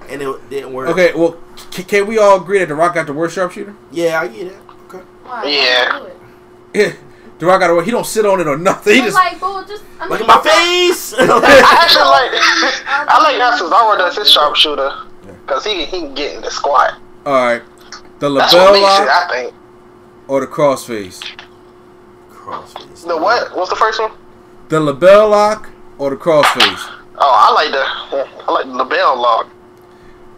and 0.08 0.20
it 0.22 0.50
didn't 0.50 0.72
work. 0.72 0.88
Okay, 0.90 1.12
well, 1.14 1.38
c- 1.70 1.84
can 1.84 2.06
we 2.06 2.18
all 2.18 2.40
agree 2.40 2.58
that 2.58 2.66
The 2.68 2.74
Rock 2.74 2.94
got 2.94 3.06
the 3.06 3.12
worst 3.12 3.34
Sharpshooter? 3.36 3.74
Yeah, 3.92 4.20
I 4.20 4.28
get 4.28 4.48
it. 4.48 4.56
Okay. 4.88 4.98
Why? 5.24 5.44
Yeah. 5.44 5.98
Do 5.98 6.04
it? 6.06 6.16
Yeah, 6.74 6.92
The 7.38 7.46
Rock 7.46 7.60
got 7.60 7.68
the 7.68 7.74
worst. 7.74 7.84
He 7.86 7.90
don't 7.92 8.06
sit 8.06 8.26
on 8.26 8.40
it 8.40 8.46
or 8.48 8.56
nothing. 8.58 8.94
He 8.94 9.00
Just 9.00 9.14
just 9.14 9.32
like, 9.32 9.38
bull, 9.40 9.64
just 9.64 9.84
I 10.00 10.08
Look 10.08 10.20
at 10.20 10.26
my 10.26 10.40
face. 10.40 11.14
I 11.14 11.22
actually 11.82 12.02
like. 12.02 12.32
I 13.08 13.22
like 13.22 13.38
that 13.38 13.60
Cesaro 13.60 13.96
does 13.98 14.16
his 14.16 14.30
sharpshooter 14.30 14.90
because 15.46 15.64
he 15.64 15.84
he 15.84 16.00
can 16.00 16.14
get 16.14 16.34
in 16.34 16.40
the 16.42 16.50
squat. 16.50 16.94
all 17.24 17.32
right. 17.34 17.62
The 18.18 18.32
That's 18.32 18.52
what 18.54 18.72
label 18.72 18.86
makes 18.86 19.00
it. 19.00 19.08
I 19.08 19.28
think. 19.30 19.54
or 20.28 20.40
the 20.40 20.46
crossface. 20.46 21.20
Crossface. 22.30 23.06
The 23.06 23.16
what? 23.16 23.54
What's 23.56 23.70
the 23.70 23.76
first 23.76 24.00
one? 24.00 24.12
The 24.68 24.80
LeBell 24.80 25.30
lock 25.30 25.70
or 25.98 26.10
the 26.10 26.16
crossface. 26.16 26.90
Oh, 27.16 27.18
I 27.18 27.52
like 27.52 27.70
the 27.70 28.44
I 28.46 28.52
like 28.52 28.66
the 28.66 28.72
LeBell 28.72 29.16
lock. 29.16 29.50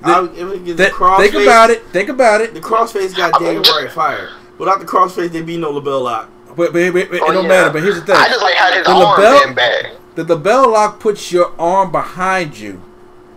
I, 0.03 0.25
if 0.25 0.53
it 0.53 0.65
gets 0.65 0.77
Th- 0.77 0.91
the 0.91 0.95
crossface, 0.95 1.19
think 1.31 1.35
about 1.43 1.71
it. 1.71 1.83
Think 1.87 2.09
about 2.11 2.41
it. 2.43 2.55
The 2.55 2.61
crossface 2.61 3.17
got 3.17 3.39
Daniel 3.41 3.63
Bryan 3.63 3.89
fired. 3.91 4.31
Without 4.59 4.79
the 4.81 4.85
crossface, 4.87 5.31
there'd 5.33 5.47
be 5.47 5.57
no 5.57 5.73
LeBell 5.73 6.03
lock. 6.03 6.31
But, 6.49 6.73
but, 6.73 6.93
but, 6.93 6.93
but 6.93 7.17
it 7.17 7.23
Oh, 7.23 7.33
don't 7.33 7.45
yeah. 7.45 7.49
matter. 7.49 7.71
But 7.71 7.83
here's 7.83 7.97
the 8.01 8.07
thing. 8.07 8.17
I 8.17 8.29
just 8.29 8.43
like 8.43 8.55
how 8.55 8.73
his 8.73 8.85
The 8.87 8.93
arm 8.93 9.21
label- 9.21 9.47
been 9.47 9.55
back. 9.55 9.93
The 10.15 10.25
LeBell 10.25 10.73
lock 10.73 11.01
puts 11.01 11.31
your 11.33 11.53
arm 11.61 11.93
behind 11.93 12.59
you. 12.59 12.83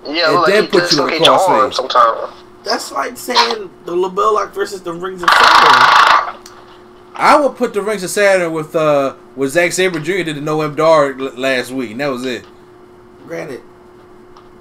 Yeah, 0.06 0.28
And 0.28 0.36
look 0.36 0.48
then 0.48 0.62
like 0.64 0.72
put 0.72 0.92
you 0.94 1.08
in 1.08 1.20
the 1.20 1.26
your 1.26 1.34
arm 1.34 1.72
crossface. 1.72 1.74
sometimes. 1.76 2.34
That's 2.64 2.92
like 2.92 3.18
saying 3.18 3.70
the 3.86 3.94
LeBell 3.96 4.34
lock 4.34 4.54
versus 4.54 4.82
the 4.82 4.94
Rings 4.94 5.24
of 5.24 5.30
Saturn. 5.30 6.42
I 7.20 7.40
would 7.40 7.56
put 7.58 7.74
the 7.74 7.82
rings 7.82 8.04
of 8.04 8.10
Saturn 8.10 8.54
with 8.54 8.76
uh 8.76 9.16
with 9.36 9.52
Zack 9.52 9.72
Sabre 9.74 10.00
Jr. 10.00 10.24
did 10.24 10.36
the 10.38 10.42
Noam 10.42 10.76
Dar 10.76 11.12
l- 11.12 11.34
last 11.36 11.72
week, 11.72 11.92
and 11.92 12.00
that 12.00 12.08
was 12.08 12.26
it. 12.26 12.46
Granted, 13.28 13.62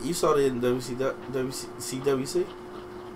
you 0.02 0.12
saw 0.12 0.32
it 0.34 0.44
in 0.46 0.61
WCW, 0.61 1.14
WCWC. 1.32 2.46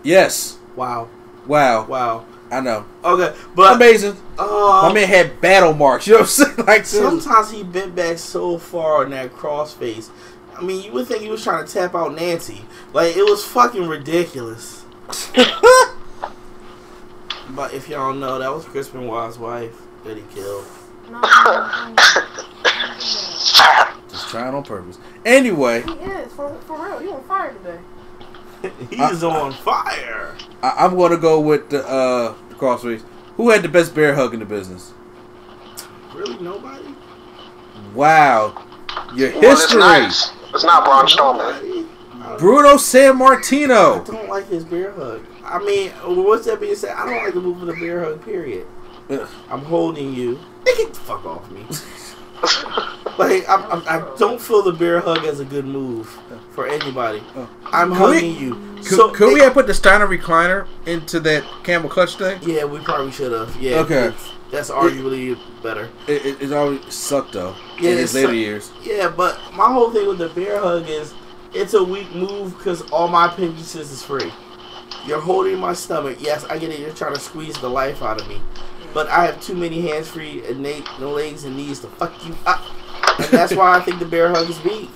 Yes. 0.02 0.58
Wow, 0.76 1.08
Wow. 1.46 1.84
wow. 1.86 2.24
I 2.50 2.60
know. 2.60 2.84
Okay, 3.04 3.34
but 3.54 3.76
Amazing. 3.76 4.16
uh, 4.38 4.82
My 4.88 4.92
man 4.92 5.08
had 5.08 5.40
battle 5.40 5.72
marks. 5.74 6.06
You 6.06 6.14
know 6.14 6.20
what 6.20 6.28
I'm 6.28 6.54
saying? 6.54 6.66
Like 6.66 6.86
sometimes 6.86 7.50
he 7.50 7.62
bent 7.62 7.94
back 7.94 8.18
so 8.18 8.58
far 8.58 9.04
in 9.04 9.10
that 9.10 9.32
crossface. 9.32 10.10
I 10.56 10.60
mean, 10.62 10.82
you 10.84 10.92
would 10.92 11.06
think 11.08 11.22
he 11.22 11.28
was 11.30 11.42
trying 11.42 11.64
to 11.66 11.72
tap 11.72 11.94
out 11.94 12.14
Nancy. 12.14 12.64
Like 12.92 13.16
it 13.16 13.22
was 13.24 13.42
fucking 13.44 13.88
ridiculous. 13.88 14.84
but 17.54 17.72
if 17.74 17.88
y'all 17.88 18.12
know, 18.14 18.38
that 18.38 18.52
was 18.52 18.64
Crispin 18.64 19.00
Benoit's 19.02 19.38
wife 19.38 19.74
that 20.04 20.16
he 20.16 20.22
killed. 20.34 20.64
Just 24.08 24.28
trying 24.28 24.54
on 24.54 24.62
purpose. 24.62 24.98
Anyway, 25.24 25.82
He 25.82 25.92
is 25.92 26.32
for 26.32 26.54
for 26.66 26.84
real. 26.84 26.98
He 26.98 27.08
on 27.08 27.22
fire 27.24 27.54
today. 27.54 27.80
He's 28.90 29.22
on 29.24 29.52
fire. 29.52 30.36
I, 30.62 30.70
I'm 30.84 30.94
going 30.96 31.10
to 31.10 31.16
go 31.18 31.40
with 31.40 31.70
the 31.70 31.86
uh 31.86 32.34
the 32.48 32.54
crossface. 32.54 33.02
Who 33.36 33.50
had 33.50 33.62
the 33.62 33.68
best 33.68 33.94
bear 33.94 34.14
hug 34.14 34.34
in 34.34 34.40
the 34.40 34.46
business? 34.46 34.92
Really, 36.14 36.38
nobody. 36.42 36.94
Wow. 37.94 38.66
Your 39.14 39.32
Well, 39.32 39.40
history. 39.56 39.78
not. 39.80 40.34
It's 40.54 40.64
not 40.64 40.84
Braun 40.84 41.06
Strowman. 41.06 41.88
Bruno 42.38 42.74
Sammartino. 42.74 44.00
I 44.02 44.04
don't 44.12 44.28
like 44.28 44.48
his 44.48 44.64
bear 44.64 44.92
hug. 44.92 45.24
I 45.52 45.58
mean, 45.64 45.90
what's 46.24 46.46
that 46.46 46.60
being 46.60 46.74
said? 46.74 46.94
I 46.96 47.04
don't 47.06 47.22
like 47.24 47.34
the 47.34 47.40
move 47.40 47.60
of 47.60 47.66
the 47.68 47.74
bear 47.74 48.02
hug. 48.04 48.24
Period. 48.24 48.66
Ugh. 49.10 49.28
I'm 49.50 49.60
holding 49.64 50.14
you. 50.14 50.38
They 50.64 50.74
get 50.76 50.94
the 50.94 51.00
fuck 51.00 51.24
off 51.26 51.50
me. 51.50 51.64
Like 53.18 53.46
I'm, 53.46 53.62
I'm, 53.70 53.82
I 53.86 54.16
don't 54.18 54.40
feel 54.40 54.62
the 54.62 54.72
bear 54.72 54.98
hug 55.00 55.24
as 55.26 55.38
a 55.38 55.44
good 55.44 55.66
move 55.66 56.08
for 56.52 56.66
anybody. 56.66 57.22
Oh. 57.36 57.48
I'm 57.66 57.90
Could 57.90 57.98
hugging 57.98 58.32
we- 58.34 58.38
you. 58.40 58.54
Could, 58.76 58.84
so 58.86 59.10
could 59.12 59.34
we 59.34 59.40
have 59.40 59.52
put 59.52 59.66
the 59.66 59.74
Steiner 59.74 60.06
recliner 60.06 60.66
into 60.86 61.20
that 61.20 61.44
camel 61.62 61.90
clutch 61.90 62.16
thing? 62.16 62.40
Yeah, 62.42 62.64
we 62.64 62.80
probably 62.80 63.12
should 63.12 63.30
have. 63.32 63.54
Yeah. 63.60 63.80
Okay. 63.80 64.12
That's 64.50 64.70
arguably 64.70 65.38
better. 65.62 65.90
It, 66.08 66.24
it, 66.26 66.42
it's 66.42 66.52
always 66.52 66.92
sucked 66.92 67.34
though. 67.34 67.54
Yeah, 67.78 67.90
in 67.90 67.98
his 67.98 68.14
later 68.14 68.28
su- 68.28 68.34
years. 68.34 68.72
Yeah, 68.82 69.08
but 69.14 69.38
my 69.52 69.70
whole 69.70 69.90
thing 69.90 70.08
with 70.08 70.18
the 70.18 70.30
bear 70.30 70.58
hug 70.58 70.88
is 70.88 71.12
it's 71.52 71.74
a 71.74 71.84
weak 71.84 72.12
move 72.14 72.56
because 72.56 72.80
all 72.90 73.08
my 73.08 73.26
appendages 73.30 73.74
is 73.76 74.02
free. 74.02 74.32
You're 75.06 75.20
holding 75.20 75.58
my 75.58 75.72
stomach. 75.72 76.18
Yes, 76.20 76.44
I 76.44 76.58
get 76.58 76.70
it. 76.70 76.80
You're 76.80 76.94
trying 76.94 77.14
to 77.14 77.20
squeeze 77.20 77.58
the 77.60 77.68
life 77.68 78.02
out 78.02 78.20
of 78.20 78.28
me, 78.28 78.40
but 78.94 79.08
I 79.08 79.26
have 79.26 79.40
too 79.40 79.54
many 79.54 79.80
hands 79.80 80.08
free 80.08 80.44
and 80.46 80.62
na- 80.62 80.84
no 81.00 81.10
legs 81.10 81.44
and 81.44 81.56
knees 81.56 81.80
to 81.80 81.88
fuck 81.88 82.24
you 82.24 82.36
up, 82.46 82.62
and 83.18 83.28
that's 83.28 83.54
why 83.54 83.76
I 83.76 83.80
think 83.80 83.98
the 83.98 84.06
bear 84.06 84.30
hug 84.30 84.48
is 84.48 84.62
weak. 84.62 84.90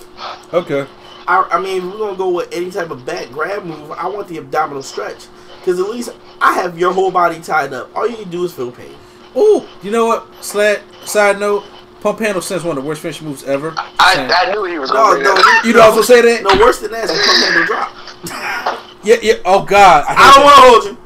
Okay. 0.53 0.87
I, 1.27 1.41
I 1.51 1.61
mean, 1.61 1.77
if 1.77 1.83
we're 1.83 1.97
gonna 1.97 2.17
go 2.17 2.29
with 2.29 2.53
any 2.53 2.71
type 2.71 2.89
of 2.89 3.05
back 3.05 3.29
grab 3.31 3.65
move. 3.65 3.91
I 3.91 4.07
want 4.07 4.29
the 4.29 4.37
abdominal 4.37 4.81
stretch 4.81 5.27
because 5.59 5.79
at 5.79 5.89
least 5.89 6.09
I 6.41 6.53
have 6.53 6.79
your 6.79 6.93
whole 6.93 7.11
body 7.11 7.41
tied 7.41 7.73
up. 7.73 7.93
All 7.95 8.07
you 8.07 8.15
can 8.15 8.29
do 8.29 8.45
is 8.45 8.53
feel 8.53 8.71
pain. 8.71 8.95
Ooh, 9.35 9.67
you 9.83 9.91
know 9.91 10.05
what? 10.05 10.27
Slat. 10.41 10.81
Side 11.05 11.39
note. 11.39 11.65
Pump 11.99 12.19
handle 12.19 12.41
since 12.41 12.63
one 12.63 12.77
of 12.77 12.83
the 12.83 12.87
worst 12.87 13.01
finish 13.01 13.21
moves 13.21 13.43
ever. 13.43 13.73
I, 13.77 14.45
I 14.47 14.51
knew 14.51 14.63
he 14.65 14.77
was 14.77 14.91
going 14.91 15.17
to 15.17 15.23
no, 15.23 15.33
bring 15.33 15.43
that. 15.43 15.63
You 15.65 15.73
don't 15.73 15.83
also 15.83 16.01
say 16.01 16.21
that? 16.21 16.43
No 16.43 16.63
worse 16.63 16.79
than 16.79 16.91
that 16.91 17.05
is 17.05 17.11
pump 17.11 17.43
handle 17.43 17.65
drop. 17.65 18.77
Yeah, 19.03 19.15
yeah. 19.21 19.35
Oh 19.45 19.63
God. 19.63 20.05
I 20.07 20.15
hate 20.15 20.33
don't 20.35 20.43
want 20.43 20.55
to 20.55 20.61
hold 20.61 20.83
you. 20.85 20.97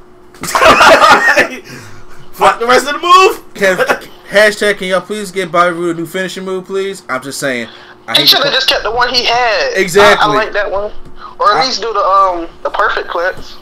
Fuck 2.32 2.60
the 2.60 2.66
rest 2.66 2.88
of 2.88 2.94
the 2.94 3.08
move. 3.08 3.54
Can, 3.54 3.78
hashtag, 4.30 4.78
can 4.78 4.88
y'all 4.88 5.02
please 5.02 5.32
get 5.32 5.52
Bobby 5.52 5.76
Roode 5.76 5.98
a 5.98 6.00
new 6.00 6.06
finishing 6.06 6.44
move, 6.46 6.66
please? 6.66 7.04
I'm 7.08 7.22
just 7.22 7.40
saying. 7.40 7.68
I 8.08 8.20
He 8.20 8.26
should 8.26 8.44
have 8.44 8.54
just 8.54 8.68
kept 8.68 8.84
the 8.84 8.92
one 8.92 9.10
he 9.14 9.26
had. 9.26 9.74
Exactly. 9.76 10.28
I, 10.28 10.32
I 10.32 10.36
like 10.36 10.54
that 10.54 10.72
one. 10.72 10.92
Or 11.40 11.56
at 11.56 11.66
least 11.66 11.82
do 11.82 11.94
the 11.94 12.00
um 12.00 12.48
the 12.64 12.70
perfect 12.70 13.10
plex. 13.10 13.58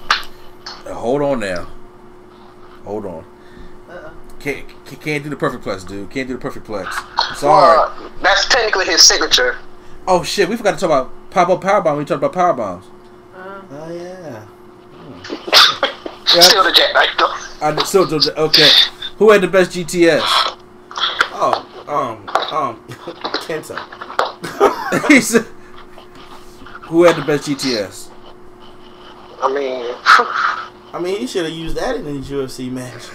Uh, 0.86 0.94
Hold 0.94 1.22
on 1.22 1.40
now. 1.40 1.68
Hold 2.86 3.06
on. 3.06 3.26
Can't, 4.40 4.66
can't 4.86 5.02
can't 5.02 5.24
do 5.24 5.30
the 5.30 5.36
perfect 5.36 5.66
plex, 5.66 5.86
dude. 5.86 6.10
Can't 6.10 6.28
do 6.28 6.36
the 6.36 6.40
perfect 6.40 6.66
plex. 6.66 6.94
Sorry. 7.36 7.78
Uh, 7.78 8.10
that's 8.22 8.46
technically 8.48 8.86
his 8.86 9.02
signature. 9.02 9.58
Oh 10.08 10.24
shit, 10.24 10.48
we 10.48 10.56
forgot 10.56 10.76
to 10.76 10.80
talk 10.80 10.90
about 10.90 11.30
pop 11.30 11.50
up 11.50 11.62
power 11.62 11.82
bomb. 11.82 11.98
We 11.98 12.06
talked 12.06 12.24
about 12.24 12.34
power 12.34 12.54
bombs. 12.54 12.86
Oh 13.36 13.92
yeah. 13.94 14.46
Yeah. 16.36 16.42
Still 16.42 16.64
the 16.64 16.72
jackknife 16.72 17.10
though. 17.18 17.34
I 17.66 17.72
did- 17.72 17.86
still 17.88 18.06
do- 18.06 18.20
okay. 18.38 18.70
Who 19.18 19.32
had 19.32 19.42
the 19.42 19.48
best 19.48 19.72
GTS? 19.72 20.22
Oh, 21.42 21.66
um, 21.88 22.30
um, 22.56 22.84
Kenta. 23.46 23.78
he 25.10 25.22
said, 25.22 25.46
Who 26.84 27.04
had 27.04 27.16
the 27.16 27.24
best 27.24 27.48
GTS? 27.48 28.10
I 29.42 29.54
mean, 29.54 29.86
I 30.94 31.00
mean, 31.02 31.20
he 31.20 31.28
should 31.28 31.46
have 31.46 31.54
used 31.54 31.76
that 31.78 31.96
in 31.96 32.06
his 32.06 32.30
UFC 32.30 32.72
match. 32.72 33.08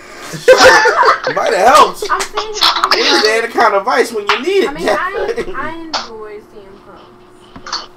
Might 1.36 1.52
have 1.54 1.68
helped. 1.74 2.04
I'm 2.10 2.20
saying 2.20 2.54
He 2.94 3.12
was 3.12 3.22
there 3.22 3.42
to 3.42 3.48
kind 3.48 3.74
of 3.74 3.84
vice 3.84 4.12
when 4.12 4.26
you 4.28 4.42
need 4.42 4.64
it. 4.64 4.68
I 4.70 4.72
mean, 4.72 4.88
I, 4.88 5.52
I 5.56 5.74
enjoy 5.76 6.40
CM 6.40 6.74
Punk. 6.84 7.90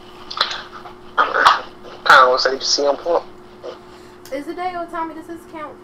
kind 2.04 2.22
of 2.22 2.30
want 2.30 2.42
to 2.42 2.66
say 2.66 2.84
CM 2.84 3.02
Punk. 3.04 3.24
Is 4.32 4.46
Hideo 4.46 4.90
Itami 4.90 5.16
does 5.16 5.28
this 5.28 5.40
count? 5.52 5.78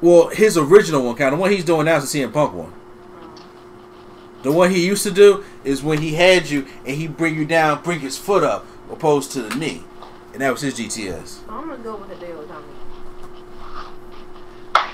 Well, 0.00 0.28
his 0.28 0.56
original 0.56 1.04
one 1.04 1.16
kind. 1.16 1.32
The 1.32 1.36
one 1.36 1.50
he's 1.50 1.64
doing 1.64 1.86
now 1.86 1.96
is 1.96 2.12
the 2.12 2.20
CM 2.20 2.32
Punk 2.32 2.54
one. 2.54 2.72
The 4.42 4.52
one 4.52 4.70
he 4.70 4.86
used 4.86 5.02
to 5.04 5.10
do 5.10 5.42
is 5.64 5.82
when 5.82 5.98
he 5.98 6.14
had 6.14 6.50
you 6.50 6.66
and 6.86 6.96
he 6.96 7.08
bring 7.08 7.34
you 7.34 7.44
down, 7.46 7.82
bring 7.82 8.00
his 8.00 8.18
foot 8.18 8.44
up, 8.44 8.66
opposed 8.90 9.32
to 9.32 9.42
the 9.42 9.56
knee, 9.56 9.82
and 10.32 10.42
that 10.42 10.52
was 10.52 10.60
his 10.60 10.74
GTS. 10.74 11.40
I'm 11.48 11.68
gonna 11.68 11.82
go 11.82 11.96
with 11.96 12.10
Hideo 12.10 12.46
Itami. 12.46 12.62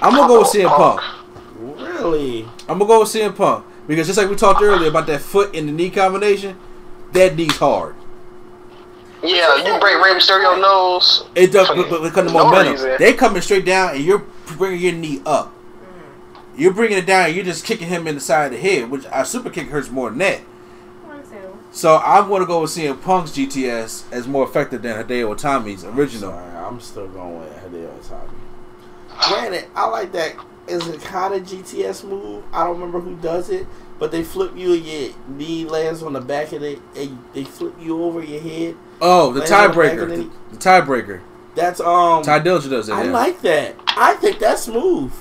I'm 0.01 0.15
gonna 0.15 0.29
go 0.29 0.39
with 0.39 0.49
CM 0.49 0.69
Punk. 0.69 1.01
Really? 1.59 2.45
I'm 2.69 2.79
gonna 2.79 2.87
go 2.87 3.01
with 3.01 3.09
CM 3.09 3.37
Punk 3.37 3.67
because 3.87 4.07
just 4.07 4.19
like 4.19 4.31
we 4.31 4.37
talked 4.37 4.63
earlier 4.63 4.89
about 4.89 5.07
that 5.09 5.21
foot 5.21 5.55
and 5.55 5.69
the 5.69 5.73
knee 5.73 5.91
combination, 5.91 6.57
that 7.13 7.37
knee's 7.37 7.57
hard. 7.57 7.97
Yeah, 9.23 9.57
you 9.57 9.79
break 9.81 9.97
Rey 10.03 10.13
Mysterio 10.15 10.61
nose. 10.61 11.25
It 11.35 11.53
does, 11.53 11.69
but, 11.69 11.91
but 11.91 12.03
because 12.03 12.27
of 12.27 12.33
the 12.33 12.39
No 12.39 12.45
momentum, 12.47 12.73
reason. 12.75 12.97
they 12.99 13.13
coming 13.13 13.43
straight 13.43 13.65
down 13.67 13.95
and 13.95 14.05
you're 14.05 14.25
bringing 14.57 14.81
your 14.81 14.93
knee 14.93 15.21
up. 15.27 15.55
You're 16.57 16.73
bringing 16.75 16.99
it 16.99 17.07
down. 17.07 17.27
and 17.27 17.35
You're 17.37 17.45
just 17.45 17.65
kicking 17.65 17.89
him 17.89 18.07
in 18.07 18.15
the 18.15 18.21
side 18.21 18.47
of 18.47 18.53
the 18.53 18.59
head, 18.59 18.91
which 18.91 19.05
a 19.13 19.25
super 19.25 19.51
kick 19.51 19.69
hurts 19.69 19.91
more 19.91 20.09
than 20.11 20.19
that. 20.21 20.41
Understandable. 21.09 21.59
So 21.71 21.99
I'm 21.99 22.29
going 22.29 22.41
to 22.41 22.47
go 22.47 22.63
with 22.63 22.71
CM 22.71 23.01
Punk's 23.03 23.33
GTS 23.33 24.11
as 24.13 24.27
more 24.27 24.45
effective 24.45 24.83
than 24.83 24.97
Hideo 24.97 25.35
Itami's 25.37 25.85
original. 25.85 26.31
Sorry, 26.31 26.57
I'm 26.57 26.81
still 26.81 27.09
going 27.09 27.41
with 27.41 27.53
Hideo 27.59 27.99
Itami. 28.01 28.31
Granted, 29.29 29.67
I 29.75 29.87
like 29.89 30.13
that 30.13 30.35
it's 30.67 30.87
a 30.87 30.97
kind 30.99 31.35
of 31.35 31.43
GTS 31.43 32.05
move. 32.05 32.45
I 32.53 32.65
don't 32.65 32.75
remember 32.79 33.01
who 33.01 33.17
does 33.17 33.51
it, 33.51 33.67
but 33.99 34.13
they 34.13 34.23
flip 34.23 34.53
you 34.57 34.75
and 34.75 34.85
your 34.87 35.11
knee 35.29 35.65
lands 35.65 36.03
on 36.03 36.13
the 36.13 36.21
back 36.21 36.53
of 36.53 36.63
it, 36.63 36.79
and 36.97 37.19
they 37.35 37.45
flip 37.45 37.75
you 37.81 38.03
over 38.03 38.23
your 38.23 38.41
head. 38.41 38.77
Oh, 39.01 39.33
the 39.33 39.41
Lands 39.41 39.53
on 39.53 39.63
the 39.63 39.69
back 39.77 39.93
tiebreaker. 39.93 40.09
the 40.09 40.17
The, 40.53 40.57
tiebreaker. 40.59 41.21
That's 41.55 41.81
um. 41.81 42.23
Tye 42.23 42.41
Dillinger 42.41 42.71
does 42.71 42.89
it. 42.89 42.93
I 42.93 43.03
yeah. 43.05 43.11
like 43.11 43.41
that. 43.43 43.75
I 43.89 44.15
think 44.15 44.39
that's 44.39 44.63
smooth. 44.63 45.13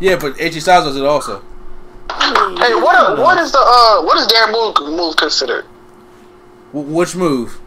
Yeah, 0.00 0.16
but 0.16 0.34
AJ 0.36 0.62
Styles 0.62 0.84
does 0.86 0.96
it 0.96 1.04
also. 1.04 1.42
I 2.10 2.48
mean, 2.48 2.56
Hey, 2.56 2.72
I 2.72 2.74
what 2.76 2.92
don't 2.94 3.18
what 3.20 3.34
know. 3.34 3.42
is 3.42 3.52
the 3.52 3.58
uh 3.58 4.02
what 4.02 4.16
is 4.18 4.26
Darren 4.28 4.50
move 4.52 4.74
move 4.96 5.16
considered? 5.16 5.64
W- 6.72 6.94
which 6.94 7.14
move? 7.16 7.60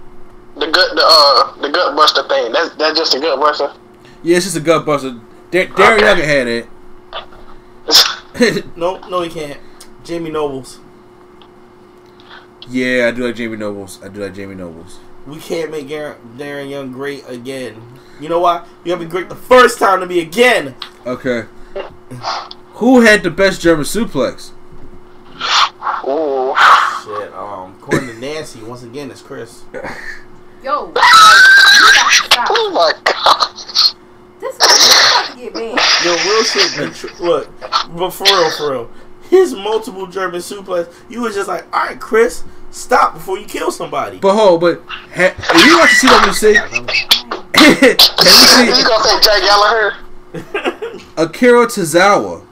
The 0.56 0.68
gut 0.68 0.96
the 0.96 1.04
uh 1.06 1.54
the 1.62 1.70
gut 1.70 1.96
buster 1.96 2.24
thing. 2.28 2.52
That's 2.52 2.74
that's 2.76 2.98
just 2.98 3.14
a 3.14 3.20
gut 3.20 3.40
buster. 3.40 3.72
Yeah, 4.24 4.38
it's 4.38 4.46
just 4.46 4.58
a 4.58 4.62
gut 4.62 4.84
buster. 4.86 5.12
Dar- 5.52 5.68
Darren 5.68 5.98
Okay. 5.98 6.06
Young 6.06 6.18
had 6.18 6.48
it. 6.48 6.68
No, 8.76 8.98
no, 9.10 9.22
he 9.22 9.30
can't. 9.30 9.60
Jamie 10.04 10.32
Nobles. 10.32 10.80
yeah, 12.70 13.08
I 13.08 13.12
do 13.12 13.26
like 13.28 13.36
Jamie 13.36 13.58
Nobles. 13.58 14.00
I 14.04 14.08
do 14.08 14.22
like 14.24 14.34
Jamie 14.34 14.56
Nobles. 14.56 15.00
We 15.28 15.38
can't 15.38 15.72
make 15.72 15.88
Darren, 15.88 16.18
Darren 16.38 16.70
Young 16.70 16.92
great 16.92 17.24
again. 17.28 17.82
You 18.20 18.30
know 18.30 18.40
why? 18.40 18.66
You 18.84 18.94
gotta 18.94 19.06
be 19.06 19.10
great 19.10 19.30
the 19.30 19.36
first 19.36 19.80
time 19.80 20.00
to 20.00 20.08
be 20.08 20.20
again. 20.20 20.76
Okay. 21.06 21.46
Who 22.74 23.02
had 23.02 23.24
the 23.24 23.30
best 23.30 23.62
German 23.62 23.86
suplex? 23.86 24.52
Oh 26.04 26.56
Shit. 27.04 27.34
Um, 27.34 27.76
according 27.80 28.10
to 28.10 28.20
Nancy, 28.20 28.62
once 28.62 28.84
again, 28.84 29.10
it's 29.10 29.22
Chris. 29.22 29.64
Yo, 30.64 30.84
like, 30.96 30.96
you 30.96 31.94
got 31.94 32.10
to 32.10 32.26
stop. 32.26 32.48
Oh 32.52 32.72
my 32.72 32.94
god. 33.04 33.52
This 34.40 34.58
guy's 34.58 35.12
about 35.12 35.32
to 35.32 35.38
get 35.38 35.54
banned. 35.54 35.80
Yo, 36.06 36.12
real 36.14 36.44
shit. 36.44 36.78
man. 36.78 37.28
Look, 37.28 37.50
but 37.96 38.10
for 38.12 38.24
real, 38.26 38.52
for 38.52 38.72
real, 38.72 38.92
his 39.30 39.54
multiple 39.56 40.06
German 40.06 40.42
suplex. 40.42 40.94
You 41.10 41.22
was 41.22 41.34
just 41.34 41.48
like, 41.48 41.64
all 41.74 41.86
right, 41.86 42.00
Chris, 42.00 42.44
stop 42.72 43.14
before 43.14 43.38
you 43.38 43.46
kill 43.46 43.72
somebody. 43.72 44.18
But 44.20 44.34
hold, 44.36 44.62
but 44.62 44.82
ha- 45.14 45.36
if 45.38 45.66
you 45.66 45.78
watch 45.78 46.02
the 46.02 46.08
CWC, 46.08 46.56
have 46.56 46.72
You 48.66 48.74
see? 48.76 48.82
you 48.82 48.88
gonna 48.88 49.04
say 49.04 49.20
Jack 49.22 49.42
Gallagher? 49.42 49.96
Akira 51.18 51.68
Tozawa? 51.68 52.44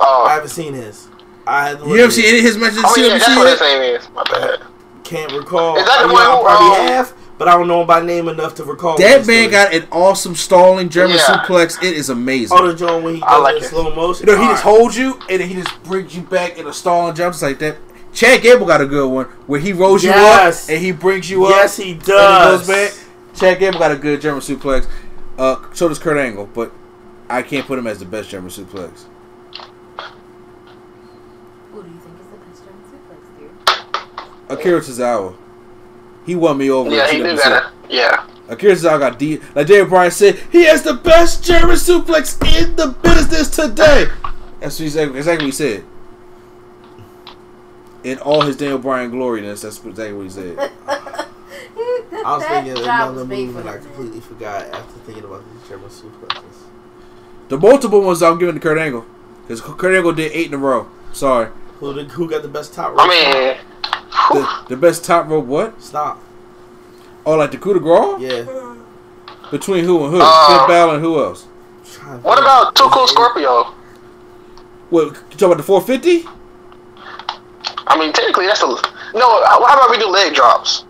Oh, 0.00 0.24
I 0.24 0.26
Oh. 0.26 0.28
haven't 0.28 0.48
seen 0.50 0.74
his. 0.74 1.08
I 1.46 1.68
had 1.68 1.78
to 1.78 1.84
look 1.84 1.96
You 1.96 2.02
ever 2.04 2.06
at 2.08 2.12
seen 2.12 2.24
any 2.26 2.38
of 2.38 2.44
his 2.44 2.56
matches 2.56 2.78
Oh 2.84 2.94
yeah, 2.96 3.18
that's 3.18 3.28
what 3.36 3.48
his 3.50 3.60
name 3.60 3.82
is. 3.82 4.08
My 4.14 4.22
bad. 4.24 4.60
Can't 5.04 5.32
recall. 5.32 5.76
Is 5.76 5.84
that 5.84 6.02
the 6.02 6.08
I 6.08 6.12
one 6.12 6.22
I 6.22 6.36
who, 6.36 6.42
probably 6.42 6.80
um, 6.80 6.86
have, 6.88 7.14
but 7.38 7.48
I 7.48 7.52
don't 7.52 7.66
know 7.68 7.80
him 7.80 7.86
by 7.86 8.00
name 8.00 8.28
enough 8.28 8.54
to 8.56 8.64
recall. 8.64 8.96
That 8.98 9.26
man 9.26 9.48
story. 9.48 9.48
got 9.48 9.74
an 9.74 9.86
awesome 9.90 10.34
stalling 10.36 10.88
German 10.88 11.16
Yeah. 11.16 11.22
suplex. 11.44 11.82
It 11.82 11.94
is 11.94 12.08
amazing. 12.10 12.56
Oh, 12.58 12.66
the 12.68 12.74
joint 12.74 13.02
when 13.04 13.14
he 13.14 13.20
does 13.20 13.28
I 13.30 13.38
like 13.38 13.56
it 13.56 13.62
in 13.64 13.68
slow 13.68 13.94
motion. 13.94 14.26
You 14.28 14.34
know, 14.34 14.38
he 14.40 14.46
All 14.46 14.52
just 14.52 14.62
holds 14.62 14.96
you 14.96 15.18
and 15.28 15.40
then 15.40 15.48
he 15.48 15.54
just 15.54 15.82
brings 15.82 16.14
you 16.14 16.22
back 16.22 16.58
in 16.58 16.66
a 16.68 16.72
stalling 16.72 17.14
jump 17.14 17.32
just 17.34 17.42
like 17.42 17.58
that. 17.58 17.76
Chad 18.12 18.42
Gable 18.42 18.66
got 18.66 18.80
a 18.80 18.86
good 18.86 19.08
one 19.08 19.24
where 19.46 19.58
he 19.60 19.72
rolls 19.72 20.04
Yes. 20.04 20.68
you 20.68 20.72
up 20.74 20.76
and 20.76 20.84
he 20.84 20.92
brings 20.92 21.30
you 21.30 21.44
up. 21.46 21.50
Yes, 21.50 21.76
he 21.76 21.92
and 21.92 22.02
he 22.02 22.06
does. 22.06 22.66
goes 22.66 22.68
back. 22.68 22.92
Chad 23.34 23.58
Gable 23.58 23.78
got 23.78 23.90
a 23.92 23.96
good 23.96 24.20
German 24.20 24.40
suplex. 24.40 24.86
Uh, 25.38 25.56
so 25.72 25.88
does 25.88 25.98
Kurt 25.98 26.18
Angle, 26.18 26.46
but 26.52 26.72
I 27.30 27.42
can't 27.42 27.66
put 27.66 27.78
him 27.78 27.86
as 27.86 27.98
the 27.98 28.04
best 28.04 28.28
German 28.28 28.50
suplex. 28.50 29.04
Who 31.72 31.82
do 31.82 31.88
you 31.88 31.98
think 31.98 32.20
is 32.20 32.26
the 32.26 32.36
best 32.36 32.64
German 32.64 32.82
suplex, 32.90 34.48
dude? 34.48 34.58
Akira 34.58 34.80
Tozawa. 34.80 35.34
He 36.26 36.34
won 36.36 36.58
me 36.58 36.70
over. 36.70 36.90
Yeah, 36.90 37.10
he 37.10 37.18
do 37.18 37.24
CWC. 37.24 37.36
got 37.38 37.64
it. 37.64 37.92
Yeah. 37.94 38.26
Akira 38.48 38.74
Tozawa 38.74 38.98
got 38.98 39.18
D. 39.18 39.40
Like 39.54 39.66
David 39.66 39.88
Bryan 39.88 40.10
said, 40.10 40.38
he 40.52 40.64
has 40.64 40.82
the 40.82 40.94
best 40.94 41.42
German 41.42 41.76
suplex 41.76 42.36
in 42.60 42.76
the 42.76 42.88
business 42.88 43.48
today. 43.48 44.08
That's 44.60 44.78
what 44.78 44.84
he 44.84 44.90
said, 44.90 45.08
exactly 45.16 45.46
what 45.46 45.46
he 45.46 45.50
said. 45.52 45.84
In 48.04 48.18
all 48.18 48.40
his 48.42 48.56
Daniel 48.56 48.78
Bryan 48.78 49.10
gloriness, 49.10 49.62
that's 49.62 49.78
exactly 49.78 50.12
what 50.12 50.24
he 50.24 50.30
said. 50.30 50.58
I 52.24 52.36
was 52.36 52.44
thinking 52.44 52.72
of 52.72 52.84
That 52.84 53.02
another 53.02 53.20
was 53.20 53.26
made 53.26 53.46
move 53.48 53.56
and 53.56 53.68
I 53.68 53.78
completely 53.78 54.20
forgot 54.20 54.62
after 54.72 54.98
thinking 55.00 55.24
about 55.24 55.42
these 55.52 55.68
German 55.68 55.88
suplexes. 55.90 56.66
The 57.48 57.58
multiple 57.58 58.00
ones 58.02 58.22
I'm 58.22 58.38
giving 58.38 58.54
to 58.54 58.60
Kurt 58.60 58.78
Angle. 58.78 59.04
Because 59.42 59.60
Kurt 59.60 59.94
Angle 59.94 60.12
did 60.12 60.32
eight 60.32 60.46
in 60.46 60.54
a 60.54 60.58
row. 60.58 60.88
Sorry. 61.12 61.50
Who 61.80 61.92
the, 61.92 62.04
who 62.04 62.30
got 62.30 62.42
the 62.42 62.48
best 62.48 62.74
top 62.74 62.90
rope? 62.90 63.00
I 63.00 63.08
mean, 63.08 63.56
The, 64.32 64.64
the 64.68 64.76
best 64.76 65.04
top 65.04 65.28
rope 65.28 65.46
what? 65.46 65.82
stop. 65.82 66.20
Oh, 67.26 67.36
like 67.36 67.50
the 67.52 67.58
coup 67.58 67.74
de 67.74 67.80
grace? 67.80 68.20
Yeah. 68.20 68.76
Between 69.50 69.84
who 69.84 70.04
and 70.04 70.14
who? 70.14 70.20
Uh, 70.22 70.58
Finn 70.58 70.68
Balor 70.68 70.94
and 70.94 71.02
who 71.04 71.22
else? 71.22 71.44
What 72.22 72.38
about 72.38 72.74
Too 72.74 72.88
Cold 72.88 73.08
Scorpio? 73.08 73.74
What, 74.90 75.04
you 75.04 75.12
talking 75.12 75.46
about 75.46 75.56
the 75.58 75.62
450? 75.62 76.28
I 77.86 77.98
mean, 77.98 78.12
technically, 78.12 78.46
that's 78.46 78.62
a 78.62 78.66
no. 78.66 79.44
How 79.44 79.64
how 79.66 79.76
about 79.76 79.90
we 79.90 79.98
do 79.98 80.06
leg 80.08 80.34
drops? 80.34 80.84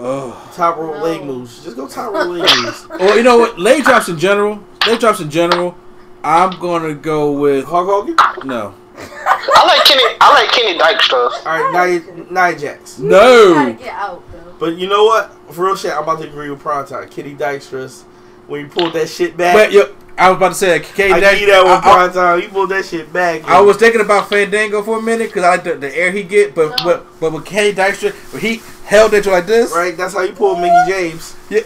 Oh. 0.00 0.50
top 0.54 0.76
rope 0.76 1.02
leg 1.02 1.24
moves? 1.24 1.64
Just 1.64 1.76
go 1.76 1.88
top 1.88 2.12
rope 2.12 2.28
leg 2.28 2.48
moves. 2.62 2.86
Well, 3.00 3.16
you 3.16 3.22
know 3.22 3.38
what? 3.38 3.58
Leg 3.58 3.82
drops 3.84 4.08
in 4.08 4.18
general. 4.18 4.62
Leg 4.86 5.00
drops 5.00 5.20
in 5.20 5.30
general. 5.30 5.76
I'm 6.22 6.58
gonna 6.60 6.94
go 6.94 7.32
with 7.32 7.64
Hulk 7.64 7.86
Hogan. 7.86 8.16
no, 8.46 8.74
I 8.96 9.64
like 9.66 9.84
Kenny. 9.86 10.02
I 10.20 10.32
like 10.32 10.50
Kenny 10.50 10.78
Dykstra. 10.78 11.46
All 11.46 11.72
right, 11.72 12.02
Nia, 12.16 12.24
Nia 12.30 12.58
Jax. 12.58 12.98
No. 12.98 13.72
get 13.72 13.88
out 13.88 14.22
though. 14.32 14.54
But 14.58 14.76
you 14.78 14.88
know 14.88 15.04
what? 15.04 15.32
For 15.52 15.66
real 15.66 15.76
shit, 15.76 15.92
I'm 15.92 16.02
about 16.02 16.20
to 16.20 16.28
agree 16.28 16.50
with 16.50 16.60
Prime 16.60 16.86
Time. 16.86 17.08
Kenny 17.08 17.34
Dykstra's 17.34 18.02
when 18.46 18.62
you 18.62 18.68
pulled 18.68 18.92
that 18.94 19.08
shit 19.08 19.36
back. 19.36 19.54
But 19.54 19.72
yo, 19.72 19.94
I 20.18 20.30
was 20.30 20.36
about 20.36 20.48
to 20.48 20.54
say, 20.56 20.80
K. 20.80 21.12
I 21.12 21.20
Dash- 21.20 21.40
need 21.40 21.48
that 21.48 21.64
one 21.64 21.80
Prime 21.80 22.12
Time. 22.12 22.40
You 22.40 22.48
pulled 22.48 22.70
that 22.70 22.84
shit 22.84 23.12
back. 23.12 23.44
I 23.44 23.60
was 23.60 23.76
thinking 23.76 24.00
about 24.00 24.28
Fandango 24.28 24.82
for 24.82 24.98
a 24.98 25.02
minute 25.02 25.28
because 25.28 25.44
I 25.44 25.50
like 25.50 25.64
the, 25.64 25.76
the 25.76 25.96
air 25.96 26.10
he 26.10 26.24
get, 26.24 26.54
but 26.54 26.80
but 26.82 27.06
but 27.20 27.32
with 27.32 27.44
Kenny 27.44 27.72
Dykstra, 27.72 28.12
he 28.38 28.60
held 28.84 29.14
it 29.14 29.26
like 29.26 29.46
this, 29.46 29.72
right. 29.72 29.96
That's 29.96 30.14
how 30.14 30.22
you 30.22 30.32
pulled 30.32 30.58
Mickie 30.60 30.74
James. 30.90 31.36
Yeah. 31.48 31.60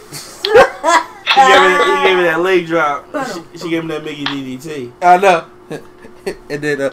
He 1.32 1.40
gave 1.40 1.62
me, 1.62 1.96
he 1.96 2.02
gave 2.04 2.16
me 2.18 2.22
that 2.24 2.40
leg 2.40 2.66
drop. 2.66 3.06
She, 3.32 3.58
she 3.58 3.70
gave 3.70 3.84
me 3.84 3.94
that 3.94 4.04
Mickie 4.04 4.24
DDT. 4.26 4.92
I 5.00 5.16
know. 5.16 5.46
and 6.50 6.62
then 6.62 6.80
uh, 6.82 6.90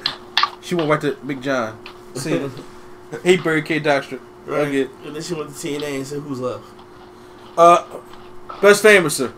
she 0.61 0.75
went 0.75 0.89
right 0.89 1.01
to 1.01 1.15
Big 1.25 1.41
John. 1.41 1.77
See, 2.15 2.49
he 3.23 3.35
buried 3.35 3.65
K. 3.65 3.81
Dykstra. 3.81 4.19
Right. 4.45 4.67
Again. 4.67 4.89
And 5.03 5.15
then 5.15 5.21
she 5.21 5.33
went 5.33 5.49
to 5.49 5.55
TNA 5.55 5.95
and 5.97 6.07
said, 6.07 6.21
"Who's 6.21 6.39
left?" 6.39 6.63
Uh, 7.57 7.85
best 8.61 8.81
Fameasser, 8.83 9.33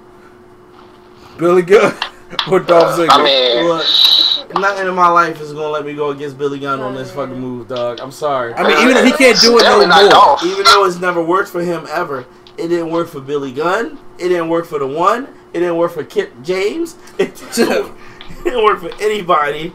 Billy 1.38 1.62
Gunn 1.62 1.94
or 2.52 2.60
Dolph 2.60 2.84
uh, 2.84 2.98
Ziggler. 2.98 3.10
I 3.10 3.24
mean, 3.24 3.68
Look, 3.68 4.60
nothing 4.60 4.88
in 4.88 4.96
my 4.96 5.10
life 5.10 5.40
is 5.42 5.54
gonna 5.54 5.68
let 5.68 5.86
me 5.86 5.94
go 5.94 6.10
against 6.12 6.38
Billy 6.38 6.60
Gunn 6.60 6.80
on 6.80 6.96
this 6.96 7.12
fucking 7.12 7.40
move, 7.40 7.68
dog. 7.68 8.00
I'm 8.00 8.12
sorry. 8.12 8.54
I 8.54 8.68
mean, 8.68 8.78
even 8.84 8.98
if 8.98 9.06
he 9.06 9.12
can't 9.12 9.40
do 9.40 9.58
it 9.58 9.64
no 9.64 9.80
more. 9.80 10.10
Dolph. 10.10 10.44
Even 10.44 10.64
though 10.66 10.86
it's 10.86 11.00
never 11.00 11.24
worked 11.24 11.50
for 11.50 11.62
him 11.62 11.86
ever, 11.90 12.26
it 12.58 12.68
didn't 12.68 12.92
work 12.92 13.08
for 13.08 13.22
Billy 13.22 13.52
Gunn. 13.52 13.98
It 14.18 14.30
didn't 14.30 14.50
work 14.50 14.66
for 14.66 14.80
the 14.80 14.88
one. 14.88 15.28
It 15.54 15.60
didn't 15.60 15.78
work 15.78 15.92
for 15.92 16.04
Kip 16.04 16.32
James. 16.44 16.96
It 17.20 17.36
didn't, 17.56 17.94
it 18.30 18.44
didn't 18.44 18.64
work 18.64 18.80
for 18.80 18.92
anybody. 19.02 19.74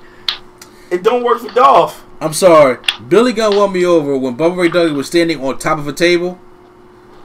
It 0.90 1.02
don't 1.02 1.24
work 1.24 1.40
for 1.40 1.52
Dolph. 1.52 2.04
I'm 2.20 2.32
sorry. 2.32 2.78
Billy 3.08 3.32
Gunn 3.32 3.56
won 3.56 3.72
me 3.72 3.84
over 3.84 4.16
when 4.16 4.36
Bubba 4.36 4.56
Ray 4.56 4.68
Dudley 4.68 4.92
was 4.92 5.06
standing 5.06 5.42
on 5.44 5.58
top 5.58 5.78
of 5.78 5.86
a 5.86 5.92
table, 5.92 6.40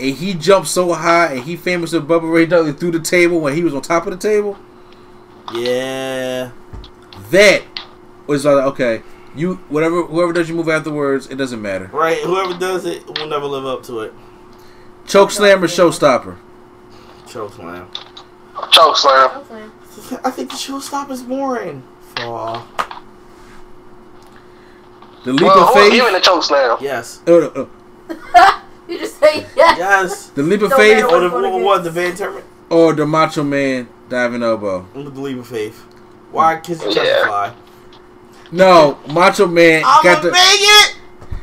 and 0.02 0.16
he 0.16 0.34
jumped 0.34 0.68
so 0.68 0.92
high, 0.94 1.34
and 1.34 1.44
he 1.44 1.56
famous 1.56 1.92
with 1.94 2.08
Bubba 2.08 2.32
Ray 2.32 2.46
Dudley 2.46 2.74
through 2.74 2.92
the 2.92 3.00
table 3.00 3.40
when 3.40 3.56
he 3.56 3.64
was 3.64 3.74
on 3.74 3.82
top 3.82 4.08
of 4.08 4.12
the 4.12 4.18
table. 4.18 4.58
Yeah. 5.54 6.52
That 7.30 7.64
was 8.28 8.46
like, 8.46 8.66
okay, 8.66 9.04
you 9.36 9.56
whatever 9.70 10.04
whoever 10.04 10.34
does 10.34 10.48
your 10.50 10.58
move 10.58 10.70
afterwards, 10.70 11.28
it 11.28 11.36
doesn't 11.36 11.62
matter. 11.62 11.90
Right. 11.94 12.18
Whoever 12.20 12.58
does 12.58 12.86
it 12.86 13.06
will 13.20 13.28
never 13.28 13.46
live 13.46 13.66
up 13.66 13.84
to 13.84 14.00
it. 14.02 14.14
Choke 15.08 15.32
slam 15.32 15.64
or 15.64 15.68
showstopper. 15.68 16.38
Choke 17.28 17.54
slam. 17.54 17.90
choke 18.72 18.98
slam. 18.98 19.72
I 20.24 20.32
think 20.32 20.50
the 20.50 20.58
showstop 20.58 21.10
is 21.12 21.22
boring. 21.22 21.84
Aw. 22.18 22.68
The 25.24 25.34
leap 25.34 25.42
Well, 25.44 25.60
of 25.60 25.68
who 25.70 25.74
faith. 25.76 25.92
giving 25.92 26.14
the 26.14 26.20
choke 26.20 26.44
slam? 26.44 26.78
Yes. 26.82 27.22
Oh, 27.28 27.40
no, 27.56 27.70
oh. 28.10 28.64
You 28.92 29.00
just 29.00 29.18
say 29.20 29.46
yes. 29.56 29.78
Yes. 29.78 30.28
the 30.32 30.44
leap 30.44 30.62
of 30.64 30.70
Don't 30.72 30.80
faith 30.80 31.04
Or 31.06 31.20
the, 31.22 31.30
What 31.30 31.42
what, 31.54 31.62
what, 31.62 31.84
the 31.86 31.92
Van 31.92 32.12
Termin? 32.12 32.44
or 32.70 32.94
the 32.94 33.06
Macho 33.06 33.42
Man 33.44 33.88
diving 34.10 34.44
elbow. 34.44 34.86
I'm 34.94 35.06
the 35.06 35.12
leap 35.22 35.38
of 35.38 35.48
faith. 35.48 35.80
Why? 36.32 36.56
Because 36.56 36.80
he 36.82 36.88
doesn't 36.88 37.06
Yeah. 37.06 37.26
fly. 37.26 37.54
No, 38.52 39.00
Macho 39.14 39.48
Man 39.48 39.84
I'm 39.86 40.04
got 40.04 40.22
gonna 40.22 40.26
the. 40.26 40.32
make 40.34 40.42
it. 40.60 40.98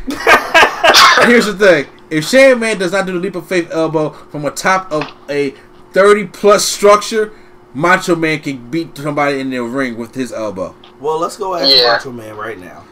Here's 1.27 1.47
the 1.47 1.55
thing: 1.55 1.87
if 2.11 2.27
Shane 2.29 2.59
Man 2.59 2.79
does 2.79 2.93
not 2.93 3.07
do 3.07 3.13
the 3.15 3.19
leap 3.19 3.35
of 3.35 3.47
faith 3.49 3.71
elbow 3.71 4.11
from 4.11 4.45
a 4.45 4.51
top 4.51 4.93
of 4.93 5.11
a 5.31 5.55
30 5.93 6.27
plus 6.27 6.67
structure, 6.67 7.33
Macho 7.73 8.15
Man 8.15 8.41
can 8.41 8.71
beat 8.71 8.95
somebody 8.99 9.41
in 9.41 9.49
the 9.51 9.63
ring 9.63 9.97
with 9.97 10.15
his 10.15 10.33
elbow. 10.33 10.75
Well, 11.01 11.19
let's 11.19 11.39
go 11.39 11.55
ask 11.55 11.75
Yeah. 11.75 11.93
Macho 11.93 12.13
Man 12.13 12.37
right 12.37 12.59
now. 12.59 12.85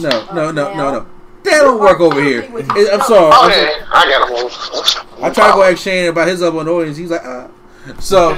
No, 0.00 0.10
no, 0.34 0.50
no, 0.50 0.52
no, 0.52 0.74
now? 0.74 0.90
no. 0.92 1.06
That 1.44 1.60
don't 1.62 1.80
work 1.80 2.00
over 2.00 2.22
here. 2.22 2.40
It- 2.42 2.92
I'm 2.92 3.00
sorry. 3.02 3.32
I'm 3.32 3.50
Okay, 3.50 3.70
sorry. 3.72 3.84
I 3.92 4.04
got 4.10 4.28
a 4.28 4.42
move. 4.42 5.22
I 5.22 5.30
tried 5.30 5.48
to 5.48 5.52
go 5.54 5.62
ask 5.62 5.78
Shane 5.82 6.08
about 6.08 6.28
his 6.28 6.42
elbow 6.42 6.60
in 6.60 6.66
the 6.66 6.72
audience. 6.72 6.96
He's 6.96 7.10
like, 7.10 7.22
ah. 7.24 7.48
So, 7.98 8.34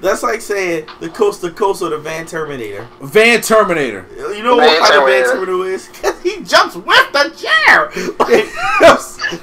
That's 0.00 0.22
like 0.22 0.40
saying 0.40 0.86
the 1.00 1.10
coast 1.10 1.42
to 1.42 1.50
coast 1.50 1.82
or 1.82 1.90
the 1.90 1.98
Van 1.98 2.24
Terminator. 2.26 2.88
Van 3.02 3.42
Terminator. 3.42 4.06
You 4.16 4.42
know 4.42 4.56
Van 4.56 4.66
what 4.66 4.90
kind 4.90 5.02
of 5.02 5.08
Van 5.08 5.24
Terminator. 5.24 5.64
is? 5.70 5.88
is? 5.88 5.88
'Cause 6.00 6.20
he 6.22 6.42
jumps 6.42 6.74
with 6.76 7.12
the 7.12 7.30
chair. 7.36 7.90
Like, 8.18 8.46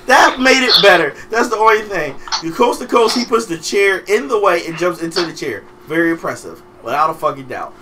that 0.08 0.38
made 0.40 0.64
it 0.66 0.74
better. 0.82 1.14
That's 1.30 1.48
the 1.50 1.58
only 1.58 1.84
thing. 1.84 2.16
The 2.42 2.52
coast 2.52 2.82
to 2.82 2.88
coast, 2.88 3.16
he 3.16 3.24
puts 3.24 3.46
the 3.46 3.58
chair 3.60 4.00
in 4.08 4.28
the 4.28 4.40
way 4.40 4.66
and 4.66 4.76
jumps 4.78 5.02
into 5.04 5.24
the 5.24 5.34
chair. 5.34 5.64
Very 5.88 6.10
impressive, 6.10 6.62
without 6.84 7.12
a 7.12 7.14
fucking 7.14 7.48
doubt. 7.48 7.74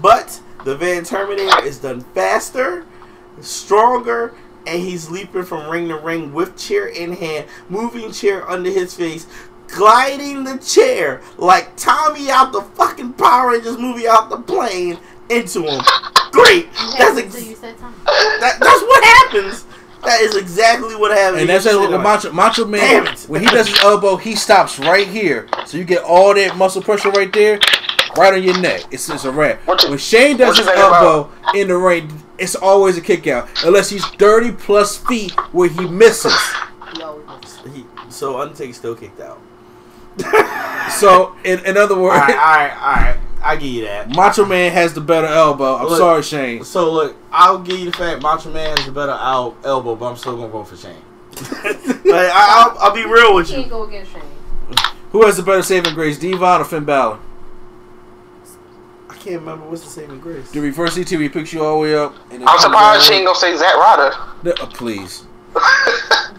But 0.00 0.40
the 0.64 0.74
Van 0.76 1.04
Terminator 1.04 1.62
is 1.62 1.78
done 1.78 2.00
faster, 2.14 2.84
stronger, 3.42 4.32
and 4.66 4.82
he's 4.82 5.10
leaping 5.10 5.44
from 5.44 5.70
ring 5.70 5.88
to 5.88 5.96
ring 5.96 6.32
with 6.32 6.56
chair 6.56 6.86
in 6.88 7.12
hand, 7.12 7.46
moving 7.68 8.10
chair 8.12 8.48
under 8.48 8.70
his 8.70 8.94
face, 8.94 9.26
gliding 9.68 10.44
the 10.44 10.58
chair 10.58 11.22
like 11.38 11.76
Tommy 11.76 12.30
out 12.30 12.52
the 12.52 12.62
fucking 12.62 13.14
Power 13.14 13.50
Rangers 13.52 13.78
movie 13.78 14.08
out 14.08 14.30
the 14.30 14.38
plane 14.38 14.98
into 15.30 15.62
him. 15.62 15.80
Great. 16.32 16.68
That's 16.98 17.18
ex- 17.18 17.34
Until 17.34 17.48
you 17.50 17.56
said 17.56 17.78
something. 17.78 18.04
that, 18.04 18.58
that's 18.60 18.82
what 18.82 19.04
happens. 19.04 19.64
That 20.06 20.20
is 20.22 20.36
exactly 20.36 20.94
what 20.96 21.10
happened. 21.16 21.40
And 21.42 21.50
that's 21.50 21.64
You 21.66 21.78
what 21.80 21.90
said, 21.90 22.00
Macho, 22.00 22.32
Macho 22.32 22.64
Man, 22.64 23.06
when 23.28 23.40
he 23.42 23.46
does 23.48 23.68
his 23.68 23.78
elbow, 23.80 24.16
he 24.16 24.34
stops 24.36 24.78
right 24.78 25.06
here. 25.06 25.48
So 25.66 25.76
you 25.76 25.84
get 25.84 26.02
all 26.04 26.34
that 26.34 26.56
muscle 26.56 26.80
pressure 26.82 27.10
right 27.10 27.32
there, 27.32 27.58
right 28.16 28.32
on 28.34 28.42
your 28.42 28.58
neck. 28.60 28.82
It's, 28.90 29.08
it's 29.10 29.24
a 29.24 29.30
wrap. 29.32 29.60
You- 29.82 29.90
When 29.90 29.98
Shane 29.98 30.36
does 30.36 30.56
his 30.56 30.66
think 30.66 30.78
about- 30.78 31.02
elbow 31.02 31.32
in 31.54 31.68
the 31.68 31.76
ring, 31.76 32.22
it's 32.38 32.54
always 32.54 32.96
a 32.96 33.00
kick 33.00 33.26
out. 33.26 33.48
Unless 33.64 33.90
he's 33.90 34.04
30 34.06 34.52
plus 34.52 34.96
feet 34.96 35.32
where 35.52 35.68
he 35.68 35.86
misses. 35.88 36.34
You 36.96 37.04
always 37.04 37.26
miss. 37.42 37.74
He, 37.74 37.84
so 38.08 38.40
Undertaker 38.40 38.72
still 38.72 38.94
kicked 38.94 39.20
out. 39.20 39.40
So, 40.98 41.34
in, 41.44 41.58
in 41.66 41.76
other 41.76 41.98
words, 41.98 42.16
right, 42.20 42.30
all 42.30 42.36
right, 42.36 42.72
all 42.80 42.94
right. 42.94 43.16
I 43.46 43.56
give 43.56 43.68
you 43.68 43.84
that. 43.84 44.10
Macho 44.10 44.44
Man 44.44 44.72
has 44.72 44.92
the 44.94 45.00
better 45.00 45.26
elbow. 45.26 45.76
I'm 45.76 45.86
Look. 45.86 45.98
sorry, 45.98 46.22
Shane. 46.22 46.64
So 46.64 46.92
look, 46.92 47.16
I'll 47.30 47.58
give 47.60 47.78
you 47.78 47.90
the 47.90 47.96
fact 47.96 48.20
Macho 48.22 48.50
Man 48.50 48.76
has 48.76 48.86
the 48.86 48.92
better 48.92 49.12
el- 49.12 49.56
elbow, 49.64 49.94
but 49.94 50.06
I'm 50.10 50.16
still 50.16 50.36
gonna 50.36 50.48
vote 50.48 50.64
for 50.64 50.76
Shane. 50.76 50.96
like, 51.36 52.30
I, 52.32 52.74
I'll, 52.74 52.78
I'll 52.78 52.94
be 52.94 53.04
real 53.04 53.34
with 53.34 53.50
You 53.50 53.56
can't 53.58 53.70
go 53.70 53.84
against 53.84 54.12
Shane. 54.12 54.22
Who 55.12 55.24
has 55.24 55.36
the 55.36 55.42
better 55.42 55.62
saving 55.62 55.94
grace, 55.94 56.18
Devon 56.18 56.60
or 56.60 56.64
Finn 56.64 56.84
Balor? 56.84 57.18
I 59.08 59.14
can't 59.14 59.40
remember 59.40 59.66
what's 59.68 59.82
the 59.84 59.90
saving 59.90 60.20
grace. 60.20 60.50
The 60.50 60.60
reverse 60.60 60.96
ETV 60.98 61.32
picks 61.32 61.52
you 61.52 61.64
all 61.64 61.74
the 61.76 61.82
way 61.82 61.94
up. 61.94 62.14
And 62.30 62.42
I'm 62.42 62.48
comes 62.48 62.62
surprised 62.62 63.02
she 63.04 63.10
down. 63.10 63.18
ain't 63.18 63.26
gonna 63.26 63.38
say 63.38 63.56
Zack 63.56 63.74
Ryder. 63.76 64.16
No, 64.42 64.50
uh, 64.60 64.66
please. 64.66 65.24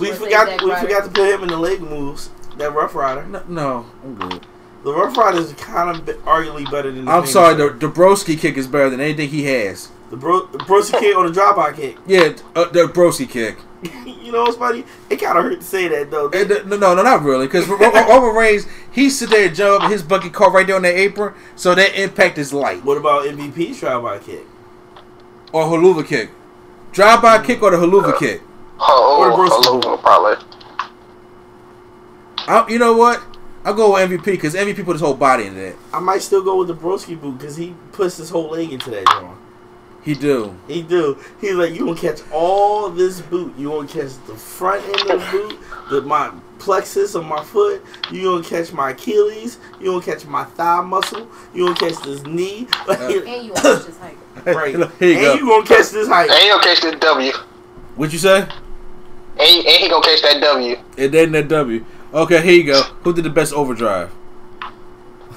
We 0.00 0.10
forgot. 0.12 0.62
We 0.62 0.70
Ryder. 0.70 0.80
forgot 0.86 1.04
to 1.04 1.10
put 1.10 1.28
him 1.28 1.42
in 1.42 1.48
the 1.48 1.56
leg 1.58 1.80
moves. 1.80 2.30
That 2.56 2.72
Rough 2.74 2.94
Rider. 2.94 3.24
No, 3.26 3.42
no 3.48 3.86
I'm 4.02 4.14
good. 4.14 4.46
The 4.84 4.92
Rough 4.92 5.16
Rider 5.16 5.38
is 5.38 5.52
kind 5.54 5.90
of 5.96 6.04
be- 6.04 6.12
arguably 6.12 6.68
better 6.70 6.90
than. 6.90 7.04
The 7.04 7.10
I'm 7.10 7.18
famous 7.22 7.32
sorry, 7.32 7.54
the, 7.54 7.66
one. 7.68 7.78
the 7.78 7.88
Broski 7.88 8.38
kick 8.38 8.56
is 8.56 8.66
better 8.66 8.90
than 8.90 9.00
anything 9.00 9.28
he 9.28 9.44
has. 9.44 9.90
the 10.10 10.16
bro, 10.16 10.46
the 10.46 10.58
Broski 10.58 10.98
kick 10.98 11.16
on 11.16 11.32
the 11.32 11.40
dropout 11.40 11.76
kick. 11.76 11.96
Yeah, 12.06 12.34
uh, 12.56 12.64
the 12.70 12.86
Broski 12.88 13.28
kick. 13.28 13.58
you 14.06 14.32
know 14.32 14.42
what's 14.42 14.56
funny? 14.56 14.84
It 15.10 15.16
kind 15.16 15.38
of 15.38 15.44
hurt 15.44 15.60
to 15.60 15.66
say 15.66 15.86
that 15.88 16.10
though. 16.10 16.30
And 16.30 16.50
the- 16.50 16.64
no, 16.64 16.76
no, 16.76 16.94
no, 16.96 17.02
not 17.02 17.22
really. 17.22 17.46
Because 17.46 17.68
Roman 17.68 18.34
Reigns, 18.34 18.66
he 18.90 19.08
sit 19.08 19.30
there 19.30 19.46
and 19.46 19.54
jump 19.54 19.90
his 19.90 20.02
bucket 20.02 20.32
caught 20.32 20.52
right 20.52 20.66
there 20.66 20.76
on 20.76 20.82
that 20.82 20.96
apron, 20.96 21.34
so 21.54 21.74
that 21.76 21.94
impact 22.00 22.38
is 22.38 22.52
light. 22.52 22.84
What 22.84 22.96
about 22.98 23.24
MVP's 23.24 23.80
dropout 23.80 24.24
kick? 24.24 24.44
Or 25.52 25.64
Helluva 25.66 26.04
kick. 26.06 26.30
Drive 26.92 27.22
by 27.22 27.42
kick 27.44 27.62
or 27.62 27.70
the 27.70 27.76
Helluva 27.76 28.18
kick. 28.18 28.42
Oh, 28.80 29.18
Or 29.20 29.30
the 29.30 29.36
Bruce 29.36 29.52
oh, 29.54 29.96
probably. 30.02 30.44
I, 32.48 32.66
you 32.68 32.78
know 32.78 32.96
what? 32.96 33.22
I'll 33.64 33.74
go 33.74 33.92
with 33.92 34.10
MVP 34.10 34.24
because 34.24 34.54
MVP 34.54 34.84
put 34.84 34.94
his 34.94 35.00
whole 35.00 35.14
body 35.14 35.46
into 35.46 35.60
that. 35.60 35.76
I 35.92 36.00
might 36.00 36.22
still 36.22 36.42
go 36.42 36.58
with 36.58 36.68
the 36.68 36.74
Broski 36.74 37.20
boot 37.20 37.38
because 37.38 37.56
he 37.56 37.74
puts 37.92 38.16
his 38.16 38.28
whole 38.30 38.50
leg 38.50 38.72
into 38.72 38.90
that 38.90 39.06
joint. 39.06 39.38
He 40.02 40.14
do. 40.14 40.58
He 40.66 40.82
do. 40.82 41.16
He's 41.40 41.54
like, 41.54 41.72
you 41.74 41.86
gonna 41.86 41.98
catch 41.98 42.20
all 42.32 42.88
this 42.88 43.20
boot. 43.20 43.54
You 43.56 43.68
gonna 43.68 43.86
catch 43.86 44.12
the 44.26 44.34
front 44.34 44.84
end 44.84 45.10
of 45.10 45.20
the 45.20 45.28
boot, 45.30 45.60
the 45.90 46.02
my 46.02 46.32
plexus 46.58 47.14
of 47.14 47.24
my 47.24 47.42
foot. 47.44 47.84
You 48.10 48.24
gonna 48.24 48.44
catch 48.44 48.72
my 48.72 48.90
Achilles. 48.90 49.58
You 49.80 49.92
gonna 49.92 50.04
catch 50.04 50.26
my 50.26 50.42
thigh 50.42 50.80
muscle. 50.80 51.28
You 51.54 51.66
gonna 51.66 51.78
catch 51.78 52.02
this 52.02 52.24
knee. 52.24 52.66
Uh, 52.88 52.96
and 53.00 53.44
you 53.44 53.52
want 53.52 53.56
to 53.56 53.62
catch 53.62 53.86
this 53.86 53.98
height. 53.98 54.16
right. 54.46 54.90
Here 54.98 55.08
you 55.08 55.16
and 55.18 55.24
go. 55.24 55.34
you 55.34 55.46
gonna 55.46 55.66
catch 55.66 55.90
this 55.90 56.08
height. 56.08 56.30
And 56.30 56.38
he 56.40 56.48
gonna 56.48 56.64
catch 56.64 56.80
this 56.80 56.96
W. 56.98 57.32
What 57.94 58.12
you 58.12 58.18
say? 58.18 58.40
And 58.40 58.50
and 59.38 59.66
he 59.66 59.88
gonna 59.88 60.04
catch 60.04 60.22
that 60.22 60.40
W. 60.40 60.76
And 60.98 61.14
then 61.14 61.30
that 61.32 61.46
W. 61.46 61.84
Okay, 62.12 62.42
here 62.42 62.52
you 62.52 62.64
go. 62.64 62.82
Who 63.04 63.12
did 63.14 63.24
the 63.24 63.30
best 63.30 63.52
overdrive? 63.52 64.10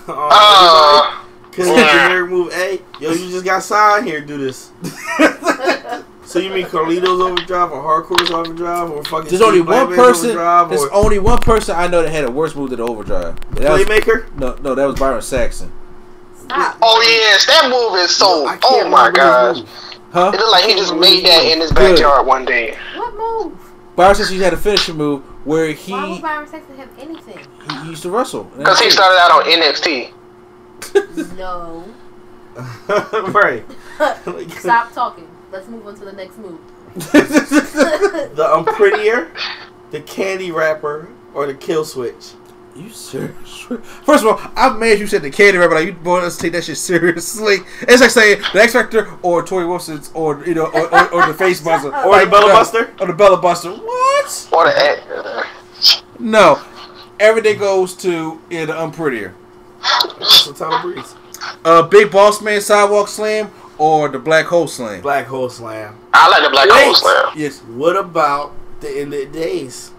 Uh, 0.08 0.12
Uh, 0.30 1.16
Cause 1.52 1.68
Yeah. 1.68 2.08
generic 2.10 2.30
move 2.30 2.54
A. 2.54 2.80
Yo, 3.00 3.12
you 3.12 3.30
just 3.32 3.44
got 3.46 3.64
signed 3.64 4.06
here. 4.06 4.20
to 4.22 4.28
Do 4.28 4.38
this. 4.38 4.70
so 6.26 6.38
you 6.38 6.52
mean 6.52 6.66
Carlito's 6.68 7.20
overdrive 7.22 7.72
or 7.72 7.82
Hardcore's 7.82 8.30
overdrive 8.30 8.92
or 8.92 9.04
fucking? 9.06 9.30
There's 9.30 9.42
only 9.42 9.62
one 9.62 9.96
person. 9.96 10.36
There's 10.36 10.84
or 10.84 10.94
only 10.94 11.18
one 11.18 11.40
person 11.40 11.76
I 11.76 11.88
know 11.88 12.04
that 12.04 12.12
had 12.12 12.26
a 12.26 12.30
worse 12.30 12.54
move 12.56 12.70
than 12.70 12.80
the 12.80 12.86
overdrive. 12.86 13.36
And 13.56 13.58
that 13.66 13.72
was- 13.72 14.24
no, 14.38 14.56
no, 14.62 14.76
that 14.76 14.86
was 14.86 15.00
Byron 15.00 15.22
Saxton. 15.24 15.72
Stop. 16.44 16.78
oh 16.84 17.02
yes, 17.02 17.46
that 17.48 17.70
move 17.72 18.00
is 18.04 18.16
so. 18.16 18.46
I 18.46 18.60
Oh 18.64 18.88
my 18.88 19.10
gosh. 19.10 19.64
Huh? 20.12 20.32
it 20.34 20.38
looked 20.40 20.52
like 20.52 20.66
he 20.66 20.76
just 20.76 20.94
made 20.96 21.26
that 21.26 21.44
in 21.46 21.62
his 21.62 21.72
Good. 21.72 21.96
backyard 21.96 22.28
one 22.28 22.46
day. 22.46 22.78
What 22.96 23.16
move? 23.18 23.65
Byron 23.96 24.16
Saxton 24.16 24.40
had 24.40 24.54
a 24.54 24.58
finishing 24.58 24.98
move 24.98 25.24
where 25.46 25.72
he 25.72 25.92
Why 25.94 26.10
would 26.10 26.22
Byron 26.22 26.48
Saxton 26.48 26.78
have 26.78 26.90
anything? 27.00 27.40
he 27.82 27.90
used 27.90 28.04
to 28.04 28.10
wrestle. 28.10 28.44
Cause 28.64 28.80
he 28.80 28.90
started 28.90 29.18
out 29.18 29.32
on 29.32 29.44
NXT. 29.44 30.12
No. 31.38 31.86
right. 33.32 33.64
Stop 34.60 34.94
talking. 34.94 35.28
Let's 35.52 35.68
move 35.68 35.86
on 35.88 35.96
to 35.96 36.06
the 36.06 36.14
next 36.14 36.38
move. 36.38 36.60
The 36.96 38.50
Unprettier, 38.54 39.30
the 39.92 40.02
Candy 40.02 40.52
wrapper, 40.52 41.10
or 41.34 41.48
the 41.48 41.54
Kill 41.54 41.86
Switch. 41.86 42.34
You 42.76 42.90
serious? 42.90 43.60
First 44.04 44.26
of 44.26 44.28
all, 44.28 44.52
I'm 44.56 44.78
mad 44.80 45.00
you 45.00 45.08
said 45.08 45.22
the 45.22 45.32
candy 45.32 45.58
rapper. 45.58 45.76
Like 45.76 45.86
you 45.88 45.94
boy, 45.94 46.22
let's 46.22 46.36
take 46.36 46.52
that 46.54 46.66
shit 46.66 46.78
seriously. 46.78 47.58
It's 47.82 48.02
like 48.02 48.10
saying 48.10 48.42
the 48.54 48.62
X 48.62 48.74
Factor 48.74 49.08
or 49.22 49.44
Torrie 49.46 49.68
Wilson's 49.68 50.12
or 50.14 50.44
you 50.46 50.56
know 50.56 50.66
or, 50.66 50.94
or, 50.94 51.14
or 51.14 51.28
the 51.28 51.34
Face 51.34 51.62
Buster 51.64 51.96
Or 51.96 52.20
the 52.20 52.30
Bella 52.30 52.48
no, 52.48 52.54
Buster? 52.54 52.94
or 53.00 53.08
the 53.08 53.14
Bella 53.14 53.38
Buster. 53.38 53.72
What? 53.72 54.48
What 54.50 54.68
a 54.78 55.46
No, 56.20 56.62
everything 57.20 57.60
goes 57.60 57.96
to 57.98 58.42
yeah, 58.50 58.66
the 58.66 58.74
unprettier. 58.74 59.34
So 60.22 60.52
Tyler 60.52 60.82
Breeze. 60.82 61.16
Uh, 61.64 61.84
Big 61.84 62.12
Boss 62.12 62.42
Man 62.42 62.60
Sidewalk 62.60 63.08
Slam 63.08 63.52
or 63.78 64.10
the 64.10 64.20
Black 64.20 64.48
Hole 64.48 64.68
Slam. 64.68 65.02
Black 65.02 65.28
Hole 65.28 65.50
Slam. 65.50 65.96
I 66.14 66.28
like 66.30 66.44
the 66.44 66.50
Black 66.50 66.70
Wait. 66.70 66.84
Hole 66.84 66.96
Slam. 66.96 67.34
Yes, 67.38 67.60
What 67.62 67.96
about 67.96 68.52
the 68.82 68.90
end 68.90 69.14
of 69.14 69.20
the 69.20 69.26
days? 69.28 69.92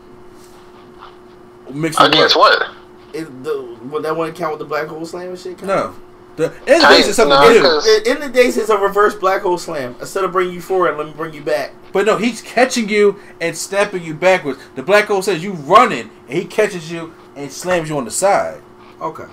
Mixed 1.73 2.01
with 2.01 2.13
Against 2.13 2.37
what? 2.37 2.59
what? 2.61 2.73
It, 3.15 3.45
the, 3.45 3.77
would 3.85 4.03
that 4.05 4.17
wouldn't 4.17 4.37
count 4.37 4.53
with 4.53 4.59
the 4.59 4.65
Black 4.67 4.87
Hole 4.89 5.05
Slam 5.07 5.29
and 5.31 5.39
shit? 5.39 5.63
No, 5.63 5.95
the 6.37 6.53
end 6.67 6.83
of 6.83 6.91
days 6.91 7.07
is 7.09 7.17
something 7.17 7.39
no, 7.39 7.49
new. 7.51 7.61
'cause- 7.63 7.85
The 7.85 8.11
end 8.11 8.23
of 8.23 8.33
the 8.33 8.39
days 8.39 8.57
is 8.57 8.69
a 8.69 8.77
reverse 8.77 9.15
Black 9.15 9.43
Hole 9.43 9.57
Slam. 9.59 9.97
Instead 10.01 10.25
of 10.25 10.33
bringing 10.33 10.55
you 10.55 10.61
forward, 10.61 10.97
let 10.99 11.07
me 11.07 11.13
bring 11.13 11.33
you 11.33 11.43
back. 11.43 11.73
But 11.93 12.05
no, 12.07 12.19
he's 12.19 12.43
catching 12.43 12.89
you 12.91 13.19
and 13.41 13.57
snapping 13.57 14.03
you 14.03 14.13
backwards. 14.15 14.59
The 14.75 14.83
Black 14.83 15.07
Hole 15.07 15.23
says 15.23 15.43
you 15.43 15.53
running, 15.53 16.11
and 16.29 16.39
he 16.39 16.45
catches 16.45 16.93
you 16.93 17.15
and 17.37 17.51
slams 17.51 17.89
you 17.89 17.97
on 17.97 18.05
the 18.05 18.11
side. 18.11 18.61
Okay. 19.01 19.25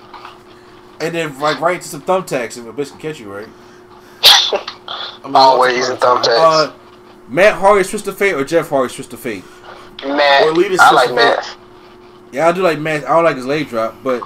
And 1.01 1.13
then 1.13 1.37
like 1.39 1.59
right 1.59 1.75
into 1.75 1.87
some 1.87 2.01
thumbtacks 2.03 2.57
if 2.57 2.65
a 2.65 2.71
bitch 2.71 2.91
can 2.91 2.99
catch 2.99 3.19
you, 3.19 3.33
right? 3.33 3.47
I 4.23 5.21
mean, 5.25 5.35
Always 5.35 5.89
in 5.89 5.95
what's 5.97 5.99
the 6.01 6.29
thumbtacks. 6.31 6.69
Uh, 6.69 6.73
Matt 7.27 7.55
Hardy's 7.55 7.89
Twist 7.89 8.07
of 8.07 8.17
Fate 8.17 8.33
or 8.33 8.45
Jeff 8.45 8.69
Hardy's 8.69 8.95
Twist 8.95 9.11
of 9.13 9.19
Fate? 9.19 9.43
Matt. 10.05 10.43
Or 10.45 10.51
Lita's 10.53 10.79
I 10.79 10.91
like 10.91 11.09
sister. 11.09 11.15
Matt. 11.15 11.57
Yeah, 12.33 12.47
I 12.47 12.51
do 12.51 12.61
like 12.63 12.79
Matt. 12.79 13.05
I 13.05 13.13
don't 13.13 13.23
like 13.23 13.35
his 13.37 13.45
leg 13.45 13.69
drop, 13.69 13.95
but 14.03 14.21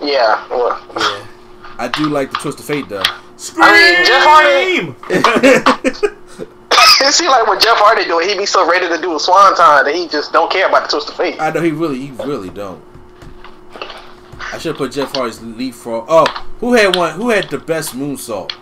Yeah. 0.00 0.46
Well, 0.50 0.78
Yeah. 0.96 1.26
I 1.78 1.88
do 1.88 2.04
like 2.08 2.30
the 2.30 2.36
Twist 2.38 2.60
of 2.60 2.66
Fate 2.66 2.88
though. 2.88 3.02
Scream! 3.36 3.64
I 3.64 3.72
mean, 3.72 4.94
Jeff 5.10 6.14
it 7.00 7.12
seems 7.14 7.30
like 7.30 7.46
when 7.48 7.58
Jeff 7.60 7.76
Hardy 7.78 8.04
do 8.04 8.20
it, 8.20 8.28
he 8.30 8.36
be 8.38 8.46
so 8.46 8.68
ready 8.70 8.88
to 8.88 9.00
do 9.00 9.16
a 9.16 9.20
swanton 9.20 9.84
that 9.84 9.92
he 9.94 10.06
just 10.06 10.32
don't 10.32 10.50
care 10.52 10.68
about 10.68 10.82
the 10.84 10.88
twist 10.88 11.08
of 11.08 11.16
fate. 11.16 11.40
I 11.40 11.50
know 11.50 11.60
he 11.62 11.70
really, 11.72 11.98
he 11.98 12.10
really 12.24 12.50
don't. 12.50 12.82
I 14.52 14.58
should 14.58 14.70
have 14.70 14.76
put 14.76 14.92
Jeff 14.92 15.12
Hardy's 15.14 15.40
leapfrog. 15.42 16.04
Oh, 16.08 16.26
who 16.60 16.74
had 16.74 16.94
one? 16.94 17.14
Who 17.14 17.30
had 17.30 17.48
the 17.50 17.58
best 17.58 17.94
moonsault? 17.94 18.52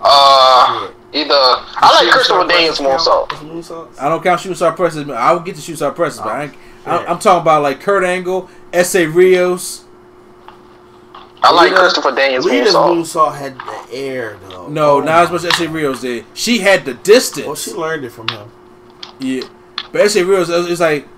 Uh, 0.00 0.90
either 1.12 1.34
I 1.34 2.02
like 2.04 2.12
Christopher 2.12 2.46
Daniels 2.46 2.78
moonsault. 2.78 3.28
Moonsaults? 3.28 4.00
I 4.00 4.08
don't 4.08 4.22
count 4.22 4.40
shooting 4.40 4.56
star 4.56 4.72
presses. 4.72 5.08
I 5.10 5.32
will 5.32 5.40
get 5.40 5.54
to 5.56 5.60
shooting 5.60 5.76
star 5.76 5.92
presses, 5.92 6.20
but 6.20 6.28
I, 6.28 6.42
ain't- 6.44 6.54
I, 6.86 6.98
I'm 7.06 7.18
talking 7.18 7.42
about 7.42 7.62
like 7.62 7.80
Kurt 7.80 8.04
Angle, 8.04 8.48
Essa 8.72 9.08
Rios. 9.08 9.84
I 11.44 11.50
like 11.52 11.70
Lita- 11.70 11.80
Christopher 11.82 12.12
Daniels 12.14 12.44
Lita's 12.44 12.74
moonsault. 12.74 13.02
moonsault 13.32 13.34
had 13.36 13.58
the 13.58 13.92
air 13.94 14.38
though. 14.48 14.68
No, 14.68 14.96
Oh 14.96 15.00
not 15.00 15.24
as 15.24 15.30
much 15.30 15.44
as 15.44 15.52
Essa 15.54 15.68
Rios 15.68 16.00
did. 16.00 16.24
She 16.34 16.58
had 16.58 16.84
the 16.84 16.94
distance. 16.94 17.46
Well, 17.46 17.56
she 17.56 17.72
learned 17.72 18.04
it 18.04 18.10
from 18.10 18.28
him. 18.28 18.50
Yeah, 19.18 19.42
but 19.90 20.00
Essa 20.02 20.24
Rios 20.24 20.48
is 20.48 20.66
is 20.68 20.80
like 20.80 21.08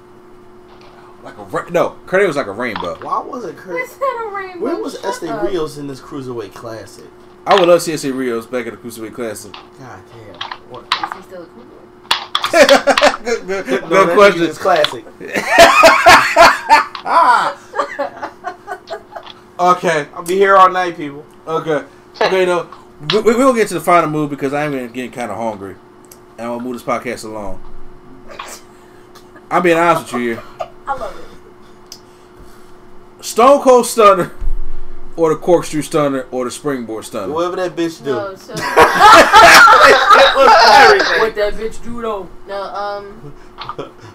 like 1.23 1.37
a 1.39 1.43
ra- 1.45 1.69
no. 1.71 1.97
Kurt 2.07 2.21
Angle 2.21 2.29
was 2.29 2.37
like 2.37 2.47
a 2.47 2.53
rainbow. 2.53 2.97
Why 3.03 3.21
wasn't 3.21 3.57
Kurt? 3.59 3.75
What's 3.75 3.97
that 3.97 4.27
a 4.31 4.35
rainbow? 4.35 4.65
Where 4.65 4.77
was 4.77 4.95
Shut 4.95 5.05
Estee. 5.23 5.31
Rios 5.31 5.79
in 5.79 5.87
this 5.89 6.01
cruiserweight 6.01 6.55
classic? 6.55 7.07
I 7.47 7.55
would 7.59 7.69
love 7.69 7.79
to 7.81 7.85
see 7.85 7.93
Essa 7.93 8.11
Rios 8.13 8.47
back 8.47 8.65
in 8.67 8.73
the 8.75 8.81
Cruiserweight 8.81 9.13
Classic. 9.13 9.53
God 9.53 10.01
damn. 10.11 10.41
What? 10.71 10.85
Is 10.85 11.17
he 11.17 11.23
still 11.23 11.43
a 11.43 11.47
cruiserweight? 11.47 13.11
good 13.25 13.47
good, 13.47 13.67
No, 13.83 13.89
good 13.89 14.09
that 14.09 14.15
question. 14.15 14.43
nigga 14.43 14.49
is 14.49 14.59
classic. 14.59 15.05
Okay, 19.59 20.09
I'll 20.15 20.23
be 20.25 20.35
here 20.35 20.57
all 20.57 20.69
night, 20.71 20.97
people. 20.97 21.25
okay, 21.47 21.85
okay. 22.21 22.45
No, 22.45 22.69
we, 23.13 23.21
we, 23.21 23.37
we'll 23.37 23.55
get 23.55 23.69
to 23.69 23.75
the 23.75 23.81
final 23.81 24.11
move 24.11 24.31
because 24.31 24.53
I'm 24.53 24.73
getting, 24.73 24.91
getting 24.93 25.13
kind 25.13 25.31
of 25.31 25.37
hungry, 25.37 25.77
and 26.37 26.49
I'll 26.49 26.59
move 26.59 26.73
this 26.75 26.83
podcast 26.83 27.25
along. 27.25 27.63
I'm 29.51 29.63
being 29.63 29.79
honest 29.79 30.13
with 30.13 30.21
you 30.23 30.29
here. 30.35 30.43
I 30.89 30.95
love 30.95 31.17
it. 31.17 31.25
Stone 33.25 33.63
Cold 33.63 33.87
Stunner, 33.87 34.33
or 35.17 35.31
the 35.31 35.37
Corkscrew 35.37 35.83
Stunner, 35.83 36.27
or 36.31 36.45
the 36.45 36.51
Springboard 36.51 37.05
Stunner. 37.05 37.33
Whatever 37.33 37.57
that 37.57 37.77
bitch 37.77 38.03
do. 38.05 38.13
No, 38.13 38.35
so 38.35 38.53
It 38.53 38.59
was 40.37 41.19
what 41.21 41.35
that 41.37 41.55
bitch 41.55 41.83
do 41.85 42.03
though? 42.03 42.29
No, 42.49 42.63
um, 42.63 43.33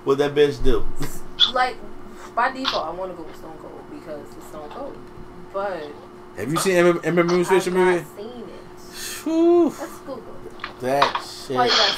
What 0.03 0.17
that 0.17 0.34
bitch 0.35 0.61
do? 0.63 0.85
like 1.53 1.76
by 2.35 2.51
default, 2.51 2.85
I 2.88 2.91
want 2.91 3.11
to 3.11 3.17
go 3.17 3.23
with 3.23 3.35
Stone 3.35 3.57
Cold 3.61 3.81
because 3.91 4.27
it's 4.38 4.47
Stone 4.47 4.69
Cold. 4.69 4.97
But 5.53 5.84
Have 6.38 6.51
you 6.51 6.57
seen 6.57 6.76
Ember, 6.76 7.05
Ember 7.05 7.23
Moon's 7.23 7.47
I've 7.49 7.63
Fisher 7.63 7.71
not 7.76 7.85
movie? 7.85 8.05
seen 8.17 8.43
it. 8.43 9.23
Whew. 9.23 9.65
Let's 9.69 9.97
Google. 9.99 10.23
it. 10.45 10.80
That 10.81 11.21
shit. 11.21 11.57
guys? 11.57 11.97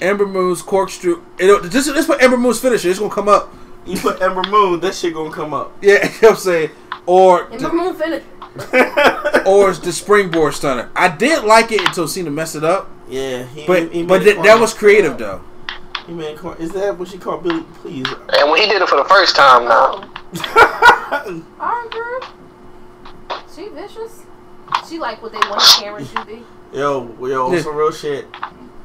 Ember 0.00 0.26
Moon's 0.26 0.62
Corkscrew. 0.62 1.22
It'll, 1.38 1.60
this, 1.60 1.86
this 1.86 2.08
what 2.08 2.22
Ember 2.22 2.36
Moon's 2.36 2.60
finisher. 2.60 2.90
It's 2.90 2.98
gonna 2.98 3.10
come 3.14 3.28
up. 3.28 3.52
You 3.86 3.98
put 3.98 4.20
Ember 4.20 4.42
Moon, 4.50 4.80
that 4.80 4.94
shit 4.94 5.14
gonna 5.14 5.32
come 5.32 5.54
up. 5.54 5.72
Yeah, 5.80 5.92
you 6.04 6.08
know 6.08 6.12
what 6.20 6.30
I'm 6.32 6.36
saying. 6.36 6.70
Or 7.06 7.50
Ember 7.52 7.72
Moon 7.72 7.94
finish. 7.94 8.22
or 9.46 9.70
it's 9.70 9.78
the 9.80 9.92
Springboard 9.92 10.54
Stunner. 10.54 10.90
I 10.96 11.08
did 11.14 11.44
like 11.44 11.70
it 11.72 11.80
until 11.82 12.08
Cena 12.08 12.30
messed 12.30 12.56
it 12.56 12.64
up. 12.64 12.90
Yeah, 13.08 13.44
he, 13.44 13.66
But 13.66 13.84
he, 13.92 14.00
he 14.00 14.02
but 14.04 14.20
th- 14.22 14.36
that 14.42 14.58
was 14.58 14.74
creative 14.74 15.16
though. 15.18 15.42
He 16.06 16.12
made 16.12 16.36
corny. 16.38 16.62
Is 16.64 16.72
that 16.72 16.96
what 16.98 17.08
she 17.08 17.18
called 17.18 17.42
Billy? 17.42 17.62
Please. 17.82 18.06
And 18.32 18.50
when 18.50 18.60
he 18.60 18.68
did 18.68 18.80
it 18.82 18.88
for 18.88 18.96
the 18.96 19.04
first 19.04 19.36
time 19.36 19.64
now, 19.64 20.08
Alright, 21.60 21.90
girl. 21.90 22.20
She 23.54 23.68
vicious. 23.68 24.22
She 24.88 24.98
like 24.98 25.22
what 25.22 25.32
they 25.32 25.38
want 25.48 25.62
Karen 25.78 26.04
to 26.06 26.24
be. 26.24 26.42
Yo, 26.72 27.08
yo, 27.26 27.52
Yeah. 27.52 27.62
some 27.62 27.76
real 27.76 27.92
shit. 27.92 28.26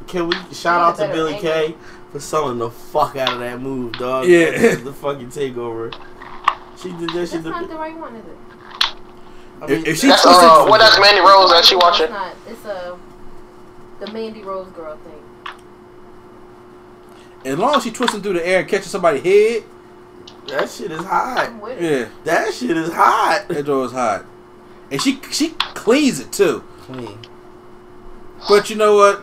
Can 0.08 0.28
we 0.28 0.36
shout 0.54 0.82
out 0.82 0.98
to 0.98 1.12
Billy 1.14 1.36
angle. 1.36 1.52
Kay 1.52 1.76
for 2.12 2.20
selling 2.20 2.58
the 2.60 2.70
fuck 2.70 3.16
out 3.16 3.34
of 3.34 3.40
that 3.40 3.60
move, 3.62 3.94
dog? 3.94 4.28
Yeah. 4.28 4.76
The 4.76 4.94
fucking 4.94 5.30
takeover. 5.30 5.94
She 6.82 6.90
did 6.90 7.00
that 7.02 7.14
That's 7.14 7.32
shit. 7.32 7.44
not 7.44 7.62
The, 7.62 7.68
the 7.68 7.76
right 7.76 7.98
one, 7.98 8.16
is 8.16 8.26
it? 8.26 8.38
I 9.62 9.66
If- 9.72 9.88
if 9.88 9.98
she 10.00 10.08
that's 10.08 10.24
twisted- 10.24 10.44
uh, 10.50 10.66
what 10.66 10.80
that's 10.80 11.00
Mandy 11.00 11.22
Rose 11.22 11.52
that 11.52 11.64
she 11.66 11.76
watching. 11.76 12.06
It's 12.06 12.14
not. 12.14 12.36
It's 12.48 12.66
a 12.66 12.98
the 14.00 14.12
Mandy 14.12 14.42
Rose 14.44 14.68
girl 14.70 14.98
thing. 14.98 15.22
As 17.44 17.58
long 17.58 17.76
as 17.76 17.84
she 17.84 17.92
twisting 17.92 18.22
through 18.22 18.34
the 18.34 18.48
air 18.48 18.60
and 18.60 18.68
catching 18.70 18.88
somebody's 18.88 19.24
head, 19.24 19.64
that 20.48 20.70
shit 20.70 20.92
is 20.92 21.04
hot. 21.04 21.38
I'm 21.50 21.60
with 21.62 21.80
it. 21.82 22.02
yeah, 22.02 22.08
That 22.24 22.54
shit 22.54 22.76
is 22.78 22.92
hot. 22.94 23.46
that 23.48 23.66
door 23.66 23.86
is 23.86 23.92
hot. 23.92 24.26
And 24.92 25.02
she 25.02 25.20
she 25.32 25.50
cleans 25.76 26.20
it 26.20 26.32
too. 26.32 26.64
Clean. 26.82 27.18
But 28.50 28.70
you 28.70 28.76
know 28.76 28.96
what? 28.96 29.22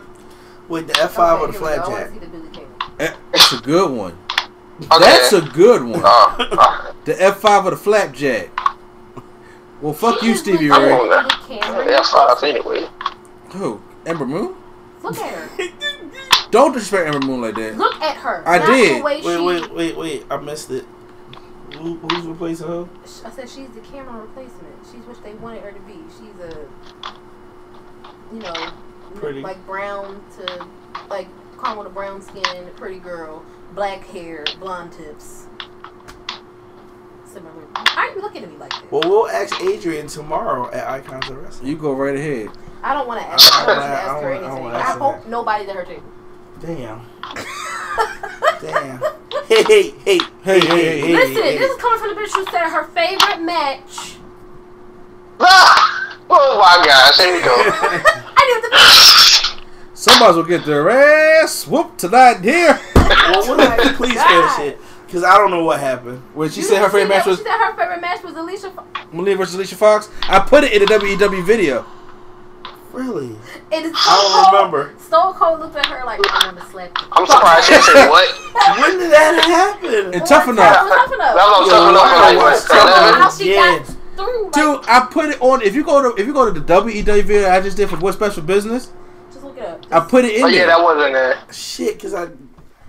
With 0.69 0.87
the 0.87 0.99
F 1.01 1.13
five 1.13 1.39
Okay, 1.41 1.43
or 1.43 1.51
the 1.51 1.53
flapjack, 1.59 1.85
go. 1.85 1.91
I 1.91 1.93
wanna 1.93 2.05
flapjack. 2.05 2.13
see 2.13 2.19
the 2.25 2.37
Billy 2.37 2.49
King. 2.51 3.13
That's 3.31 3.51
a 3.53 3.57
good 3.61 3.91
one. 3.91 4.17
Okay. 4.81 4.99
That's 4.99 5.33
a 5.33 5.41
good 5.41 5.83
one. 5.83 6.01
Uh, 6.03 6.35
uh, 6.39 6.93
The 7.05 7.21
F 7.21 7.37
five 7.41 7.65
of 7.65 7.71
the 7.71 7.77
flapjack. 7.77 8.49
Well, 9.81 9.93
fuck 9.93 10.19
She 10.19 10.27
you, 10.27 10.31
is 10.33 10.39
Stevie 10.39 10.69
legit 10.69 10.83
Ray. 10.89 11.07
with 11.09 11.27
Cameron. 11.47 11.87
That's 11.87 12.09
five 12.09 12.43
anyway. 12.43 12.87
Who? 13.53 13.81
Ember 14.05 14.25
Moon? 14.25 14.55
Look 15.03 15.17
at 15.17 15.33
her. 15.49 15.67
Don't 16.51 16.73
disrespect 16.73 17.13
Ember 17.13 17.25
Moon 17.25 17.41
like 17.41 17.55
that. 17.55 17.77
Look 17.77 17.95
at 18.01 18.17
her. 18.17 18.43
I 18.47 18.57
Not 18.59 18.67
did. 18.67 19.03
Wait, 19.03 19.23
she, 19.23 19.37
wait, 19.37 19.71
wait, 19.71 19.97
wait. 19.97 20.25
I 20.29 20.37
missed 20.37 20.71
it. 20.71 20.85
Who, 21.75 21.95
who's 21.97 22.25
replacing 22.25 22.67
her? 22.67 22.89
I 23.25 23.29
said 23.31 23.47
she's 23.49 23.69
the 23.69 23.81
camera 23.81 24.19
replacement. 24.21 24.75
She's 24.91 25.01
what 25.05 25.23
they 25.23 25.33
wanted 25.35 25.61
her 25.63 25.71
to 25.71 25.79
be. 25.81 25.97
She's 26.17 26.39
a, 26.41 26.67
you 28.33 28.39
know, 28.39 28.71
Pretty. 29.15 29.41
like 29.41 29.63
brown 29.65 30.21
to 30.37 30.65
like 31.09 31.27
caramel 31.61 31.83
to 31.83 31.89
brown 31.89 32.21
skin, 32.21 32.69
pretty 32.75 32.99
girl, 32.99 33.45
black 33.73 34.05
hair, 34.07 34.45
blonde 34.59 34.91
tips. 34.93 35.45
Similar. 37.25 37.51
Why 37.53 37.93
are 37.95 38.15
you 38.15 38.21
looking 38.21 38.43
at 38.43 38.51
me 38.51 38.57
like 38.57 38.71
this? 38.71 38.91
Well, 38.91 39.01
we'll 39.05 39.27
ask 39.29 39.61
Adrian 39.61 40.07
tomorrow 40.07 40.71
at 40.71 40.87
Icons 40.89 41.29
of 41.29 41.37
Wrestling. 41.37 41.69
You 41.69 41.75
go 41.77 41.93
right 41.93 42.15
ahead. 42.15 42.49
I 42.81 42.93
don't 42.93 43.07
want 43.07 43.21
to 43.21 43.27
ask. 43.27 43.53
I 43.53 43.65
don't 43.65 43.67
want 43.67 43.79
to 43.79 43.85
I 43.85 43.89
ask 43.89 44.07
don't 44.07 44.23
her 44.23 44.29
wanna- 44.29 44.39
I 44.39 44.49
anything. 44.49 44.63
wanna 44.63 44.77
I 44.77 44.81
ask 44.81 44.93
her 44.93 44.99
hope 44.99 45.15
that. 45.23 45.29
nobody's 45.29 45.69
at 45.69 45.75
her 45.75 45.85
table. 45.85 46.03
Damn. 46.59 47.01
Damn. 48.61 48.99
Hey, 49.47 49.63
hey, 49.63 49.89
hey, 50.03 50.19
hey, 50.43 50.59
hey, 50.59 50.99
hey. 51.01 51.13
Listen, 51.15 51.43
hey. 51.43 51.57
this 51.57 51.71
is 51.71 51.77
coming 51.81 51.99
from 51.99 52.09
the 52.09 52.21
bitch 52.21 52.33
who 52.35 52.45
said 52.51 52.69
her 52.69 52.85
favorite 52.87 53.41
match. 53.43 54.15
Ah! 55.39 55.95
Oh 56.31 56.59
my 56.59 56.85
gosh, 56.85 57.17
here 57.17 57.33
we 57.33 57.41
go. 57.41 57.55
I 58.37 58.61
did 58.61 58.71
the 58.71 58.77
Somebody's 59.95 60.35
gonna 60.35 60.47
get 60.47 60.63
their 60.63 60.87
ass 60.91 61.65
whooped 61.65 61.97
tonight 61.97 62.41
here. 62.41 62.79
Well, 63.07 63.47
what 63.47 63.57
my 63.57 63.93
please 63.95 64.13
God. 64.15 64.55
finish 64.57 64.73
it. 64.73 64.79
Because 65.05 65.23
I 65.23 65.37
don't 65.37 65.49
know 65.51 65.63
what 65.63 65.79
happened. 65.79 66.21
When 66.35 66.49
she 66.49 66.61
You 66.61 66.67
said 66.67 66.81
her 66.81 66.89
favorite 66.89 67.09
match 67.09 67.25
that? 67.25 67.29
was 67.31 67.39
She 67.39 67.45
said 67.45 67.57
her 67.57 67.75
favorite 67.75 68.01
match 68.01 68.23
was 68.23 68.33
Alicia. 68.35 68.71
Fo- 68.71 68.85
Malia 69.11 69.35
versus 69.37 69.55
Alicia 69.55 69.75
Fox, 69.75 70.09
I 70.23 70.39
put 70.39 70.63
it 70.63 70.71
in 70.73 70.79
the 70.81 70.85
WWE 70.85 71.43
video. 71.45 71.85
Really? 72.91 73.35
It 73.71 73.85
is 73.85 73.93
I 73.95 74.15
don't 74.17 74.33
Cold- 74.33 74.53
remember. 74.53 74.99
Stone 74.99 75.33
Cold 75.35 75.59
looked 75.59 75.75
at 75.75 75.85
her 75.87 76.03
like, 76.05 76.19
I'm 76.31 76.55
gonna 76.55 76.69
slap 76.69 76.89
you. 77.01 77.07
I'm 77.11 77.25
surprised 77.25 77.67
she 77.67 77.73
said 77.81 78.09
what. 78.09 78.27
When 78.79 78.97
did 78.99 79.11
that 79.11 79.43
happen? 79.45 80.13
And 80.13 80.25
tough 80.25 80.47
enough. 80.47 80.75
tough 80.75 81.13
enough. 81.13 81.35
That 81.35 81.57
was 81.59 81.69
tough 81.69 81.89
enough 81.89 82.09
for 82.09 82.15
I 82.15 82.29
like 82.33 82.37
watched 82.37 82.69
what, 82.69 82.85
that. 82.85 83.11
11? 83.13 83.21
How 83.21 83.29
she 83.29 83.53
Yeah. 83.53 83.77
got 83.77 83.85
through. 84.15 84.43
Like, 84.45 84.53
Dude, 84.53 84.89
I 84.89 85.07
put 85.11 85.29
it 85.29 85.41
on. 85.41 85.61
If 85.61 85.75
you 85.75 85.83
go 85.83 86.01
to 86.15 86.19
if 86.21 86.27
you 86.27 86.33
go 86.33 86.51
to 86.51 86.59
the 86.59 86.65
WWE 86.65 87.03
video 87.23 87.49
I 87.49 87.61
just 87.61 87.77
did 87.77 87.89
for 87.89 87.97
What 87.97 88.13
Special 88.15 88.41
Business, 88.43 88.91
just 89.31 89.43
look 89.43 89.57
it 89.57 89.63
up. 89.63 89.85
I 89.91 89.99
put 90.01 90.25
it 90.25 90.35
in 90.35 90.43
Oh 90.43 90.47
yeah, 90.47 90.57
there. 90.59 90.67
that 90.67 90.83
wasn't 90.83 91.13
there. 91.13 91.39
Shit, 91.51 91.93
because 91.95 92.13
I. 92.15 92.27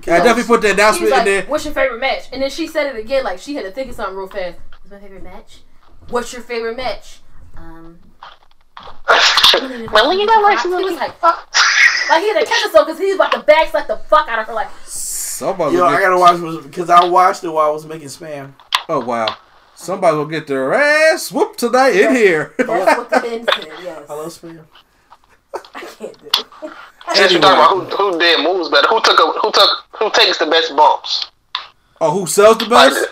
I 0.08 0.18
definitely 0.18 0.44
put 0.44 0.60
the 0.62 0.68
She 0.68 0.72
announcement 0.74 1.10
was 1.10 1.18
in 1.20 1.24
there. 1.24 1.42
"What's 1.46 1.64
your 1.64 1.74
favorite 1.74 1.98
match?" 2.00 2.24
And 2.32 2.42
then 2.42 2.50
she 2.50 2.66
said 2.66 2.94
it 2.94 2.98
again, 2.98 3.24
like 3.24 3.38
she 3.38 3.54
had 3.54 3.64
to 3.64 3.70
think 3.70 3.90
of 3.90 3.96
something 3.96 4.16
real 4.16 4.28
fast. 4.28 4.58
What's 4.82 4.90
my 4.90 4.98
favorite 5.00 5.22
match? 5.22 5.60
What's 6.08 6.32
your 6.32 6.42
favorite 6.42 6.76
match? 6.76 7.20
Um, 7.56 7.98
Man, 9.60 10.08
when 10.08 10.18
you 10.18 10.26
got 10.26 10.42
like 10.42 10.60
he 10.60 10.68
was 10.68 10.94
like, 10.96 11.18
fuck. 11.18 11.52
like 12.08 12.22
he 12.22 12.28
had 12.32 12.40
to 12.40 12.46
catch 12.46 12.62
himself 12.62 12.86
because 12.86 12.98
he 13.00 13.06
was 13.06 13.16
about 13.16 13.32
to 13.32 13.40
backslap 13.40 13.86
the 13.88 13.96
fuck 14.08 14.28
out 14.28 14.38
of 14.38 14.46
her. 14.46 14.54
Like, 14.54 14.68
Somebody 14.84 15.76
Yo, 15.76 15.82
will 15.82 15.88
I 15.88 16.00
gotta 16.00 16.18
watch 16.18 16.62
because 16.64 16.88
I 16.90 17.04
watched 17.04 17.44
it 17.44 17.48
while 17.48 17.68
I 17.68 17.72
was 17.72 17.84
making 17.86 18.08
spam. 18.08 18.52
Oh 18.88 19.00
wow. 19.00 19.36
Somebody 19.74 20.16
will 20.16 20.26
get 20.26 20.46
their 20.46 20.72
ass 20.74 21.32
whooped 21.32 21.58
tonight 21.58 21.94
in 21.96 22.14
here. 22.14 22.54
that's 22.58 22.68
what 22.98 23.10
the 23.10 23.20
men 23.22 23.46
said. 23.54 23.68
Yes, 23.82 24.02
I 24.10 24.14
love 24.14 24.26
spam. 24.40 24.64
I 25.74 25.80
can't 25.80 26.18
do. 26.18 26.26
it. 26.26 26.72
Since 27.14 27.32
you're 27.32 27.40
talking 27.40 27.58
about 27.84 27.90
who, 27.98 28.10
who 28.12 28.18
did 28.18 28.44
moves 28.44 28.68
better, 28.68 28.88
who 28.88 29.00
took 29.02 29.18
a, 29.18 29.38
who 29.40 29.50
took 29.52 29.70
who 29.98 30.10
takes 30.12 30.38
the 30.38 30.46
best 30.46 30.74
bumps, 30.76 31.30
oh, 32.00 32.10
who 32.20 32.26
sells 32.26 32.58
the 32.58 32.66
like 32.66 32.90
best? 32.92 33.08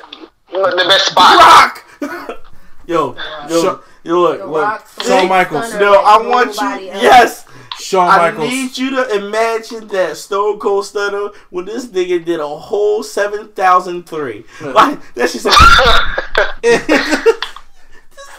the, 0.50 0.58
the 0.76 0.84
best 0.88 1.06
spot. 1.06 1.36
Rock! 1.38 1.84
yo, 2.86 3.16
yo, 3.48 3.60
Sure. 3.62 3.80
yo, 4.04 4.20
look, 4.20 4.38
The 4.38 4.46
look. 4.46 4.62
Rock, 4.62 4.88
Shawn 5.02 5.28
Michaels. 5.28 5.74
No, 5.74 5.94
I 6.02 6.16
want 6.26 6.54
you. 6.56 6.90
else. 6.90 7.02
Yes, 7.02 7.44
Shawn 7.78 8.08
Michaels. 8.08 8.48
I 8.48 8.50
need 8.50 8.78
you 8.78 8.90
to 8.90 9.16
imagine 9.26 9.88
that 9.88 10.16
Stone 10.16 10.58
Cold 10.60 10.86
Stunner 10.86 11.30
when 11.50 11.64
this 11.66 11.86
nigga 11.86 12.24
did 12.24 12.40
a 12.40 12.46
whole 12.48 13.02
seven 13.02 13.48
thousand 13.48 14.04
three. 14.08 14.44
Like 14.62 15.14
that 15.14 15.28
shit 15.30 15.42
said. 15.42 15.52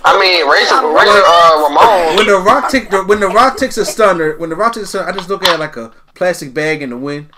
I 0.04 0.18
mean, 0.20 0.48
Razor, 0.48 0.88
Razor 0.88 1.24
uh, 1.26 1.68
Ramon. 1.68 2.16
when 2.18 2.28
the 2.28 2.40
rock 2.40 2.70
take 2.72 2.90
the, 2.90 3.04
when 3.04 3.20
the 3.20 3.28
rock 3.28 3.58
takes 3.58 3.78
a 3.78 3.86
stunner, 3.86 4.38
when 4.38 4.50
the 4.50 4.56
rock 4.56 4.74
takes 4.74 4.86
a 4.86 4.88
stunner, 4.88 5.10
I 5.10 5.12
just 5.12 5.30
look 5.30 5.44
at 5.44 5.56
it 5.56 5.60
like 5.60 5.76
a 5.78 5.92
plastic 6.16 6.54
bag 6.54 6.82
in 6.82 6.90
the 6.92 6.98
wind. 6.98 7.30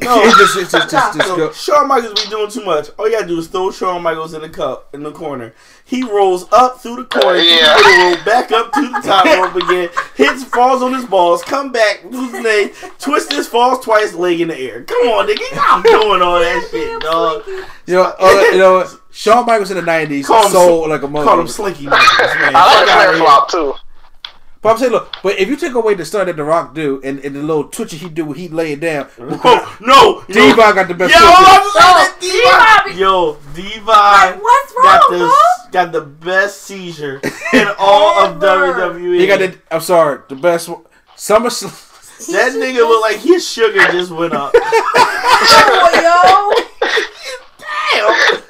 No, 0.00 0.22
It 0.22 0.36
just, 0.36 0.56
it 0.56 0.60
just, 0.70 0.90
just, 0.90 1.16
just 1.16 1.28
Yo, 1.28 1.36
go. 1.36 1.52
Shawn 1.52 1.88
Michaels 1.88 2.22
be 2.24 2.30
doing 2.30 2.48
too 2.48 2.64
much. 2.64 2.88
All 2.98 3.08
you 3.08 3.16
gotta 3.16 3.26
do 3.26 3.38
is 3.40 3.48
throw 3.48 3.72
Shawn 3.72 4.00
Michaels 4.00 4.32
in 4.32 4.42
the 4.42 4.48
cup 4.48 4.88
in 4.94 5.02
the 5.02 5.10
corner. 5.10 5.52
He 5.84 6.04
rolls 6.04 6.46
up 6.52 6.80
through 6.80 6.96
the 6.96 7.04
corner, 7.06 7.38
Yeah. 7.40 7.74
through 7.74 7.82
the 7.82 7.88
middle 7.96 8.10
rope, 8.16 8.24
back 8.24 8.52
up 8.52 8.72
to 8.74 8.80
the 8.80 9.00
top 9.00 9.24
rope 9.54 9.56
again, 9.56 9.88
hits, 10.14 10.44
falls 10.44 10.82
on 10.82 10.94
his 10.94 11.04
balls, 11.04 11.42
come 11.42 11.72
back, 11.72 12.04
lose 12.04 12.30
his 12.32 12.44
leg, 12.44 12.74
twist 13.00 13.32
his 13.32 13.48
falls 13.48 13.84
twice, 13.84 14.14
leg 14.14 14.40
in 14.40 14.48
the 14.48 14.56
air. 14.56 14.84
Come 14.84 15.08
on, 15.08 15.26
nigga, 15.26 15.46
I'm 15.58 15.82
doing 15.82 16.22
all 16.22 16.38
that 16.38 16.68
shit, 16.70 17.00
dog. 17.02 17.42
You 17.86 17.94
know, 17.94 18.14
uh, 18.20 18.44
you 18.52 18.58
know, 18.58 18.86
Shawn 19.18 19.46
Michaels 19.46 19.72
in 19.72 19.76
the 19.78 19.82
nineties 19.82 20.28
Call 20.28 20.44
him 20.44 20.52
sold 20.52 20.90
like 20.90 21.02
a 21.02 21.08
Call 21.08 21.40
him. 21.40 21.48
Slinky 21.48 21.86
Michaels, 21.88 22.34
man. 22.36 22.54
I 22.54 22.66
like 22.66 22.76
Fuck 22.76 22.86
the 22.86 22.92
outta 22.92 22.92
flare 22.92 23.12
here. 23.16 23.24
flop 23.24 23.50
too. 23.50 23.74
But 24.62 24.68
I'm 24.70 24.78
saying, 24.78 24.92
look, 24.92 25.12
but 25.24 25.38
if 25.40 25.48
you 25.48 25.56
take 25.56 25.74
away 25.74 25.94
the 25.94 26.04
stunt 26.04 26.26
that 26.26 26.36
the 26.36 26.44
Rock 26.44 26.72
do 26.74 27.00
and, 27.02 27.18
and 27.24 27.34
the 27.34 27.42
little 27.42 27.64
twitchy 27.64 27.96
he 27.96 28.08
do 28.08 28.24
when 28.26 28.36
he 28.38 28.46
lay 28.48 28.72
it 28.72 28.80
down, 28.80 29.08
Oh, 29.18 29.76
no, 29.80 30.22
D 30.32 30.48
yo, 30.48 30.54
got 30.54 30.86
the 30.86 30.94
best. 30.94 31.12
Yo, 31.14 31.18
twitch. 31.20 31.36
I'm 31.40 31.62
Yo, 31.64 32.04
saying 32.04 32.14
D-Bobby. 32.20 32.94
Yo, 33.00 33.36
Divi 33.54 33.80
What's 33.80 34.72
got 34.74 35.10
wrong, 35.10 35.18
the 35.18 35.18
bro? 35.18 35.70
got 35.72 35.92
the 35.92 36.00
best 36.02 36.62
seizure 36.62 37.20
in 37.52 37.68
all 37.78 38.24
of 38.24 38.40
WWE. 38.40 39.18
he 39.20 39.26
got 39.26 39.38
the. 39.40 39.58
I'm 39.72 39.80
sorry, 39.80 40.20
the 40.28 40.36
best 40.36 40.68
one. 40.68 40.82
Summer. 41.16 41.50
Sl- 41.50 41.66
That 42.32 42.52
nigga 42.52 42.78
look 42.88 43.02
like 43.02 43.18
his 43.18 43.48
sugar 43.48 43.80
just 43.92 44.10
went 44.12 44.32
up. 44.32 44.52
Oh, 46.00 46.54
Damn. 47.58 48.42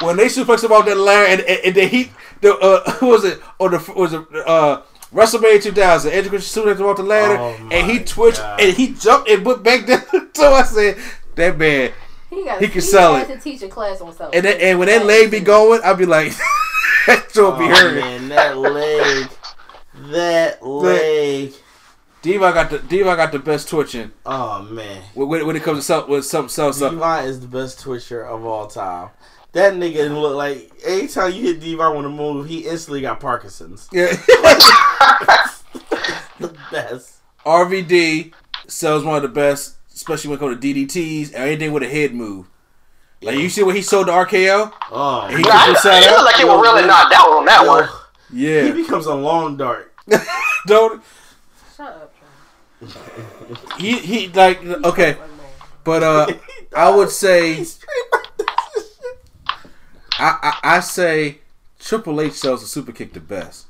When 0.00 0.16
they 0.16 0.26
suplex 0.26 0.62
him 0.64 0.72
off 0.72 0.84
that 0.86 0.96
ladder 0.96 1.26
and, 1.26 1.40
and, 1.42 1.60
and 1.66 1.74
then 1.74 1.88
he 1.88 2.10
the 2.40 2.54
uh 2.58 2.90
who 2.98 3.08
was 3.08 3.24
it 3.24 3.40
or 3.58 3.70
the 3.70 3.92
was 3.96 4.12
it 4.12 4.24
uh 4.46 4.82
WrestleMania 5.12 5.62
2000 5.62 6.12
Edge 6.12 6.28
Christian 6.28 6.62
suplexed 6.62 6.78
him 6.80 6.86
off 6.86 6.96
the 6.96 7.02
ladder 7.02 7.36
Oh 7.38 7.68
and 7.72 7.90
he 7.90 7.98
twitched 8.04 8.38
God. 8.38 8.60
and 8.60 8.76
he 8.76 8.94
jumped 8.94 9.28
and 9.28 9.44
went 9.44 9.62
back 9.62 9.86
down 9.86 10.02
so 10.34 10.52
I 10.52 10.62
said 10.62 10.96
that 11.34 11.58
man! 11.58 11.92
He, 12.28 12.44
got, 12.44 12.60
He 12.60 12.68
can 12.68 12.80
sell 12.80 13.16
it. 13.16 13.26
to 13.26 13.38
teach 13.38 13.60
a 13.62 13.68
class 13.68 14.00
on 14.00 14.14
self. 14.14 14.32
and 14.34 14.44
then, 14.44 14.60
and 14.60 14.78
when 14.78 14.86
that 14.88 15.04
leg 15.04 15.30
be 15.30 15.40
going 15.40 15.80
I'd 15.82 15.98
be 15.98 16.06
like 16.06 16.32
that 17.06 17.28
joint 17.32 17.58
be 17.58 17.64
Oh, 17.64 17.68
hurting 17.68 18.00
man, 18.00 18.28
that 18.28 18.56
leg. 18.56 19.28
That 20.12 20.64
leg. 20.64 21.52
Diva 22.22 22.52
got 22.52 22.70
the 22.70 22.78
Diva 22.78 23.16
got 23.16 23.32
the 23.32 23.38
best 23.38 23.68
twitching 23.68 24.12
Oh 24.26 24.62
man. 24.62 25.02
when, 25.14 25.28
when 25.28 25.46
when 25.46 25.56
it 25.56 25.62
comes 25.62 25.78
to 25.78 25.82
self 25.82 26.08
with 26.08 26.24
some 26.24 26.48
self 26.48 26.74
stuff 26.76 26.92
Devon 26.92 27.24
is 27.24 27.40
the 27.40 27.46
best 27.48 27.80
twitcher 27.80 28.22
of 28.24 28.44
all 28.44 28.66
time. 28.66 29.08
That 29.52 29.74
nigga 29.74 30.08
look 30.20 30.36
like 30.36 30.70
anytime 30.86 31.32
you 31.32 31.42
hit 31.42 31.60
Devon 31.60 31.96
with 31.96 32.06
a 32.06 32.08
move, 32.08 32.46
he 32.48 32.66
instantly 32.68 33.00
got 33.00 33.18
Parkinson's. 33.20 33.88
yeah 33.92 34.06
The 36.38 36.56
best. 36.72 37.16
RVD 37.44 38.32
sells 38.66 39.04
one 39.04 39.16
of 39.16 39.22
the 39.22 39.28
best 39.28 39.76
especially 39.94 40.30
when 40.30 40.38
it 40.38 40.40
comes 40.40 40.60
to 40.60 40.74
DDTs 40.86 41.34
or 41.34 41.38
anything 41.38 41.72
with 41.72 41.82
a 41.82 41.88
head 41.88 42.14
move 42.14 42.46
like 43.22 43.36
you 43.38 43.48
see 43.50 43.62
what 43.62 43.74
he 43.76 43.82
sold 43.82 44.06
the 44.08 44.12
RKO 44.12 44.72
Oh, 44.90 45.26
He 45.28 45.36
Nah, 45.42 45.42
can 45.42 45.76
I, 45.84 45.98
it 45.98 46.04
up. 46.06 46.10
looked 46.12 46.24
like 46.24 46.36
he 46.36 46.44
was 46.44 46.62
really 46.62 46.86
knocked 46.86 47.12
out 47.14 47.28
on 47.30 47.44
that 47.46 47.62
Yo, 47.64 47.68
one. 47.68 47.88
Yeah, 48.32 48.62
he 48.64 48.72
becomes 48.82 49.06
a 49.06 49.14
long 49.14 49.56
dart. 49.56 49.92
don't 50.66 51.02
Shut 51.76 51.86
up, 51.88 52.14
John. 52.80 53.58
he 53.78 53.98
he 53.98 54.28
like 54.28 54.62
okay 54.64 55.16
but 55.84 56.02
uh 56.02 56.26
i 56.76 56.88
would 56.94 57.10
say 57.10 57.64
I, 60.18 60.38
I 60.62 60.76
i 60.76 60.80
say 60.80 61.38
triple 61.78 62.20
h 62.20 62.34
sells 62.34 62.60
the 62.62 62.66
super 62.68 62.92
kick 62.92 63.12
the 63.12 63.20
best 63.20 63.66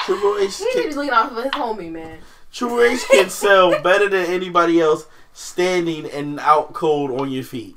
Triple 0.00 0.38
H 0.38 0.56
He 0.58 0.64
need 0.64 0.72
to 0.72 0.76
be 0.78 0.88
can, 0.88 0.96
looking 0.96 1.10
out 1.12 1.34
for 1.34 1.42
his 1.42 1.52
homie, 1.52 1.90
man. 1.92 2.18
Triple 2.52 2.80
H 2.82 3.00
can 3.10 3.28
sell 3.30 3.82
better 3.82 4.08
than 4.08 4.26
anybody 4.26 4.80
else 4.80 5.06
standing 5.34 6.06
and 6.10 6.40
out 6.40 6.72
cold 6.72 7.20
on 7.20 7.30
your 7.30 7.42
feet. 7.44 7.76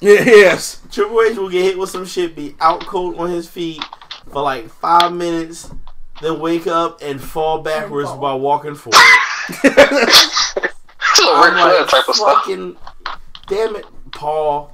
yes 0.00 0.80
Triple 0.90 1.22
H 1.22 1.36
will 1.36 1.48
get 1.50 1.62
hit 1.64 1.78
with 1.78 1.90
some 1.90 2.04
shit, 2.06 2.36
be 2.36 2.54
out 2.60 2.80
cold 2.86 3.16
on 3.18 3.30
his 3.30 3.48
feet 3.48 3.82
for 4.30 4.42
like 4.42 4.68
five 4.68 5.12
minutes, 5.12 5.70
then 6.20 6.38
wake 6.40 6.66
up 6.66 7.00
and 7.02 7.20
fall 7.20 7.62
backwards 7.62 8.08
fall. 8.10 8.18
while 8.20 8.38
walking 8.40 8.74
forward. 8.74 8.98
Some 11.14 11.42
Ric 11.42 11.52
I'm 11.54 11.78
like, 11.80 11.88
type 11.88 12.08
of 12.08 12.14
stuff. 12.14 12.44
fucking, 12.44 12.76
damn 13.48 13.76
it, 13.76 13.84
Paul. 14.12 14.71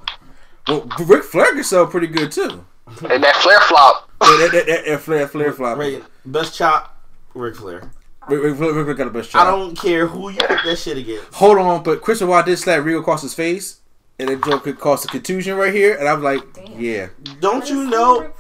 Well 0.68 0.88
Ric 1.06 1.24
Flair 1.24 1.52
can 1.54 1.64
sell 1.64 1.86
pretty 1.86 2.06
good 2.08 2.30
too 2.32 2.64
And 3.08 3.22
that 3.24 3.36
Flair 3.36 3.60
flop. 3.62 4.10
yeah, 4.22 4.28
that, 4.28 4.50
that, 4.52 4.66
that, 4.66 4.84
that 4.86 5.00
Flair 5.00 5.26
Flair 5.28 5.52
flop 5.52 5.78
Right, 5.78 6.02
best 6.26 6.54
chop, 6.56 6.96
Ric 7.34 7.56
Flair. 7.56 7.90
Ric, 8.28 8.42
Ric, 8.42 8.58
Ric, 8.58 8.86
Ric 8.86 8.96
got 8.98 9.04
the 9.04 9.10
best 9.10 9.30
chop. 9.30 9.46
I 9.46 9.50
don't 9.50 9.74
care 9.76 10.06
who 10.06 10.28
you 10.30 10.38
put 10.38 10.58
that 10.64 10.78
shit 10.78 10.98
against. 10.98 11.32
hold 11.34 11.58
on 11.58 11.82
but 11.82 12.02
Christian 12.02 12.28
Watt 12.28 12.46
did 12.46 12.58
slap 12.58 12.84
Regal 12.84 13.00
across 13.00 13.22
his 13.22 13.34
face 13.34 13.80
and 14.20 14.28
that 14.28 14.44
joke 14.44 14.64
could 14.64 14.78
cause 14.80 15.04
a 15.04 15.08
contusion 15.08 15.56
right 15.56 15.72
here, 15.72 15.94
and 15.94 16.08
I'm 16.08 16.24
like, 16.24 16.40
yeah. 16.76 17.06
Don't 17.38 17.70
you 17.70 17.88
know? 17.88 18.32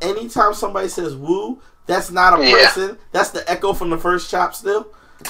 Anytime 0.00 0.54
somebody 0.54 0.86
says 0.86 1.16
"woo," 1.16 1.60
that's 1.86 2.12
not 2.12 2.38
a 2.38 2.46
Yeah. 2.46 2.52
person. 2.52 2.98
That's 3.10 3.30
the 3.30 3.50
echo 3.50 3.72
from 3.72 3.90
the 3.90 3.98
first 3.98 4.30
chop. 4.30 4.54
Still. 4.54 4.86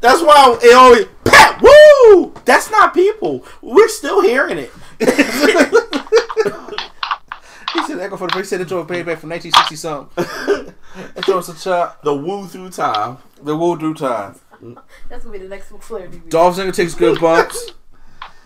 that's 0.00 0.22
why 0.22 0.58
it 0.62 0.74
always 0.74 1.06
pat 1.24 1.60
woo. 1.60 2.32
That's 2.44 2.70
not 2.70 2.94
people. 2.94 3.44
We're 3.62 3.88
still 3.88 4.22
hearing 4.22 4.58
it. 4.58 4.70
He 7.76 7.82
said 7.82 8.00
echo 8.00 8.16
for 8.16 8.26
the 8.26 8.32
first 8.32 8.48
said 8.48 8.60
the 8.60 8.64
joke 8.64 8.88
payback 8.88 9.18
from 9.18 9.30
1960 9.30 9.76
something. 9.76 10.24
and 11.14 11.24
throw 11.24 11.38
us 11.38 11.48
a 11.50 11.62
chop. 11.62 12.02
The 12.02 12.14
woo 12.14 12.46
through 12.46 12.70
time. 12.70 13.18
The 13.42 13.54
woo 13.54 13.78
through 13.78 13.94
time. 13.94 14.36
That's 15.10 15.24
gonna 15.24 15.38
be 15.38 15.44
the 15.44 15.48
next 15.48 15.70
Ric 15.70 15.82
Flair 15.82 16.08
DVD. 16.08 16.30
Dolph 16.30 16.56
Ziggler 16.56 16.74
takes 16.74 16.94
good 16.94 17.20
bumps. 17.20 17.72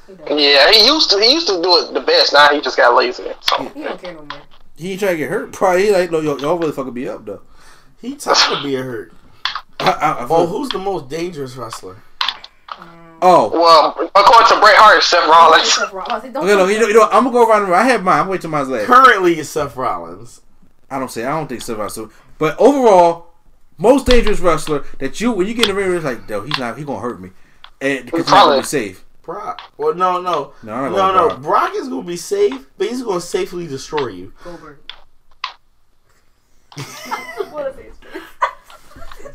Yeah, 0.09 0.73
he 0.73 0.87
used 0.87 1.11
to 1.11 1.21
he 1.21 1.33
used 1.33 1.47
to 1.47 1.63
do 1.63 1.77
it 1.79 1.95
the 1.95 2.01
best. 2.01 2.33
Now 2.33 2.49
he 2.49 2.61
just 2.61 2.77
got 2.77 2.97
lazy. 2.97 3.23
So 3.41 3.69
He 3.69 3.85
don't 3.85 4.03
care 4.03 4.15
no 4.15 4.23
more. 4.23 4.41
He 4.77 4.93
ain't 4.93 5.01
trying 5.01 5.13
to 5.13 5.19
get 5.19 5.31
hurt. 5.31 5.53
Probably 5.53 5.85
he 5.85 5.93
like, 5.93 6.11
no, 6.11 6.21
y'all, 6.21 6.41
y'all 6.41 6.59
really 6.59 6.73
fucking 6.73 6.95
be 6.95 7.09
up 7.09 7.25
though. 7.25 7.43
He 8.01 8.17
tired 8.17 8.59
of 8.59 8.63
being 8.63 8.83
hurt. 8.83 9.13
I, 9.79 9.91
I, 9.91 10.13
I 10.13 10.27
Oh, 10.31 10.47
who's 10.47 10.69
the 10.71 10.79
most 10.79 11.09
dangerous 11.09 11.57
wrestler? 11.57 11.97
Oh. 13.23 13.51
Well, 13.53 14.11
according 14.15 14.49
to 14.49 14.61
Bret 14.61 14.77
Hart, 14.77 15.03
Seth 15.03 15.29
Rollins. 15.29 15.71
Seth 15.71 15.93
Okay, 15.93 16.31
no, 16.57 16.67
you 16.67 16.79
know, 16.79 16.87
you 16.87 16.95
know, 16.95 17.05
I'm 17.13 17.25
gonna 17.25 17.33
go 17.33 17.47
around. 17.49 17.63
the 17.63 17.67
room. 17.67 17.75
I 17.77 17.85
have 17.85 18.03
mine. 18.03 18.21
I'm 18.21 18.29
waiting 18.29 18.43
till 18.43 18.51
mine's 18.51 18.69
last. 18.69 18.87
Currently, 18.87 19.35
it's 19.39 19.51
Seth 19.51 19.77
Rollins. 19.77 20.41
I 20.91 20.99
don't 20.99 21.11
say. 21.11 21.25
I 21.25 21.31
don't 21.31 21.47
think 21.47 21.61
Seth 21.61 21.77
Rollins. 21.77 22.13
But 22.39 22.59
overall, 22.59 23.27
most 23.77 24.07
dangerous 24.07 24.41
wrestler 24.41 24.85
that 25.01 25.21
you 25.21 25.33
when 25.33 25.47
you 25.47 25.53
get 25.55 25.69
in 25.69 25.75
the 25.77 25.81
ring, 25.83 25.95
it's 25.95 26.05
like, 26.05 26.27
no, 26.31 26.41
he's 26.43 26.57
not. 26.59 26.79
He 26.79 26.85
gonna 26.85 27.01
hurt 27.01 27.21
me, 27.21 27.31
and 27.83 28.07
because 28.07 28.21
he's 28.25 28.31
not 28.31 28.45
gonna 28.47 28.61
be 28.63 28.67
safe. 28.67 29.05
Brock. 29.23 29.61
Well, 29.77 29.95
no, 29.95 30.21
no, 30.23 30.55
No, 30.63 30.89
no, 30.89 31.13
no. 31.13 31.29
going 31.29 31.43
Brock. 31.43 31.75
is 31.75 31.89
gonna 31.89 32.03
be 32.03 32.17
safe, 32.17 32.67
but 32.79 32.89
he's 32.89 33.03
gonna 33.03 33.21
safely 33.21 33.67
destroy 33.67 34.09
you. 34.09 34.33
Goldberg. 34.43 34.79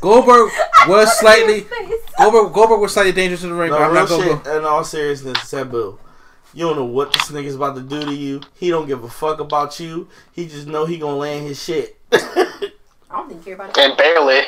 Goldberg 0.00 0.50
was 0.88 1.18
slightly 1.18 1.66
Goldberg. 2.18 2.52
Goldberg 2.52 2.80
was 2.80 2.92
slightly 2.92 3.12
dangerous 3.12 3.42
in 3.44 3.50
the 3.50 3.56
ring. 3.56 3.70
No, 3.70 3.78
but 3.78 3.84
I'm 3.84 3.92
real 3.92 4.00
not 4.02 4.08
gonna 4.08 4.44
shit. 4.44 4.56
In 4.56 4.64
all 4.64 4.84
seriousness, 4.84 5.48
Sabu, 5.48 5.98
you 6.54 6.66
don't 6.66 6.76
know 6.76 6.84
what 6.84 7.12
this 7.12 7.30
nigga's 7.30 7.54
about 7.54 7.76
to 7.76 7.82
do 7.82 8.04
to 8.04 8.14
you. 8.14 8.40
He 8.54 8.70
don't 8.70 8.86
give 8.86 9.04
a 9.04 9.08
fuck 9.08 9.40
about 9.40 9.78
you. 9.78 10.08
He 10.32 10.46
just 10.46 10.66
know 10.66 10.86
he 10.86 10.98
gonna 10.98 11.16
land 11.16 11.46
his 11.46 11.62
shit. 11.62 11.98
I 12.12 12.70
don't 13.10 13.28
think 13.28 13.40
he 13.40 13.46
care 13.46 13.54
about 13.54 13.76
it. 13.76 13.78
And 13.78 13.96
barely. 13.96 14.42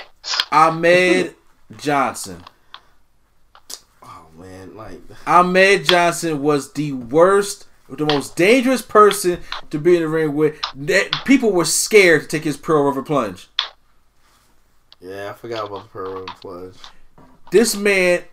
Ahmed 0.50 1.34
Johnson. 1.76 2.44
Oh 4.02 4.26
man, 4.38 4.76
like 4.76 5.00
Ahmed 5.26 5.84
Johnson 5.84 6.42
was 6.42 6.72
the 6.72 6.92
worst, 6.92 7.66
the 7.88 8.06
most 8.06 8.36
dangerous 8.36 8.82
person 8.82 9.40
to 9.70 9.78
be 9.78 9.96
in 9.96 10.02
the 10.02 10.08
ring 10.08 10.34
with. 10.34 10.58
That 10.74 11.24
people 11.24 11.52
were 11.52 11.64
scared 11.64 12.22
to 12.22 12.28
take 12.28 12.44
his 12.44 12.56
Pearl 12.56 12.84
River 12.84 13.02
plunge. 13.02 13.48
Yeah, 15.00 15.30
I 15.30 15.32
forgot 15.34 15.66
about 15.66 15.84
the 15.84 15.88
Pearl 15.90 16.12
River 16.14 16.26
plunge. 16.40 16.74
This 17.50 17.76
man 17.76 18.24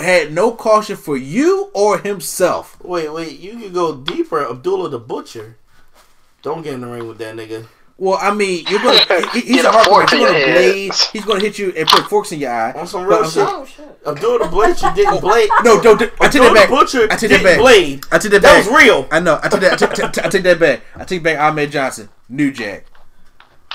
had 0.00 0.32
no 0.32 0.52
caution 0.52 0.96
for 0.96 1.16
you 1.16 1.70
or 1.74 1.98
himself. 1.98 2.80
Wait, 2.82 3.12
wait, 3.12 3.38
you 3.40 3.52
can 3.58 3.72
go 3.72 3.96
deeper. 3.96 4.48
Abdullah 4.48 4.88
the 4.88 5.00
Butcher. 5.00 5.56
Don't 6.42 6.62
get 6.62 6.74
in 6.74 6.80
the 6.82 6.86
ring 6.86 7.08
with 7.08 7.18
that 7.18 7.34
nigga. 7.34 7.66
Well, 7.96 8.18
I 8.20 8.34
mean, 8.34 8.64
you're 8.68 8.80
gonna. 8.82 9.28
he- 9.32 9.40
he's 9.40 9.64
a 9.64 9.68
a 9.68 9.72
hard 9.72 9.86
fork 9.86 10.10
He's 10.10 10.18
gonna 10.20 10.32
blade. 10.32 10.92
He's 11.12 11.24
gonna 11.24 11.40
hit 11.40 11.58
you 11.58 11.72
and 11.76 11.86
put 11.88 12.04
forks 12.08 12.32
in 12.32 12.40
your 12.40 12.50
eye. 12.52 12.72
On 12.72 12.86
some 12.86 13.06
But 13.08 13.34
real 13.34 13.46
I'm 13.46 13.66
shit. 13.66 13.86
Abdullah 14.06 14.38
the 14.40 14.50
Butcher 14.50 14.92
didn't 14.94 15.20
blade. 15.20 15.48
No, 15.62 15.80
don't. 15.80 15.98
do- 15.98 16.10
I 16.20 16.28
take 16.28 16.42
that 16.42 16.54
back. 16.54 16.68
the 16.68 16.74
Butcher 16.74 17.04
I 17.04 17.16
take 17.16 17.30
didn't 17.30 17.42
that 17.44 17.50
back. 17.54 17.58
blade. 17.60 18.04
I 18.12 18.18
take 18.18 18.32
that 18.32 18.42
That 18.42 18.64
back. 18.64 18.70
was 18.70 18.82
real. 18.82 19.08
I 19.12 19.20
know. 19.20 19.38
I 19.42 19.48
take 19.48 19.60
that. 19.60 19.82
I 19.82 19.86
take, 19.86 20.24
I 20.24 20.28
take 20.28 20.42
that 20.42 20.58
back. 20.60 20.80
I 20.96 21.04
take 21.04 21.22
back 21.22 21.38
Ahmed 21.38 21.70
Johnson, 21.70 22.08
New 22.28 22.50
Jack. 22.52 22.84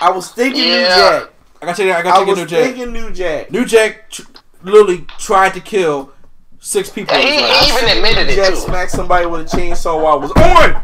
I 0.02 0.12
was 0.12 0.32
thinking 0.32 0.64
New 0.64 0.82
Jack. 0.86 1.30
I 1.62 1.66
gotta 1.66 1.78
take 1.78 1.88
that. 1.92 1.98
I 1.98 2.00
I 2.00 2.04
gotta 2.04 2.20
take 2.20 2.28
was 2.28 2.38
New 2.40 2.46
Jack. 2.46 2.64
thinking 2.76 2.94
New 2.94 3.12
Jack. 3.12 3.52
New 3.52 3.66
Jack 3.66 4.10
tr- 4.12 4.22
literally 4.64 5.06
tried 5.18 5.54
to 5.56 5.60
kill 5.62 6.12
six 6.60 6.90
people. 6.90 7.16
He 7.16 7.22
in 7.22 7.44
his 7.44 7.72
life. 7.72 8.28
New 8.28 8.36
Jack 8.36 8.56
smacked 8.56 8.92
somebody 8.92 9.26
with 9.26 9.42
a 9.54 9.58
chainsaw 9.58 10.02
while 10.02 10.18
it 10.18 10.22
was 10.22 10.32
on. 10.32 10.82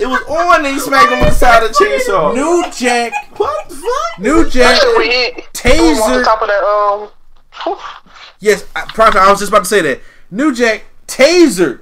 it 0.00 0.06
was 0.06 0.22
on, 0.28 0.64
and 0.64 0.74
he 0.74 0.80
smacked 0.80 1.10
him 1.12 1.18
with 1.20 1.28
the 1.30 1.34
side 1.34 1.62
of 1.62 1.70
the 1.70 1.74
chainsaw. 1.84 2.34
New 2.34 2.64
Jack. 2.72 3.12
What 3.36 3.68
the 3.68 3.74
fuck? 3.74 4.18
New 4.18 4.48
Jack. 4.48 4.74
Especially 4.76 4.96
when 4.98 5.10
he- 5.10 5.32
on 5.32 5.42
Taser. 5.52 6.24
top 6.24 6.40
of 6.42 6.48
that, 6.48 6.64
um, 6.64 7.76
Yes, 8.38 8.64
I, 8.74 8.82
Prophet, 8.94 9.18
I 9.20 9.30
was 9.30 9.40
just 9.40 9.50
about 9.50 9.64
to 9.64 9.68
say 9.68 9.82
that. 9.82 10.00
New 10.30 10.54
Jack 10.54 10.84
tasered 11.06 11.80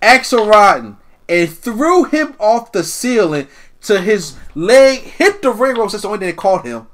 Axl 0.00 0.48
Rotten 0.48 0.98
and 1.28 1.50
threw 1.50 2.04
him 2.04 2.36
off 2.38 2.70
the 2.70 2.84
ceiling 2.84 3.48
to 3.86 4.00
his 4.00 4.36
leg, 4.54 5.00
hit 5.00 5.42
the 5.42 5.50
ring 5.50 5.76
ropes. 5.76 5.92
That's 5.92 6.02
the 6.02 6.08
only 6.08 6.18
thing 6.20 6.28
they 6.28 6.32
caught 6.34 6.64
him, 6.66 6.86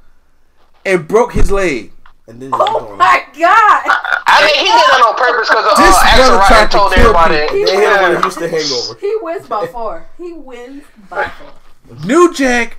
and 0.84 1.06
broke 1.08 1.32
his 1.32 1.50
leg. 1.50 1.92
And 2.26 2.40
then 2.40 2.50
Oh 2.52 2.94
my 2.96 3.24
god! 3.38 3.82
I 4.26 4.46
mean, 4.46 4.54
he 4.58 4.70
did 4.70 4.72
that 4.72 5.04
on 5.08 5.16
purpose 5.16 5.48
because 5.48 5.76
This 5.76 5.96
uh, 5.96 6.02
Axel 6.04 6.26
brother 6.26 6.38
Rotten 6.38 6.48
tried 6.48 6.70
to 6.70 6.76
told 6.76 6.92
kill 6.92 7.16
everybody. 7.16 7.40
people. 7.48 7.66
They 7.66 7.76
hit 7.76 7.92
him 7.92 8.02
when 8.02 8.12
Yeah. 8.12 8.18
he 8.18 8.24
used 8.24 8.38
hangover. 8.40 9.00
He 9.00 9.16
wins 9.20 9.46
by 9.48 9.66
far. 9.66 10.06
He 10.18 10.32
wins 10.32 10.84
by 11.10 11.24
far. 11.28 11.52
New 12.06 12.32
Jack 12.32 12.76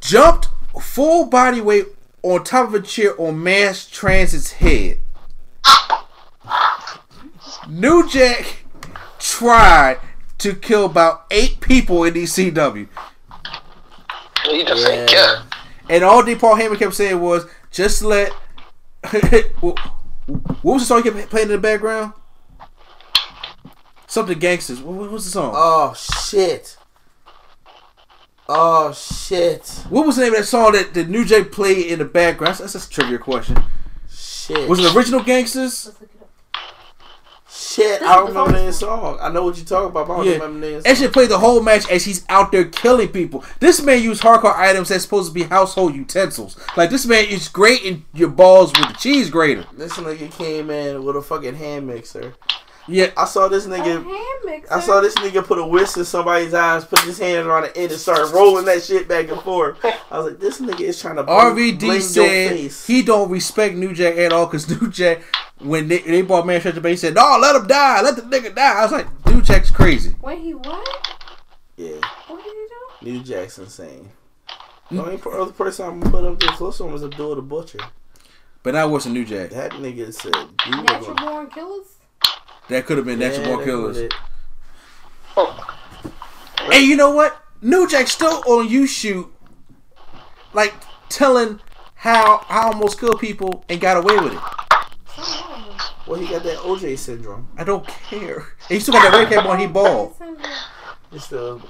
jumped 0.00 0.48
full 0.80 1.26
body 1.26 1.60
weight 1.60 1.86
on 2.22 2.44
top 2.44 2.68
of 2.68 2.74
a 2.74 2.80
chair 2.82 3.18
on 3.20 3.42
Mass 3.42 3.86
Transit's 3.88 4.52
head. 4.52 4.98
New 7.68 8.08
Jack 8.08 8.64
tried 9.18 9.98
to 10.38 10.54
kill 10.54 10.84
about 10.86 11.24
eight 11.30 11.60
people 11.60 12.04
in 12.04 12.14
ECW. 12.14 12.88
He 14.44 14.64
just 14.64 14.88
ain't 14.88 15.08
care. 15.08 15.42
And 15.88 16.04
all 16.04 16.22
D. 16.22 16.34
Paul 16.34 16.56
Heyman 16.56 16.78
kept 16.78 16.94
saying 16.94 17.20
was, 17.20 17.46
just 17.70 18.02
let. 18.02 18.32
what 19.60 19.76
was 20.62 20.82
the 20.82 20.86
song 20.86 21.02
he 21.02 21.10
kept 21.10 21.30
playing 21.30 21.46
in 21.46 21.52
the 21.52 21.58
background? 21.58 22.12
Something 24.06 24.38
gangsters. 24.38 24.80
What, 24.82 24.96
what 24.96 25.10
was 25.10 25.24
the 25.24 25.30
song? 25.30 25.52
Oh 25.54 25.94
shit. 25.94 26.76
Oh 28.48 28.92
shit. 28.92 29.84
What 29.88 30.06
was 30.06 30.16
the 30.16 30.22
name 30.22 30.32
of 30.34 30.40
that 30.40 30.46
song 30.46 30.72
that 30.72 30.92
the 30.94 31.04
New 31.04 31.24
Jack 31.24 31.52
played 31.52 31.86
in 31.86 32.00
the 32.00 32.04
background? 32.04 32.56
That's, 32.58 32.72
that's 32.72 32.86
a 32.86 32.90
trivia 32.90 33.18
question. 33.18 33.62
Shit. 34.10 34.68
Was 34.68 34.80
it 34.80 34.94
original 34.94 35.22
gangsters? 35.22 35.92
Shit, 37.70 38.02
I 38.02 38.16
don't 38.16 38.28
remember 38.28 38.52
that 38.64 38.72
song. 38.72 39.16
I 39.20 39.28
know 39.30 39.44
what 39.44 39.56
you're 39.56 39.64
talking 39.64 39.90
about, 39.90 40.08
but 40.08 40.14
I 40.14 40.16
don't 40.16 40.26
Yeah. 40.26 40.32
remember 40.32 40.66
that 40.80 40.86
And 40.88 40.98
song. 40.98 41.06
she 41.06 41.12
played 41.12 41.28
the 41.28 41.38
whole 41.38 41.60
match 41.62 41.88
as 41.88 42.04
he's 42.04 42.24
out 42.28 42.50
there 42.50 42.64
killing 42.64 43.08
people. 43.08 43.44
This 43.60 43.80
man 43.80 44.02
used 44.02 44.22
hardcore 44.24 44.56
items 44.56 44.88
that's 44.88 45.04
supposed 45.04 45.28
to 45.28 45.32
be 45.34 45.44
household 45.44 45.94
utensils. 45.94 46.56
Like 46.76 46.90
this 46.90 47.06
man 47.06 47.26
is 47.26 47.46
grating 47.48 48.04
your 48.12 48.28
balls 48.28 48.72
with 48.76 48.90
a 48.90 48.94
cheese 48.94 49.30
grater. 49.30 49.66
This 49.76 49.92
nigga 49.92 50.32
came 50.32 50.68
in 50.70 51.04
with 51.04 51.14
a 51.14 51.22
fucking 51.22 51.54
hand 51.54 51.86
mixer. 51.86 52.34
Yeah, 52.90 53.10
I 53.16 53.24
saw 53.24 53.48
this 53.48 53.66
nigga. 53.66 54.04
Hand. 54.04 54.64
I 54.70 54.80
saw 54.80 55.00
this 55.00 55.14
nigga 55.16 55.44
put 55.44 55.58
a 55.58 55.64
whisk 55.64 55.96
in 55.96 56.04
somebody's 56.04 56.52
eyes, 56.54 56.84
put 56.84 57.00
his 57.00 57.18
hands 57.18 57.46
around 57.46 57.62
the 57.62 57.76
end, 57.76 57.92
and 57.92 58.00
start 58.00 58.32
rolling 58.32 58.64
that 58.64 58.82
shit 58.82 59.06
back 59.08 59.28
and 59.28 59.40
forth. 59.42 59.78
I 59.84 60.18
was 60.18 60.26
like, 60.32 60.40
this 60.40 60.60
nigga 60.60 60.80
is 60.80 61.00
trying 61.00 61.16
to 61.16 61.22
blame, 61.22 61.54
blame 61.54 61.78
RVD 61.78 61.82
your 61.82 62.00
said 62.00 62.50
face. 62.50 62.86
he 62.86 63.02
don't 63.02 63.30
respect 63.30 63.76
New 63.76 63.94
Jack 63.94 64.16
at 64.16 64.32
all 64.32 64.46
because 64.46 64.68
New 64.80 64.90
Jack, 64.90 65.22
when 65.60 65.88
they, 65.88 65.98
they 65.98 66.22
bought 66.22 66.46
Manchester 66.46 66.80
Bay, 66.80 66.90
he 66.90 66.96
said, 66.96 67.14
"No, 67.14 67.38
let 67.40 67.54
him 67.56 67.66
die, 67.66 68.00
let 68.02 68.16
the 68.16 68.22
nigga 68.22 68.54
die." 68.54 68.78
I 68.80 68.82
was 68.82 68.92
like, 68.92 69.26
New 69.26 69.40
Jack's 69.42 69.70
crazy. 69.70 70.14
Wait, 70.22 70.40
he 70.40 70.54
what? 70.54 71.16
Yeah, 71.76 71.96
What 72.26 72.42
did 72.44 72.52
he 73.00 73.10
do? 73.12 73.18
New 73.18 73.22
Jack's 73.24 73.58
insane. 73.58 74.10
The 74.90 75.00
only 75.02 75.20
other 75.32 75.52
person 75.52 75.86
I'm 75.86 76.00
gonna 76.00 76.10
put 76.10 76.24
up 76.24 76.40
there 76.40 76.50
close 76.50 76.78
to 76.78 76.84
him 76.84 76.92
was 76.92 77.04
Abdul 77.04 77.36
the 77.36 77.42
Butcher. 77.42 77.78
But 78.62 78.72
that 78.72 78.90
wasn't 78.90 79.14
New 79.14 79.24
Jack. 79.24 79.50
That 79.50 79.72
nigga 79.72 80.12
said, 80.12 80.34
you 80.66 80.76
were 80.78 80.82
Natural 80.82 81.14
born 81.14 81.48
killers? 81.50 81.86
That 82.70 82.86
could 82.86 82.96
have 82.96 83.06
been 83.06 83.18
Natural 83.18 83.42
Yeah, 83.46 83.54
Born 83.54 83.64
Killers. 83.64 83.96
was 83.96 83.98
it. 83.98 84.14
And 86.72 86.84
you 86.86 86.96
know 86.96 87.10
what? 87.10 87.36
New 87.62 87.88
Jack 87.88 88.08
still 88.08 88.42
on 88.46 88.68
you 88.68 88.86
shoot, 88.86 89.30
like 90.54 90.72
telling 91.08 91.60
how 91.96 92.44
I 92.48 92.62
almost 92.64 92.98
killed 92.98 93.20
people 93.20 93.64
and 93.68 93.80
got 93.80 93.96
away 93.96 94.16
with 94.16 94.32
it. 94.32 94.40
Well, 96.06 96.18
he 96.18 96.26
got 96.26 96.42
that 96.44 96.58
OJ 96.58 96.96
syndrome. 96.98 97.48
I 97.58 97.64
don't 97.64 97.86
care. 97.86 98.36
And 98.38 98.44
he 98.68 98.80
still 98.80 98.94
got 98.94 99.10
that 99.10 99.18
red 99.18 99.28
cap 99.32 99.46
on. 99.46 99.58
He 99.58 99.66
bald. 99.66 100.14
He's 101.10 101.24
still. 101.24 101.60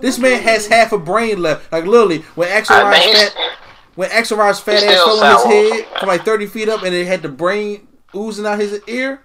This 0.00 0.18
man 0.18 0.42
has 0.42 0.66
half 0.66 0.92
a 0.92 0.98
brain 0.98 1.40
left. 1.42 1.70
Like 1.70 1.84
literally, 1.84 2.20
when 2.34 2.48
Axel 2.48 2.76
I 2.76 2.82
Ryan's 2.82 3.04
mean, 3.04 3.14
he's- 3.14 3.32
fat, 3.34 3.52
when 3.94 4.10
Axel 4.10 4.38
Ryan's 4.38 4.60
fat 4.60 4.82
ass 4.82 5.00
still 5.00 5.20
fell 5.20 5.38
on 5.46 5.50
his 5.50 5.72
head 5.72 5.98
from 6.00 6.08
like 6.08 6.24
thirty 6.24 6.46
feet 6.46 6.68
up, 6.68 6.82
and 6.82 6.94
it 6.94 7.06
had 7.06 7.22
the 7.22 7.28
brain 7.28 7.86
oozing 8.14 8.46
out 8.46 8.58
his 8.58 8.80
ear. 8.88 9.22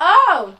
Oh! 0.00 0.54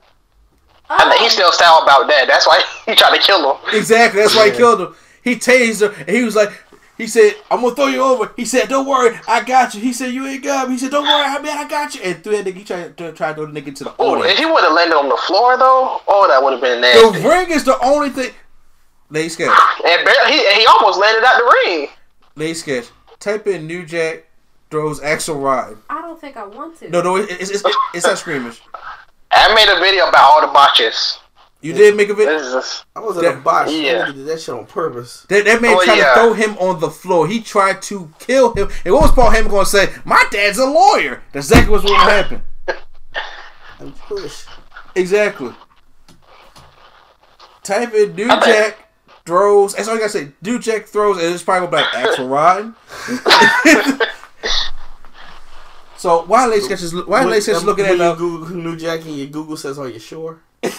I 0.91 1.09
mean, 1.09 1.19
he's 1.21 1.33
still 1.33 1.53
sour 1.53 1.83
about 1.83 2.07
that. 2.09 2.27
That's 2.27 2.47
why 2.47 2.62
he 2.87 2.95
tried 2.95 3.17
to 3.17 3.23
kill 3.23 3.55
him. 3.55 3.61
Exactly. 3.75 4.21
That's 4.21 4.35
why 4.37 4.51
he 4.51 4.57
killed 4.57 4.81
him. 4.81 4.95
He 5.23 5.37
tased 5.37 5.81
her, 5.87 5.95
and 6.07 6.11
he 6.17 6.25
was 6.25 6.35
like, 6.35 6.51
He 6.99 7.07
said, 7.07 7.35
"I'm 7.51 7.62
gonna 7.62 7.75
throw 7.75 7.87
you 7.87 8.03
over." 8.03 8.33
He 8.37 8.45
said, 8.45 8.69
"Don't 8.69 8.87
worry, 8.87 9.19
I 9.29 9.43
got 9.45 9.75
you." 9.75 9.81
He 9.81 9.93
said, 9.93 10.12
"You 10.12 10.27
ain't 10.27 10.43
got 10.43 10.69
me." 10.69 10.75
He 10.75 10.79
said, 10.79 10.91
"Don't 10.91 11.05
worry, 11.05 11.25
I 11.25 11.39
mean, 11.41 11.57
I 11.57 11.67
got 11.69 11.95
you." 11.95 12.03
And 12.03 12.23
threw 12.25 12.37
that 12.37 12.45
nigga. 12.45 12.55
He 12.59 12.65
tried 12.65 12.97
to 12.99 13.12
try 13.12 13.29
to 13.29 13.35
throw 13.35 13.47
the 13.47 13.53
nigga 13.61 13.75
to 13.77 13.85
the 13.85 13.95
Oh, 13.99 14.17
audience. 14.17 14.33
if 14.33 14.39
he 14.39 14.45
would 14.47 14.62
have 14.65 14.73
landed 14.75 14.97
on 14.97 15.09
the 15.09 15.17
floor 15.17 15.57
though, 15.57 16.01
oh, 16.09 16.27
that 16.29 16.43
would 16.43 16.53
have 16.55 16.61
been 16.62 16.81
nasty. 16.81 17.21
The 17.23 17.29
ring 17.29 17.51
is 17.51 17.65
the 17.65 17.79
only 17.85 18.11
thing. 18.11 18.33
Lady 19.11 19.29
sketch. 19.29 19.49
And 19.85 20.05
barely, 20.05 20.33
he 20.33 20.55
he 20.61 20.67
almost 20.67 20.99
landed 20.99 21.25
out 21.25 21.39
the 21.39 21.55
ring. 21.65 21.89
Lady 22.37 22.55
sketch. 22.55 22.87
Type 23.19 23.47
in 23.47 23.67
New 23.67 23.85
Jack 23.87 24.25
throws 24.71 25.01
Axl 25.01 25.43
Rotten. 25.43 25.79
I 25.91 26.01
don't 26.03 26.21
think 26.21 26.37
I 26.37 26.45
want 26.47 26.79
to. 26.81 26.89
No, 26.91 27.01
no, 27.03 27.17
it- 27.17 27.31
it's 27.31 27.51
it's, 27.51 27.62
it's 27.95 28.07
not 28.07 28.19
scrimmage. 28.19 28.61
I 29.32 29.55
made 29.55 29.69
a 29.69 29.81
video 29.81 30.09
about 30.09 30.23
all 30.23 30.40
the 30.40 30.52
botches. 30.52 31.19
You 31.62 31.74
did 31.74 31.94
make 31.94 32.09
a 32.09 32.15
video. 32.15 32.39
This 32.39 32.85
I 32.97 33.01
was 33.01 33.19
at 33.19 33.35
a 33.35 33.36
botch. 33.39 33.70
Yeah. 33.70 33.98
That 33.98 34.09
nigga 34.09 34.15
did 34.15 34.27
that 34.28 34.40
shit 34.40 34.55
on 34.55 34.65
purpose. 34.66 35.27
That, 35.28 35.44
that 35.44 35.61
man 35.61 35.77
Oh, 35.78 35.85
tried 35.85 35.97
yeah. 35.98 36.15
to 36.15 36.20
throw 36.20 36.32
him 36.32 36.57
on 36.59 36.81
the 36.81 36.89
floor. 36.90 37.28
He 37.28 37.40
tried 37.43 37.82
to 37.82 38.11
kill 38.19 38.55
him. 38.55 38.69
And 38.85 38.94
what 38.94 39.02
was 39.02 39.12
Paul 39.12 39.31
Heyman 39.31 39.51
going 39.51 39.65
to 39.66 39.70
say? 39.70 39.93
My 40.07 40.24
dad's 40.31 40.59
a 40.59 40.65
lawyer. 40.65 41.23
That's 41.32 41.51
exactly 41.51 41.70
what's 41.73 41.85
going 41.85 42.01
to 42.01 42.05
happen. 42.11 42.43
I'm 43.81 43.94
Jewish. 44.09 44.47
Exactly. 44.94 45.52
Type 47.62 47.93
in 47.93 48.15
New 48.15 48.24
I 48.31 48.40
bet- 48.40 48.44
Jack 48.47 48.89
throws. 49.27 49.74
That's 49.74 49.86
all 49.86 49.94
you 49.97 50.01
got 50.01 50.11
to 50.11 50.19
say. 50.19 50.32
New 50.40 50.59
Jack 50.59 50.86
throws, 50.86 51.19
and 51.23 51.27
it's 51.35 51.43
probably 51.43 51.69
going 51.69 51.85
to 51.85 51.90
be 51.93 51.98
like 51.98 52.16
Axl 52.16 52.31
Rotten. 52.31 52.74
so 56.01 56.24
why 56.24 56.47
Lady 56.47 56.62
Sketch 56.62 56.81
is 56.81 56.94
why 56.94 57.22
Lady 57.24 57.43
Sketch 57.43 57.56
is 57.56 57.64
looking 57.64 57.85
at 57.85 57.94
you 57.94 58.02
uh, 58.02 58.14
Google 58.14 58.56
New 58.56 58.74
Jack 58.74 59.05
and 59.05 59.18
your 59.18 59.27
Google 59.27 59.59
says, 59.59 59.78
"Are 59.78 59.86
you 59.86 59.98
sure?" 59.98 60.40
New 60.62 60.70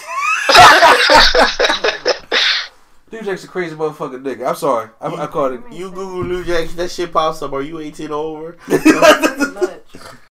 Jack's 3.22 3.44
a 3.44 3.48
crazy 3.48 3.76
motherfucking 3.76 4.22
nigga. 4.22 4.48
I'm 4.48 4.56
sorry. 4.56 4.90
I, 5.00 5.06
I 5.06 5.26
called 5.28 5.52
it. 5.52 5.60
You 5.70 5.92
Google 5.92 6.24
New 6.24 6.42
Jack, 6.42 6.70
that 6.70 6.90
shit 6.90 7.12
pops 7.12 7.40
up. 7.40 7.52
Are 7.52 7.62
you 7.62 7.78
18 7.78 8.10
or 8.10 8.14
over? 8.14 8.56